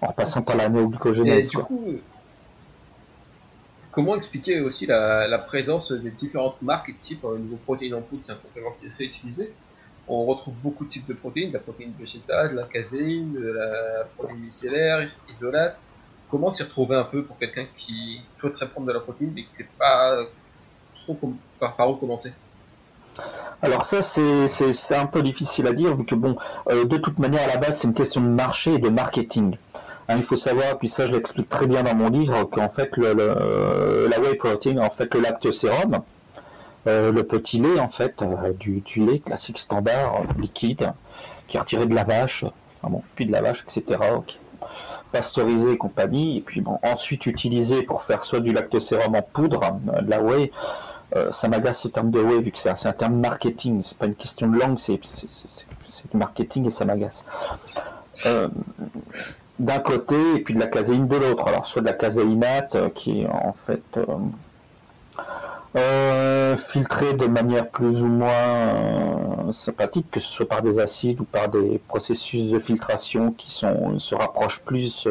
en 0.01 0.09
repassant 0.09 0.43
par 0.43 0.57
la 0.57 0.69
néoglucogénèse. 0.69 1.51
du 1.51 1.59
coup, 1.59 1.87
comment 3.91 4.15
expliquer 4.17 4.61
aussi 4.61 4.87
la, 4.87 5.39
présence 5.39 5.93
des 5.93 6.11
différentes 6.11 6.61
marques 6.61 6.91
et 6.91 6.95
types 7.01 7.25
au 7.25 7.39
niveau 7.39 7.57
protéines 7.65 7.95
en 7.95 8.03
poudre 8.03 8.23
C'est 8.23 8.33
un 8.33 8.37
complément 8.37 8.77
qui 8.81 8.87
est 8.87 9.07
utilisé. 9.07 9.53
On 10.09 10.25
retrouve 10.25 10.55
beaucoup 10.63 10.85
de 10.85 10.91
types 10.91 11.09
de 11.09 11.15
protéines, 11.15 11.53
la 11.53 11.59
protéine 11.59 11.93
végétale, 11.99 12.55
la 12.55 12.63
caséine, 12.65 13.33
de 13.33 13.49
la 13.49 14.05
protéine 14.17 14.41
micellaire, 14.41 15.09
isolate. 15.29 15.77
Comment 16.31 16.51
s'y 16.51 16.63
retrouver 16.63 16.97
un 16.97 17.05
peu 17.05 17.25
pour 17.25 17.39
quelqu'un 17.39 17.67
qui 17.77 18.21
souhaiterait 18.39 18.69
prendre 18.69 18.87
de 18.87 18.93
la 18.93 19.01
protéine 19.01 19.33
mais 19.35 19.43
qui 19.43 19.53
ne 19.53 19.57
sait 19.57 19.69
pas 19.79 20.17
trop 21.01 21.19
par, 21.59 21.91
où 21.91 21.95
commencer? 21.97 22.33
Alors 23.63 23.85
ça 23.85 24.03
c'est 24.03 24.95
un 24.95 25.07
peu 25.07 25.23
difficile 25.23 25.67
à 25.67 25.73
dire 25.73 25.97
vu 25.97 26.05
que 26.05 26.15
bon 26.15 26.37
euh, 26.69 26.85
de 26.85 26.97
toute 26.99 27.19
manière 27.19 27.43
à 27.45 27.55
la 27.55 27.57
base 27.57 27.79
c'est 27.79 27.89
une 27.89 27.95
question 27.95 28.21
de 28.21 28.29
marché 28.29 28.75
et 28.75 28.79
de 28.79 28.91
marketing. 28.91 29.57
Hein, 30.09 30.17
il 30.19 30.25
faut 30.25 30.37
savoir, 30.37 30.79
puis 30.79 30.89
ça 30.89 31.07
je 31.07 31.13
l'explique 31.13 31.49
très 31.49 31.67
bien 31.67 31.83
dans 31.83 31.95
mon 31.95 32.11
livre, 32.11 32.45
qu'en 32.45 32.69
fait 32.69 32.97
la 32.97 34.21
whey 34.21 34.35
protein, 34.37 34.79
en 34.79 34.91
fait 34.91 35.13
le 35.15 35.21
lactosérum, 35.21 35.99
euh, 36.87 37.13
le 37.13 37.23
petit 37.25 37.59
lait 37.59 37.81
en 37.81 37.89
fait, 37.89 38.21
euh, 38.23 38.53
du, 38.53 38.83
lait 38.97 39.19
classique 39.21 39.59
standard, 39.59 40.23
liquide, 40.39 40.93
qui 41.49 41.57
est 41.57 41.61
retiré 41.61 41.87
de 41.87 41.95
la 41.95 42.05
vache, 42.05 42.45
enfin 42.79 42.93
bon, 42.93 43.03
puis 43.15 43.27
de 43.27 43.33
la 43.33 43.43
vache, 43.43 43.65
etc. 43.65 44.01
pasteurisé 45.13 45.73
et 45.73 45.79
compagnie, 45.79 46.39
et 46.39 46.41
puis 46.41 46.61
bon, 46.61 46.79
ensuite 46.83 47.27
utilisé 47.27 47.83
pour 47.83 48.03
faire 48.03 48.25
soit 48.25 48.41
du 48.41 48.53
lactosérum 48.53 49.15
en 49.15 49.23
poudre, 49.23 49.61
euh, 49.95 50.01
de 50.01 50.11
la 50.11 50.21
whey, 50.21 50.51
ça 51.31 51.49
m'agace 51.49 51.81
ce 51.81 51.89
terme 51.89 52.11
de 52.11 52.21
whey 52.21 52.43
vu 52.43 52.51
que 52.51 52.59
c'est 52.59 52.69
un 52.69 52.93
terme 52.93 53.15
marketing, 53.21 53.83
c'est 53.83 53.97
pas 53.97 54.07
une 54.07 54.17
question 54.17 54.49
de 54.49 54.59
langue, 54.59 54.77
c'est 54.79 55.01
du 56.11 56.17
marketing 56.17 56.67
et 56.67 56.71
ça 56.71 56.85
m'agace 56.85 57.25
d'un 59.59 59.79
côté 59.79 60.17
et 60.35 60.41
puis 60.41 60.55
de 60.55 60.61
la 60.61 60.67
caséine 60.67 61.09
de 61.09 61.17
l'autre. 61.17 61.47
Alors 61.47 61.67
soit 61.67 61.83
de 61.83 61.87
la 61.87 61.93
caséinate 61.93 62.75
euh, 62.75 62.89
qui 62.91 63.23
est 63.23 63.27
en 63.27 63.55
fait 63.67 63.83
euh, 63.97 64.05
euh, 65.77 66.57
filtrée 66.57 67.15
de 67.15 67.27
manière 67.27 67.69
plus 67.69 68.03
ou 68.03 68.07
moins 68.07 69.53
sympathique, 69.53 70.07
que 70.11 70.21
ce 70.21 70.31
soit 70.31 70.49
par 70.49 70.63
des 70.63 70.79
acides 70.79 71.21
ou 71.21 71.25
par 71.25 71.49
des 71.49 71.81
processus 71.87 72.51
de 72.51 72.59
filtration 72.59 73.33
qui 73.33 73.51
sont, 73.51 73.99
se 73.99 74.15
rapprochent 74.15 74.61
plus 74.61 75.07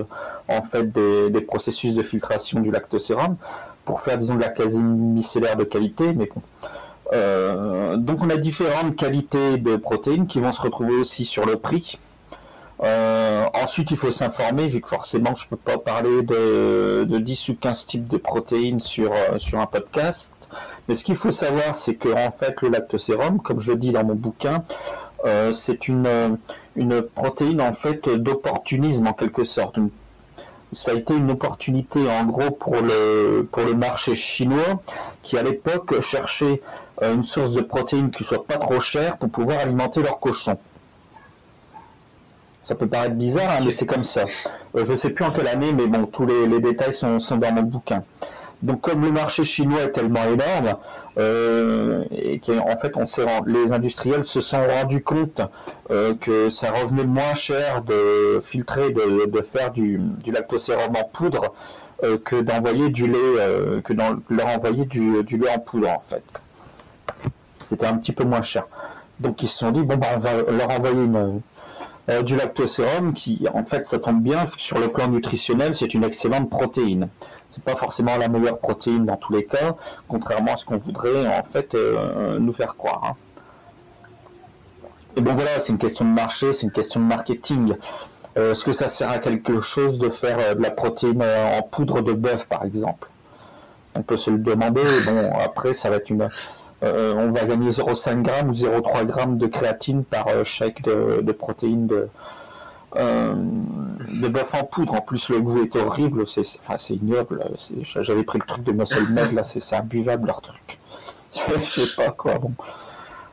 en 0.47 0.61
fait 0.63 0.91
des, 0.91 1.41
processus 1.41 1.93
de 1.93 2.03
filtration 2.03 2.59
du 2.59 2.71
lactosérum 2.71 3.37
pour 3.85 4.01
faire 4.01 4.17
disons 4.17 4.35
de 4.35 4.41
la 4.41 4.49
caséine 4.49 5.13
micellaire 5.13 5.55
de 5.55 5.63
qualité, 5.63 6.13
mais 6.13 6.27
bon. 6.33 7.97
donc 7.97 8.19
on 8.21 8.29
a 8.29 8.37
différentes 8.37 8.95
qualités 8.95 9.57
de 9.57 9.75
protéines 9.75 10.27
qui 10.27 10.39
vont 10.39 10.51
se 10.51 10.61
retrouver 10.61 10.95
aussi 10.95 11.25
sur 11.25 11.45
le 11.45 11.57
prix. 11.57 11.99
Euh, 12.83 13.45
ensuite, 13.53 13.91
il 13.91 13.97
faut 13.97 14.11
s'informer, 14.11 14.67
vu 14.67 14.81
que 14.81 14.89
forcément, 14.89 15.35
je 15.35 15.47
peux 15.47 15.55
pas 15.55 15.77
parler 15.77 16.23
de, 16.23 17.05
de 17.07 17.17
10 17.17 17.49
ou 17.49 17.55
15 17.55 17.85
types 17.85 18.07
de 18.07 18.17
protéines 18.17 18.81
sur, 18.81 19.11
euh, 19.13 19.37
sur 19.37 19.59
un 19.59 19.65
podcast. 19.65 20.27
Mais 20.87 20.95
ce 20.95 21.03
qu'il 21.03 21.15
faut 21.15 21.31
savoir, 21.31 21.75
c'est 21.75 21.95
que 21.95 22.09
en 22.09 22.31
fait, 22.31 22.61
le 22.61 22.69
lactosérum, 22.69 23.39
comme 23.41 23.59
je 23.59 23.71
dis 23.71 23.91
dans 23.91 24.03
mon 24.05 24.15
bouquin, 24.15 24.63
euh, 25.25 25.53
c'est 25.53 25.87
une, 25.87 26.37
une 26.75 27.01
protéine 27.01 27.61
en 27.61 27.73
fait 27.73 28.07
d'opportunisme 28.09 29.07
en 29.07 29.13
quelque 29.13 29.43
sorte. 29.43 29.77
Ça 30.73 30.91
a 30.91 30.93
été 30.95 31.15
une 31.15 31.31
opportunité 31.31 31.99
en 32.09 32.25
gros 32.25 32.51
pour 32.51 32.75
le, 32.75 33.47
pour 33.51 33.63
le 33.63 33.75
marché 33.75 34.15
chinois 34.15 34.81
qui 35.23 35.37
à 35.37 35.43
l'époque 35.43 36.01
cherchait 36.01 36.61
une 37.01 37.23
source 37.23 37.53
de 37.53 37.61
protéines 37.61 38.11
qui 38.11 38.23
soit 38.23 38.45
pas 38.45 38.57
trop 38.57 38.79
chère 38.79 39.17
pour 39.17 39.29
pouvoir 39.29 39.59
alimenter 39.59 40.01
leurs 40.01 40.19
cochons. 40.19 40.57
Ça 42.65 42.73
peut 42.73 42.87
paraître 42.87 43.13
bizarre, 43.13 43.51
hein, 43.51 43.59
mais 43.63 43.71
c'est 43.71 43.85
comme 43.85 44.03
ça. 44.03 44.25
Euh, 44.75 44.85
je 44.85 44.91
ne 44.91 44.97
sais 44.97 45.11
plus 45.11 45.23
en 45.23 45.29
quelle 45.29 45.47
année, 45.47 45.71
mais 45.71 45.85
bon, 45.85 46.07
tous 46.07 46.25
les, 46.25 46.59
détails 46.59 46.95
sont, 46.95 47.19
dans 47.37 47.51
mon 47.53 47.61
bouquin. 47.61 48.03
Donc 48.65 48.81
comme 48.81 49.03
le 49.03 49.11
marché 49.11 49.45
chinois 49.45 49.83
est 49.83 49.91
tellement 49.91 50.23
énorme, 50.23 50.77
euh, 51.19 52.03
et 52.11 52.41
fait 52.81 52.93
on 52.95 53.05
les 53.45 53.71
industriels 53.71 54.25
se 54.25 54.41
sont 54.41 54.61
rendus 54.67 55.03
compte 55.03 55.41
euh, 55.91 56.15
que 56.15 56.49
ça 56.49 56.71
revenait 56.71 57.05
moins 57.05 57.35
cher 57.35 57.83
de 57.83 58.41
filtrer, 58.43 58.89
de, 58.89 59.41
faire 59.53 59.71
du, 59.71 60.01
lactosérum 60.25 60.95
en 60.95 61.07
poudre 61.07 61.53
que 62.23 62.41
d'envoyer 62.41 62.89
du 62.89 63.07
lait, 63.07 63.81
que 63.83 63.93
dans, 63.93 64.17
leur 64.29 64.47
envoyer 64.47 64.85
du, 64.85 65.23
lait 65.23 65.55
en 65.55 65.59
poudre 65.59 65.89
en 65.89 66.09
fait. 66.09 66.23
C'était 67.63 67.85
un 67.85 67.97
petit 67.97 68.13
peu 68.13 68.23
moins 68.23 68.41
cher. 68.41 68.67
Donc 69.19 69.43
ils 69.43 69.47
se 69.47 69.59
sont 69.59 69.71
dit 69.71 69.83
bon 69.83 69.95
bah 69.97 70.07
on 70.15 70.19
va 70.19 70.31
leur 70.51 70.71
envoyer 70.71 71.07
euh, 72.07 72.21
du 72.21 72.35
lactosérum 72.35 73.13
qui, 73.13 73.47
en 73.51 73.65
fait, 73.65 73.83
ça 73.83 73.97
tombe 73.97 74.21
bien, 74.21 74.45
sur 74.57 74.77
le 74.77 74.89
plan 74.89 75.07
nutritionnel, 75.07 75.75
c'est 75.75 75.93
une 75.95 76.03
excellente 76.03 76.51
protéine. 76.51 77.09
C'est 77.55 77.63
pas 77.63 77.77
forcément 77.77 78.17
la 78.17 78.27
meilleure 78.27 78.59
protéine 78.59 79.05
dans 79.05 79.15
tous 79.15 79.31
les 79.31 79.45
cas, 79.45 79.75
contrairement 80.09 80.53
à 80.55 80.57
ce 80.57 80.65
qu'on 80.65 80.77
voudrait, 80.77 81.25
en 81.25 81.43
fait, 81.53 81.73
euh, 81.73 82.37
nous 82.37 82.51
faire 82.51 82.75
croire. 82.75 83.01
Hein. 83.05 83.13
Et 85.15 85.21
bon 85.21 85.33
voilà, 85.33 85.51
c'est 85.61 85.69
une 85.69 85.77
question 85.77 86.03
de 86.03 86.09
marché, 86.09 86.53
c'est 86.53 86.63
une 86.63 86.73
question 86.73 86.99
de 86.99 87.05
marketing. 87.05 87.75
Euh, 88.37 88.51
est-ce 88.51 88.65
que 88.65 88.73
ça 88.73 88.89
sert 88.89 89.09
à 89.09 89.19
quelque 89.19 89.61
chose 89.61 89.97
de 89.97 90.09
faire 90.09 90.55
de 90.55 90.61
la 90.61 90.71
protéine 90.71 91.23
en 91.23 91.61
poudre 91.61 92.01
de 92.01 92.11
bœuf, 92.11 92.45
par 92.47 92.65
exemple? 92.65 93.07
On 93.95 94.01
peut 94.01 94.17
se 94.17 94.29
le 94.29 94.39
demander. 94.39 94.81
Bon, 95.05 95.31
après, 95.39 95.73
ça 95.73 95.89
va 95.89 95.95
être 95.95 96.09
une, 96.09 96.27
euh, 96.83 97.13
on 97.15 97.31
va 97.31 97.45
gagner 97.45 97.69
0,5 97.69 98.25
g 98.25 98.31
ou 98.45 98.53
0,3 98.53 99.29
g 99.29 99.37
de 99.37 99.47
créatine 99.47 100.03
par 100.03 100.27
euh, 100.27 100.43
chèque 100.43 100.83
de, 100.83 101.31
protéines 101.31 101.87
de, 101.87 102.09
euh, 102.97 103.33
de 104.21 104.27
bœuf 104.27 104.53
en 104.53 104.63
poudre. 104.63 104.93
En 104.93 105.01
plus, 105.01 105.29
le 105.29 105.39
goût 105.39 105.61
est 105.63 105.75
horrible, 105.75 106.25
c'est 106.27 106.93
ignoble. 106.93 107.45
J'avais 108.01 108.23
pris 108.23 108.39
le 108.39 108.45
truc 108.45 108.63
de 108.63 108.71
Muscle 108.71 109.11
Med, 109.11 109.33
là, 109.33 109.43
c'est 109.43 109.75
imbuvable 109.75 110.27
leur 110.27 110.41
truc. 110.41 110.79
Je 111.63 111.81
sais 111.81 111.95
pas 112.01 112.11
quoi. 112.11 112.35
Bon. 112.35 112.51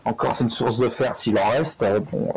Encore, 0.05 0.35
c'est 0.35 0.45
une 0.45 0.51
source 0.51 0.79
de 0.79 0.89
fer 0.89 1.15
s'il 1.15 1.39
en 1.39 1.49
reste. 1.51 1.85
Bon, 2.11 2.33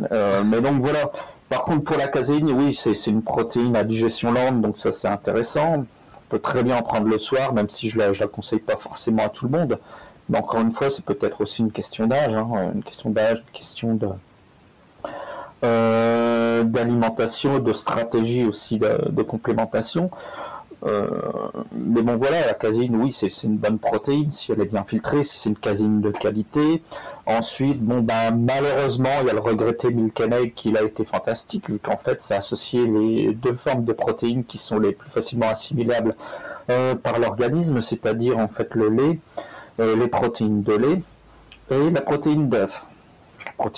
mais 0.00 0.60
donc 0.60 0.80
voilà. 0.80 1.10
Par 1.50 1.64
contre, 1.64 1.84
pour 1.84 1.98
la 1.98 2.08
caséine, 2.08 2.50
oui, 2.50 2.74
c'est 2.74 3.10
une 3.10 3.22
protéine 3.22 3.76
à 3.76 3.84
digestion 3.84 4.32
lente, 4.32 4.60
donc 4.60 4.78
ça 4.78 4.92
c'est 4.92 5.08
intéressant 5.08 5.84
peut 6.28 6.38
très 6.38 6.62
bien 6.62 6.76
en 6.78 6.82
prendre 6.82 7.06
le 7.06 7.18
soir, 7.18 7.52
même 7.52 7.70
si 7.70 7.88
je 7.90 7.98
ne 7.98 8.12
la, 8.12 8.26
conseille 8.26 8.60
pas 8.60 8.76
forcément 8.76 9.24
à 9.24 9.28
tout 9.28 9.46
le 9.46 9.58
monde. 9.58 9.78
Mais 10.28 10.38
encore 10.38 10.60
une 10.60 10.72
fois, 10.72 10.90
c'est 10.90 11.04
peut-être 11.04 11.42
aussi 11.42 11.62
une 11.62 11.72
question 11.72 12.06
d'âge, 12.06 12.34
hein, 12.34 12.72
une 12.74 12.82
question 12.82 13.10
d'âge, 13.10 13.38
une 13.38 13.58
question 13.58 13.94
de 13.94 14.08
euh, 15.62 16.62
d'alimentation, 16.64 17.58
de 17.58 17.72
stratégie 17.72 18.44
aussi 18.44 18.78
de 18.78 19.22
complémentation. 19.22 20.10
Euh, 20.86 21.08
mais 21.72 22.02
bon 22.02 22.16
voilà, 22.16 22.46
la 22.46 22.52
caséine, 22.52 22.96
oui, 22.96 23.12
c'est 23.12 23.42
une 23.42 23.56
bonne 23.56 23.78
protéine 23.78 24.30
si 24.30 24.52
elle 24.52 24.60
est 24.60 24.66
bien 24.66 24.84
filtrée, 24.84 25.22
si 25.22 25.38
c'est 25.38 25.48
une 25.48 25.56
caséine 25.56 26.00
de 26.00 26.10
qualité. 26.10 26.82
Ensuite, 27.26 27.80
bon 27.80 28.00
ben 28.00 28.32
malheureusement, 28.32 29.08
il 29.22 29.28
y 29.28 29.30
a 29.30 29.32
le 29.32 29.40
regretté 29.40 29.90
Milk 29.90 30.22
qui 30.54 30.76
a 30.76 30.82
été 30.82 31.06
fantastique, 31.06 31.70
vu 31.70 31.78
qu'en 31.78 31.96
fait, 31.96 32.20
c'est 32.20 32.34
associé 32.34 32.86
les 32.86 33.32
deux 33.32 33.54
formes 33.54 33.84
de 33.84 33.94
protéines 33.94 34.44
qui 34.44 34.58
sont 34.58 34.78
les 34.78 34.92
plus 34.92 35.08
facilement 35.08 35.48
assimilables 35.48 36.14
euh, 36.70 36.94
par 36.94 37.18
l'organisme, 37.18 37.80
c'est-à-dire 37.80 38.36
en 38.38 38.48
fait 38.48 38.74
le 38.74 38.90
lait, 38.90 39.18
les 39.78 40.08
protéines 40.08 40.62
de 40.62 40.74
lait 40.74 41.02
et 41.70 41.90
la 41.90 42.00
protéine 42.02 42.48
d'œuf. 42.48 42.86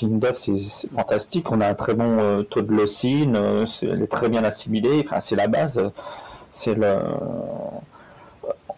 D'œuf, 0.02 0.40
c'est 0.44 0.88
fantastique, 0.94 1.50
on 1.50 1.60
a 1.60 1.68
un 1.68 1.74
très 1.74 1.94
bon 1.94 2.44
taux 2.50 2.62
de 2.62 2.72
leucine, 2.72 3.36
elle 3.82 4.02
est 4.02 4.10
très 4.10 4.28
bien 4.28 4.42
assimilée, 4.42 5.04
enfin 5.06 5.20
c'est 5.20 5.36
la 5.36 5.48
base 5.48 5.80
c'est 6.50 6.74
le 6.74 6.98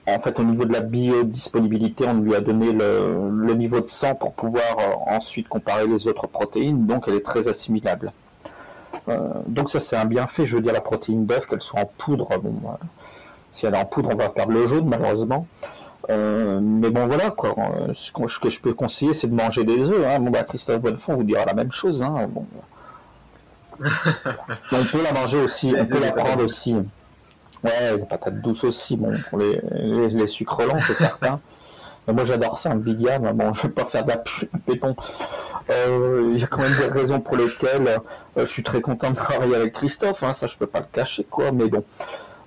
en 0.09 0.21
fait, 0.21 0.39
au 0.41 0.45
niveau 0.45 0.65
de 0.65 0.73
la 0.73 0.81
biodisponibilité, 0.81 2.07
on 2.07 2.15
lui 2.15 2.35
a 2.35 2.41
donné 2.41 2.73
le, 2.73 3.55
niveau 3.55 3.81
de 3.81 3.89
sang 3.89 4.15
pour 4.15 4.33
pouvoir 4.33 4.77
euh, 4.79 5.15
ensuite 5.15 5.49
comparer 5.49 5.87
les 5.87 6.07
autres 6.07 6.27
protéines, 6.27 6.87
donc 6.87 7.05
elle 7.09 7.15
est 7.15 7.25
très 7.25 7.49
assimilable. 7.49 8.13
Euh, 9.09 9.19
donc 9.47 9.71
ça, 9.71 9.81
c'est 9.81 9.97
un 9.97 10.05
bienfait, 10.05 10.47
je 10.47 10.57
veux 10.57 10.63
dire, 10.63 10.73
la 10.73 10.81
protéine 10.81 11.27
d'œuf, 11.27 11.47
qu'elle 11.47 11.61
soit 11.61 11.81
en 11.81 11.91
poudre. 11.99 12.29
Bon, 12.39 12.55
si 13.53 13.67
elle 13.67 13.75
est 13.75 13.79
en 13.79 13.85
poudre, 13.85 14.11
on 14.13 14.17
va 14.17 14.29
perdre 14.29 14.53
le 14.53 14.67
jaune, 14.67 14.89
malheureusement. 14.89 15.47
Euh, 16.11 16.61
mais 16.63 16.91
bon, 16.91 17.07
voilà, 17.07 17.31
quoi. 17.31 17.55
Ce 17.95 18.13
que 18.13 18.51
je 18.51 18.61
peux 18.61 18.73
conseiller, 18.73 19.15
c'est 19.15 19.27
de 19.27 19.35
manger 19.35 19.65
des 19.65 19.89
œufs. 19.89 20.07
Hein. 20.07 20.21
Bon, 20.21 20.31
bah, 20.31 20.45
Christophe 20.45 20.81
Bonnefond 20.81 21.17
vous 21.17 21.25
dira 21.25 21.45
la 21.45 21.55
même 21.55 21.73
chose. 21.73 22.03
Hein. 22.03 22.29
Bon. 22.29 22.47
on 24.73 24.85
peut 24.91 25.03
la 25.03 25.13
manger 25.13 25.39
aussi, 25.39 25.75
on 25.79 25.87
peut 25.87 26.01
la 26.01 26.13
prendre 26.13 26.45
aussi. 26.45 26.75
Ouais, 27.65 27.97
les 27.97 28.05
patates 28.05 28.41
douces 28.41 28.65
aussi, 28.65 28.97
bon, 28.97 29.11
pour 29.29 29.39
les, 29.39 29.61
les, 29.73 30.27
sucres 30.27 30.63
lents, 30.63 30.79
c'est 30.79 30.95
certain. 30.95 31.41
moi 32.07 32.25
j'adore 32.25 32.59
ça, 32.59 32.71
un 32.71 32.77
Big 32.77 33.01
mais 33.21 33.33
bon, 33.33 33.53
je 33.53 33.63
vais 33.63 33.69
pas 33.69 33.85
faire 33.85 34.05
de 34.05 34.11
la 34.11 34.23
mais 34.69 34.77
bon, 34.77 34.95
euh, 35.71 36.31
il 36.33 36.41
y 36.41 36.45
a 36.45 36.47
quand 36.47 36.63
même 36.63 36.77
des 36.77 36.87
raisons 36.87 37.21
pour 37.21 37.37
lesquelles 37.37 37.89
euh, 38.37 38.47
je 38.47 38.47
suis 38.47 38.63
très 38.63 38.81
content 38.81 39.11
de 39.11 39.17
travailler 39.17 39.57
avec 39.57 39.75
Christophe, 39.75 40.23
hein, 40.23 40.33
ça 40.33 40.47
je 40.47 40.57
peux 40.57 40.69
pas 40.69 40.81
le 40.81 40.87
cacher, 40.93 41.27
quoi, 41.29 41.51
mais 41.51 41.67
bon. 41.67 41.85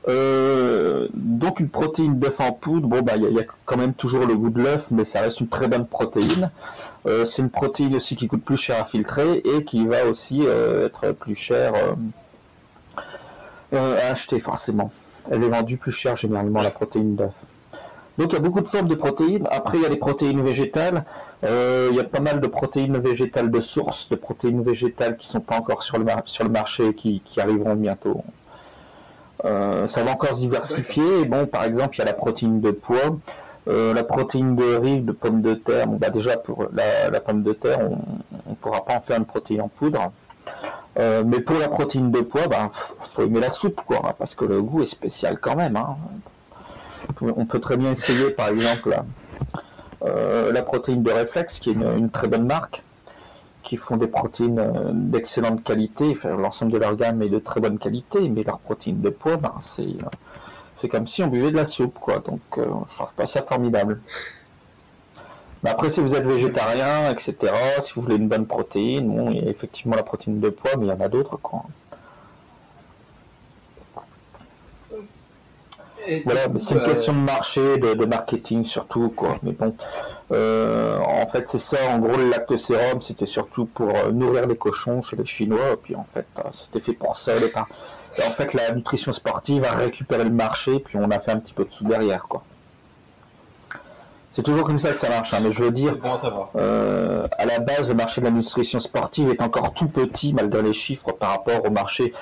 Euh, 0.08 1.08
donc 1.14 1.60
une 1.60 1.70
protéine 1.70 2.18
d'œuf 2.20 2.40
en 2.40 2.52
poudre, 2.52 2.88
bon 2.88 3.02
bah 3.02 3.14
il 3.18 3.24
y, 3.24 3.40
a 3.40 3.44
quand 3.66 3.78
même 3.78 3.94
toujours 3.94 4.26
le 4.26 4.36
goût 4.36 4.50
de 4.50 4.62
l'œuf, 4.62 4.86
mais 4.90 5.06
ça 5.06 5.22
reste 5.22 5.42
une 5.42 5.48
très 5.48 5.68
bonne 5.68 5.86
protéine. 5.86 6.50
c'est 7.06 7.42
une 7.42 7.50
protéine 7.50 7.96
aussi 7.96 8.16
qui 8.16 8.28
coûte 8.28 8.44
plus 8.44 8.58
cher 8.58 8.82
à 8.82 8.86
filtrer 8.86 9.42
et 9.44 9.64
qui 9.64 9.86
va 9.86 10.06
aussi 10.06 10.42
être 10.42 11.12
plus 11.12 11.36
cher 11.36 11.74
à 13.74 13.78
acheter 14.12 14.40
forcément. 14.40 14.92
Elle 15.30 15.44
est 15.44 15.50
vendue 15.50 15.78
plus 15.78 15.92
cher 15.92 16.16
généralement 16.16 16.62
la 16.62 16.72
protéine 16.72 17.16
d'œuf. 17.16 17.36
Donc 18.18 18.34
il 18.34 18.36
y 18.36 18.38
a 18.38 18.42
beaucoup 18.42 18.62
de 18.62 18.68
formes 18.68 18.88
de 18.88 18.96
protéines. 18.96 19.48
Après, 19.52 19.78
il 19.78 19.84
y 19.84 19.86
a 19.86 19.90
les 19.90 19.96
protéines 19.96 20.42
végétales. 20.44 21.06
Euh, 21.44 21.88
il 21.92 21.98
y 21.98 22.00
a 22.00 22.04
pas 22.04 22.20
mal 22.20 22.40
de 22.40 22.48
protéines 22.48 22.98
végétales 22.98 23.50
de 23.50 23.60
source, 23.60 24.10
de 24.10 24.16
protéines 24.16 24.62
végétales 24.62 25.18
qui 25.18 25.28
sont 25.28 25.40
pas 25.40 25.58
encore 25.58 25.82
sur 25.82 25.98
le, 25.98 26.06
marché, 26.50 26.94
qui, 26.94 27.22
qui 27.24 27.40
arriveront 27.40 27.76
bientôt. 27.76 28.24
Euh, 29.46 29.88
ça 29.88 30.04
va 30.04 30.12
encore 30.12 30.36
se 30.36 30.40
diversifier. 30.40 31.26
bon, 31.26 31.46
par 31.46 31.64
exemple, 31.64 31.96
il 31.96 32.00
y 32.00 32.02
a 32.02 32.06
la 32.06 32.14
protéine 32.14 32.62
de 32.62 32.72
pois, 32.72 33.18
euh, 33.68 33.94
la 33.94 34.04
protéine 34.04 34.56
de 34.56 34.76
riz, 34.76 35.02
de 35.02 35.12
pomme 35.12 35.42
de 35.42 35.54
terre. 35.54 35.88
Bon, 35.88 35.98
bah 35.98 36.10
déjà, 36.10 36.38
pour 36.38 36.68
la, 36.74 37.20
pomme 37.20 37.44
de 37.44 37.54
terre, 37.54 37.80
on 37.80 38.50
ne 38.50 38.56
pourra 38.56 38.86
pas 38.86 38.96
en 38.96 39.02
faire 39.02 39.18
une 39.18 39.26
protéine 39.26 39.62
en 39.62 39.68
poudre. 39.68 40.12
mais 40.98 41.40
pour 41.40 41.58
la 41.58 41.70
protéine 41.70 42.12
de 42.12 42.22
pois, 42.22 42.42
il 42.44 42.50
bah, 42.50 42.72
faut 43.04 43.24
aimer 43.24 43.40
la 43.40 43.50
soupe, 43.50 43.82
quoi, 43.86 44.16
parce 44.18 44.36
que 44.36 44.46
le 44.46 44.62
goût 44.62 44.84
est 44.84 44.88
spécial 44.88 45.40
quand 45.40 45.56
même. 45.56 45.76
Hein 45.76 45.98
on 47.22 47.46
peut 47.46 47.60
très 47.60 47.78
bien 47.78 47.92
essayer 47.92 48.32
par 48.32 48.50
exemple 48.50 48.96
euh, 50.04 50.52
la 50.52 50.62
protéine 50.64 51.04
de 51.04 51.12
réflexe, 51.12 51.60
qui 51.60 51.70
est 51.70 51.74
une, 51.74 52.10
très 52.10 52.28
bonne 52.28 52.46
marque, 52.46 52.84
qui 53.72 53.78
font 53.78 53.96
des 53.96 54.08
protéines 54.08 54.60
euh, 54.60 54.92
d'excellente 54.94 55.64
qualité, 55.64 56.18
l'ensemble 56.26 56.74
de 56.74 56.78
leur 56.78 56.94
gamme 56.98 57.22
est 57.22 57.30
de 57.30 57.40
très 57.40 57.62
bonne 57.62 57.80
qualité, 57.80 58.28
mais 58.28 58.44
leur 58.44 58.60
protéine 58.60 59.00
de 59.00 59.10
poids, 59.10 59.38
ben, 59.38 59.54
c'est 60.76 60.90
comme 60.90 61.08
si 61.08 61.24
on 61.24 61.28
buvait 61.28 61.52
de 61.52 61.56
la 61.56 61.66
soupe, 61.66 61.98
quoi. 61.98 62.20
Donc 62.20 62.42
euh, 62.58 62.66
je 62.90 62.96
trouve 62.96 63.14
pas 63.16 63.28
ça 63.28 63.44
formidable. 63.44 64.02
Mais 65.64 65.70
après, 65.70 65.90
si 65.90 66.02
vous 66.02 66.14
êtes 66.14 66.26
végétarien, 66.26 67.12
etc., 67.12 67.54
si 67.82 67.94
vous 67.94 68.02
voulez 68.02 68.18
une 68.18 68.28
bonne 68.28 68.46
protéine, 68.46 69.30
il 69.32 69.38
y 69.38 69.48
a 69.48 69.50
effectivement 69.50 69.96
la 69.96 70.04
protéine 70.04 70.42
de 70.42 70.50
poids, 70.50 70.72
mais 70.78 70.88
il 70.88 70.90
y 70.90 70.92
en 70.92 71.00
a 71.00 71.08
d'autres, 71.08 71.38
quoi. 71.38 71.64
Voilà, 76.26 76.42
c'est 76.60 76.74
une 76.74 76.82
euh, 76.82 76.86
question 76.86 77.14
de 77.14 77.20
marché, 77.20 77.78
de, 77.78 78.06
marketing 78.06 78.66
surtout, 78.66 79.10
quoi. 79.10 79.38
Mais 79.44 79.52
bon, 79.52 79.76
euh, 80.32 81.00
en 81.00 81.28
fait, 81.28 81.48
c'est 81.48 81.60
ça. 81.60 81.78
En 81.90 82.00
gros, 82.00 82.18
le 82.18 82.30
lactosérum, 82.30 83.02
c'était 83.02 83.26
surtout 83.26 83.66
pour 83.66 83.90
euh, 83.90 84.12
nourrir 84.12 84.48
les 84.48 84.58
cochons 84.58 85.02
chez 85.02 85.16
les 85.16 85.26
Chinois. 85.26 85.74
Et 85.74 85.78
puis, 85.78 85.96
en 85.96 86.06
fait, 86.14 86.26
c'était 86.54 86.80
fait 86.80 86.94
pour 86.94 87.18
ça 87.18 87.34
Et 87.34 88.24
en 88.24 88.32
fait, 88.32 88.54
la 88.54 88.72
nutrition 88.74 89.14
sportive 89.14 89.64
a 89.66 89.76
récupéré 89.76 90.24
le 90.24 90.32
marché, 90.32 90.80
puis 90.80 90.98
on 90.98 91.10
a 91.12 91.20
fait 91.20 91.32
un 91.32 91.40
petit 91.40 91.54
peu 91.54 91.66
de 91.66 91.72
sous 91.72 91.86
derrière, 91.86 92.24
quoi. 92.28 92.44
C'est 94.34 94.44
toujours 94.44 94.64
comme 94.64 94.80
ça 94.80 94.94
que 94.94 95.00
ça 95.00 95.10
marche, 95.10 95.34
hein, 95.34 95.40
mais 95.44 95.52
je 95.52 95.62
veux 95.62 95.72
dire, 95.72 95.98
à 96.06 97.46
la 97.46 97.60
base, 97.60 97.90
le 97.90 97.96
marché 97.96 98.22
de 98.22 98.28
la 98.28 98.32
nutrition 98.32 98.80
sportive 98.80 99.30
est 99.30 99.42
encore 99.42 99.74
tout 99.74 99.90
petit, 99.90 100.32
malgré 100.32 100.62
les 100.62 100.72
chiffres, 100.72 101.12
par 101.12 101.32
rapport 101.32 101.66
au 101.66 101.70
marché 101.70 102.14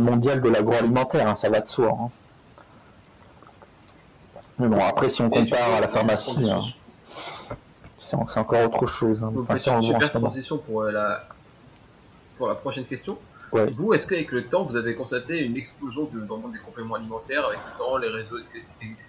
mondial 0.00 0.40
de 0.40 0.48
l'agroalimentaire, 0.48 1.26
hein, 1.26 1.34
ça 1.34 1.50
va 1.50 1.58
de 1.58 1.66
soi. 1.66 1.88
Hein. 2.00 2.10
Mais 4.62 4.68
bon, 4.68 4.84
après, 4.84 5.08
si 5.08 5.20
on 5.22 5.28
compare 5.28 5.74
à 5.76 5.80
la 5.80 5.88
pharmacie, 5.88 6.50
hein, 6.50 6.60
c'est 7.98 8.38
encore 8.38 8.64
autre 8.64 8.86
chose. 8.86 9.22
Hein. 9.24 9.32
Enfin, 9.48 9.82
super 9.82 10.08
transition 10.08 10.58
pour 10.58 10.82
euh, 10.82 10.92
la, 10.92 11.26
pour 12.38 12.46
la 12.46 12.54
prochaine 12.54 12.84
question. 12.84 13.18
Vous, 13.52 13.92
est-ce 13.92 14.06
qu'avec 14.06 14.30
le 14.30 14.46
temps, 14.46 14.64
vous 14.64 14.76
avez 14.76 14.94
constaté 14.94 15.38
une 15.40 15.56
explosion 15.56 16.04
du, 16.04 16.18
dans 16.26 16.36
le 16.36 16.42
monde 16.42 16.52
des 16.52 16.60
compléments 16.60 16.94
alimentaires 16.94 17.44
avec 17.46 17.58
le 17.58 17.78
temps, 17.78 17.96
les 17.98 18.08
réseaux, 18.08 18.38
etc. 18.38 19.00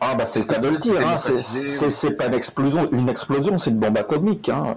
Ah 0.00 0.14
bah 0.14 0.26
c'est 0.26 0.40
le 0.40 0.44
cas 0.46 0.58
de 0.58 0.68
le 0.68 0.78
dire, 0.78 1.06
hein. 1.06 1.18
c'est 1.18 2.16
pas 2.16 2.26
une 2.26 2.34
explosion, 2.34 2.90
une 2.92 3.10
explosion 3.10 3.58
c'est 3.58 3.70
une 3.70 3.78
bombe 3.78 3.96
atomique. 3.96 4.48
Hein. 4.48 4.74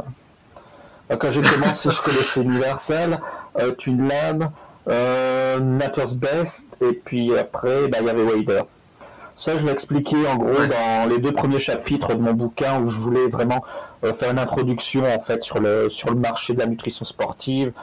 Bah, 1.10 1.18
quand 1.18 1.32
j'ai 1.32 1.41
commencé, 1.41 1.89
je 1.89 2.01
connaissais 2.01 2.41
Universal, 2.43 3.22
euh, 3.60 3.72
TuneLab, 3.72 4.51
euh, 4.88 5.60
Nature's 5.60 6.14
Best, 6.16 6.66
et 6.82 6.93
puis 6.93 7.36
après, 7.38 7.88
bah, 7.88 7.97
il 8.01 8.08
y 8.08 8.10
avait 8.10 8.24
Wader. 8.24 8.62
Ça, 9.38 9.58
je 9.58 9.66
l'ai 9.66 9.72
expliqué 9.72 10.16
en 10.28 10.38
gros 10.38 10.66
dans 10.66 11.10
les 11.10 11.20
deux 11.20 11.34
premiers 11.34 11.60
chapitres 11.60 12.16
de 12.16 12.22
mon 12.22 12.34
bouquin 12.34 12.82
où 12.82 12.90
je 12.90 12.98
voulais 12.98 13.28
vraiment 13.28 13.64
euh, 14.06 14.14
faire 14.14 14.32
une 14.32 14.40
introduction 14.40 15.04
en 15.04 15.22
fait 15.22 15.44
sur 15.44 15.60
le 15.60 15.90
sur 15.90 16.10
le 16.10 16.16
marché 16.16 16.54
de 16.54 16.60
la 16.60 16.68
nutrition 16.68 17.04
sportive. 17.04 17.74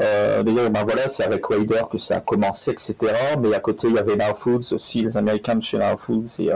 Euh, 0.00 0.42
D'ailleurs, 0.42 0.70
ben 0.70 0.84
voilà, 0.84 1.08
c'est 1.08 1.22
avec 1.22 1.48
Wader 1.50 1.82
que 1.90 1.98
ça 1.98 2.16
a 2.16 2.20
commencé, 2.20 2.70
etc. 2.70 2.94
Mais 3.40 3.54
à 3.54 3.60
côté, 3.60 3.88
il 3.88 3.94
y 3.94 3.98
avait 3.98 4.16
Now 4.16 4.34
Foods 4.34 4.72
aussi, 4.72 5.02
les 5.02 5.16
Américains 5.16 5.56
de 5.56 5.62
chez 5.62 5.78
Now 5.78 5.98
Foods 5.98 6.28
et 6.38 6.50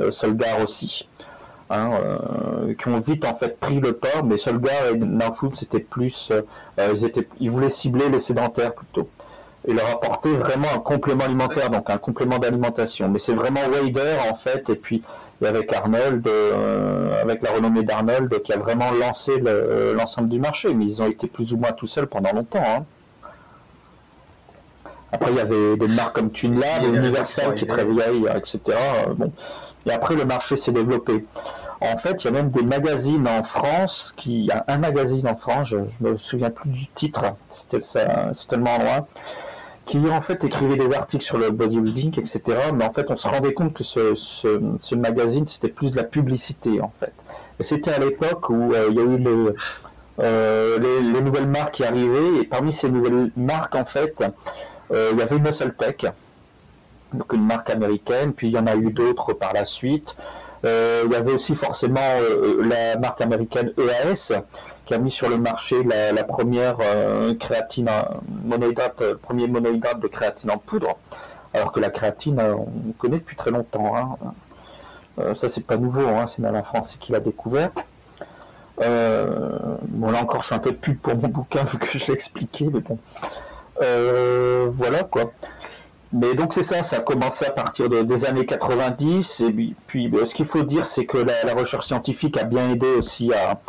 euh, 0.00 0.10
Solgar 0.10 0.62
aussi. 0.62 1.06
Hein, 1.70 1.90
euh, 2.02 2.74
qui 2.80 2.88
ont 2.88 2.98
vite 2.98 3.26
en 3.26 3.34
fait 3.34 3.60
pris 3.60 3.78
le 3.78 3.92
pas, 3.92 4.22
mais 4.24 4.38
Solgar 4.38 4.86
et 4.90 4.96
Now 4.96 5.34
Foods 5.34 5.54
c'était 5.54 5.80
plus, 5.80 6.32
ils, 6.78 7.04
étaient, 7.04 7.28
ils 7.40 7.50
voulaient 7.50 7.68
cibler 7.68 8.08
les 8.08 8.20
sédentaires 8.20 8.74
plutôt 8.74 9.06
et 9.68 9.74
leur 9.74 9.90
apporter 9.90 10.34
vraiment 10.34 10.68
un 10.74 10.78
complément 10.78 11.24
alimentaire, 11.24 11.68
donc 11.68 11.90
un 11.90 11.98
complément 11.98 12.38
d'alimentation. 12.38 13.08
Mais 13.10 13.18
c'est 13.18 13.34
vraiment 13.34 13.60
Wader 13.70 14.16
en 14.30 14.34
fait, 14.34 14.68
et 14.70 14.76
puis 14.76 15.02
avec 15.44 15.72
Arnold, 15.72 16.26
euh, 16.26 17.20
avec 17.22 17.42
la 17.42 17.52
renommée 17.52 17.82
d'Arnold, 17.82 18.42
qui 18.42 18.52
a 18.54 18.56
vraiment 18.56 18.90
lancé 18.92 19.38
l'ensemble 19.94 20.30
du 20.30 20.40
marché. 20.40 20.72
Mais 20.72 20.86
ils 20.86 21.02
ont 21.02 21.06
été 21.06 21.26
plus 21.26 21.52
ou 21.52 21.58
moins 21.58 21.72
tout 21.72 21.86
seuls 21.86 22.06
pendant 22.06 22.32
longtemps. 22.32 22.64
Hein. 22.64 22.84
Après, 25.12 25.30
il 25.32 25.36
y 25.36 25.40
avait 25.40 25.76
des 25.76 25.88
marques 25.88 26.16
comme 26.16 26.30
TuneLab, 26.30 26.84
Universal 26.84 27.54
qui 27.54 27.64
est 27.64 27.68
très 27.68 27.84
vieille, 27.84 28.26
etc. 28.34 28.60
Bon. 29.16 29.32
Et 29.86 29.92
après, 29.92 30.16
le 30.16 30.24
marché 30.24 30.56
s'est 30.56 30.72
développé. 30.72 31.26
En 31.80 31.98
fait, 31.98 32.24
il 32.24 32.26
y 32.26 32.28
a 32.28 32.32
même 32.32 32.50
des 32.50 32.62
magazines 32.62 33.28
en 33.28 33.42
France, 33.42 34.12
qui, 34.16 34.40
il 34.40 34.46
y 34.46 34.50
a 34.50 34.64
un 34.66 34.78
magazine 34.78 35.28
en 35.28 35.36
France, 35.36 35.68
je, 35.68 35.76
ne 36.00 36.10
me 36.10 36.16
souviens 36.16 36.50
plus 36.50 36.70
du 36.70 36.86
titre, 36.88 37.22
c'était 37.50 37.80
tellement 38.48 38.78
loin, 38.78 39.06
qui 39.88 39.98
en 40.10 40.20
fait 40.20 40.44
écrivait 40.44 40.76
des 40.76 40.94
articles 40.94 41.24
sur 41.24 41.38
le 41.38 41.50
bodybuilding, 41.50 42.20
etc. 42.20 42.40
Mais 42.74 42.84
en 42.84 42.92
fait, 42.92 43.06
on 43.08 43.16
se 43.16 43.26
rendait 43.26 43.54
compte 43.54 43.72
que 43.72 43.82
ce, 43.82 44.94
magazine, 44.94 45.46
c'était 45.46 45.68
plus 45.68 45.90
de 45.90 45.96
la 45.96 46.04
publicité, 46.04 46.80
en 46.80 46.92
fait. 47.00 47.12
C'était 47.60 47.90
à 47.90 47.98
l'époque 47.98 48.50
où 48.50 48.72
euh, 48.72 48.88
il 48.90 48.96
y 48.96 49.00
a 49.00 49.02
eu 49.02 49.54
euh, 50.20 50.78
les, 50.78 51.00
les, 51.00 51.20
nouvelles 51.22 51.48
marques 51.48 51.74
qui 51.76 51.84
arrivaient, 51.84 52.36
et 52.40 52.44
parmi 52.44 52.72
ces 52.72 52.90
nouvelles 52.90 53.32
marques, 53.36 53.74
en 53.74 53.86
fait, 53.86 54.14
euh, 54.92 55.10
il 55.12 55.18
y 55.18 55.22
avait 55.22 55.38
Muscle 55.38 55.72
Tech, 55.72 56.12
donc 57.14 57.32
une 57.32 57.46
marque 57.46 57.70
américaine, 57.70 58.34
puis 58.34 58.48
il 58.48 58.52
y 58.52 58.58
en 58.58 58.66
a 58.66 58.76
eu 58.76 58.92
d'autres 58.92 59.32
par 59.32 59.54
la 59.54 59.64
suite. 59.64 60.14
il 60.64 61.10
y 61.10 61.14
avait 61.14 61.32
aussi 61.32 61.54
forcément 61.54 62.08
la 62.60 62.98
marque 62.98 63.22
américaine 63.22 63.72
EAS, 63.78 64.32
qui 64.88 64.94
a 64.94 64.98
mis 64.98 65.10
sur 65.10 65.28
le 65.28 65.36
marché 65.36 65.76
la, 65.84 66.24
première 66.24 66.78
euh, 66.80 67.34
créatine 67.34 67.90
monohydrate, 68.42 69.02
euh, 69.02 69.14
premier 69.20 69.46
monohydrate 69.46 70.00
de 70.00 70.08
créatine 70.08 70.50
en 70.50 70.56
poudre, 70.56 70.96
alors 71.52 71.72
que 71.72 71.78
la 71.78 71.90
créatine, 71.90 72.40
euh, 72.40 72.54
on 72.54 72.92
connaît 72.92 73.18
depuis 73.18 73.36
très 73.36 73.50
longtemps. 73.50 73.94
Hein. 73.94 75.34
ça, 75.34 75.46
c'est 75.50 75.60
pas 75.60 75.76
nouveau, 75.76 76.08
hein, 76.08 76.26
c'est 76.26 76.40
la 76.40 76.62
France 76.62 76.96
qui 76.98 77.12
l'a 77.12 77.20
découvert. 77.20 77.70
bon, 78.78 80.10
là 80.10 80.22
encore, 80.22 80.40
je 80.40 80.46
suis 80.46 80.54
un 80.54 80.58
peu 80.58 80.70
de 80.70 80.76
pub 80.76 80.98
pour 81.00 81.14
mon 81.16 81.28
bouquin 81.28 81.64
vu 81.64 81.76
que 81.76 81.98
je 81.98 82.06
l'ai 82.06 82.14
expliqué, 82.14 82.70
mais 82.72 82.80
bon. 82.80 82.98
voilà 84.72 85.02
quoi. 85.02 85.32
Mais 86.14 86.34
donc 86.34 86.54
c'est 86.54 86.62
ça, 86.62 86.82
ça 86.82 86.96
a 86.96 87.00
commencé 87.00 87.44
à 87.44 87.50
partir 87.50 87.90
des 87.90 88.24
années 88.24 88.46
90. 88.46 89.40
Et 89.40 89.74
puis, 89.86 90.10
ce 90.24 90.34
qu'il 90.34 90.46
faut 90.46 90.62
dire, 90.62 90.86
c'est 90.86 91.04
que 91.04 91.18
la, 91.18 91.52
recherche 91.52 91.88
scientifique 91.88 92.38
a 92.38 92.44
bien 92.44 92.70
aidé 92.70 92.88
aussi 92.96 93.30
à, 93.34 93.60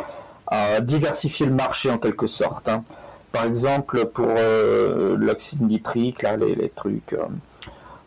à 0.50 0.80
diversifier 0.80 1.46
le 1.46 1.52
marché 1.52 1.90
en 1.90 1.98
quelque 1.98 2.26
sorte. 2.26 2.68
Hein. 2.68 2.84
Par 3.32 3.44
exemple, 3.44 4.06
pour 4.06 4.26
euh, 4.28 5.16
l'oxyde 5.16 5.62
nitrique, 5.62 6.24
les, 6.38 6.68
trucs, 6.70 7.12
euh, 7.12 7.26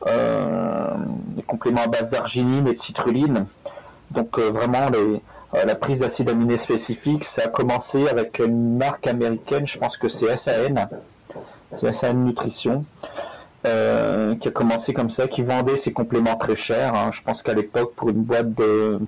euh, 0.08 0.94
les 1.38 1.44
compléments 1.44 1.84
à 1.84 1.88
base 1.88 2.10
d'arginine 2.10 2.68
et 2.68 2.74
de 2.74 2.80
citrulline. 2.80 3.46
Donc 4.12 4.38
vraiment, 4.38 4.90
les, 4.90 5.22
la 5.66 5.76
prise 5.76 6.00
d'acide 6.00 6.30
aminé 6.30 6.58
spécifique, 6.58 7.24
ça 7.24 7.44
a 7.46 7.48
commencé 7.48 8.08
avec 8.10 8.40
une 8.40 8.78
marque 8.78 9.08
américaine, 9.08 9.66
je 9.66 9.78
pense 9.80 9.98
que 9.98 10.10
c'est 10.10 10.36
SAN, 10.38 10.90
c'est 11.72 11.94
SAN 11.94 12.14
Nutrition. 12.16 12.84
qui 13.64 13.70
a 13.70 14.52
commencé 14.54 14.94
comme 14.94 15.10
ça, 15.10 15.28
qui 15.28 15.42
vendait 15.42 15.78
ses 15.78 15.94
compléments 15.94 16.36
très 16.36 16.58
chers. 16.58 16.94
Hein. 16.94 17.12
Je 17.12 17.22
pense 17.24 17.42
qu'à 17.42 17.54
l'époque, 17.54 17.94
pour 17.96 18.10
une 18.10 18.24
boîte 18.24 18.54
de 18.54 19.00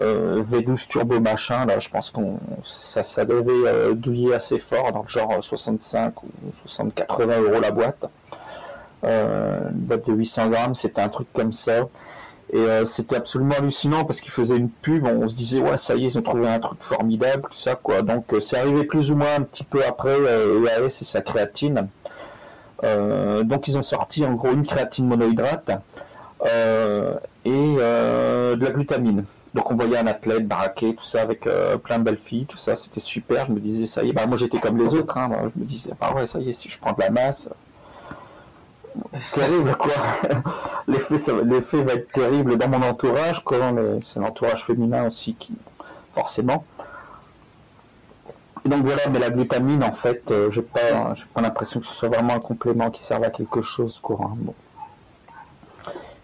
euh, 0.00 0.42
V12 0.42 0.86
turbo 0.88 1.20
machin, 1.20 1.66
là, 1.66 1.78
je 1.78 1.88
pense 1.90 2.10
qu'on 2.10 2.38
ça, 2.64 3.04
ça 3.04 3.24
devait 3.24 3.68
euh, 3.68 3.94
douiller 3.94 4.34
assez 4.34 4.58
fort, 4.58 4.92
dans 4.92 5.02
le 5.02 5.08
genre 5.08 5.42
65 5.42 6.22
ou 6.22 6.28
60, 6.66 6.94
80 6.94 7.40
euros 7.40 7.60
la 7.60 7.70
boîte. 7.70 8.04
Euh, 9.04 9.68
une 9.70 9.78
boîte 9.78 10.06
de 10.06 10.12
800 10.12 10.48
grammes, 10.48 10.74
c'était 10.74 11.00
un 11.00 11.08
truc 11.08 11.28
comme 11.32 11.52
ça. 11.52 11.88
Et 12.52 12.58
euh, 12.58 12.84
c'était 12.84 13.16
absolument 13.16 13.54
hallucinant 13.56 14.04
parce 14.04 14.20
qu'ils 14.20 14.32
faisaient 14.32 14.56
une 14.56 14.70
pub, 14.70 15.06
on 15.06 15.28
se 15.28 15.36
disait 15.36 15.60
ouais 15.60 15.78
ça 15.78 15.94
y 15.94 16.04
est 16.04 16.08
ils 16.08 16.18
ont 16.18 16.22
trouvé 16.22 16.48
un 16.48 16.58
truc 16.58 16.82
formidable, 16.82 17.42
tout 17.48 17.56
ça 17.56 17.76
quoi. 17.76 18.02
Donc 18.02 18.24
c'est 18.40 18.58
arrivé 18.58 18.82
plus 18.84 19.12
ou 19.12 19.16
moins 19.16 19.36
un 19.38 19.42
petit 19.42 19.62
peu 19.62 19.84
après 19.86 20.16
EAS 20.18 20.98
et 21.00 21.04
sa 21.04 21.20
créatine. 21.20 21.86
donc 22.82 23.68
ils 23.68 23.78
ont 23.78 23.84
sorti 23.84 24.24
en 24.24 24.34
gros 24.34 24.50
une 24.50 24.66
créatine 24.66 25.06
monohydrate 25.06 25.70
et 27.44 27.50
de 27.50 28.64
la 28.64 28.70
glutamine. 28.70 29.24
Donc 29.54 29.70
on 29.70 29.74
voyait 29.74 29.98
un 29.98 30.06
athlète 30.06 30.46
baraqué, 30.46 30.94
tout 30.94 31.04
ça, 31.04 31.22
avec 31.22 31.46
euh, 31.46 31.76
plein 31.76 31.98
de 31.98 32.04
belles 32.04 32.18
filles, 32.18 32.46
tout 32.46 32.56
ça, 32.56 32.76
c'était 32.76 33.00
super. 33.00 33.46
Je 33.46 33.52
me 33.52 33.60
disais, 33.60 33.86
ça 33.86 34.04
y 34.04 34.10
est, 34.10 34.12
bah, 34.12 34.26
moi 34.26 34.36
j'étais 34.36 34.60
comme 34.60 34.78
les 34.78 34.94
autres, 34.94 35.16
hein, 35.18 35.30
je 35.54 35.60
me 35.60 35.66
disais, 35.66 35.90
bah 36.00 36.12
ouais, 36.14 36.26
ça 36.26 36.38
y 36.38 36.50
est, 36.50 36.52
si 36.52 36.68
je 36.68 36.78
prends 36.78 36.92
de 36.92 37.00
la 37.00 37.10
masse. 37.10 37.48
terrible 39.32 39.74
quoi. 39.76 39.92
L'effet 40.86 41.82
va 41.82 41.94
être 41.94 42.12
terrible 42.12 42.56
dans 42.56 42.68
mon 42.68 42.82
entourage, 42.82 43.42
c'est 44.04 44.20
l'entourage 44.20 44.64
féminin 44.64 45.08
aussi 45.08 45.34
qui, 45.34 45.54
forcément. 46.14 46.64
donc 48.64 48.84
voilà, 48.84 49.02
mais 49.12 49.18
la 49.18 49.30
glutamine 49.30 49.82
en 49.82 49.92
fait, 49.92 50.30
euh, 50.30 50.52
j'ai 50.52 50.62
pas, 50.62 51.14
pas 51.34 51.40
l'impression 51.40 51.80
que 51.80 51.86
ce 51.86 51.94
soit 51.94 52.08
vraiment 52.08 52.34
un 52.34 52.40
complément 52.40 52.90
qui 52.90 53.02
serve 53.02 53.24
à 53.24 53.30
quelque 53.30 53.62
chose 53.62 53.98
courant. 54.00 54.36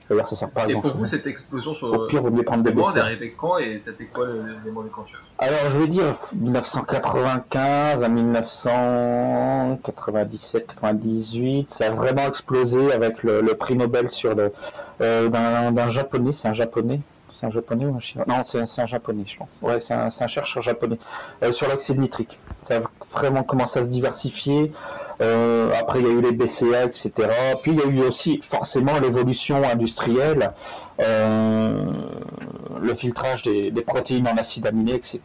D'ailleurs, 0.09 0.29
ça 0.29 0.37
sert 0.37 0.51
pas 0.51 0.63
à 0.63 0.69
Et 0.69 0.75
pour 0.75 0.97
vous, 0.97 1.05
cette 1.05 1.27
explosion 1.27 1.75
sur 1.75 1.89
Au 1.89 2.07
pire, 2.07 2.23
vous 2.23 2.31
prendre 2.43 2.63
des 2.63 2.71
Elle 2.71 2.79
est 2.79 3.01
arrivée 3.01 3.35
quand 3.37 3.59
et 3.59 3.79
c'était 3.79 4.07
quoi 4.07 4.27
l'élément 4.27 4.81
déclencheur 4.83 5.21
Alors, 5.39 5.69
je 5.71 5.79
vais 5.79 5.89
dire 5.89 6.17
1995 6.35 8.03
à 8.03 8.09
1997, 8.09 10.67
98, 10.67 11.73
ça 11.73 11.87
a 11.87 11.91
vraiment 11.91 12.29
explosé 12.29 12.93
avec 12.93 13.23
le, 13.23 13.43
prix 13.55 13.75
Nobel 13.75 14.11
sur 14.11 14.35
le 14.35 14.53
euh, 15.01 15.29
d'un 15.29 15.89
japonais, 15.89 16.33
c'est 16.33 16.49
un 16.49 16.53
japonais? 16.53 17.01
C'est 17.39 17.47
un 17.47 17.51
japonais 17.51 17.85
ou 17.85 17.95
un 17.95 18.01
chinois 18.01 18.25
Non, 18.27 18.43
c'est 18.45 18.61
un 18.61 18.87
japonais, 18.87 19.25
je 19.27 19.37
pense. 19.37 19.49
Ouais, 19.61 19.79
c'est 19.81 19.93
un, 19.93 20.09
un, 20.09 20.27
chercheur 20.27 20.63
japonais. 20.63 20.99
Euh, 21.43 21.53
sur 21.53 21.69
l'oxyde 21.69 21.99
nitrique. 21.99 22.39
Ça 22.63 22.79
a 22.79 22.81
vraiment 23.13 23.43
commencé 23.43 23.79
à 23.79 23.83
se 23.83 23.89
diversifier. 23.89 24.73
Euh, 25.23 25.71
après, 25.79 26.01
il 26.01 26.07
y 26.07 26.09
a 26.09 26.13
eu 26.13 26.21
les 26.21 26.33
BCA, 26.33 26.85
etc. 26.85 27.11
Puis 27.63 27.73
il 27.73 27.79
y 27.79 27.83
a 27.83 27.87
eu 27.87 28.07
aussi 28.07 28.41
forcément 28.49 28.99
l'évolution 29.01 29.63
industrielle, 29.65 30.53
euh, 31.01 31.87
le 32.81 32.95
filtrage 32.95 33.43
des, 33.43 33.73
protéines 33.87 34.29
en 34.29 34.37
acides 34.37 34.67
aminés, 34.67 34.95
etc. 34.95 35.21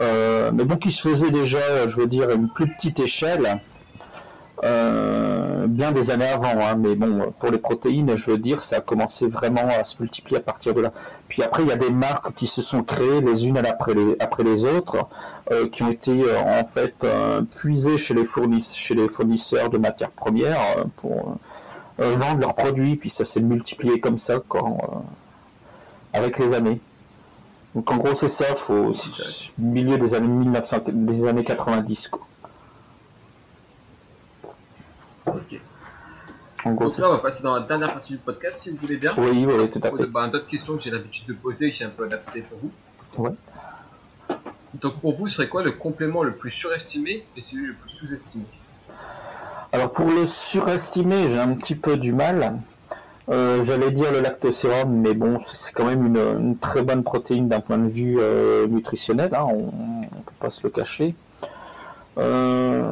Euh, 0.00 0.50
mais 0.52 0.64
bon, 0.64 0.76
qui 0.76 0.92
se 0.92 1.08
faisait 1.08 1.30
déjà, 1.30 1.88
je 1.88 1.96
veux 1.96 2.06
dire, 2.06 2.28
à 2.28 2.34
une 2.34 2.48
plus 2.48 2.68
petite 2.68 3.00
échelle. 3.00 3.60
Euh, 4.64 5.66
bien 5.66 5.92
des 5.92 6.10
années 6.10 6.28
avant, 6.28 6.58
hein, 6.58 6.74
mais 6.78 6.94
bon, 6.94 7.32
pour 7.38 7.50
les 7.50 7.58
protéines, 7.58 8.16
je 8.16 8.30
veux 8.30 8.38
dire, 8.38 8.62
ça 8.62 8.76
a 8.76 8.80
commencé 8.80 9.26
vraiment 9.26 9.68
à 9.68 9.84
se 9.84 9.96
multiplier 10.00 10.38
à 10.38 10.40
partir 10.40 10.72
de 10.72 10.80
là. 10.80 10.92
Puis 11.28 11.42
après, 11.42 11.64
il 11.64 11.68
y 11.68 11.72
a 11.72 11.76
des 11.76 11.90
marques 11.90 12.34
qui 12.34 12.46
se 12.46 12.62
sont 12.62 12.82
créées 12.82 13.20
les 13.20 13.46
unes 13.46 13.58
après 13.58 13.92
les, 13.92 14.16
après 14.20 14.42
les 14.42 14.64
autres, 14.64 15.06
euh, 15.52 15.68
qui 15.68 15.82
ont 15.82 15.90
été 15.90 16.12
euh, 16.12 16.40
en 16.40 16.64
fait 16.64 16.94
puisées 17.56 17.98
chez 17.98 18.14
les, 18.14 18.24
chez 18.60 18.94
les 18.94 19.08
fournisseurs 19.08 19.68
de 19.68 19.76
matières 19.76 20.12
premières 20.12 20.86
pour 20.96 21.36
vendre 21.98 22.40
leurs 22.40 22.54
produits, 22.54 22.96
puis 22.96 23.10
ça 23.10 23.24
s'est 23.24 23.40
multiplié 23.40 24.00
comme 24.00 24.18
ça 24.18 24.40
quand, 24.48 25.04
avec 26.14 26.38
les 26.38 26.54
années. 26.54 26.80
Donc 27.74 27.90
en 27.90 27.98
gros, 27.98 28.14
c'est 28.14 28.28
ça, 28.28 28.46
faut 28.56 28.92
milieu 29.58 29.98
des 29.98 30.14
années 30.14 30.28
1900, 30.28 30.76
des 30.88 31.26
années 31.26 31.44
90 31.44 32.08
quoi. 32.08 32.26
Ok. 35.34 35.60
Donc 36.64 36.96
là, 36.96 37.08
on 37.08 37.12
va 37.12 37.18
passer 37.18 37.42
dans 37.42 37.54
la 37.54 37.60
dernière 37.60 37.92
partie 37.92 38.14
du 38.14 38.18
podcast, 38.18 38.62
si 38.62 38.70
vous 38.70 38.78
voulez 38.78 38.96
bien. 38.96 39.14
Oui, 39.18 39.46
oui, 39.46 39.70
tout 39.70 39.80
à 39.82 39.90
fait. 39.90 40.06
Bah, 40.06 40.28
D'autres 40.28 40.46
questions 40.46 40.76
que 40.76 40.82
j'ai 40.82 40.90
l'habitude 40.90 41.26
de 41.26 41.34
poser, 41.34 41.70
j'ai 41.70 41.84
un 41.84 41.90
peu 41.90 42.04
adapté 42.04 42.42
pour 42.42 42.58
vous. 42.58 43.22
Ouais. 43.22 43.32
Donc 44.80 45.00
pour 45.00 45.16
vous, 45.16 45.28
ce 45.28 45.36
serait 45.36 45.48
quoi 45.48 45.62
le 45.62 45.72
complément 45.72 46.22
le 46.22 46.32
plus 46.32 46.50
surestimé 46.50 47.24
et 47.36 47.42
celui 47.42 47.66
le 47.66 47.74
plus 47.74 47.90
sous-estimé? 47.90 48.44
Alors 49.72 49.92
pour 49.92 50.10
le 50.10 50.26
surestimé, 50.26 51.28
j'ai 51.28 51.38
un 51.38 51.54
petit 51.54 51.74
peu 51.74 51.96
du 51.96 52.12
mal. 52.12 52.58
Euh, 53.28 53.64
j'allais 53.64 53.90
dire 53.90 54.12
le 54.12 54.20
lactosérum, 54.20 54.90
mais 54.90 55.14
bon, 55.14 55.40
c'est 55.52 55.72
quand 55.72 55.86
même 55.86 56.06
une, 56.06 56.58
très 56.58 56.82
bonne 56.82 57.02
protéine 57.02 57.48
d'un 57.48 57.60
point 57.60 57.78
de 57.78 57.88
vue 57.88 58.18
euh, 58.20 58.66
nutritionnel, 58.66 59.34
hein, 59.34 59.46
on 59.48 60.00
ne 60.00 60.06
peut 60.06 60.32
pas 60.38 60.50
se 60.50 60.62
le 60.62 60.70
cacher. 60.70 61.14
Euh, 62.18 62.82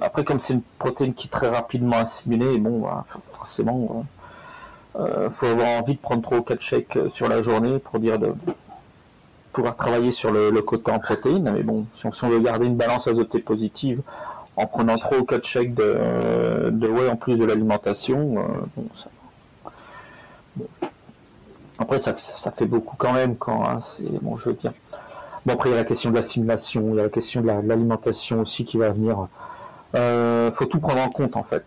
après, 0.00 0.24
comme 0.24 0.40
c'est 0.40 0.54
une 0.54 0.62
protéine 0.78 1.14
qui 1.14 1.28
est 1.28 1.30
très 1.30 1.48
rapidement 1.48 1.98
assimilée, 1.98 2.58
bon, 2.58 2.80
bah, 2.80 3.04
forcément, 3.32 4.04
il 4.96 5.00
euh, 5.02 5.30
faut 5.30 5.46
avoir 5.46 5.68
envie 5.80 5.94
de 5.94 6.00
prendre 6.00 6.22
3 6.22 6.38
ou 6.38 6.42
4 6.42 6.60
chèques 6.60 6.96
euh, 6.96 7.10
sur 7.10 7.28
la 7.28 7.42
journée 7.42 7.78
pour 7.78 8.00
dire 8.00 8.18
de 8.18 8.32
pouvoir 9.52 9.76
travailler 9.76 10.12
sur 10.12 10.32
le, 10.32 10.50
côté 10.62 10.90
en 10.90 10.98
protéines. 10.98 11.50
Mais 11.52 11.62
bon, 11.62 11.86
si 11.94 12.06
on, 12.06 12.28
veut 12.28 12.40
garder 12.40 12.66
une 12.66 12.76
balance 12.76 13.06
azotée 13.06 13.40
positive 13.40 14.02
en 14.56 14.66
prenant 14.66 14.96
3 14.96 15.18
ou 15.18 15.24
4 15.24 15.44
chèques 15.44 15.74
de, 15.74 16.70
de 16.70 16.88
whey 16.88 17.08
en 17.08 17.16
plus 17.16 17.36
de 17.36 17.44
l'alimentation, 17.44 18.44
bon, 18.76 20.66
Après, 21.78 21.98
ça, 21.98 22.16
ça, 22.16 22.50
fait 22.50 22.66
beaucoup 22.66 22.96
quand 22.96 23.12
même 23.12 23.36
quand 23.36 23.64
hein, 23.64 23.80
c'est 23.80 24.22
bon, 24.22 24.36
je 24.36 24.50
veux 24.50 24.54
dire. 24.54 24.72
Bon, 25.46 25.54
après, 25.54 25.70
il 25.70 25.72
y 25.72 25.74
a 25.74 25.78
la 25.78 25.84
question 25.84 26.10
de 26.10 26.16
l'assimilation, 26.16 26.90
il 26.90 26.96
y 26.96 27.00
a 27.00 27.04
la 27.04 27.08
question 27.08 27.40
de 27.40 27.46
l'alimentation 27.46 28.40
aussi 28.40 28.64
qui 28.64 28.76
va 28.76 28.90
venir. 28.90 29.26
Euh, 29.94 30.52
faut 30.52 30.66
tout 30.66 30.80
prendre 30.80 31.00
en 31.00 31.08
compte, 31.08 31.36
en 31.36 31.42
fait. 31.42 31.64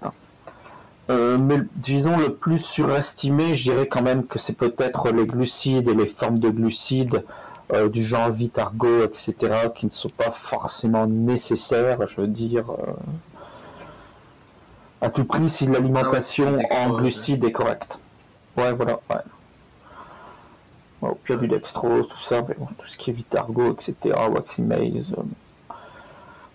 Euh, 1.09 1.37
mais 1.37 1.57
disons, 1.75 2.17
le 2.17 2.33
plus 2.35 2.59
surestimé, 2.59 3.55
je 3.55 3.71
dirais 3.71 3.87
quand 3.87 4.03
même 4.03 4.25
que 4.25 4.39
c'est 4.39 4.53
peut-être 4.53 5.11
les 5.11 5.25
glucides 5.25 5.89
et 5.89 5.95
les 5.95 6.07
formes 6.07 6.39
de 6.39 6.49
glucides 6.49 7.23
euh, 7.73 7.89
du 7.89 8.03
genre 8.05 8.31
Vitargo, 8.31 9.03
etc., 9.03 9.33
qui 9.75 9.87
ne 9.87 9.91
sont 9.91 10.09
pas 10.09 10.31
forcément 10.31 11.07
nécessaires, 11.07 12.07
je 12.07 12.21
veux 12.21 12.27
dire. 12.27 12.69
Euh, 12.71 12.93
à 15.01 15.09
tout 15.09 15.25
prix, 15.25 15.49
si 15.49 15.65
l'alimentation 15.65 16.59
ah 16.69 16.87
en 16.87 16.93
glucides 16.93 17.43
est 17.43 17.51
correcte. 17.51 17.99
Ouais, 18.55 18.71
voilà. 18.71 18.99
Ouais 19.09 19.17
au 21.09 21.15
pire 21.15 21.39
du 21.39 21.47
dextrose, 21.47 22.07
tout 22.07 22.17
ça, 22.17 22.41
tout 22.41 22.85
ce 22.85 22.97
qui 22.97 23.11
est 23.11 23.13
Vitargo, 23.13 23.73
etc., 23.73 24.15
Waxy 24.31 24.61
Maze. 24.61 25.13
Euh, 25.17 25.23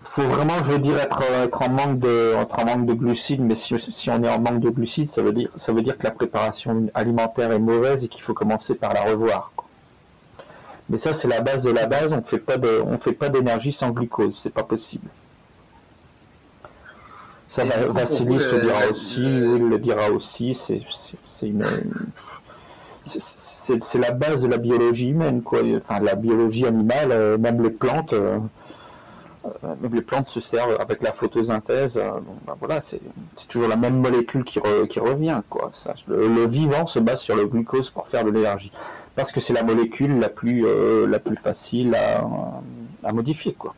faut 0.02 0.22
vraiment, 0.22 0.62
je 0.62 0.72
veux 0.72 0.78
dire, 0.78 0.98
être, 0.98 1.22
être, 1.22 1.62
en 1.62 1.70
manque 1.70 1.98
de, 1.98 2.34
être 2.40 2.58
en 2.58 2.64
manque 2.64 2.86
de 2.86 2.94
glucides, 2.94 3.40
mais 3.40 3.54
si, 3.54 3.74
on 4.10 4.22
est 4.22 4.28
en 4.28 4.40
manque 4.40 4.60
de 4.60 4.70
glucides, 4.70 5.08
ça 5.10 5.22
veut 5.22 5.32
dire, 5.32 5.50
ça 5.56 5.72
veut 5.72 5.82
dire 5.82 5.98
que 5.98 6.04
la 6.04 6.10
préparation 6.10 6.88
alimentaire 6.94 7.52
est 7.52 7.58
mauvaise 7.58 8.04
et 8.04 8.08
qu'il 8.08 8.22
faut 8.22 8.34
commencer 8.34 8.74
par 8.74 8.94
la 8.94 9.02
revoir. 9.02 9.52
Mais 10.88 10.98
ça, 10.98 11.12
c'est 11.12 11.28
la 11.28 11.40
base 11.40 11.62
de 11.62 11.70
la 11.70 11.86
base. 11.86 12.12
On 12.12 12.22
fait 12.22 12.38
pas 12.38 12.56
de, 12.56 12.82
on 12.84 12.98
fait 12.98 13.12
pas 13.12 13.28
d'énergie 13.28 13.72
sans 13.72 13.90
glucose. 13.90 14.38
C'est 14.42 14.52
pas 14.52 14.62
possible. 14.62 15.08
Ça, 17.48 17.64
Vassilis 17.64 18.38
le, 18.38 18.60
dira 18.60 18.86
aussi. 18.90 19.22
il 19.22 19.68
le 19.68 19.78
dira 19.78 20.10
aussi. 20.10 20.54
C'est 20.54 21.46
une, 21.46 21.64
c'est 23.08 23.98
la 23.98 24.12
base 24.12 24.42
de 24.42 24.48
la 24.48 24.58
biologie 24.58 25.08
humaine, 25.10 25.42
quoi. 25.42 25.60
Enfin, 25.76 26.00
la 26.00 26.14
biologie 26.14 26.66
animale, 26.66 27.10
euh, 27.12 27.38
même 27.38 27.62
les 27.62 27.70
plantes, 27.70 28.12
euh, 28.12 28.38
euh, 29.44 29.74
même 29.80 29.94
les 29.94 30.02
plantes 30.02 30.28
se 30.28 30.40
servent 30.40 30.76
avec 30.80 31.02
la 31.02 31.12
photosynthèse. 31.12 31.94
Ben 31.94 32.56
voilà, 32.60 32.80
c'est 32.80 33.00
toujours 33.48 33.68
la 33.68 33.76
même 33.76 34.00
molécule 34.00 34.44
qui, 34.44 34.58
revient, 34.58 35.40
quoi. 35.48 35.70
le, 36.06 36.46
vivant 36.46 36.86
se 36.86 36.98
base 36.98 37.20
sur 37.20 37.36
le 37.36 37.46
glucose 37.46 37.90
pour 37.90 38.08
faire 38.08 38.24
de 38.24 38.30
l'énergie, 38.30 38.72
parce 39.14 39.32
que 39.32 39.40
c'est 39.40 39.52
la 39.52 39.62
molécule 39.62 40.18
la 40.18 40.28
plus, 40.28 40.66
la 41.06 41.18
plus 41.18 41.36
facile 41.36 41.96
à, 43.04 43.12
modifier, 43.12 43.54
quoi. 43.54 43.74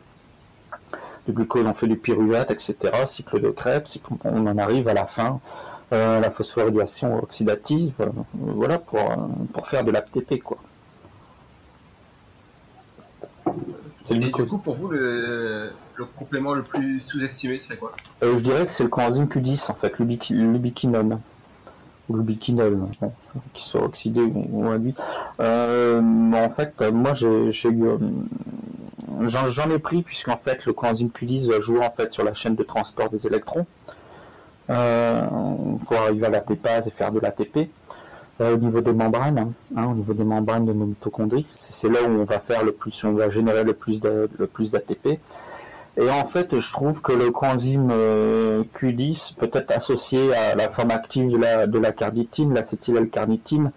Le 1.27 1.33
glucose, 1.33 1.65
on 1.67 1.73
fait 1.75 1.87
du 1.87 1.97
pyruvate, 1.97 2.49
etc. 2.49 2.75
Cycle 3.05 3.39
de 3.39 3.51
Krebs, 3.51 3.99
on 4.23 4.47
en 4.47 4.57
arrive 4.57 4.87
à 4.87 4.93
la 4.93 5.05
fin 5.05 5.39
la 5.91 6.31
phosphorylation 6.31 7.21
oxydative, 7.21 7.93
euh, 7.99 8.07
voilà, 8.33 8.79
pour, 8.79 8.99
euh, 8.99 9.15
pour 9.53 9.67
faire 9.67 9.83
de 9.83 9.91
l'ATP, 9.91 10.41
quoi. 10.41 10.57
Et 14.09 14.15
du 14.15 14.31
coup, 14.31 14.57
pour 14.57 14.75
vous, 14.75 14.89
le, 14.89 15.71
complément 16.17 16.53
le 16.53 16.63
plus 16.63 17.01
sous-estimé 17.01 17.59
serait 17.59 17.77
quoi? 17.77 17.93
Je 18.21 18.39
dirais 18.39 18.65
que 18.65 18.71
c'est 18.71 18.83
le 18.83 18.89
coenzyme 18.89 19.25
Q10, 19.25 19.71
en 19.71 19.75
fait, 19.75 19.99
l'ubiquinone. 19.99 21.19
Ou 22.09 22.15
l'ubiquinol, 22.15 22.87
qui 23.53 23.69
soit 23.69 23.83
oxydé 23.83 24.21
ou, 24.21 24.67
induit. 24.67 24.95
en 25.39 26.49
fait, 26.55 26.81
moi, 26.91 27.13
j'ai 27.13 27.69
eu... 27.69 27.85
J'en 29.21 29.69
ai 29.69 29.79
pris, 29.79 30.01
puisqu'en 30.01 30.37
fait, 30.37 30.65
le 30.65 30.73
coenzyme 30.73 31.09
Q10 31.09 31.59
joue 31.61 31.79
en 31.81 31.91
fait 31.91 32.11
sur 32.11 32.23
la 32.23 32.33
chaîne 32.33 32.55
de 32.55 32.63
transport 32.63 33.09
des 33.09 33.27
électrons 33.27 33.67
euh, 34.69 35.25
pour 35.85 35.97
arriver 35.97 36.27
à 36.27 36.29
la 36.29 36.39
et 36.39 36.89
faire 36.91 37.11
de 37.11 37.19
l'ATP. 37.19 37.69
Euh, 38.41 38.55
au 38.55 38.57
niveau 38.57 38.81
des 38.81 38.93
membranes, 38.93 39.53
hein, 39.75 39.85
au 39.85 39.93
niveau 39.93 40.13
des 40.13 40.23
membranes 40.23 40.65
de 40.65 40.73
nos 40.73 40.85
mitochondries, 40.85 41.45
c'est 41.53 41.89
là 41.89 41.99
où 42.03 42.11
on 42.11 42.23
va 42.23 42.39
faire 42.39 42.63
le 42.63 42.71
plus, 42.71 43.03
on 43.03 43.13
va 43.13 43.29
générer 43.29 43.63
le 43.63 43.73
plus 43.73 44.01
d'ATP. 44.01 45.19
Et 45.97 46.09
en 46.09 46.25
fait, 46.25 46.57
je 46.57 46.71
trouve 46.71 47.01
que 47.01 47.11
le 47.11 47.29
coenzyme 47.29 47.89
euh, 47.91 48.63
Q10 48.75 49.35
peut 49.35 49.49
être 49.53 49.71
associé 49.71 50.33
à 50.33 50.55
la 50.55 50.69
forme 50.69 50.89
active 50.89 51.29
de 51.29 51.37
la, 51.37 51.67
de 51.67 51.77
la 51.77 51.91
carnitine, 51.91 52.53
l'acétyl-L-carnitine 52.53 53.71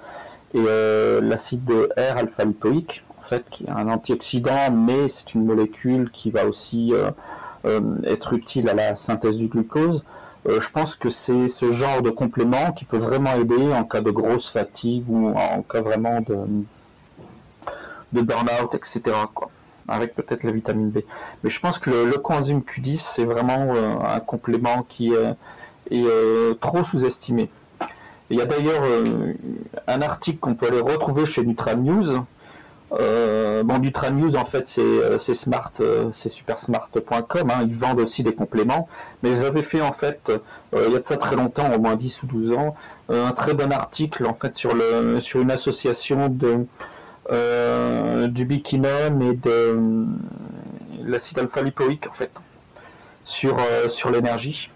et 0.54 0.64
euh, 0.66 1.20
l'acide 1.20 1.70
R-alpha-lipoïque, 1.98 3.04
en 3.18 3.22
fait, 3.22 3.44
qui 3.50 3.64
est 3.64 3.70
un 3.70 3.88
antioxydant, 3.88 4.70
mais 4.70 5.10
c'est 5.10 5.34
une 5.34 5.44
molécule 5.44 6.10
qui 6.10 6.30
va 6.30 6.46
aussi 6.46 6.94
être 8.04 8.34
utile 8.34 8.68
à 8.68 8.74
la 8.74 8.96
synthèse 8.96 9.36
du 9.36 9.48
glucose. 9.48 10.04
Euh, 10.46 10.60
je 10.60 10.70
pense 10.70 10.94
que 10.94 11.08
c'est 11.10 11.48
ce 11.48 11.72
genre 11.72 12.02
de 12.02 12.10
complément 12.10 12.72
qui 12.72 12.84
peut 12.84 12.98
vraiment 12.98 13.34
aider 13.34 13.72
en 13.72 13.84
cas 13.84 14.00
de 14.00 14.10
grosse 14.10 14.48
fatigue 14.48 15.04
ou 15.08 15.28
en 15.28 15.62
cas 15.62 15.80
vraiment 15.80 16.20
de, 16.20 16.44
burn-out, 18.12 18.74
etc. 18.74 19.02
Quoi, 19.32 19.50
avec 19.88 20.14
peut-être 20.14 20.42
la 20.42 20.52
vitamine 20.52 20.90
B. 20.90 20.98
Mais 21.42 21.50
je 21.50 21.60
pense 21.60 21.78
que 21.78 21.90
le, 21.90 22.18
coenzyme 22.18 22.60
Q10, 22.60 22.98
c'est 22.98 23.24
vraiment 23.24 23.74
euh, 23.74 23.96
un 24.04 24.20
complément 24.20 24.84
qui 24.88 25.14
est, 25.14 25.34
est 25.90 26.60
trop 26.60 26.84
sous-estimé. 26.84 27.48
Il 28.30 28.38
y 28.38 28.42
a 28.42 28.46
d'ailleurs 28.46 28.82
un 29.86 30.02
article 30.02 30.38
qu'on 30.38 30.54
peut 30.54 30.66
aller 30.66 30.80
retrouver 30.80 31.26
chez 31.26 31.44
Nutra 31.44 31.74
News. 31.74 32.24
Bon, 32.90 33.78
Nutra 33.80 34.10
News, 34.10 34.36
en 34.36 34.44
fait, 34.44 34.66
c'est 34.66 35.34
smart, 35.34 35.72
c'est 36.12 36.28
supersmart.com. 36.28 37.50
Hein, 37.50 37.64
ils 37.66 37.74
vendent 37.74 38.00
aussi 38.00 38.22
des 38.22 38.34
compléments, 38.34 38.88
mais 39.22 39.30
ils 39.30 39.44
avaient 39.44 39.62
fait 39.62 39.80
en 39.80 39.92
fait, 39.92 40.32
il 40.72 40.92
y 40.92 40.96
a 40.96 40.98
de 40.98 41.06
ça 41.06 41.16
très 41.16 41.36
longtemps, 41.36 41.72
au 41.74 41.78
moins 41.78 41.96
10 41.96 42.22
ou 42.22 42.26
12 42.26 42.52
ans, 42.52 42.74
un 43.08 43.32
très 43.32 43.54
bon 43.54 43.72
article 43.72 44.26
en 44.26 44.34
fait 44.34 44.56
sur 44.56 44.72
une 45.40 45.50
association 45.50 46.28
de 46.28 46.66
euh, 47.32 48.26
du 48.26 48.44
biquinone 48.44 49.22
et 49.22 49.32
de 49.32 49.50
euh, 49.50 50.04
l'acide 51.04 51.38
alpha-lipoïque 51.38 52.06
en 52.06 52.12
fait 52.12 52.30
sur 53.24 53.56
euh, 53.58 54.10
l'énergie 54.12 54.70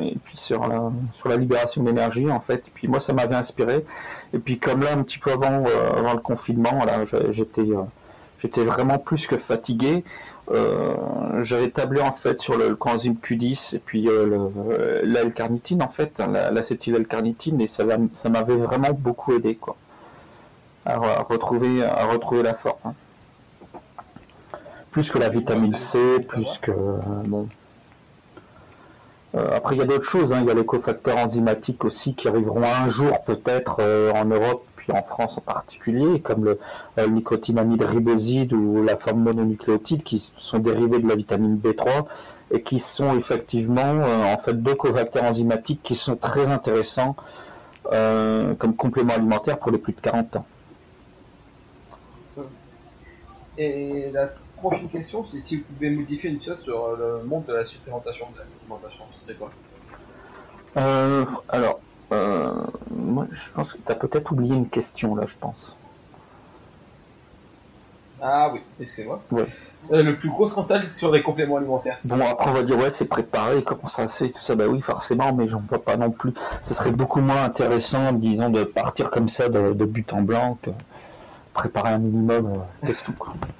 et 0.00 0.16
puis 0.24 0.38
sur 0.38 0.66
la 0.66 0.90
sur 1.12 1.28
la 1.28 1.36
libération 1.36 1.82
d'énergie 1.82 2.30
en 2.30 2.40
fait. 2.40 2.64
Et 2.66 2.70
puis 2.72 2.88
moi 2.88 2.98
ça 2.98 3.12
m'avait 3.12 3.34
inspiré 3.34 3.84
et 4.32 4.38
puis 4.38 4.58
comme 4.58 4.82
là 4.82 4.92
un 4.92 5.02
petit 5.02 5.18
peu 5.18 5.32
avant 5.32 5.64
avant 5.96 6.14
le 6.14 6.20
confinement 6.20 6.84
là 6.84 7.04
j'étais 7.30 7.66
j'étais 8.40 8.64
vraiment 8.64 8.98
plus 8.98 9.26
que 9.26 9.36
fatigué 9.36 10.04
j'avais 11.42 11.64
établi 11.64 12.00
en 12.00 12.12
fait 12.12 12.40
sur 12.40 12.56
le, 12.56 12.76
coenzyme 12.76 13.16
Q10 13.22 13.76
et 13.76 13.78
puis 13.78 14.08
l'L-carnitine 15.02 15.82
en 15.82 15.88
fait 15.88 16.12
l'acétyl-L-carnitine 16.52 17.60
et 17.60 17.66
ça 17.66 17.84
ça 18.12 18.28
m'avait 18.28 18.56
vraiment 18.56 18.92
beaucoup 18.92 19.34
aidé 19.34 19.56
quoi 19.56 19.76
à, 20.86 21.22
retrouver, 21.22 21.84
à 21.84 22.06
retrouver 22.06 22.42
la 22.42 22.54
forme. 22.54 22.78
Hein. 22.84 22.94
Plus 24.90 25.10
que 25.10 25.18
la 25.18 25.28
vitamine 25.28 25.74
C, 25.74 26.20
plus 26.26 26.58
que. 26.58 26.70
Euh, 26.70 26.98
bon. 27.26 27.48
Euh, 29.36 29.50
après, 29.54 29.74
il 29.74 29.78
y 29.78 29.82
a 29.82 29.84
d'autres 29.84 30.04
choses. 30.04 30.32
Hein. 30.32 30.38
Il 30.42 30.48
y 30.48 30.50
a 30.50 30.54
les 30.54 30.64
cofacteurs 30.64 31.18
enzymatiques 31.18 31.84
aussi 31.84 32.14
qui 32.14 32.28
arriveront 32.28 32.62
un 32.64 32.88
jour 32.88 33.22
peut-être 33.24 33.76
euh, 33.80 34.12
en 34.12 34.24
Europe, 34.24 34.64
puis 34.76 34.92
en 34.92 35.02
France 35.02 35.36
en 35.38 35.42
particulier, 35.42 36.20
comme 36.20 36.44
le, 36.44 36.58
nicotinamide 37.08 37.82
riboside 37.82 38.52
ou 38.52 38.82
la 38.82 38.96
forme 38.96 39.22
mononucléotide 39.22 40.02
qui 40.02 40.32
sont 40.36 40.58
dérivés 40.58 41.00
de 41.00 41.08
la 41.08 41.16
vitamine 41.16 41.58
B3 41.58 42.06
et 42.52 42.62
qui 42.62 42.78
sont 42.78 43.16
effectivement 43.16 44.02
en 44.32 44.38
fait 44.38 44.54
deux 44.54 44.76
cofacteurs 44.76 45.24
enzymatiques 45.24 45.82
qui 45.82 45.96
sont 45.96 46.14
très 46.16 46.46
intéressants 46.46 47.16
comme 47.90 48.76
complément 48.76 49.14
alimentaire 49.14 49.58
pour 49.58 49.72
les 49.72 49.78
plus 49.78 49.92
de 49.92 50.00
40 50.00 50.36
ans. 50.36 50.46
Et 53.58 54.10
la 54.12 54.28
prochaine 54.56 54.88
question, 54.88 55.24
c'est 55.24 55.40
si 55.40 55.56
vous 55.56 55.64
pouvez 55.64 55.90
modifier 55.90 56.30
une 56.30 56.40
chose 56.40 56.60
sur 56.60 56.96
le 56.96 57.22
monde 57.24 57.44
de 57.46 57.54
la 57.54 57.64
supplémentation, 57.64 58.26
de 58.34 58.38
l'alimentation, 58.38 59.04
ce 59.10 59.20
serait 59.20 59.34
quoi? 59.34 59.50
Euh, 60.76 61.24
Alors, 61.48 61.80
euh, 62.12 62.52
moi 62.90 63.26
je 63.30 63.50
pense 63.52 63.72
que 63.72 63.78
tu 63.78 63.92
as 63.92 63.94
peut-être 63.94 64.32
oublié 64.32 64.54
une 64.54 64.68
question 64.68 65.14
là, 65.14 65.24
je 65.26 65.34
pense. 65.38 65.76
Ah 68.20 68.50
oui, 68.52 68.60
excusez-moi. 68.80 69.20
Euh, 69.92 70.02
le 70.02 70.16
plus 70.16 70.30
gros 70.30 70.46
scandale 70.46 70.88
sur 70.88 71.12
les 71.12 71.22
compléments 71.22 71.58
alimentaires. 71.58 71.98
Bon, 72.04 72.18
après 72.20 72.50
on 72.50 72.54
va 72.54 72.62
dire, 72.62 72.78
ouais, 72.78 72.90
c'est 72.90 73.04
préparé, 73.04 73.62
comment 73.62 73.88
ça 73.88 74.08
se 74.08 74.24
fait, 74.24 74.30
tout 74.30 74.40
ça, 74.40 74.54
bah 74.54 74.66
oui, 74.66 74.80
forcément, 74.80 75.34
mais 75.34 75.48
j'en 75.48 75.62
vois 75.68 75.84
pas 75.84 75.96
non 75.96 76.10
plus. 76.10 76.32
Ce 76.62 76.72
serait 76.72 76.92
beaucoup 76.92 77.20
moins 77.20 77.44
intéressant, 77.44 78.12
disons, 78.12 78.48
de 78.48 78.64
partir 78.64 79.10
comme 79.10 79.28
ça 79.28 79.48
de, 79.50 79.74
de 79.74 79.84
but 79.84 80.12
en 80.14 80.22
blanc 80.22 80.58
préparer 81.56 81.90
un 81.90 81.98
minimum, 81.98 82.62
euh, 82.84 82.92
tout. 83.04 83.14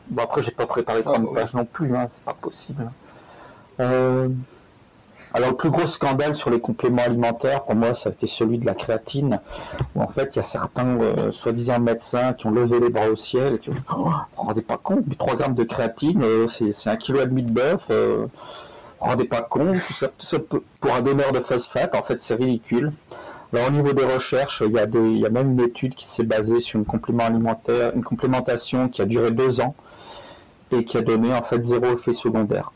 Bon, 0.08 0.22
après, 0.22 0.42
j'ai 0.42 0.50
pas 0.50 0.66
préparé 0.66 1.02
30 1.02 1.28
ah, 1.30 1.34
pages 1.34 1.54
non 1.54 1.64
plus, 1.64 1.96
hein, 1.96 2.08
c'est 2.12 2.24
pas 2.24 2.34
possible. 2.34 2.90
Euh, 3.80 4.28
alors, 5.32 5.50
le 5.50 5.56
plus 5.56 5.70
gros 5.70 5.86
scandale 5.86 6.36
sur 6.36 6.50
les 6.50 6.60
compléments 6.60 7.02
alimentaires, 7.02 7.64
pour 7.64 7.74
moi, 7.74 7.94
ça 7.94 8.10
a 8.10 8.12
été 8.12 8.26
celui 8.26 8.58
de 8.58 8.66
la 8.66 8.74
créatine, 8.74 9.40
où 9.94 10.02
en 10.02 10.08
fait, 10.08 10.28
il 10.34 10.36
y 10.36 10.38
a 10.40 10.44
certains 10.44 11.00
euh, 11.00 11.32
soi-disant 11.32 11.80
médecins 11.80 12.34
qui 12.34 12.46
ont 12.46 12.50
levé 12.50 12.80
les 12.80 12.90
bras 12.90 13.08
au 13.08 13.16
ciel 13.16 13.54
et 13.54 13.58
qui 13.58 13.70
ont 13.70 13.74
dit 13.74 13.80
oh, 13.90 14.10
Vous 14.36 14.42
rendez 14.42 14.62
pas 14.62 14.76
compte, 14.76 15.04
mais 15.06 15.14
3 15.16 15.36
grammes 15.36 15.54
de 15.54 15.64
créatine, 15.64 16.22
c'est 16.48 16.90
un 16.90 16.96
kilo 16.96 17.20
et 17.20 17.26
demi 17.26 17.42
de 17.42 17.50
bœuf, 17.50 17.80
vous 17.88 18.28
rendez 19.00 19.24
pas 19.24 19.42
compte, 19.42 19.74
tout 19.86 19.94
ça, 19.94 20.08
tout 20.08 20.26
ça 20.26 20.38
pour 20.80 20.94
un 20.94 21.00
donneur 21.00 21.32
de 21.32 21.40
phosphate, 21.40 21.94
en 21.94 22.02
fait, 22.02 22.20
c'est 22.20 22.34
ridicule. 22.34 22.92
Alors, 23.52 23.68
au 23.68 23.70
niveau 23.70 23.92
des 23.92 24.04
recherches, 24.04 24.62
il 24.66 24.72
y, 24.72 24.78
a 24.78 24.86
des, 24.86 24.98
il 24.98 25.18
y 25.18 25.26
a 25.26 25.30
même 25.30 25.52
une 25.52 25.60
étude 25.60 25.94
qui 25.94 26.06
s'est 26.06 26.24
basée 26.24 26.60
sur 26.60 26.78
une 26.78 26.84
complément 26.84 27.24
alimentaire, 27.24 27.92
une 27.94 28.02
complémentation 28.02 28.88
qui 28.88 29.02
a 29.02 29.04
duré 29.04 29.30
deux 29.30 29.60
ans 29.60 29.74
et 30.72 30.84
qui 30.84 30.96
a 30.96 31.00
donné 31.00 31.32
en 31.32 31.42
fait 31.42 31.64
zéro 31.64 31.94
effet 31.94 32.14
secondaire. 32.14 32.72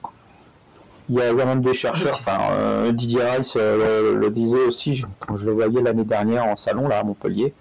Il 1.08 1.16
y 1.16 1.22
a, 1.22 1.32
même 1.32 1.60
des 1.60 1.74
chercheurs, 1.74 2.14
enfin 2.14 2.38
euh, 2.52 2.92
Didier 2.92 3.22
Rice 3.24 3.54
euh, 3.56 4.14
le, 4.14 4.30
disait 4.30 4.62
aussi 4.62 5.04
quand 5.18 5.36
je 5.36 5.46
le 5.46 5.52
voyais 5.52 5.82
l'année 5.82 6.04
dernière 6.04 6.46
en 6.46 6.56
salon 6.56 6.86
là 6.86 7.00
à 7.00 7.02
Montpellier, 7.02 7.52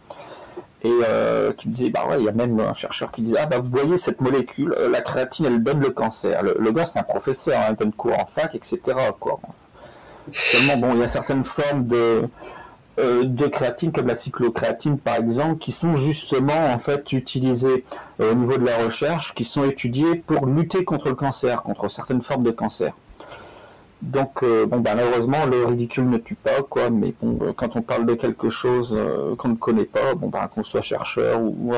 et 0.84 0.92
euh, 1.04 1.52
qui 1.54 1.68
me 1.68 1.74
disait 1.74 1.90
bah 1.90 2.06
ouais 2.08 2.20
il 2.20 2.26
y 2.26 2.30
a 2.30 2.32
même 2.32 2.60
un 2.60 2.76
chercheur 2.76 3.12
qui 3.12 3.24
disait 3.24 3.38
ah 3.42 3.48
bah 3.48 3.58
vous 3.58 3.72
voyez 3.72 3.98
cette 3.98 4.22
molécule, 4.22 4.76
la 4.92 5.02
créatine 5.02 5.48
elle 5.48 5.64
donne 5.64 5.80
le 5.80 5.90
cancer. 5.90 6.44
Le, 6.44 6.72
gars 6.72 6.86
c'est 6.86 7.00
un 7.00 7.04
professeur, 7.04 7.60
hein, 7.60 7.72
il 7.72 7.76
donne 7.76 7.92
cours 7.92 8.14
en 8.14 8.28
fac 8.28 8.54
etc 8.54 8.80
quoi. 9.20 9.40
Seulement 10.30 10.78
bon 10.78 10.94
il 10.94 11.00
y 11.00 11.04
a 11.04 11.08
certaines 11.08 11.44
formes 11.44 11.88
de 11.88 12.30
euh, 13.00 13.24
de 13.24 13.48
créatine 13.48 13.92
comme 13.92 14.08
la 14.08 14.18
cyclocréatine 14.18 14.98
par 14.98 15.16
exemple 15.16 15.58
qui 15.58 15.72
sont 15.72 15.96
justement 15.96 16.74
en 16.74 16.80
fait 16.80 17.14
utilisées 17.14 17.86
euh, 18.20 18.34
au 18.34 18.36
niveau 18.36 18.58
de 18.58 18.66
la 18.66 18.78
recherche 18.78 19.34
qui 19.34 19.46
sont 19.46 19.64
étudiées 19.64 20.16
pour 20.16 20.46
lutter 20.46 20.84
contre 20.84 21.08
le 21.08 21.16
cancer 21.16 21.64
contre 21.64 21.90
certaines 21.90 22.22
formes 22.22 22.44
de 22.44 22.52
cancer. 22.52 22.94
Donc 24.02 24.44
euh, 24.44 24.66
bon 24.66 24.80
bah, 24.80 24.92
malheureusement 24.96 25.46
le 25.46 25.66
ridicule 25.66 26.10
ne 26.10 26.18
tue 26.18 26.36
pas 26.36 26.62
quoi 26.62 26.90
mais 26.90 27.14
bon 27.22 27.54
quand 27.54 27.76
on 27.76 27.82
parle 27.82 28.06
de 28.06 28.16
quelque 28.16 28.50
chose 28.50 28.96
qu'on 29.38 29.50
ne 29.50 29.56
connaît 29.56 29.86
pas 29.86 30.14
bon 30.16 30.28
bah 30.28 30.50
qu'on 30.54 30.64
soit 30.64 30.82
chercheur 30.82 31.42
ou, 31.42 31.74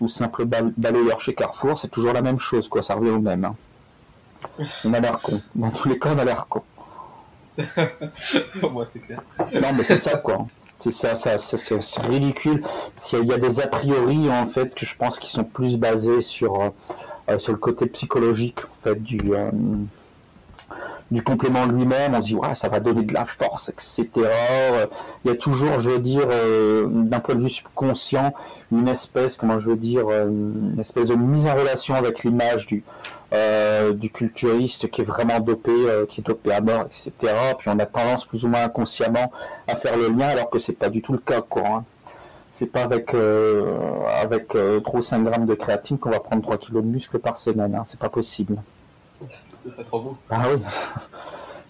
ou 0.00 0.08
simple 0.08 0.44
balayeur 0.44 1.20
chez 1.20 1.34
Carrefour 1.34 1.78
c'est 1.78 1.88
toujours 1.88 2.12
la 2.12 2.22
même 2.22 2.38
chose 2.38 2.68
quoi 2.68 2.82
ça 2.82 2.94
revient 2.94 3.10
au 3.10 3.20
même 3.20 3.44
hein. 3.44 3.56
on 4.84 4.92
a 4.92 5.00
l'air 5.00 5.20
con. 5.20 5.40
Dans 5.54 5.70
tous 5.70 5.88
les 5.88 5.98
cas 5.98 6.10
on 6.14 6.18
a 6.18 6.24
l'air 6.24 6.46
con 6.48 6.62
C'est. 8.16 8.62
Non, 8.62 9.72
mais 9.76 9.84
c'est 9.84 9.98
ça, 9.98 10.16
quoi. 10.18 10.46
C'est 10.78 10.92
ça, 10.92 11.14
ça 11.14 11.36
c'est 11.38 12.00
ridicule. 12.00 12.62
Parce 12.96 13.08
qu'il 13.08 13.26
y 13.26 13.32
a 13.32 13.38
des 13.38 13.60
a 13.60 13.66
priori, 13.66 14.30
en 14.30 14.46
fait, 14.46 14.74
que 14.74 14.86
je 14.86 14.96
pense 14.96 15.18
qui 15.18 15.30
sont 15.30 15.44
plus 15.44 15.76
basés 15.76 16.22
sur, 16.22 16.72
euh, 17.28 17.38
sur 17.38 17.52
le 17.52 17.58
côté 17.58 17.86
psychologique, 17.86 18.60
en 18.64 18.82
fait, 18.82 19.02
du, 19.02 19.20
euh, 19.34 19.50
du 21.10 21.22
complément 21.22 21.66
lui-même. 21.66 22.14
On 22.14 22.22
se 22.22 22.28
dit, 22.28 22.34
ouais, 22.34 22.54
ça 22.54 22.70
va 22.70 22.80
donner 22.80 23.02
de 23.02 23.12
la 23.12 23.26
force, 23.26 23.68
etc. 23.68 24.08
Il 25.24 25.28
y 25.28 25.30
a 25.30 25.36
toujours, 25.36 25.80
je 25.80 25.90
veux 25.90 25.98
dire, 25.98 26.26
euh, 26.30 26.86
d'un 26.88 27.20
point 27.20 27.34
de 27.34 27.42
vue 27.42 27.50
subconscient, 27.50 28.32
une 28.72 28.88
espèce, 28.88 29.36
comment 29.36 29.58
je 29.58 29.68
veux 29.68 29.76
dire, 29.76 30.08
une 30.08 30.78
espèce 30.80 31.08
de 31.08 31.14
mise 31.14 31.44
en 31.44 31.54
relation 31.54 31.94
avec 31.94 32.24
l'image 32.24 32.66
du, 32.66 32.84
euh, 33.32 33.92
du 33.92 34.10
culturiste 34.10 34.90
qui 34.90 35.02
est 35.02 35.04
vraiment 35.04 35.38
dopé, 35.38 35.70
euh, 35.70 36.04
qui 36.04 36.20
est 36.20 36.24
dopé 36.24 36.52
à 36.52 36.60
mort, 36.60 36.86
etc. 36.86 37.12
Puis 37.58 37.68
on 37.68 37.78
a 37.78 37.86
tendance 37.86 38.24
plus 38.24 38.44
ou 38.44 38.48
moins 38.48 38.64
inconsciemment 38.64 39.30
à 39.68 39.76
faire 39.76 39.96
le 39.96 40.08
lien, 40.08 40.30
alors 40.30 40.50
que 40.50 40.58
c'est 40.58 40.72
pas 40.72 40.88
du 40.88 41.00
tout 41.00 41.12
le 41.12 41.20
cas, 41.20 41.40
quoi. 41.40 41.62
Hein. 41.66 41.84
C'est 42.50 42.66
pas 42.66 42.82
avec 42.82 43.14
euh, 43.14 43.78
avec 44.20 44.48
trop 44.82 45.00
5 45.00 45.22
grammes 45.22 45.46
de 45.46 45.54
créatine 45.54 45.96
qu'on 45.96 46.10
va 46.10 46.18
prendre 46.18 46.42
3 46.42 46.58
kilos 46.58 46.82
de 46.82 46.88
muscle 46.88 47.20
par 47.20 47.36
semaine, 47.36 47.72
hein. 47.76 47.84
c'est 47.86 48.00
pas 48.00 48.08
possible. 48.08 48.56
Ce 49.62 49.70
serait 49.70 49.84
trop 49.84 50.00
beau. 50.00 50.16
Ah 50.28 50.42
oui. 50.52 50.60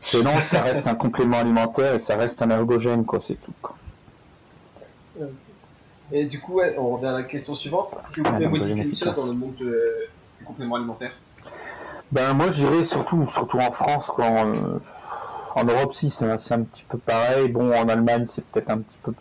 Sinon, 0.01 0.41
ça 0.41 0.63
reste 0.63 0.87
un 0.87 0.95
complément 0.95 1.37
alimentaire 1.37 1.95
et 1.95 1.99
ça 1.99 2.17
reste 2.17 2.41
un 2.41 2.49
ergogène, 2.49 3.05
quoi, 3.05 3.21
c'est 3.21 3.35
tout. 3.35 3.53
Et 6.11 6.25
du 6.25 6.41
coup, 6.41 6.61
on 6.79 6.97
revient 6.97 7.09
à 7.09 7.13
la 7.13 7.23
question 7.25 7.55
suivante. 7.55 7.97
Si 8.05 8.21
vous 8.21 8.33
pouvez 8.33 8.49
modifier 8.49 8.83
une 8.83 8.95
chose 8.95 9.15
dans 9.15 9.27
le 9.27 9.35
monde 9.35 9.57
du 9.57 10.45
complément 10.47 10.77
alimentaire 10.77 11.13
ben 12.13 12.35
moi 12.35 12.47
je 12.51 12.67
dirais 12.67 12.85
surtout 12.85 13.27
surtout 13.27 13.59
en 13.59 13.71
France 13.71 14.11
quand 14.15 14.47
euh, 14.47 14.79
en 15.55 15.65
Europe 15.65 15.93
si 15.93 16.11
c'est 16.11 16.25
un, 16.25 16.37
petit 16.37 16.85
peu 16.89 16.99
pareil. 16.99 17.49
Bon 17.49 17.73
en 17.73 17.89
Allemagne 17.89 18.27
c'est 18.27 18.45
peut-être 18.45 18.71
un 18.71 18.79
petit 18.79 18.99
peu 19.03 19.13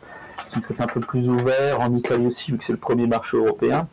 peut-être 0.53 0.81
un 0.81 0.87
peu 0.87 0.99
plus 0.99 1.29
ouvert. 1.29 1.81
En 1.81 1.93
Italie 1.95 2.27
aussi 2.27 2.51
vu 2.51 2.57
que 2.57 2.63
c'est 2.63 2.73
le 2.73 2.79
premier 2.79 3.07
marché 3.07 3.37
européen. 3.37 3.87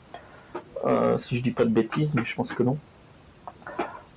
Euh, 0.87 1.19
si 1.19 1.37
je 1.37 1.43
dis 1.43 1.51
pas 1.51 1.65
de 1.65 1.71
bêtises 1.71 2.15
mais 2.15 2.25
je 2.25 2.35
pense 2.35 2.53
que 2.53 2.63
non. 2.63 2.79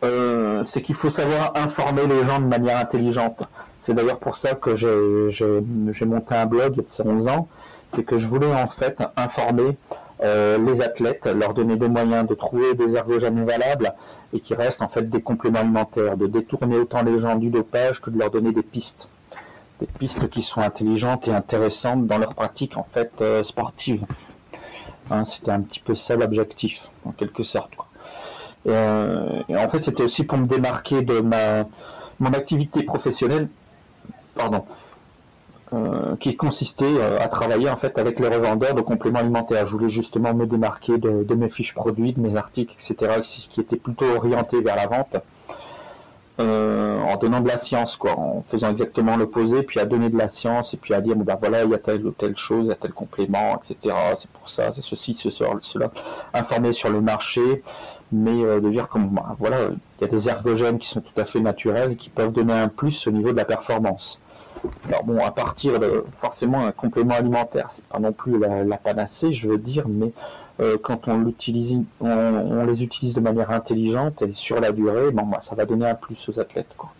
Euh, 0.05 0.63
c'est 0.63 0.82
qu'il 0.82 0.95
faut 0.95 1.09
savoir 1.09 1.51
informer 1.55 2.07
les 2.07 2.23
gens 2.23 2.39
de 2.39 2.45
manière 2.45 2.77
intelligente. 2.77 3.43
C'est 3.82 3.93
d'ailleurs 3.93 4.19
pour 4.19 4.38
ça 4.38 4.55
que 4.55 4.75
j'ai 4.75 6.05
monté 6.05 6.36
un 6.36 6.45
blog 6.45 6.75
il 6.77 6.84
y 6.84 7.01
a 7.01 7.11
11 7.11 7.27
ans. 7.27 7.49
C'est 7.89 8.03
que 8.03 8.17
je 8.17 8.27
voulais 8.27 8.53
en 8.53 8.69
fait 8.69 9.03
informer 9.17 9.77
euh, 10.21 10.57
les 10.57 10.82
athlètes, 10.82 11.25
leur 11.27 11.53
donner 11.53 11.75
des 11.75 11.88
moyens 11.88 12.27
de 12.27 12.36
trouver 12.36 12.75
des 12.75 12.95
ergogènes 12.95 13.45
valables 13.45 13.93
et 14.34 14.39
qui 14.39 14.53
restent 14.53 14.82
en 14.82 14.88
fait 14.88 15.09
des 15.09 15.21
compléments 15.21 15.59
alimentaires, 15.59 16.17
de 16.17 16.27
détourner 16.27 16.77
autant 16.77 17.03
les 17.03 17.19
gens 17.19 17.36
du 17.36 17.49
dopage 17.49 18.01
que 18.01 18.09
de 18.09 18.19
leur 18.19 18.32
donner 18.32 18.51
des 18.51 18.63
pistes, 18.63 19.07
des 19.80 19.88
pistes 19.88 20.30
qui 20.30 20.41
sont 20.41 20.61
intelligentes 20.61 21.27
et 21.27 21.34
intéressantes 21.34 22.05
dans 22.07 22.17
leur 22.17 22.34
pratique 22.34 22.77
en 22.77 22.88
fait 22.93 23.11
euh, 23.21 23.43
sportive. 23.43 24.05
Hein, 25.09 25.25
c'était 25.25 25.51
un 25.51 25.61
petit 25.61 25.80
peu 25.80 25.95
ça 25.95 26.15
l'objectif, 26.15 26.88
en 27.05 27.11
quelque 27.11 27.43
sorte. 27.43 27.71
Euh, 28.67 29.41
et, 29.47 29.57
en 29.57 29.69
fait, 29.69 29.82
c'était 29.84 30.03
aussi 30.03 30.23
pour 30.23 30.38
me 30.38 30.45
démarquer 30.45 31.01
de 31.01 31.21
ma 31.21 31.65
mon 32.19 32.34
activité 32.34 32.84
professionnelle 32.84 33.47
pardon, 34.39 34.65
qui 36.20 36.36
consistait 36.36 36.99
à 37.20 37.28
travailler 37.28 37.70
en 37.70 37.78
fait 37.78 37.97
avec 37.99 38.20
les 38.20 38.28
revendeurs 38.28 38.74
de 38.74 38.82
compléments 38.82 39.20
alimentaires. 39.20 39.67
Je 39.67 39.74
voulais 39.74 39.89
justement 39.89 40.34
me 40.34 40.47
démarquer 40.47 40.97
de, 40.97 41.36
mes 41.36 41.49
fiches 41.49 41.76
produits, 41.76 42.13
de 42.13 42.20
mes 42.20 42.36
articles, 42.36 42.74
etc., 42.74 43.22
qui 43.22 43.61
étaient 43.61 43.78
plutôt 43.78 44.05
orientés 44.05 44.61
vers 44.61 44.76
la 44.76 44.88
vente. 44.88 45.17
en 46.39 47.15
donnant 47.17 47.41
de 47.41 47.47
la 47.47 47.57
science, 47.59 47.97
quoi, 47.97 48.17
en 48.17 48.43
faisant 48.47 48.72
exactement 48.72 49.15
l'opposé, 49.15 49.61
puis 49.63 49.80
à 49.80 49.86
donner 49.86 50.09
de 50.09 50.17
la 50.17 50.30
science, 50.30 50.74
et 50.74 50.78
puis 50.78 50.93
à 50.93 51.01
dire, 51.01 51.15
ben 51.15 51.38
voilà, 51.39 51.63
il 51.63 51.70
y 51.70 51.74
a 51.76 51.78
telle 51.78 52.05
ou 52.05 52.11
telle 52.11 52.36
chose, 52.36 52.65
il 52.65 52.70
y 52.70 52.72
a 52.72 52.76
tel 52.76 52.93
complément, 52.93 53.59
etc. 53.63 53.95
C'est 54.17 54.32
pour 54.32 54.49
ça, 54.49 54.72
c'est 54.74 54.84
ceci, 54.84 55.15
ce, 55.20 55.30
cela. 55.30 55.91
Informer 56.34 56.74
sur 56.74 56.89
le 56.89 57.01
marché, 57.01 57.63
mais 58.11 58.43
euh, 58.43 58.59
de 58.59 58.70
dire 58.70 58.88
comme 58.88 59.09
bah, 59.09 59.36
voilà, 59.39 59.57
il 59.70 60.01
y 60.01 60.03
a 60.03 60.07
des 60.07 60.30
ergogènes 60.30 60.80
qui 60.80 60.88
sont 60.88 61.01
tout 61.01 61.20
à 61.20 61.26
fait 61.26 61.39
naturels 61.39 61.91
et 61.91 61.95
qui 61.95 62.09
peuvent 62.09 62.32
donner 62.32 62.53
un 62.53 62.67
plus 62.67 63.07
au 63.07 63.11
niveau 63.11 63.32
de 63.32 63.38
la 63.38 63.45
performance. 63.45 64.20
Alors 64.88 65.03
bon, 65.03 65.20
à 65.24 65.32
partir 65.32 65.80
de 65.80 66.03
forcément 66.18 66.66
un 66.66 66.72
complément 66.72 67.16
alimentaire, 67.16 67.68
c'est 67.70 67.84
pas 67.86 67.99
non 67.99 68.12
plus 68.12 68.39
la, 68.39 68.78
panacée, 68.78 69.32
je 69.32 69.47
veux 69.47 69.57
dire, 69.57 69.86
mais 69.88 70.12
euh, 70.60 70.78
quand 70.82 71.07
on 71.07 71.18
l'utilise, 71.20 71.78
on, 72.01 72.66
les 72.66 72.84
utilise 72.84 73.14
de 73.14 73.22
manière 73.22 73.51
intelligente 73.51 74.22
et 74.22 74.34
sur 74.34 74.60
la 74.60 74.72
durée, 74.72 75.12
bon, 75.12 75.26
bah, 75.26 75.39
ça 75.41 75.55
va 75.55 75.66
donner 75.66 75.88
un 75.88 75.95
plus 75.95 76.28
aux 76.30 76.39
athlètes, 76.39 76.74
quoi. 76.78 76.91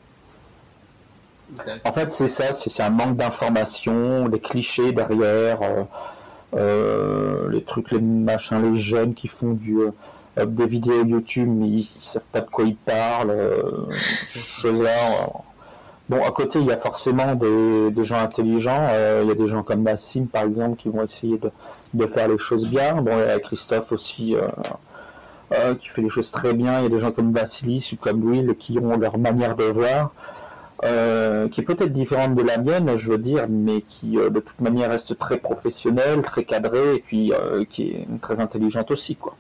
En 1.84 1.92
fait, 1.92 2.14
c'est 2.14 2.28
ça, 2.28 2.54
c'est 2.54 2.84
un 2.84 2.92
manque 2.92 3.18
d'information, 3.18 4.28
les 4.28 4.40
clichés 4.40 4.92
derrière, 4.92 5.60
euh, 6.56 7.50
les 7.50 7.64
trucs, 7.64 7.90
les 7.90 8.00
machins, 8.00 8.62
les 8.62 8.80
jeunes 8.80 9.16
qui 9.16 9.28
font 9.28 9.54
du 9.54 9.80
des 10.46 10.68
vidéos 10.68 11.06
YouTube, 11.06 11.50
mais 11.52 11.68
ils, 11.68 11.90
savent 11.98 12.22
pas 12.32 12.42
de 12.42 12.50
quoi 12.50 12.66
ils 12.66 12.76
parlent. 12.76 13.32
Euh, 13.32 13.86
bon, 16.10 16.24
à 16.24 16.32
côté, 16.32 16.60
il 16.60 16.66
y 16.66 16.72
a 16.72 16.78
forcément 16.78 17.36
des, 17.36 18.04
gens 18.04 18.18
intelligents. 18.18 18.88
Euh, 18.92 19.22
il 19.24 19.30
y 19.30 19.32
a 19.32 19.36
des 19.36 19.48
gens 19.48 19.64
comme 19.64 19.84
Nassim, 19.84 20.26
par 20.26 20.44
exemple, 20.44 20.78
qui 20.78 20.90
vont 20.90 21.04
essayer 21.04 21.40
de, 21.94 22.08
faire 22.08 22.28
les 22.28 22.38
choses 22.38 22.70
bien. 22.70 22.96
Bon, 23.02 23.12
il 23.18 23.28
y 23.28 23.32
a 23.32 23.40
Christophe 23.40 23.92
aussi, 23.92 24.36
euh, 24.36 25.76
qui 25.76 25.90
fait 25.90 26.02
les 26.02 26.10
choses 26.10 26.32
très 26.32 26.54
bien. 26.54 26.80
Il 26.80 26.84
y 26.84 26.86
a 26.88 26.90
des 26.90 27.00
gens 27.00 27.12
comme 27.12 27.32
Vassilis 27.32 27.92
ou 27.94 27.96
comme 27.98 28.24
Will 28.24 28.56
qui 28.58 28.80
ont 28.80 28.98
leur 28.98 29.18
manière 29.18 29.56
de 29.56 29.66
voir. 29.66 30.12
qui 31.52 31.62
est 31.62 31.64
peut-être 31.64 31.94
différente 31.94 32.36
de 32.36 32.44
la 32.44 32.58
mienne, 32.58 32.98
je 32.98 33.12
veux 33.12 33.18
dire, 33.18 33.46
mais 33.50 33.82
qui 33.82 34.16
de 34.16 34.40
toute 34.40 34.62
manière 34.62 34.90
reste 34.90 35.18
très 35.18 35.38
professionnelle, 35.38 36.22
très 36.24 36.44
cadrée, 36.44 36.96
et 36.96 37.00
puis 37.00 37.34
qui 37.70 37.92
est 37.92 38.08
très 38.22 38.40
intelligente 38.40 38.92
aussi, 38.92 39.16
quoi. 39.16 39.36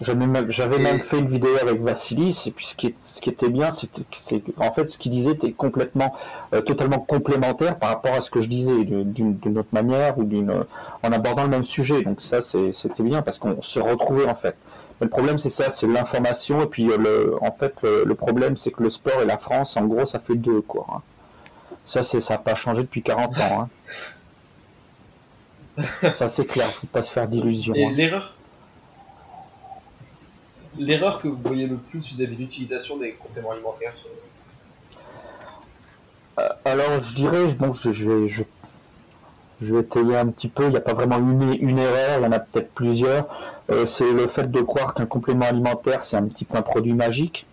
J'avais 0.00 0.78
même, 0.78 1.00
fait 1.00 1.18
une 1.18 1.28
vidéo 1.28 1.50
avec 1.60 1.80
Vassilis, 1.82 2.44
et 2.46 2.50
puis 2.50 2.66
ce 2.66 2.74
qui, 2.74 2.94
ce 3.04 3.20
qui 3.20 3.28
était 3.28 3.50
bien, 3.50 3.70
c'était 3.72 4.42
en 4.56 4.72
fait 4.72 4.88
ce 4.88 4.96
qu'il 4.96 5.12
disait 5.12 5.32
était 5.32 5.52
complètement, 5.52 6.14
euh, 6.54 6.62
totalement 6.62 6.98
complémentaire 6.98 7.78
par 7.78 7.90
rapport 7.90 8.14
à 8.14 8.22
ce 8.22 8.30
que 8.30 8.40
je 8.40 8.48
disais, 8.48 8.84
d'une 8.84 9.58
autre 9.58 9.68
manière 9.72 10.18
ou 10.18 10.24
d'une, 10.24 10.64
en 11.02 11.12
abordant 11.12 11.44
le 11.44 11.50
même 11.50 11.64
sujet. 11.64 12.02
Donc 12.02 12.22
ça, 12.22 12.40
c'était 12.40 13.02
bien 13.02 13.20
parce 13.20 13.38
qu'on 13.38 13.60
se 13.60 13.78
retrouvait 13.78 14.28
en 14.28 14.34
fait. 14.34 14.56
Mais 15.00 15.06
le 15.06 15.10
problème, 15.10 15.38
c'est 15.38 15.50
ça, 15.50 15.70
c'est 15.70 15.86
l'information, 15.86 16.62
et 16.62 16.66
puis 16.66 16.90
euh, 16.90 16.96
le, 16.96 17.36
en 17.42 17.52
fait, 17.52 17.74
le, 17.82 18.14
problème, 18.14 18.56
c'est 18.56 18.70
que 18.70 18.82
le 18.82 18.90
sport 18.90 19.20
et 19.20 19.26
la 19.26 19.36
France, 19.36 19.76
en 19.76 19.84
gros, 19.84 20.06
ça 20.06 20.18
fait 20.18 20.36
deux, 20.36 20.62
quoi. 20.62 20.86
Hein. 20.94 21.02
Ça, 21.84 22.04
c'est, 22.04 22.20
ça 22.20 22.34
n'a 22.34 22.38
pas 22.38 22.54
changé 22.54 22.82
depuis 22.82 23.02
40 23.02 23.38
ans. 23.38 23.68
Hein. 25.76 25.82
ça, 26.14 26.28
c'est 26.30 26.44
clair, 26.44 26.66
faut 26.66 26.86
pas 26.86 27.02
se 27.02 27.12
faire 27.12 27.28
d'illusions. 27.28 27.74
Hein. 27.76 27.92
l'erreur? 27.94 28.34
L'erreur 30.78 31.20
que 31.20 31.28
vous 31.28 31.38
voyez 31.44 31.66
le 31.66 31.76
plus 31.76 32.00
vis-à-vis 32.00 32.36
de 32.36 32.42
l'utilisation 32.42 32.96
des 32.96 33.12
compléments 33.12 33.52
alimentaires 33.52 33.94
euh, 36.38 36.48
Alors, 36.64 37.02
je 37.02 37.14
dirais, 37.14 37.46
bon, 37.54 37.72
je, 37.72 37.92
je, 37.92 38.26
je, 38.28 38.42
je, 39.60 39.74
vais 39.74 39.80
étayer 39.80 40.16
un 40.16 40.28
petit 40.28 40.48
peu, 40.48 40.64
il 40.64 40.70
n'y 40.70 40.76
a 40.76 40.80
pas 40.80 40.94
vraiment 40.94 41.18
une, 41.18 41.56
une 41.60 41.78
erreur, 41.78 42.18
il 42.18 42.22
y 42.22 42.26
en 42.26 42.32
a 42.32 42.38
peut-être 42.38 42.72
plusieurs. 42.72 43.28
Euh, 43.70 43.86
c'est 43.86 44.10
le 44.12 44.26
fait 44.28 44.50
de 44.50 44.60
croire 44.60 44.94
qu'un 44.94 45.06
complément 45.06 45.46
alimentaire, 45.46 46.04
c'est 46.04 46.16
un 46.16 46.26
petit 46.26 46.44
peu 46.44 46.56
un 46.56 46.62
produit 46.62 46.94
magique. 46.94 47.46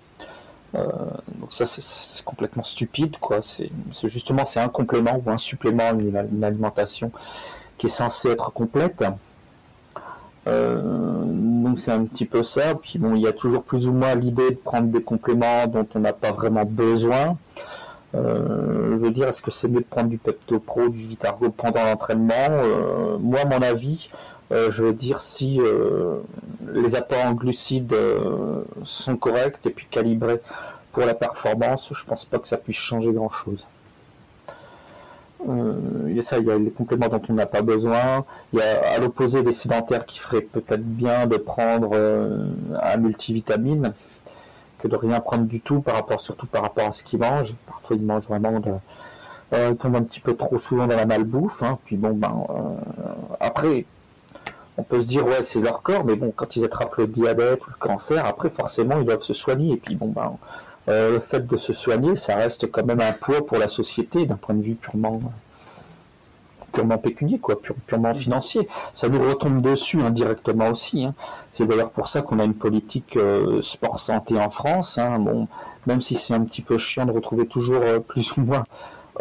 Euh, 0.76 0.86
donc 1.40 1.52
ça, 1.52 1.66
c'est 1.66 2.24
complètement 2.24 2.64
stupide, 2.64 3.18
quoi. 3.20 3.42
C'est 3.44 3.72
justement, 4.08 4.46
c'est 4.46 4.60
un 4.60 4.70
complément 4.70 5.22
ou 5.26 5.30
un 5.30 5.38
supplément, 5.38 5.92
une, 5.92 6.28
une 6.32 6.44
alimentation 6.44 7.12
qui 7.78 7.88
est 7.88 7.90
censée 7.90 8.30
être 8.30 8.52
complète. 8.52 9.04
Euh, 10.50 10.82
donc 11.26 11.80
c'est 11.80 11.92
un 11.92 12.06
petit 12.06 12.26
peu 12.26 12.44
ça. 12.44 12.76
Puis 12.76 13.00
bon, 13.00 13.16
il 13.16 13.22
y 13.22 13.28
a 13.28 13.34
toujours 13.34 13.64
plus 13.64 13.88
ou 13.88 13.94
moins 13.94 14.16
l'idée 14.16 14.52
de 14.52 14.56
prendre 14.56 14.88
des 14.88 15.02
compléments 15.02 15.68
dont 15.68 15.88
on 15.96 16.00
n'a 16.00 16.14
pas 16.14 16.32
vraiment 16.32 16.66
besoin. 16.66 17.38
Euh, 18.16 18.98
je 18.98 18.98
veux 18.98 19.12
dire, 19.12 19.28
est-ce 19.28 19.42
que 19.42 19.52
c'est 19.52 19.68
mieux 19.68 19.82
de 19.82 19.86
prendre 19.86 20.10
du 20.10 20.18
Pepto 20.18 20.60
Pro, 20.60 20.90
du 20.90 21.06
Vitargo 21.06 21.50
pendant 21.50 21.84
l'entraînement? 21.84 22.34
Euh, 22.50 23.18
Moi, 23.20 23.46
mon 23.46 23.62
avis, 23.62 24.10
je 24.52 24.84
veux 24.84 24.94
dire, 24.94 25.22
si 25.22 25.60
les 26.74 26.96
apports 26.96 27.26
en 27.26 27.34
glucides 27.34 27.96
sont 28.84 29.16
corrects 29.16 29.60
et 29.66 29.70
puis 29.70 29.86
calibrés 29.92 30.42
pour 30.92 31.06
la 31.06 31.14
performance, 31.14 31.90
je 31.92 32.04
pense 32.04 32.26
pas 32.26 32.40
que 32.40 32.48
ça 32.48 32.58
puisse 32.58 32.78
changer 32.78 33.12
grand-chose. 33.12 33.64
Euh, 35.48 35.74
il 36.08 36.18
y 36.18 36.20
a 36.20 36.24
ça, 36.24 36.38
il 36.38 36.46
y 36.46 36.52
a 36.52 36.58
les 36.58 36.72
compléments 36.72 37.08
dont 37.08 37.22
on 37.30 37.34
n'a 37.34 37.46
pas 37.46 37.62
besoin. 37.62 38.26
Il 38.54 38.60
y 38.60 38.62
a 38.62 38.96
à 38.96 39.00
l'opposé 39.00 39.42
des 39.42 39.54
sédentaires 39.54 40.06
qui 40.06 40.20
feraient 40.20 40.42
peut-être 40.42 40.84
bien 40.84 41.28
de 41.28 41.38
prendre 41.38 41.92
euh, 41.94 42.46
un 42.82 42.98
multivitamine 42.98 43.94
que 44.80 44.88
de 44.88 44.96
rien 44.96 45.20
prendre 45.20 45.46
du 45.46 45.62
tout 45.62 45.82
par 45.82 45.96
rapport 45.96 46.22
surtout 46.22 46.48
par 46.48 46.64
rapport 46.64 46.88
à 46.88 46.92
ce 46.92 47.04
qu'ils 47.04 47.20
mangent. 47.20 47.56
Parfois 47.68 47.96
ils 47.96 48.06
mangent 48.06 48.28
vraiment 48.28 48.60
de, 48.60 48.72
euh, 49.54 49.74
tombent 49.76 49.98
un 49.98 50.04
petit 50.04 50.20
peu 50.20 50.36
trop 50.36 50.58
souvent 50.58 50.88
dans 50.88 50.98
la 50.98 51.06
malbouffe. 51.06 51.64
Hein. 51.64 51.80
Puis 51.86 51.96
bon 51.96 52.12
ben 52.12 52.46
après 53.40 53.86
on 54.78 54.84
peut 54.84 55.02
se 55.02 55.08
dire 55.08 55.26
ouais 55.26 55.44
c'est 55.46 55.60
leur 55.62 55.82
corps, 55.82 56.06
mais 56.06 56.16
bon 56.16 56.34
quand 56.36 56.56
ils 56.56 56.66
attrapent 56.66 56.96
le 56.98 57.08
diabète 57.08 57.66
ou 57.66 57.70
le 57.70 57.78
cancer, 57.80 58.26
après 58.26 58.50
forcément 58.50 59.00
ils 59.00 59.06
doivent 59.06 59.24
se 59.24 59.34
soigner 59.34 59.74
et 59.74 59.78
puis 59.78 59.96
bon 59.96 60.08
ben 60.08 60.38
euh, 60.90 61.14
le 61.14 61.20
fait 61.20 61.46
de 61.46 61.58
se 61.58 61.74
soigner, 61.74 62.16
ça 62.16 62.36
reste 62.36 62.72
quand 62.72 62.86
même 62.86 63.02
un 63.02 63.14
poids 63.14 63.46
pour 63.46 63.58
la 63.58 63.68
société 63.68 64.26
d'un 64.26 64.36
point 64.36 64.56
de 64.56 64.64
vue 64.64 64.76
purement 64.76 65.22
purement 66.72 66.98
pécunier, 66.98 67.40
quoi, 67.40 67.60
purement 67.88 68.14
financier. 68.14 68.68
Ça 68.94 69.10
nous 69.10 69.20
retombe 69.20 69.62
dessus 69.62 70.02
indirectement 70.02 70.70
aussi. 70.70 71.06
Hein. 71.06 71.16
C'est 71.52 71.66
d'ailleurs 71.66 71.90
pour 71.90 72.08
ça 72.08 72.22
qu'on 72.22 72.40
a 72.40 72.44
une 72.44 72.54
politique 72.54 73.18
euh, 73.18 73.62
sport 73.62 74.00
santé 74.00 74.40
en 74.40 74.50
France. 74.50 74.98
Hein. 74.98 75.20
Bon, 75.20 75.48
même 75.88 76.02
si 76.02 76.16
c'est 76.16 76.34
un 76.34 76.44
petit 76.44 76.62
peu 76.62 76.78
chiant 76.78 77.06
de 77.06 77.12
retrouver 77.12 77.48
toujours 77.48 77.82
euh, 77.82 78.00
plus 78.00 78.36
ou 78.38 78.42
moins 78.42 78.64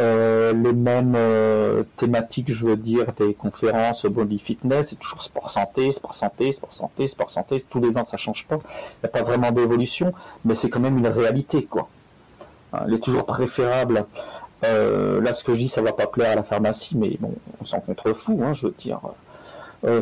euh, 0.00 0.52
les 0.52 0.72
mêmes 0.72 1.14
euh, 1.16 1.82
thématiques, 1.96 2.52
je 2.52 2.66
veux 2.66 2.76
dire, 2.76 3.06
des 3.18 3.34
conférences 3.34 4.06
body 4.06 4.38
fitness, 4.38 4.90
c'est 4.90 4.96
toujours 4.96 5.22
sport 5.22 5.50
santé, 5.50 5.90
sport 5.90 6.14
santé, 6.14 6.52
sport 6.52 6.72
santé, 6.72 7.08
sport 7.08 7.30
santé, 7.32 7.64
tous 7.68 7.80
les 7.80 7.98
ans 7.98 8.04
ça 8.04 8.16
change 8.16 8.46
pas, 8.46 8.58
il 8.62 9.00
n'y 9.02 9.06
a 9.06 9.08
pas 9.08 9.24
vraiment 9.24 9.50
d'évolution, 9.50 10.12
mais 10.44 10.54
c'est 10.54 10.70
quand 10.70 10.78
même 10.78 10.98
une 10.98 11.08
réalité, 11.08 11.64
quoi. 11.64 11.88
Hein, 12.72 12.84
il 12.86 12.94
est 12.94 13.02
toujours 13.02 13.26
préférable, 13.26 14.06
euh, 14.64 15.20
là 15.20 15.34
ce 15.34 15.42
que 15.42 15.54
je 15.54 15.62
dis 15.62 15.68
ça 15.68 15.82
va 15.82 15.92
pas 15.92 16.06
plaire 16.06 16.30
à 16.30 16.36
la 16.36 16.44
pharmacie, 16.44 16.96
mais 16.96 17.16
bon, 17.18 17.34
on 17.60 17.64
s'en 17.64 17.80
contrefou, 17.80 18.40
hein, 18.44 18.54
je 18.54 18.68
veux 18.68 18.74
dire, 18.78 19.00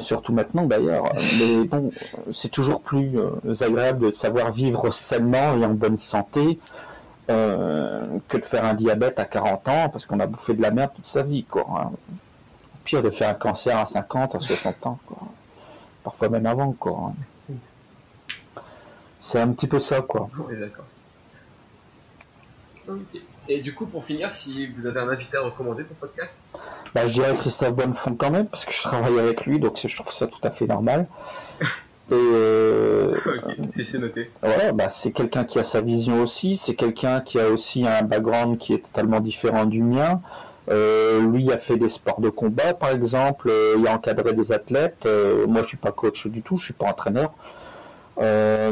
surtout 0.01 0.35
maintenant 0.35 0.65
d'ailleurs, 0.65 1.05
mais 1.39 1.65
bon, 1.65 1.91
c'est 2.35 2.51
toujours 2.51 2.83
plus 2.83 3.19
agréable 3.61 4.09
de 4.09 4.11
savoir 4.11 4.53
vivre 4.53 4.93
sainement 4.93 5.57
et 5.57 5.65
en 5.65 5.73
bonne 5.73 5.97
santé, 5.97 6.59
euh, 7.29 8.19
que 8.29 8.37
de 8.37 8.45
faire 8.45 8.65
un 8.65 8.75
diabète 8.75 9.19
à 9.19 9.25
40 9.25 9.69
ans 9.69 9.89
parce 9.89 10.07
qu'on 10.07 10.21
a 10.21 10.27
bouffé 10.27 10.55
de 10.55 10.63
la 10.63 10.71
merde 10.71 10.93
toute 10.95 11.07
sa 11.07 11.23
vie, 11.23 11.45
quoi. 11.45 11.67
Hein. 11.77 11.93
Pire 12.85 13.03
de 13.03 13.11
faire 13.11 13.31
un 13.31 13.35
cancer 13.35 13.77
à 13.77 13.87
50, 13.87 14.35
à 14.37 14.41
60 14.41 14.87
ans, 14.87 14.99
quoi. 15.07 15.19
Parfois 16.05 16.29
même 16.29 16.47
avant, 16.47 16.73
quoi. 16.73 17.13
Hein. 17.13 18.33
C'est 19.21 19.41
un 19.41 19.49
petit 19.53 19.67
peu 19.67 19.81
ça, 19.81 20.03
quoi. 20.03 20.29
d'accord. 20.51 20.85
Et 23.49 23.61
du 23.61 23.75
coup, 23.75 23.87
pour 23.87 24.05
finir, 24.05 24.31
si 24.31 24.67
vous 24.69 24.87
avez 24.87 25.01
un 25.01 25.09
invité 25.09 25.37
à 25.37 25.43
recommander 25.43 25.83
pour 25.83 25.97
le 26.01 26.09
podcast? 26.09 26.45
Bah, 26.95 27.09
Je 27.09 27.15
dirais 27.15 27.37
Christophe 27.37 27.75
Bonnefond 27.75 28.15
quand 28.15 28.31
même, 28.31 28.47
parce 28.47 28.65
que 28.65 28.73
je 28.73 28.83
travaille 28.83 29.19
avec 29.19 29.47
lui, 29.47 29.59
donc 29.59 29.81
je 29.85 29.97
trouve 29.97 30.13
ça 30.13 30.27
tout 30.27 30.39
à 30.43 30.51
fait 30.51 30.67
normal. 30.67 31.07
Et 32.11 32.15
euh, 32.15 33.13
c'est 33.67 33.99
noté. 33.99 34.31
bah, 34.75 34.89
c'est 34.89 35.11
quelqu'un 35.11 35.45
qui 35.45 35.59
a 35.59 35.65
sa 35.65 35.81
vision 35.81 36.23
aussi, 36.23 36.57
c'est 36.57 36.75
quelqu'un 36.75 37.21
qui 37.21 37.41
a 37.41 37.49
aussi 37.49 37.87
un 37.87 38.03
background 38.03 38.59
qui 38.59 38.75
est 38.75 38.83
totalement 38.85 39.21
différent 39.21 39.65
du 39.65 39.83
mien. 39.83 40.21
Euh, 40.69 41.21
lui 41.21 41.53
a 41.53 41.59
fait 41.59 41.77
des 41.77 41.89
sports 41.89 42.21
de 42.21 42.29
combat, 42.29 42.75
par 42.75 42.91
exemple, 42.91 43.49
euh, 43.51 43.77
il 43.79 43.87
a 43.87 43.95
encadré 43.95 44.33
des 44.33 44.53
athlètes. 44.53 45.09
Moi, 45.49 45.63
je 45.63 45.69
suis 45.69 45.77
pas 45.77 45.91
coach 45.91 46.27
du 46.29 46.43
tout, 46.43 46.59
je 46.59 46.67
suis 46.67 46.75
pas 46.75 46.87
entraîneur. 46.87 47.33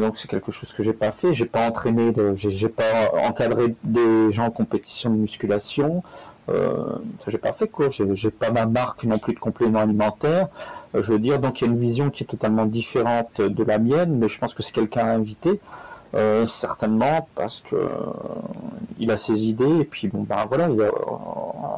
donc 0.01 0.17
c'est 0.17 0.29
quelque 0.29 0.53
chose 0.53 0.73
que 0.73 0.85
j'ai 0.85 0.93
pas 0.93 1.11
fait. 1.11 1.35
J'ai 1.35 1.47
pas 1.47 1.67
entraîné, 1.67 2.13
j'ai 2.37 2.69
pas 2.69 3.11
encadré 3.29 3.75
des 3.83 4.33
gens 4.33 4.47
en 4.47 4.51
compétition 4.53 5.11
de 5.11 5.17
musculation. 5.17 6.05
Ça 6.47 7.27
j'ai 7.29 7.39
pas 7.39 7.53
fait 7.53 7.67
quoi. 7.69 7.89
J'ai 7.91 8.31
pas 8.31 8.53
ma 8.53 8.67
marque 8.67 9.03
non 9.03 9.19
plus 9.19 9.35
de 9.35 9.41
complément 9.41 9.81
alimentaire. 9.81 10.49
Euh, 10.95 11.03
je 11.03 11.13
veux 11.13 11.19
dire, 11.19 11.39
donc 11.39 11.61
il 11.61 11.65
y 11.65 11.69
a 11.69 11.71
une 11.71 11.79
vision 11.81 12.11
qui 12.11 12.25
est 12.25 12.27
totalement 12.27 12.67
différente 12.67 13.41
de 13.41 13.65
la 13.65 13.79
mienne, 13.79 14.19
mais 14.19 14.29
je 14.29 14.39
pense 14.39 14.55
que 14.55 14.63
c'est 14.63 14.73
quelqu'un 14.73 15.07
à 15.07 15.15
inviter. 15.15 15.61
Euh, 16.15 16.47
certainement 16.47 17.29
parce 17.35 17.59
que 17.69 17.89
il 19.01 19.11
a 19.11 19.19
ses 19.19 19.45
idées, 19.45 19.81
et 19.81 19.85
puis 19.85 20.07
bon, 20.07 20.23
ben 20.23 20.47
voilà, 20.49 20.69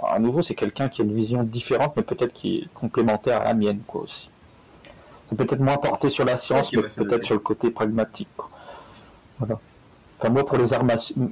à 0.08 0.18
nouveau, 0.18 0.42
c'est 0.42 0.54
quelqu'un 0.54 0.88
qui 0.90 1.00
a 1.00 1.04
une 1.04 1.14
vision 1.14 1.42
différente, 1.42 1.94
mais 1.96 2.02
peut-être 2.02 2.34
qui 2.34 2.58
est 2.58 2.68
complémentaire 2.74 3.40
à 3.40 3.44
la 3.44 3.54
mienne, 3.54 3.80
quoi, 3.86 4.02
aussi. 4.02 4.30
C'est 5.28 5.36
peut-être 5.36 5.60
moins 5.60 5.78
porté 5.78 6.10
sur 6.10 6.24
la 6.24 6.36
science, 6.36 6.72
mais 6.74 6.82
peut-être 6.82 7.24
sur 7.24 7.34
le 7.34 7.40
côté 7.40 7.70
pragmatique, 7.70 8.28
Voilà. 9.38 9.58
Enfin, 10.18 10.30
moi, 10.30 10.46
pour 10.46 10.56
les 10.56 10.72
arts, 10.72 10.84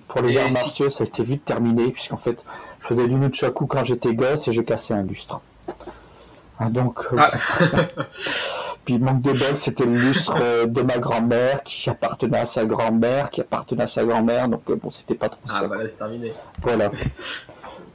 pour 0.09 0.23
les 0.23 0.37
arts 0.37 0.53
martiaux, 0.53 0.91
ça 0.91 1.05
a 1.05 1.07
été 1.07 1.25
vite 1.25 1.45
terminé, 1.45 1.91
puisqu'en 1.91 2.17
fait, 2.17 2.43
je 2.81 2.87
faisais 2.87 3.07
du 3.07 3.15
nunchaku 3.15 3.67
quand 3.67 3.85
j'étais 3.85 4.15
gosse 4.15 4.49
et 4.49 4.53
j'ai 4.53 4.65
cassé 4.65 4.93
un 4.93 5.03
lustre. 5.03 5.41
Ah, 6.59 6.71
donc, 6.71 7.01
euh, 7.13 7.17
ah. 7.19 7.33
puis 8.85 8.99
manque 8.99 9.23
de 9.23 9.33
bol, 9.33 9.59
c'était 9.59 9.85
le 9.85 9.95
lustre 9.95 10.35
euh, 10.41 10.67
de 10.67 10.83
ma 10.83 10.99
grand-mère 10.99 11.63
qui 11.65 11.91
appartenait 11.91 12.39
à 12.39 12.47
sa 12.47 12.65
grand-mère, 12.65 13.31
qui 13.31 13.41
appartenait 13.41 13.85
à 13.85 13.87
sa 13.89 14.05
grand-mère, 14.05 14.49
donc 14.49 14.63
euh, 14.71 14.77
bon, 14.77 14.91
c'était 14.91 15.15
pas 15.17 15.29
trop 15.29 15.41
ah, 15.49 15.67
bah 15.67 15.77
là, 15.77 15.89
c'est 15.89 15.97
terminé. 15.97 16.33
Voilà. 16.63 16.91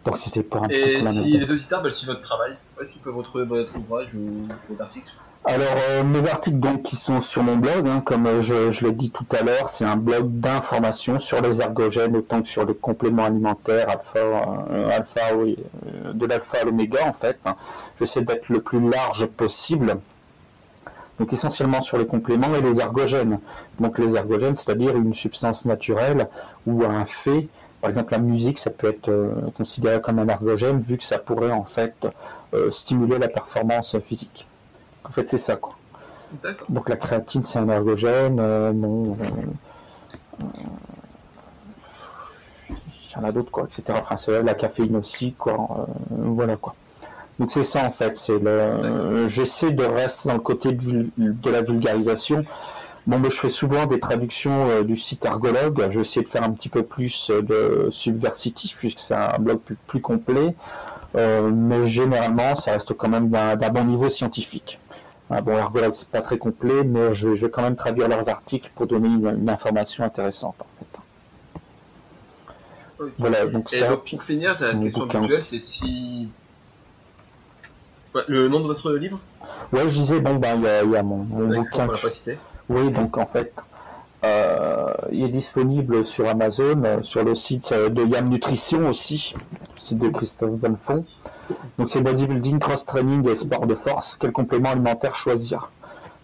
Donc 0.06 0.18
c'était 0.18 0.44
pour 0.44 0.64
un 0.64 0.70
Et 0.70 1.04
si 1.04 1.38
les 1.38 1.52
auditeurs 1.52 1.84
veulent 1.84 1.92
suivre 1.92 2.14
votre 2.14 2.24
travail, 2.24 2.56
est-ce 2.82 3.00
peuvent 3.00 3.18
retrouver 3.18 3.44
votre 3.44 3.76
ouvrage 3.76 4.08
ou 4.16 4.48
vos 4.70 4.82
articles 4.82 5.12
alors 5.46 6.06
mes 6.06 6.28
articles 6.28 6.60
donc 6.60 6.84
qui 6.84 6.96
sont 6.96 7.22
sur 7.22 7.44
mon 7.44 7.58
blog, 7.58 7.88
hein, 7.88 8.02
comme 8.02 8.42
je, 8.42 8.86
l'ai 8.86 8.92
dit 8.92 9.10
tout 9.10 9.26
à 9.32 9.42
l'heure, 9.42 9.70
c'est 9.70 9.86
un 9.86 9.96
blog 9.96 10.40
d'information 10.40 11.18
sur 11.20 11.42
les 11.42 11.62
ergogènes 11.62 12.16
autant 12.16 12.42
que 12.42 12.50
sur 12.50 12.66
les 12.66 12.76
compléments 12.76 13.24
alimentaires 13.26 13.88
alpha, 13.90 15.36
oui, 15.38 15.58
de 16.14 16.26
l'alpha 16.26 16.60
à 16.62 16.66
l'oméga 16.66 17.08
en 17.08 17.14
fait. 17.14 17.40
Hein. 17.46 17.56
J'essaie 18.00 18.22
d'être 18.22 18.50
le 18.50 18.62
plus 18.62 18.80
large 18.80 19.26
possible. 19.28 19.98
Donc 21.20 21.34
essentiellement 21.34 21.82
sur 21.82 21.98
les 21.98 22.06
compléments 22.06 22.54
et 22.56 22.62
les 22.62 22.80
ergogènes. 22.80 23.40
Donc 23.80 24.00
les 24.00 24.16
ergogènes, 24.16 24.56
c'est-à-dire 24.56 24.96
une 24.96 25.14
substance 25.14 25.66
naturelle 25.66 26.30
ou 26.66 26.84
un 26.84 27.06
fait. 27.06 27.48
Par 27.82 27.90
exemple, 27.90 28.14
la 28.14 28.20
musique, 28.20 28.60
ça 28.60 28.70
peut 28.70 28.88
être 28.88 29.10
euh, 29.10 29.34
considéré 29.56 30.02
comme 30.02 30.20
un 30.20 30.28
ergogène 30.28 30.82
vu 30.82 30.98
que 30.98 31.04
ça 31.04 31.18
pourrait 31.18 31.52
en 31.52 31.64
fait 31.64 31.96
euh, 32.54 32.72
stimuler 32.72 33.20
la 33.20 33.30
performance 33.30 33.98
physique. 34.00 34.48
En 35.10 35.12
fait, 35.12 35.28
c'est 35.30 35.38
ça 35.38 35.56
quoi. 35.56 35.76
Donc 36.70 36.90
la 36.90 36.96
créatine, 36.96 37.44
c'est 37.44 37.58
un 37.58 37.70
ergogène. 37.70 38.40
Euh, 38.40 38.72
non, 38.72 39.18
il 42.70 42.76
y 43.16 43.18
en 43.18 43.24
a 43.24 43.32
d'autres 43.32 43.52
quoi, 43.52 43.66
etc. 43.66 44.00
Enfin, 44.10 44.42
la 44.44 44.54
caféine 44.54 44.96
aussi 44.96 45.34
quoi. 45.34 45.88
voilà 46.10 46.56
quoi. 46.56 46.76
Donc 47.40 47.54
c'est 47.54 47.64
ça 47.64 47.86
en 47.86 47.92
fait, 47.92 48.18
c'est 48.18 48.38
le. 48.38 49.28
J'essaie 49.30 49.72
de 49.72 49.84
rester 49.84 50.28
dans 50.28 50.36
le 50.36 50.42
côté 50.42 50.74
de, 50.74 51.10
la 51.50 51.62
vulgarisation. 51.62 52.44
Bon, 53.08 53.18
mais 53.18 53.32
je 53.32 53.40
fais 53.40 53.50
souvent 53.50 53.86
des 53.86 54.00
traductions 54.00 54.68
euh, 54.68 54.84
du 54.84 54.98
site 54.98 55.26
Argologue. 55.26 55.88
Je 55.90 55.96
vais 55.96 56.02
essayer 56.02 56.24
de 56.24 56.30
faire 56.30 56.44
un 56.44 56.52
petit 56.52 56.70
peu 56.70 56.84
plus 56.84 57.32
euh, 57.32 57.42
de 57.42 57.90
Subversity, 57.92 58.76
puisque 58.78 59.00
c'est 59.00 59.16
un 59.16 59.40
blog 59.40 59.60
plus, 59.88 60.02
complet. 60.02 60.54
Euh, 61.16 61.50
mais 61.50 61.88
généralement, 61.88 62.56
ça 62.56 62.74
reste 62.74 62.94
quand 62.94 63.10
même 63.10 63.30
d'un 63.30 63.56
bon 63.56 63.86
niveau 63.86 64.10
scientifique. 64.10 64.80
Ah, 65.30 65.42
bon, 65.42 65.58
Argologue, 65.58 65.94
c'est 65.94 66.08
pas 66.08 66.22
très 66.22 66.38
complet, 66.38 66.84
mais 66.84 67.14
je, 67.14 67.30
vais 67.30 67.50
quand 67.50 67.62
même 67.62 67.76
traduire 67.76 68.08
leurs 68.08 68.28
articles 68.30 68.72
pour 68.76 68.88
donner 68.88 69.10
une, 69.10 69.50
information 69.50 70.04
intéressante 70.04 70.56
en 70.60 70.68
fait. 70.80 70.86
Voilà, 73.18 73.46
donc 73.46 73.72
Et 73.72 73.80
donc, 73.82 74.10
pour 74.10 74.24
finir, 74.24 74.58
la 74.60 74.74
question 74.74 75.10
habituelle, 75.10 75.44
c'est 75.44 75.60
si 75.60 76.28
le 78.28 78.50
nom 78.50 78.60
de 78.60 78.66
votre 78.66 78.92
livre? 78.94 79.20
Ouais, 79.72 79.84
je 79.84 79.90
disais, 79.90 80.20
bon, 80.20 80.36
ben, 80.36 80.58
il 80.58 80.92
y, 80.92 80.96
a, 80.98 81.04
mon, 81.04 81.18
mon 81.18 81.48
bouquin. 81.48 81.88
pas 81.88 82.10
cité. 82.10 82.38
Oui, 82.68 82.92
donc 82.92 83.18
en 83.18 83.26
fait, 83.26 83.54
euh, 84.24 84.94
il 85.12 85.24
est 85.24 85.30
disponible 85.30 86.06
sur 86.06 86.28
Amazon, 86.28 86.84
euh, 86.86 87.04
sur 87.04 87.24
le 87.24 87.36
site 87.36 87.72
euh, 87.72 87.90
de 87.90 88.04
Yam 88.06 88.30
Nutrition 88.30 88.90
aussi, 88.90 89.34
le 89.76 89.82
site 89.82 89.98
de 89.98 90.10
Christophe 90.10 90.52
Bonnefond. 90.52 91.06
Donc 91.78 91.90
c'est 91.90 92.02
bodybuilding, 92.02 92.60
cross-training 92.60 93.28
et 93.30 93.36
sport 93.36 93.68
de 93.68 93.76
force. 93.76 94.18
Quel 94.20 94.32
complément 94.32 94.72
alimentaire 94.72 95.16
choisir? 95.16 95.72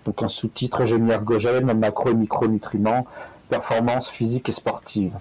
Donc 0.06 0.22
un 0.22 0.28
sous-titre 0.28 0.86
génie 0.86 1.12
ergogène, 1.12 1.74
macro 1.74 2.10
et 2.10 2.14
micronutriments, 2.14 3.08
performance 3.50 4.10
physique 4.10 4.50
et 4.50 4.52
sportive. 4.52 5.14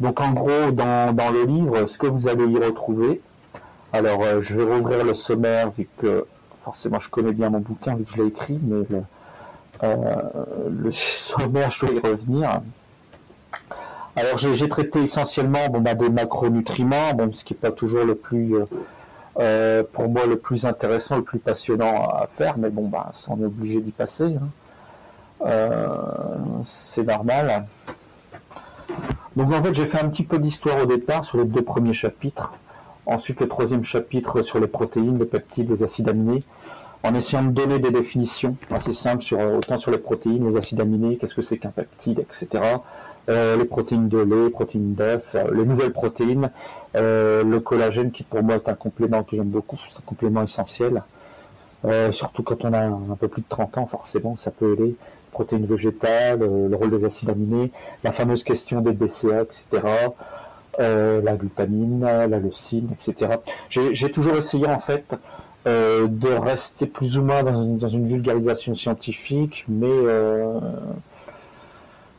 Donc 0.00 0.20
en 0.20 0.32
gros, 0.32 0.70
dans, 0.72 1.14
dans 1.14 1.30
le 1.30 1.44
livre, 1.44 1.86
ce 1.86 1.96
que 1.96 2.06
vous 2.06 2.28
allez 2.28 2.46
y 2.46 2.58
retrouver, 2.58 3.20
alors, 3.94 4.22
euh, 4.22 4.40
je 4.40 4.56
vais 4.56 4.64
rouvrir 4.64 5.04
le 5.04 5.12
sommaire, 5.12 5.70
vu 5.70 5.86
que 5.98 6.24
forcément 6.64 6.98
je 6.98 7.10
connais 7.10 7.32
bien 7.32 7.50
mon 7.50 7.60
bouquin, 7.60 7.94
vu 7.94 8.04
que 8.04 8.10
je 8.10 8.16
l'ai 8.16 8.28
écrit, 8.28 8.58
mais 8.62 8.86
le, 8.88 9.02
euh, 9.82 10.90
sommaire, 10.92 11.70
je 11.70 11.84
vais 11.84 11.96
y 11.96 12.00
revenir. 12.00 12.62
Alors, 14.16 14.38
j'ai 14.38 14.68
traité 14.68 15.02
essentiellement 15.02 15.68
bon, 15.70 15.80
bah, 15.80 15.94
des 15.94 16.08
macronutriments, 16.08 17.12
bon, 17.14 17.32
ce 17.34 17.44
qui 17.44 17.52
n'est 17.52 17.58
pas 17.58 17.70
toujours 17.70 18.04
le 18.04 18.14
plus, 18.14 18.56
euh, 18.56 18.64
pour 19.34 20.08
moi, 20.08 20.26
le 20.26 20.36
plus 20.36 20.66
intéressant, 20.66 21.16
le 21.16 21.22
plus 21.22 21.38
passionnant 21.38 22.08
à 22.08 22.28
faire, 22.32 22.58
mais 22.58 22.70
bon, 22.70 22.88
bah, 22.88 23.10
ça, 23.12 23.30
on 23.30 23.40
est 23.40 23.46
obligé 23.46 23.80
d'y 23.80 23.92
passer. 23.92 24.36
Hein. 25.44 25.50
C'est 26.64 27.04
normal. 27.04 27.66
Donc, 29.36 29.52
en 29.52 29.62
fait, 29.62 29.74
j'ai 29.74 29.86
fait 29.86 30.02
un 30.02 30.08
petit 30.08 30.24
peu 30.24 30.38
d'histoire 30.38 30.82
au 30.82 30.86
départ 30.86 31.24
sur 31.24 31.38
les 31.38 31.44
deux 31.44 31.62
premiers 31.62 31.94
chapitres. 31.94 32.52
Ensuite, 33.06 33.40
le 33.40 33.48
troisième 33.48 33.82
chapitre 33.82 34.42
sur 34.42 34.60
les 34.60 34.68
protéines, 34.68 35.18
les 35.18 35.24
peptides, 35.24 35.70
les 35.70 35.82
acides 35.82 36.08
aminés, 36.08 36.44
en 37.02 37.14
essayant 37.14 37.42
de 37.42 37.50
donner 37.50 37.78
des 37.80 37.90
définitions 37.90 38.56
assez 38.70 38.92
simples 38.92 39.22
sur 39.22 39.40
autant 39.40 39.78
sur 39.78 39.90
les 39.90 39.98
protéines, 39.98 40.48
les 40.48 40.56
acides 40.56 40.80
aminés, 40.80 41.16
qu'est-ce 41.16 41.34
que 41.34 41.42
c'est 41.42 41.58
qu'un 41.58 41.70
peptide, 41.70 42.20
etc. 42.20 42.62
Euh, 43.28 43.56
les 43.56 43.64
protéines 43.64 44.08
de 44.08 44.18
lait, 44.18 44.50
protéines 44.50 44.94
d'œuf, 44.94 45.22
euh, 45.34 45.44
les 45.54 45.64
nouvelles 45.64 45.92
protéines, 45.92 46.50
euh, 46.96 47.44
le 47.44 47.60
collagène 47.60 48.10
qui 48.10 48.24
pour 48.24 48.42
moi 48.42 48.56
est 48.56 48.68
un 48.68 48.74
complément 48.74 49.22
que 49.22 49.36
j'aime 49.36 49.48
beaucoup, 49.48 49.78
c'est 49.88 49.98
un 49.98 50.04
complément 50.04 50.42
essentiel. 50.42 51.02
surtout 52.12 52.42
quand 52.42 52.64
on 52.64 52.72
a 52.72 52.84
un 52.84 53.16
peu 53.18 53.28
plus 53.28 53.42
de 53.42 53.48
30 53.48 53.78
ans, 53.78 53.86
forcément, 53.86 54.36
ça 54.36 54.50
peut 54.50 54.74
aider. 54.74 54.96
Protéines 55.32 55.66
végétales, 55.66 56.40
le 56.40 56.76
rôle 56.76 56.90
des 56.90 57.04
acides 57.04 57.30
aminés, 57.30 57.72
la 58.04 58.12
fameuse 58.12 58.44
question 58.44 58.80
des 58.80 58.92
BCA, 58.92 59.42
etc. 59.42 59.64
La 60.78 61.36
glutamine, 61.36 62.02
la 62.02 62.26
leucine, 62.38 62.88
etc. 62.92 63.38
J'ai 63.68 64.12
toujours 64.12 64.36
essayé 64.36 64.66
en 64.66 64.78
fait 64.78 65.06
de 65.66 66.28
rester 66.38 66.86
plus 66.86 67.18
ou 67.18 67.22
moins 67.22 67.42
dans 67.42 67.88
une, 67.88 68.06
vulgarisation 68.06 68.74
scientifique, 68.76 69.64
mais 69.68 69.96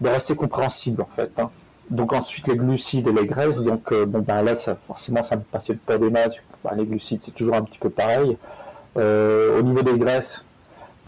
de 0.03 0.09
rester 0.09 0.35
compréhensible 0.35 1.01
en 1.01 1.07
fait. 1.07 1.31
Hein. 1.39 1.49
Donc 1.89 2.13
ensuite 2.13 2.47
les 2.47 2.55
glucides 2.55 3.07
et 3.07 3.11
les 3.11 3.25
graisses, 3.25 3.57
donc 3.57 3.93
bon 3.93 4.19
ben 4.19 4.41
là 4.41 4.55
ça, 4.55 4.77
forcément 4.87 5.23
ça 5.23 5.35
me 5.35 5.41
passionne 5.41 5.77
pas 5.77 5.97
des 5.97 6.09
masses. 6.09 6.35
Ben, 6.63 6.75
les 6.75 6.85
glucides 6.85 7.21
c'est 7.23 7.33
toujours 7.33 7.55
un 7.55 7.63
petit 7.63 7.79
peu 7.79 7.89
pareil. 7.89 8.37
au 8.95 9.61
niveau 9.61 9.81
des 9.81 9.97
graisses, 9.97 10.43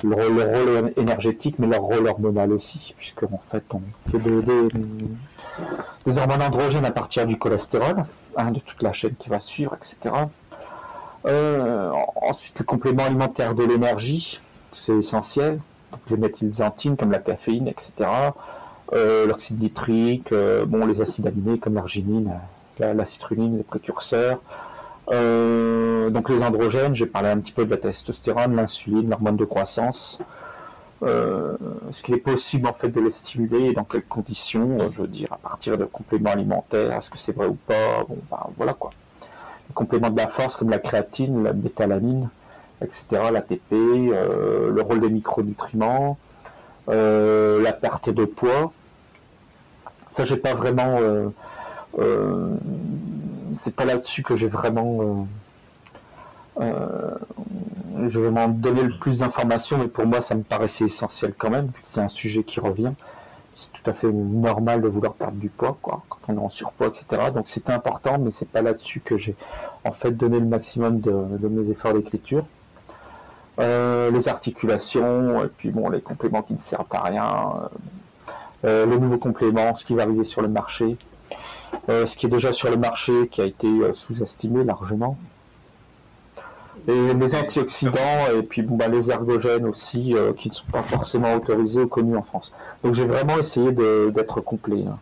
le, 0.04 0.16
rôle 0.16 0.94
énergétique, 0.98 1.56
mais 1.60 1.68
leur 1.68 1.82
rôle 1.82 2.08
hormonal 2.08 2.52
aussi, 2.52 2.94
puisque 2.98 3.24
en 3.24 3.42
fait 3.50 3.64
on 3.74 3.82
fait 4.12 4.20
des, 4.20 4.42
des 6.06 6.18
hormones 6.18 6.42
androgènes 6.42 6.86
à 6.86 6.92
partir 6.92 7.26
du 7.26 7.38
cholestérol, 7.38 8.06
hein, 8.38 8.52
de 8.52 8.60
toute 8.60 8.82
la 8.82 8.94
chaîne 8.94 9.16
qui 9.16 9.30
va 9.30 9.40
suivre, 9.40 9.76
etc. 9.76 10.14
Euh, 11.26 11.92
ensuite, 12.22 12.60
le 12.60 12.66
complément 12.66 13.06
alimentaire 13.06 13.56
de 13.56 13.64
l'énergie, 13.64 14.42
c'est 14.72 14.94
essentiel. 14.94 15.60
Donc, 15.92 16.02
les 16.10 16.18
méthylxanthines 16.18 16.98
comme 16.98 17.12
la 17.12 17.20
caféine, 17.20 17.68
etc. 17.68 18.10
Euh, 18.94 19.26
l'oxyde 19.26 19.62
nitrique, 19.62 20.32
euh, 20.32 20.66
bon, 20.66 20.86
les 20.86 21.02
acides 21.02 21.26
aminés 21.26 21.58
comme 21.58 21.74
l'arginine, 21.74 22.40
la, 22.80 22.94
la, 22.94 23.06
citrulline, 23.06 23.58
les 23.58 23.64
précurseurs. 23.64 24.42
donc 25.08 26.30
les 26.30 26.44
androgènes, 26.44 26.96
j'ai 26.96 27.08
parlé 27.08 27.30
un 27.30 27.40
petit 27.40 27.52
peu 27.52 27.66
de 27.66 27.72
la 27.72 27.78
testostérone, 27.78 28.56
l'insuline, 28.56 29.10
l'hormone 29.10 29.38
de 29.38 29.46
croissance. 29.46 30.20
Euh, 31.04 31.58
est-ce 31.90 32.02
qu'il 32.02 32.16
est 32.16 32.20
possible 32.20 32.68
en 32.68 32.74
fait 32.74 32.88
de 32.90 33.02
les 33.02 33.12
stimuler 33.12 33.66
et 33.66 33.74
dans 33.74 33.84
quelles 33.84 34.06
conditions 34.06 34.78
euh, 34.80 34.90
Je 34.94 35.02
veux 35.02 35.08
dire, 35.08 35.28
à 35.32 35.38
partir 35.38 35.78
de 35.78 35.86
compléments 35.86 36.32
alimentaires, 36.32 36.98
est-ce 36.98 37.10
que 37.10 37.18
c'est 37.18 37.34
vrai 37.34 37.48
ou 37.48 37.58
pas 37.68 38.04
Bon, 38.08 38.18
ben 38.32 38.48
voilà 38.58 38.74
quoi. 38.74 38.92
Les 39.70 39.74
compléments 39.74 40.10
de 40.10 40.18
la 40.18 40.28
force 40.28 40.56
comme 40.56 40.70
la 40.70 40.80
créatine, 40.80 41.44
la 41.44 41.54
bétalamine, 41.54 42.30
etc., 42.82 43.04
l'ATP, 43.32 43.74
euh, 43.74 44.72
le 44.72 44.82
rôle 44.82 45.02
des 45.02 45.10
micronutriments, 45.10 46.18
la 46.88 47.74
perte 47.74 48.10
de 48.10 48.26
poids. 48.26 48.72
Ça, 50.12 50.26
j'ai 50.26 50.38
pas 50.38 50.54
vraiment. 50.54 51.00
c'est 53.54 53.76
pas 53.76 53.86
là-dessus 53.86 54.24
que 54.24 54.36
j'ai 54.36 54.48
vraiment 54.48 55.28
euh, 56.62 57.16
je 58.08 58.20
vais 58.20 58.32
m'en 58.32 58.48
donner 58.48 58.84
le 58.84 58.98
plus 58.98 59.20
d'informations, 59.20 59.78
mais 59.78 59.88
pour 59.88 60.06
moi, 60.06 60.22
ça 60.22 60.36
me 60.36 60.44
paraissait 60.44 60.86
essentiel 60.86 61.34
quand 61.38 61.50
même, 61.50 61.68
vu 61.68 61.82
que 61.82 61.88
c'est 61.88 62.02
un 62.02 62.10
sujet 62.10 62.44
qui 62.44 62.60
revient. 62.60 62.94
C'est 63.56 63.72
tout 63.72 63.90
à 63.90 63.94
fait 63.94 64.12
normal 64.12 64.82
de 64.82 64.88
vouloir 64.88 65.14
perdre 65.14 65.38
du 65.38 65.50
poids, 65.50 65.78
quoi, 65.82 66.04
quand 66.10 66.20
on 66.28 66.36
est 66.36 66.40
en 66.46 66.50
surpoids, 66.50 66.88
etc. 66.88 67.32
Donc 67.34 67.48
c'était 67.48 67.72
important, 67.72 68.20
mais 68.20 68.32
c'est 68.32 68.50
pas 68.50 68.62
là-dessus 68.62 69.00
que 69.00 69.18
j'ai 69.18 69.36
en 69.86 69.94
fait 69.94 70.12
donné 70.12 70.40
le 70.40 70.46
maximum 70.46 71.00
de, 71.00 71.48
mes 71.48 71.70
efforts 71.70 71.94
d'écriture. 71.94 72.46
Euh, 73.60 74.12
les 74.12 74.28
articulations, 74.28 75.44
et 75.44 75.48
puis 75.48 75.72
bon, 75.72 75.90
les 75.90 76.02
compléments 76.02 76.42
qui 76.42 76.54
ne 76.54 76.60
servent 76.60 76.86
à 76.92 77.04
rien, 77.04 77.70
euh, 78.66 78.86
les 78.86 78.98
nouveaux 78.98 79.18
compléments, 79.18 79.74
ce 79.76 79.86
qui 79.86 79.96
va 79.96 80.04
arriver 80.04 80.26
sur 80.26 80.42
le 80.42 80.50
marché. 80.50 80.98
ce 81.88 82.16
qui 82.16 82.26
est 82.26 82.30
déjà 82.30 82.52
sur 82.54 82.70
le 82.70 82.78
marché, 82.78 83.28
qui 83.30 83.42
a 83.42 83.46
été 83.46 83.68
sous-estimé 83.94 84.64
largement. 84.64 85.18
Et 86.88 87.14
les 87.14 87.36
antioxydants 87.36 88.28
et 88.38 88.44
puis 88.44 88.62
bon, 88.62 88.76
bah, 88.76 88.88
les 88.88 89.10
ergogènes 89.10 89.66
aussi, 89.66 90.16
qui 90.38 90.50
ne 90.50 90.54
sont 90.54 90.66
pas 90.72 90.84
forcément 90.84 91.34
autorisés 91.34 91.82
ou 91.82 91.88
connus 91.88 92.18
en 92.18 92.24
France. 92.24 92.54
Donc 92.84 92.94
j'ai 92.94 93.06
vraiment 93.06 93.38
essayé 93.38 93.72
d'être 93.72 94.42
complet. 94.42 94.84
Hein. 94.88 95.00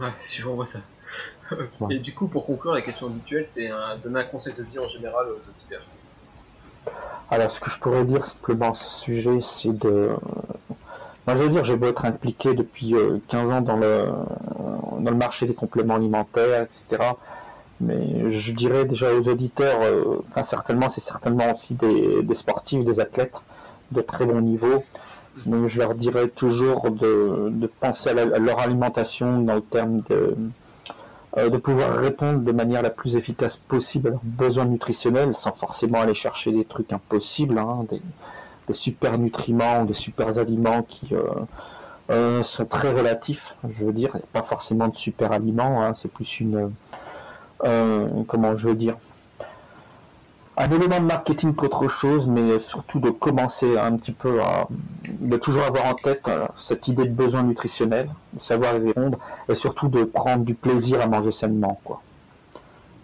Ouais, 0.00 0.12
si 0.20 0.42
ça. 0.64 0.78
Et 1.90 1.98
du 1.98 2.14
coup, 2.14 2.28
pour 2.28 2.46
conclure, 2.46 2.72
la 2.72 2.82
question 2.82 3.06
habituelle, 3.06 3.46
c'est 3.46 3.70
donner 4.02 4.20
un 4.20 4.24
conseil 4.24 4.54
de 4.54 4.62
vie 4.62 4.78
en 4.78 4.88
général 4.88 5.26
aux 5.28 5.48
auditeurs. 5.48 5.82
Alors, 7.30 7.50
ce 7.50 7.60
que 7.60 7.70
je 7.70 7.78
pourrais 7.78 8.04
dire 8.04 8.24
simplement 8.24 8.72
à 8.72 8.74
ce 8.74 8.90
sujet, 9.00 9.38
c'est 9.40 9.72
de. 9.72 10.10
Moi, 11.26 11.36
je 11.36 11.42
veux 11.42 11.48
dire, 11.48 11.64
j'ai 11.64 11.76
beau 11.76 11.86
être 11.86 12.04
impliqué 12.04 12.52
depuis 12.52 12.94
15 13.28 13.48
euh, 13.48 13.52
ans 13.52 13.60
dans 13.60 13.76
le, 13.76 14.06
dans 14.98 15.10
le 15.10 15.16
marché 15.16 15.46
des 15.46 15.54
compléments 15.54 15.94
alimentaires, 15.94 16.64
etc. 16.64 17.12
Mais 17.80 18.30
je 18.30 18.52
dirais 18.52 18.84
déjà 18.84 19.14
aux 19.14 19.28
auditeurs, 19.28 19.80
euh, 19.82 20.22
enfin, 20.28 20.42
certainement, 20.42 20.88
c'est 20.88 21.00
certainement 21.00 21.52
aussi 21.52 21.74
des, 21.74 22.22
des, 22.22 22.34
sportifs, 22.34 22.84
des 22.84 23.00
athlètes 23.00 23.40
de 23.92 24.00
très 24.00 24.26
bon 24.26 24.40
niveau. 24.40 24.84
Donc, 25.46 25.68
je 25.68 25.78
leur 25.78 25.94
dirais 25.94 26.28
toujours 26.28 26.90
de, 26.90 27.48
de 27.50 27.66
penser 27.66 28.10
à, 28.10 28.38
leur 28.38 28.60
alimentation 28.60 29.40
dans 29.40 29.54
le 29.54 29.62
terme 29.62 30.02
de, 30.10 30.36
de 31.36 31.56
pouvoir 31.56 31.96
répondre 31.96 32.40
de 32.40 32.52
manière 32.52 32.82
la 32.82 32.90
plus 32.90 33.16
efficace 33.16 33.56
possible 33.56 34.08
à 34.08 34.10
leurs 34.10 34.20
besoins 34.24 34.66
nutritionnels 34.66 35.34
sans 35.34 35.52
forcément 35.52 36.00
aller 36.00 36.14
chercher 36.14 36.52
des 36.52 36.64
trucs 36.64 36.92
impossibles, 36.92 37.58
hein, 37.58 37.86
des, 37.90 38.02
super 38.74 39.18
nutriments, 39.18 39.84
des 39.84 39.94
super 39.94 40.38
aliments 40.38 40.82
qui 40.82 41.14
euh, 41.14 41.22
euh, 42.10 42.42
sont 42.42 42.66
très 42.66 42.90
relatifs. 42.90 43.56
Je 43.68 43.84
veux 43.86 43.92
dire, 43.92 44.16
pas 44.32 44.42
forcément 44.42 44.88
de 44.88 44.96
super 44.96 45.32
aliments, 45.32 45.82
hein, 45.82 45.94
c'est 45.94 46.10
plus 46.10 46.40
une 46.40 46.72
comment 48.26 48.56
je 48.56 48.68
veux 48.68 48.74
dire 48.74 48.96
un 50.56 50.70
élément 50.70 51.00
de 51.00 51.06
marketing 51.06 51.54
qu'autre 51.54 51.88
chose, 51.88 52.26
mais 52.26 52.58
surtout 52.58 53.00
de 53.00 53.10
commencer 53.10 53.78
un 53.78 53.96
petit 53.96 54.12
peu 54.12 54.42
à 54.42 54.68
de 55.08 55.36
toujours 55.36 55.62
avoir 55.62 55.86
en 55.86 55.94
tête 55.94 56.28
euh, 56.28 56.46
cette 56.58 56.88
idée 56.88 57.04
de 57.04 57.14
besoin 57.14 57.42
nutritionnel, 57.42 58.10
de 58.34 58.42
savoir 58.42 58.76
y 58.76 58.80
répondre, 58.80 59.18
et 59.48 59.54
surtout 59.54 59.88
de 59.88 60.04
prendre 60.04 60.44
du 60.44 60.54
plaisir 60.54 61.00
à 61.00 61.06
manger 61.06 61.32
sainement, 61.32 61.80
quoi. 61.84 62.02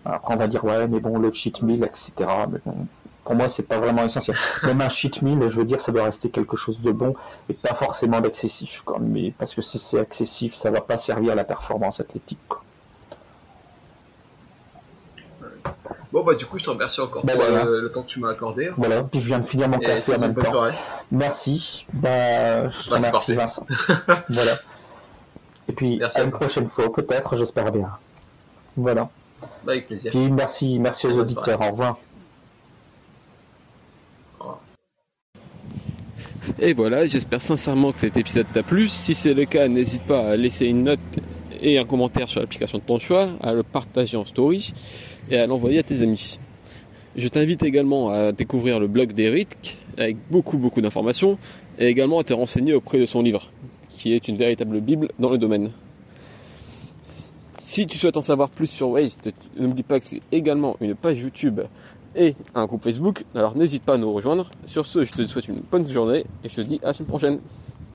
Après, 0.05 0.35
on 0.35 0.37
va 0.37 0.47
dire 0.47 0.65
ouais, 0.65 0.87
mais 0.89 1.01
bon, 1.01 1.19
le 1.19 1.33
cheat 1.33 1.63
meal, 1.63 1.85
etc. 1.85 2.13
Mais 2.51 2.61
pour 3.25 3.35
moi, 3.35 3.49
c'est 3.49 3.63
pas 3.63 3.79
vraiment 3.79 4.05
essentiel. 4.05 4.37
Même 4.65 4.81
un 4.81 4.89
cheat 4.89 5.21
meal, 5.23 5.49
je 5.49 5.59
veux 5.59 5.67
dire, 5.67 5.81
ça 5.81 5.93
doit 5.93 6.05
rester 6.05 6.31
quelque 6.31 6.57
chose 6.57 6.81
de 6.81 6.93
bon 6.93 7.15
et 7.49 7.55
pas 7.55 7.75
forcément 7.75 8.21
d'excessif, 8.21 8.83
Mais 9.01 9.33
parce 9.39 9.55
que 9.55 9.63
si 9.63 9.79
c'est 9.79 9.99
excessif, 9.99 10.55
ça 10.55 10.71
va 10.71 10.81
pas 10.81 10.97
servir 10.97 11.33
à 11.33 11.35
la 11.35 11.45
performance 11.45 12.01
athlétique. 12.01 12.39
Bon, 16.13 16.25
bah, 16.25 16.35
du 16.35 16.47
coup, 16.47 16.59
je 16.59 16.65
te 16.65 16.71
remercie 16.71 17.01
encore 17.01 17.25
bah, 17.25 17.35
pour 17.35 17.45
le 17.45 17.91
temps 17.93 18.03
que 18.03 18.09
tu 18.09 18.21
m'as 18.21 18.31
accordé. 18.31 18.71
Voilà, 18.77 19.03
puis 19.05 19.21
je 19.21 19.27
viens 19.27 19.41
de 19.41 19.47
finir 19.47 19.69
mon 19.69 19.79
café 19.79 20.15
en 20.15 20.19
même 20.19 20.35
temps. 20.35 20.65
Merci. 21.11 21.87
Bah, 21.93 22.69
je 22.71 22.85
te 22.85 22.91
bah, 22.91 22.97
remercie, 22.97 23.35
Vincent. 23.35 23.67
voilà. 24.31 24.53
Et 25.69 25.73
puis, 25.73 26.01
à 26.03 26.23
une 26.23 26.31
prochaine 26.31 26.69
fois, 26.69 26.91
peut-être, 26.93 27.37
j'espère 27.37 27.71
bien. 27.71 27.91
Voilà. 28.77 29.11
Bah, 29.65 29.73
avec 29.73 29.87
plaisir. 29.87 30.11
Puis, 30.11 30.31
merci, 30.31 30.79
merci 30.79 31.07
aux 31.07 31.19
auditeurs. 31.19 31.61
Au 31.61 31.71
revoir. 31.71 31.99
Et 36.59 36.73
voilà, 36.73 37.07
j'espère 37.07 37.43
sincèrement 37.43 37.93
que 37.93 38.01
cet 38.01 38.17
épisode 38.17 38.47
t'a 38.53 38.63
plu. 38.63 38.89
Si 38.89 39.15
c'est 39.15 39.35
le 39.35 39.45
cas, 39.45 39.69
n'hésite 39.69 40.05
pas 40.05 40.31
à 40.31 40.37
laisser 40.37 40.67
une 40.67 40.85
note 40.85 40.99
et 41.61 41.79
un 41.79 41.85
commentaire 41.85 42.29
sur 42.29 42.41
l'application 42.41 42.79
de 42.79 42.83
ton 42.85 42.99
choix, 42.99 43.29
à 43.43 43.53
le 43.53 43.63
partager 43.63 44.17
en 44.17 44.25
story 44.25 44.73
et 45.31 45.39
à 45.39 45.47
l'envoyer 45.47 45.79
à 45.79 45.83
tes 45.83 46.03
amis. 46.03 46.39
Je 47.17 47.29
t'invite 47.29 47.63
également 47.63 48.11
à 48.11 48.33
découvrir 48.33 48.79
le 48.79 48.87
blog 48.87 49.13
d'Eric 49.13 49.79
avec 49.97 50.17
beaucoup 50.31 50.59
beaucoup 50.59 50.81
d'informations 50.81 51.39
et 51.79 51.87
également 51.87 52.21
à 52.21 52.25
te 52.25 52.33
renseigner 52.33 52.75
auprès 52.75 52.99
de 52.99 53.07
son 53.07 53.23
livre 53.23 53.51
qui 53.89 54.13
est 54.13 54.29
une 54.29 54.37
véritable 54.37 54.81
bible 54.81 55.09
dans 55.19 55.29
le 55.29 55.39
domaine. 55.39 55.73
Si 57.59 57.87
tu 57.87 57.99
souhaites 57.99 58.17
en 58.17 58.23
savoir 58.23 58.49
plus 58.49 58.69
sur 58.69 58.91
Waste, 58.91 59.31
n'oublie 59.59 59.83
pas 59.83 60.01
que 60.01 60.07
c'est 60.07 60.23
également 60.33 60.77
une 60.81 60.95
page 60.95 61.21
YouTube 61.21 61.61
et 62.17 62.35
un 62.55 62.67
groupe 62.67 62.85
Facebook, 62.85 63.25
alors 63.35 63.57
n'hésite 63.57 63.83
pas 63.83 63.95
à 63.95 63.99
nous 63.99 64.13
rejoindre. 64.13 64.51
Sur 64.67 64.87
ce, 64.87 65.05
je 65.05 65.13
te 65.13 65.27
souhaite 65.27 65.49
une 65.49 65.61
bonne 65.71 65.87
journée 65.87 66.25
et 66.45 66.49
je 66.49 66.55
te 66.55 66.61
dis 66.63 66.81
à 66.83 66.89
la 66.89 66.93
semaine 66.95 67.09
prochaine. 67.09 67.41